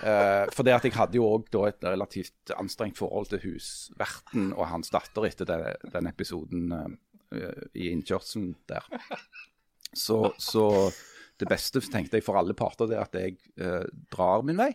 Eh, 0.02 0.48
for 0.54 0.66
det 0.66 0.74
at 0.74 0.84
jeg 0.86 0.96
hadde 0.96 1.18
jo 1.18 1.28
òg 1.28 1.54
et 1.68 1.86
relativt 1.86 2.52
anstrengt 2.58 2.98
forhold 2.98 3.30
til 3.30 3.42
husverten 3.44 4.52
og 4.56 4.68
hans 4.70 4.92
datter 4.94 5.26
etter 5.28 5.48
det, 5.48 5.72
den 5.94 6.10
episoden 6.10 6.74
eh, 6.74 7.64
i 7.74 7.92
innkjørselen 7.92 8.52
der. 8.70 8.86
Så, 9.94 10.32
så 10.40 10.64
det 11.42 11.50
beste 11.50 11.82
tenkte 11.84 12.18
jeg 12.18 12.26
for 12.26 12.38
alle 12.38 12.54
parter 12.58 12.90
det 12.90 12.98
er 12.98 13.04
at 13.04 13.18
jeg 13.18 13.36
eh, 13.58 13.84
drar 14.12 14.46
min 14.46 14.60
vei. 14.60 14.72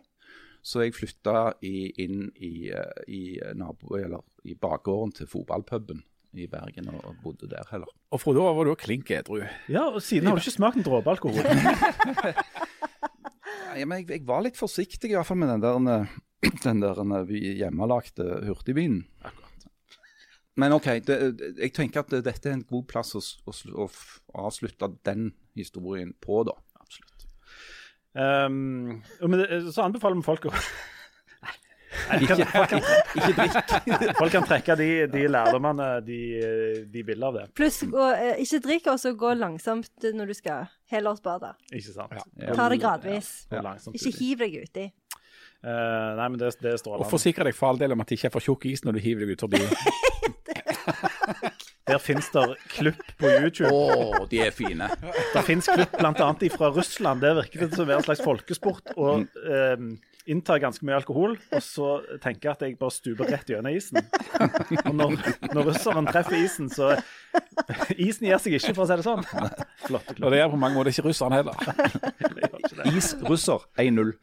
Så 0.66 0.84
jeg 0.84 0.96
flytta 0.98 1.54
i, 1.64 1.88
inn 2.04 2.28
i, 2.44 2.70
eh, 2.76 3.02
i, 3.08 3.24
nabo, 3.56 3.96
eller, 3.96 4.26
i 4.44 4.58
bakgården 4.60 5.16
til 5.16 5.30
fotballpuben 5.32 6.04
i 6.38 6.46
Bergen 6.52 6.90
og, 6.92 7.00
og 7.08 7.22
bodde 7.24 7.48
der 7.50 7.66
heller. 7.72 7.90
Og 8.12 8.22
Frode, 8.22 8.44
da 8.44 8.52
var 8.54 8.68
du 8.68 8.76
klink 8.78 9.10
edru. 9.16 9.40
Ja, 9.72 9.88
og 9.88 10.02
siden 10.04 10.28
har 10.28 10.38
du 10.38 10.44
ikke 10.44 10.58
smakt 10.60 10.80
en 10.80 10.86
dråpe 10.86 11.16
alkohol. 11.16 11.48
Ja, 13.78 13.86
men 13.86 14.02
jeg, 14.02 14.08
jeg 14.10 14.26
var 14.28 14.42
litt 14.46 14.58
forsiktig 14.58 15.12
i 15.12 15.18
hvert 15.18 15.28
fall 15.28 15.38
med 15.38 15.52
den 15.52 15.62
der, 15.62 15.78
eh, 15.94 16.54
den 16.64 16.82
der 16.82 17.02
eh, 17.04 17.34
hjemmelagte 17.62 18.26
hurtigvinen. 18.48 19.04
Men 20.58 20.74
OK, 20.74 20.90
det, 21.06 21.18
jeg 21.60 21.74
tenker 21.76 22.02
at 22.02 22.14
dette 22.26 22.50
er 22.50 22.58
en 22.58 22.66
god 22.66 22.88
plass 22.90 23.14
å, 23.18 23.22
å, 23.46 23.86
å 23.86 24.46
avslutte 24.48 24.90
den 25.06 25.32
historien 25.58 26.16
på, 26.24 26.42
da. 26.48 26.56
Absolutt. 26.82 27.28
Um, 28.18 29.04
men 29.22 29.42
det, 29.44 29.64
så 29.76 29.86
anbefaler 29.86 30.18
vi 30.18 30.26
folk 30.26 30.48
å 30.50 30.54
Nei, 32.08 32.18
ikke, 32.24 32.36
ikke 33.18 33.34
drikk. 33.38 33.72
Folk 34.20 34.34
kan 34.34 34.46
trekke 34.48 34.76
de, 34.80 34.88
de 35.12 35.24
lærdommene 35.32 35.88
de, 36.06 36.20
de 36.92 37.04
vil 37.08 37.24
av 37.26 37.38
det. 37.38 37.46
Pluss 37.58 37.80
gå, 37.90 38.10
eh, 38.16 38.42
ikke 38.44 38.60
drikk, 38.66 38.90
og 38.94 39.00
så 39.02 39.14
gå 39.18 39.32
langsomt 39.40 40.08
når 40.16 40.32
du 40.32 40.36
skal 40.38 40.68
helårsbade. 40.94 41.54
Ikke 41.72 41.96
sant? 41.96 42.18
Ja. 42.38 42.54
Ta 42.58 42.68
det 42.74 42.82
gradvis. 42.84 43.32
Ja. 43.54 43.64
Ikke 43.94 44.14
hiv 44.20 44.44
deg 44.44 44.60
uti. 44.68 44.86
Uh, 45.66 46.14
nei, 46.20 46.28
men 46.30 46.38
det, 46.38 46.52
det 46.62 46.76
er 46.76 46.92
Og 46.94 47.08
forsikre 47.10 47.48
deg 47.48 47.56
for 47.58 47.72
all 47.72 47.80
del 47.82 47.96
om 47.96 48.04
at 48.04 48.12
det 48.12 48.20
ikke 48.20 48.30
er 48.30 48.36
for 48.36 48.46
tjukk 48.46 48.68
is 48.70 48.86
når 48.86 49.00
du 49.00 49.04
hiver 49.08 49.26
deg 49.26 49.38
ut 49.40 49.48
forbi. 49.48 50.06
Der 51.88 52.02
fins 52.04 52.28
det 52.34 52.44
klipp 52.74 53.00
på 53.20 53.30
YouTube. 53.32 53.72
Å, 53.72 54.26
de 54.28 54.42
er 54.44 54.52
fine. 54.52 54.90
Det 55.32 55.44
fins 55.48 55.70
klipp 55.72 55.94
bl.a. 55.96 56.34
fra 56.58 56.72
Russland. 56.76 57.24
Der 57.24 57.38
virker 57.40 57.64
det 57.64 57.70
som 57.78 57.86
å 57.86 57.88
være 57.88 58.02
en 58.04 58.08
slags 58.10 58.24
folkesport 58.26 58.92
å 59.00 59.14
eh, 59.24 59.86
innta 60.28 60.58
ganske 60.60 60.84
mye 60.84 60.98
alkohol, 61.00 61.38
og 61.40 61.64
så 61.64 61.92
tenke 62.24 62.52
at 62.52 62.66
jeg 62.66 62.76
bare 62.80 62.92
stuper 62.92 63.32
rett 63.32 63.48
gjennom 63.48 63.72
isen. 63.72 64.02
Og 64.84 64.92
når, 65.00 65.16
når 65.54 65.70
russeren 65.70 66.10
treffer 66.12 66.36
isen, 66.42 66.68
så 66.74 66.98
Isen 67.98 68.28
gir 68.28 68.40
seg 68.42 68.56
ikke, 68.58 68.74
for 68.74 68.86
å 68.86 68.88
si 68.90 68.98
det 68.98 69.06
sånn. 69.06 69.24
Flotte 69.86 70.16
Og 70.24 70.34
det 70.34 70.42
er 70.42 70.52
på 70.52 70.60
mange 70.60 70.78
måter 70.78 70.94
ikke 70.94 71.08
russeren 71.10 71.36
heller. 71.36 71.54
Is 72.92 73.14
russer 73.28 73.66
1-0. 73.80 74.14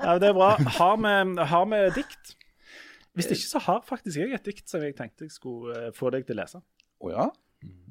Ja, 0.00 0.16
det 0.20 0.30
er 0.30 0.36
bra. 0.36 0.54
Har 0.78 1.00
vi, 1.02 1.14
har 1.52 1.66
vi 1.72 1.82
dikt? 2.00 2.36
Hvis 3.20 3.30
ikke, 3.36 3.50
så 3.52 3.62
har 3.68 3.84
faktisk 3.86 4.22
jeg 4.22 4.34
et 4.36 4.50
dikt 4.50 4.72
som 4.72 4.82
jeg 4.84 4.96
tenkte 4.98 5.28
jeg 5.28 5.36
skulle 5.36 5.76
eh, 5.76 5.94
få 5.96 6.10
deg 6.14 6.26
til 6.26 6.38
å 6.38 6.42
lese. 6.42 6.64
Å 7.00 7.14
ja? 7.14 7.30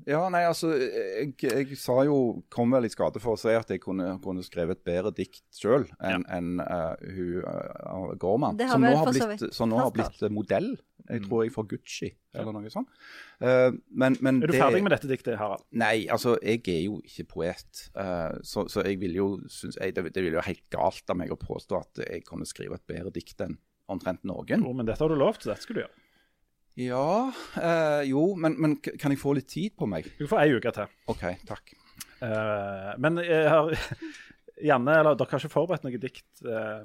Ja, 0.10 0.24
nei, 0.34 0.42
altså, 0.50 0.72
jeg, 0.74 1.36
jeg 1.44 1.76
sa 1.78 2.00
jo, 2.08 2.16
kom 2.50 2.72
vel 2.74 2.88
i 2.88 2.90
skade 2.90 3.22
for 3.22 3.36
å 3.36 3.40
si 3.40 3.52
at 3.54 3.70
jeg 3.70 3.82
kunne, 3.84 4.16
kunne 4.24 4.42
skrevet 4.42 4.80
et 4.80 4.88
bedre 4.88 5.12
dikt 5.14 5.44
sjøl 5.54 5.86
enn 6.02 6.24
ja. 6.24 6.38
en, 6.40 6.48
uh, 6.64 6.96
hun 7.04 7.44
uh, 7.44 8.16
Gorman. 8.18 8.58
Som 8.72 8.88
nå 8.88 8.94
har 8.96 9.06
for 9.06 9.20
så 9.20 9.28
blitt, 9.30 9.44
som 9.54 9.70
nå 9.70 9.78
har 9.78 9.94
blitt 9.94 10.24
modell. 10.34 10.72
Jeg 11.10 11.24
tror 11.26 11.44
jeg 11.46 11.54
for 11.54 11.70
Gucci, 11.70 12.10
eller 12.38 12.54
noe 12.54 12.70
sånt. 12.74 12.90
Uh, 13.42 13.70
men, 13.90 14.18
men 14.26 14.42
Er 14.42 14.50
du 14.50 14.56
det- 14.56 14.64
ferdig 14.64 14.82
med 14.88 14.96
dette 14.96 15.12
diktet, 15.12 15.38
Harald? 15.42 15.62
Nei, 15.78 16.08
altså, 16.10 16.36
jeg 16.42 16.64
er 16.66 16.84
jo 16.88 17.00
ikke 17.06 17.30
poet. 17.36 17.86
eh, 17.94 18.40
så, 18.42 18.66
så 18.72 18.86
jeg 18.88 18.98
vil 19.02 19.18
jo 19.20 19.30
synes 19.50 19.78
jeg, 19.78 19.94
det, 19.94 20.10
det 20.16 20.24
ville 20.26 20.40
jo 20.40 20.48
helt 20.50 20.66
galt 20.74 21.14
av 21.14 21.22
meg 21.22 21.34
å 21.34 21.38
påstå 21.38 21.84
at 21.84 22.06
jeg 22.08 22.26
kunne 22.26 22.50
skrive 22.50 22.80
et 22.80 22.90
bedre 22.90 23.14
dikt 23.14 23.46
enn 23.46 23.60
omtrent 23.90 24.24
noen. 24.30 24.64
Jo, 24.66 24.74
men 24.78 24.88
dette 24.88 25.02
har 25.04 25.12
du 25.12 25.18
lovt, 25.20 25.44
så 25.44 25.52
dette 25.54 25.66
skal 25.66 25.80
du 25.80 25.82
gjøre. 25.84 25.96
Ja, 26.80 27.06
eh, 27.60 28.04
jo, 28.08 28.22
men, 28.40 28.56
men 28.62 28.78
kan 28.80 29.12
jeg 29.12 29.20
få 29.20 29.34
litt 29.36 29.50
tid 29.52 29.74
på 29.76 29.88
meg? 29.90 30.06
Du 30.20 30.26
får 30.32 30.46
ei 30.46 30.54
uke 30.56 30.72
til. 30.78 30.92
OK, 31.12 31.26
takk. 31.50 31.74
Eh, 32.24 32.92
men 33.04 33.20
jeg 33.26 33.50
har 33.52 33.74
Janne, 34.70 34.98
eller 35.02 35.16
dere 35.20 35.32
har 35.32 35.40
ikke 35.44 35.54
forberedt 35.54 35.86
noe 35.88 36.00
dikt? 36.04 36.26
eh, 36.44 36.84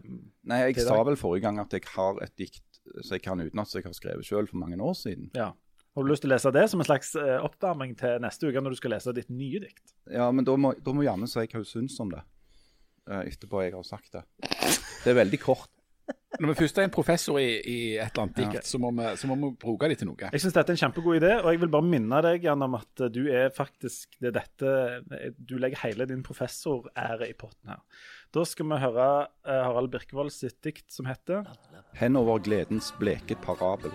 Nei, 0.50 0.61
jeg 0.68 0.82
sa 0.86 0.98
vel 1.07 1.18
forrige 1.18 1.46
gang 1.48 1.61
at 1.62 1.74
jeg 1.74 1.86
har 1.94 2.18
et 2.22 2.34
dikt 2.38 2.62
som 3.02 3.14
jeg 3.16 3.22
kan 3.24 3.40
utenat, 3.42 3.70
som 3.70 3.80
jeg 3.80 3.86
har 3.88 3.96
skrevet 3.96 4.26
sjøl 4.28 4.46
for 4.50 4.61
mange 4.62 4.78
år 4.82 4.96
siden. 4.98 5.30
ja. 5.38 5.52
Har 5.94 6.02
du 6.02 6.09
lyst 6.11 6.24
til 6.24 6.32
å 6.32 6.34
lese 6.34 6.50
det 6.50 6.62
som 6.72 6.80
en 6.82 6.86
slags 6.88 7.12
eh, 7.14 7.36
oppvarming 7.46 7.92
til 7.94 8.16
neste 8.18 8.48
uke 8.50 8.59
når 8.59 8.72
du 8.74 8.78
skal 8.80 8.90
lese 8.96 9.12
ditt 9.14 9.28
nye 9.30 9.61
dikt? 9.62 9.92
Ja, 10.11 10.24
men 10.34 10.42
da 10.42 10.57
må, 10.59 10.72
da 10.82 10.90
må 10.90 11.05
Janne 11.07 11.28
si 11.30 11.38
hva 11.44 11.61
hun 11.61 11.68
syns 11.70 11.94
om 12.02 12.11
det. 12.11 12.18
eh, 13.07 13.20
etterpå 13.30 13.61
jeg 13.62 13.76
har 13.76 13.84
sagt 13.86 14.11
det. 14.16 14.24
Det 15.05 15.12
er 15.12 15.18
veldig 15.20 15.38
kort. 15.38 15.70
Når 16.41 16.51
vi 16.51 16.55
først 16.59 16.78
er 16.78 16.89
en 16.89 16.93
professor 16.95 17.39
i, 17.39 17.51
i 17.62 17.78
et 17.95 18.09
eller 18.09 18.24
annet 18.24 18.39
dikt, 18.41 18.66
så, 18.66 18.78
må 18.82 18.91
vi, 18.97 19.07
så 19.20 19.28
må 19.30 19.37
vi 19.39 19.51
bruke 19.61 19.89
det 19.91 20.01
til 20.01 20.09
noe. 20.11 20.30
Jeg 20.32 20.43
syns 20.43 20.57
dette 20.57 20.72
er 20.72 20.76
en 20.76 20.82
kjempegod 20.82 21.18
idé, 21.20 21.30
og 21.39 21.51
jeg 21.53 21.61
vil 21.62 21.70
bare 21.70 21.87
minne 21.87 22.20
deg 22.26 22.49
Jan, 22.49 22.64
om 22.66 22.74
at 22.78 23.05
du 23.14 23.20
er 23.30 23.53
faktisk 23.55 24.18
det 24.18 24.32
er 24.32 24.37
dette 24.41 25.30
Du 25.39 25.57
legger 25.62 25.85
hele 25.85 26.09
din 26.11 26.24
professorære 26.26 27.28
i 27.30 27.37
potten 27.39 27.74
her. 27.74 27.82
Da 28.35 28.43
skal 28.49 28.66
vi 28.66 28.80
høre 28.82 29.09
eh, 29.47 29.62
Harald 29.62 29.93
Birkevold 29.93 30.35
sitt 30.35 30.59
dikt 30.66 30.91
som 30.91 31.07
heter 31.07 31.47
Henover 31.95 32.43
gledens 32.43 32.91
bleke 32.99 33.39
parabel. 33.45 33.95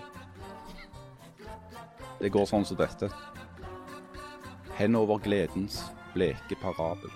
Det 2.20 2.32
går 2.32 2.48
sånn 2.48 2.64
som 2.68 2.80
dette. 2.80 3.10
Henover 4.80 5.20
gledens 5.24 5.82
bleke 6.14 6.56
parabel. 6.62 7.12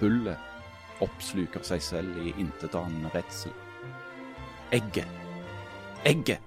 Hullet 0.00 1.02
oppsluker 1.02 1.62
seg 1.66 1.82
selv 1.82 2.18
i 2.22 2.34
intetanende 2.42 3.10
redsel. 3.14 3.54
Egget. 4.72 5.06
Egget. 6.04 6.38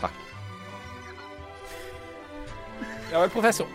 Takk. 0.00 0.12
Ja 3.12 3.20
vel, 3.22 3.30
professor. 3.30 3.66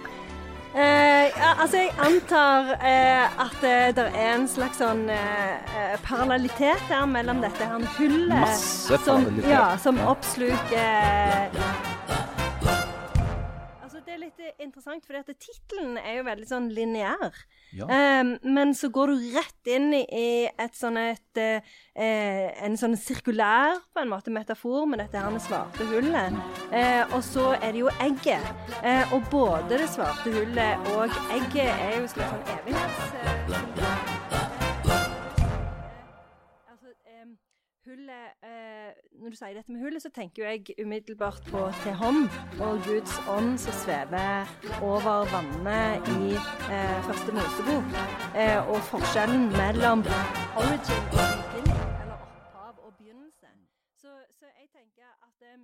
Eh, 0.75 1.27
ja, 1.35 1.49
altså, 1.59 1.77
jeg 1.77 1.89
antar 1.99 2.69
eh, 2.79 3.39
at 3.43 3.63
eh, 3.67 3.89
det 3.95 4.05
er 4.15 4.29
en 4.37 4.45
slags 4.47 4.77
sånn 4.79 5.01
eh, 5.11 5.57
eh, 5.75 5.97
parallellitet 6.05 6.79
her 6.87 7.03
mellom 7.11 7.41
dette 7.43 7.67
her 7.67 7.83
hullet 7.97 8.31
Masse 8.31 8.95
som, 9.03 9.25
parallellitet. 9.25 9.49
ja, 9.51 9.65
som 9.83 9.99
Ja. 9.99 10.05
oppsluker 10.13 11.51
det 11.51 11.70
er 14.21 14.27
litt 14.27 14.41
eh, 14.43 14.53
interessant, 14.63 15.05
for 15.05 15.17
tittelen 15.31 15.97
er 15.99 16.19
jo 16.19 16.27
veldig 16.27 16.47
sånn 16.49 16.69
lineær. 16.75 17.41
Ja. 17.71 17.87
Um, 17.87 18.33
men 18.43 18.73
så 18.75 18.91
går 18.91 19.13
du 19.13 19.27
rett 19.35 19.69
inn 19.71 19.93
i 19.95 20.47
et 20.49 20.75
sånn 20.75 20.97
et 20.99 21.39
eh, 21.39 21.61
En 22.61 22.75
sånn 22.79 22.97
sirkulær 22.99 23.79
på 23.93 24.01
en 24.01 24.11
måte 24.11 24.33
metafor 24.33 24.87
med 24.89 24.99
dette 25.03 25.19
her 25.19 25.31
med 25.31 25.43
svarte 25.43 25.87
hullet. 25.91 26.35
Uh, 26.71 27.03
og 27.15 27.21
så 27.25 27.51
er 27.57 27.71
det 27.71 27.83
jo 27.83 27.91
egget. 28.03 28.47
Uh, 28.81 29.15
og 29.15 29.27
både 29.31 29.81
det 29.81 29.91
svarte 29.91 30.33
hullet 30.33 30.91
og 30.95 31.21
egget 31.37 31.71
er 31.71 31.95
jo 31.99 32.11
sånn 32.15 32.51
evighets... 32.57 34.20
hullet 37.91 38.43
eh, 38.43 38.91
Når 39.19 39.29
du 39.29 39.35
sier 39.35 39.55
dette 39.57 39.71
med 39.73 39.81
hullet, 39.83 40.01
så 40.03 40.09
tenker 40.15 40.47
jeg 40.47 40.75
umiddelbart 40.79 41.43
på 41.51 41.63
Tehom 41.83 42.23
og 42.63 42.79
Guds 42.87 43.17
ånd 43.29 43.57
som 43.63 43.75
svever 43.81 44.47
over 44.85 45.27
vannet 45.33 46.07
i 46.15 46.31
eh, 46.71 46.97
første 47.07 47.35
Mosebok. 47.35 47.91
Eh, 48.43 48.59
og 48.71 48.79
forskjellen 48.91 49.49
mellom 49.57 50.05
origin 50.61 51.03
eller 51.19 52.15
opphav 52.15 52.79
og 52.79 52.95
begynnelse. 52.97 53.51
Så, 54.01 54.15
så 54.39 54.47
jeg 54.61 54.71
tenker 54.71 55.11
at 55.27 55.47
eh, 55.51 55.59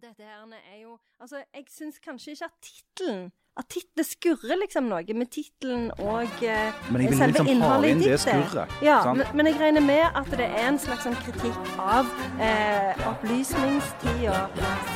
dette 0.00 0.24
her 0.24 0.58
er 0.72 0.78
jo 0.82 0.98
Altså, 1.20 1.44
jeg 1.54 1.64
syns 1.70 1.98
kanskje 1.98 2.36
ikke 2.36 2.50
at 2.50 2.60
tittelen 2.62 3.32
At 3.56 3.74
det 3.96 4.02
skurrer 4.02 4.58
liksom 4.58 4.88
noe 4.90 5.14
med 5.14 5.28
tittelen 5.30 5.90
og 6.02 6.42
eh, 6.42 6.74
Men 6.90 7.04
jeg 7.04 7.10
vil 7.12 7.18
selve 7.20 7.26
liksom 7.30 7.46
ha 7.46 7.52
innholdet 7.52 7.90
i 7.90 7.92
inn 7.92 8.48
det. 8.50 8.64
Ja, 8.82 8.96
sant? 9.04 9.18
men, 9.20 9.26
men 9.38 9.46
jeg 9.46 9.60
regner 9.60 9.84
med 9.84 10.02
at 10.10 10.30
det 10.34 10.48
er 10.48 10.66
en 10.72 10.78
slags 10.82 11.06
sånn 11.06 11.14
kritikk 11.22 11.70
av 11.78 12.10
eh, 12.42 13.04
opplysningstida 13.12 14.40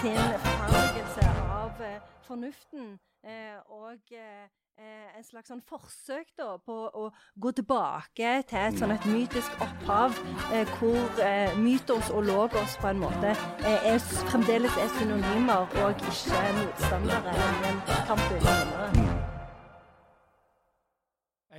sin 0.01 0.19
forherligelse 0.43 1.29
av 1.55 1.85
eh, 1.87 2.01
fornuften 2.27 2.97
eh, 3.23 3.61
og 3.71 4.11
eh, 4.11 4.49
en 5.18 5.24
slags 5.26 5.51
sånn 5.51 5.62
forsøk 5.66 6.29
da 6.39 6.53
på 6.62 6.74
å 6.95 7.09
gå 7.43 7.51
tilbake 7.59 8.35
til 8.47 8.59
et 8.61 8.79
sånn 8.79 8.95
et 8.95 9.07
mytisk 9.11 9.57
opphav 9.64 10.14
eh, 10.55 10.62
hvor 10.79 11.22
eh, 11.24 11.59
mytos 11.59 12.12
og 12.14 12.29
logos 12.31 12.79
på 12.79 12.93
en 12.93 13.03
måte 13.03 13.35
eh, 13.35 13.89
er, 13.95 13.99
fremdeles 14.31 14.79
er 14.79 14.93
synonymer 15.01 15.66
og 15.83 16.07
ikke 16.07 16.45
motstandere 16.61 17.35
i 17.35 17.72
en 17.72 17.83
kamp 18.07 18.29
uten 18.29 18.47
vinnere. 18.47 19.18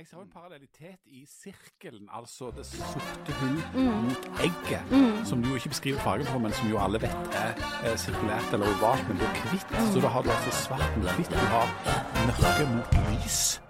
Jeg 0.00 0.06
ser 0.08 0.16
jo 0.16 0.22
en 0.24 0.30
parallellitet 0.32 1.00
i 1.12 1.26
sirkelen, 1.28 2.06
altså 2.18 2.46
det 2.56 2.62
sorte 2.66 3.32
hull 3.40 3.58
Mm. 3.74 4.06
mot 4.06 4.28
egget. 4.46 5.26
Som 5.28 5.42
du 5.42 5.48
jo 5.48 5.54
ikke 5.60 5.68
beskriver 5.74 5.98
fargen 6.00 6.26
på, 6.26 6.38
men 6.38 6.52
som 6.52 6.70
jo 6.70 6.78
alle 6.80 7.00
vet 7.02 7.34
er, 7.36 7.52
er 7.84 7.96
sirkulært 8.00 8.48
eller 8.54 8.66
ovalt, 8.72 9.04
men 9.08 9.18
det 9.20 9.26
er 9.28 9.50
hvitt. 9.52 9.70
Mm. 9.76 9.90
Så 9.92 10.00
da 10.00 10.08
har 10.08 10.22
du 10.22 10.30
altså 10.30 10.50
svart 10.64 10.96
mot 10.96 11.10
hvitt. 11.18 11.28
Du 11.28 11.36
har 11.52 11.68
mørke 12.30 12.64
mot 12.76 12.96
lys. 13.10 13.60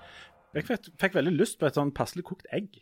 Jeg 0.54 0.64
fikk, 0.70 0.86
fikk 1.02 1.14
veldig 1.18 1.32
lyst 1.40 1.58
på 1.58 1.66
et 1.66 1.74
sånn 1.74 1.90
passelig 1.94 2.24
kokt 2.30 2.46
egg. 2.52 2.78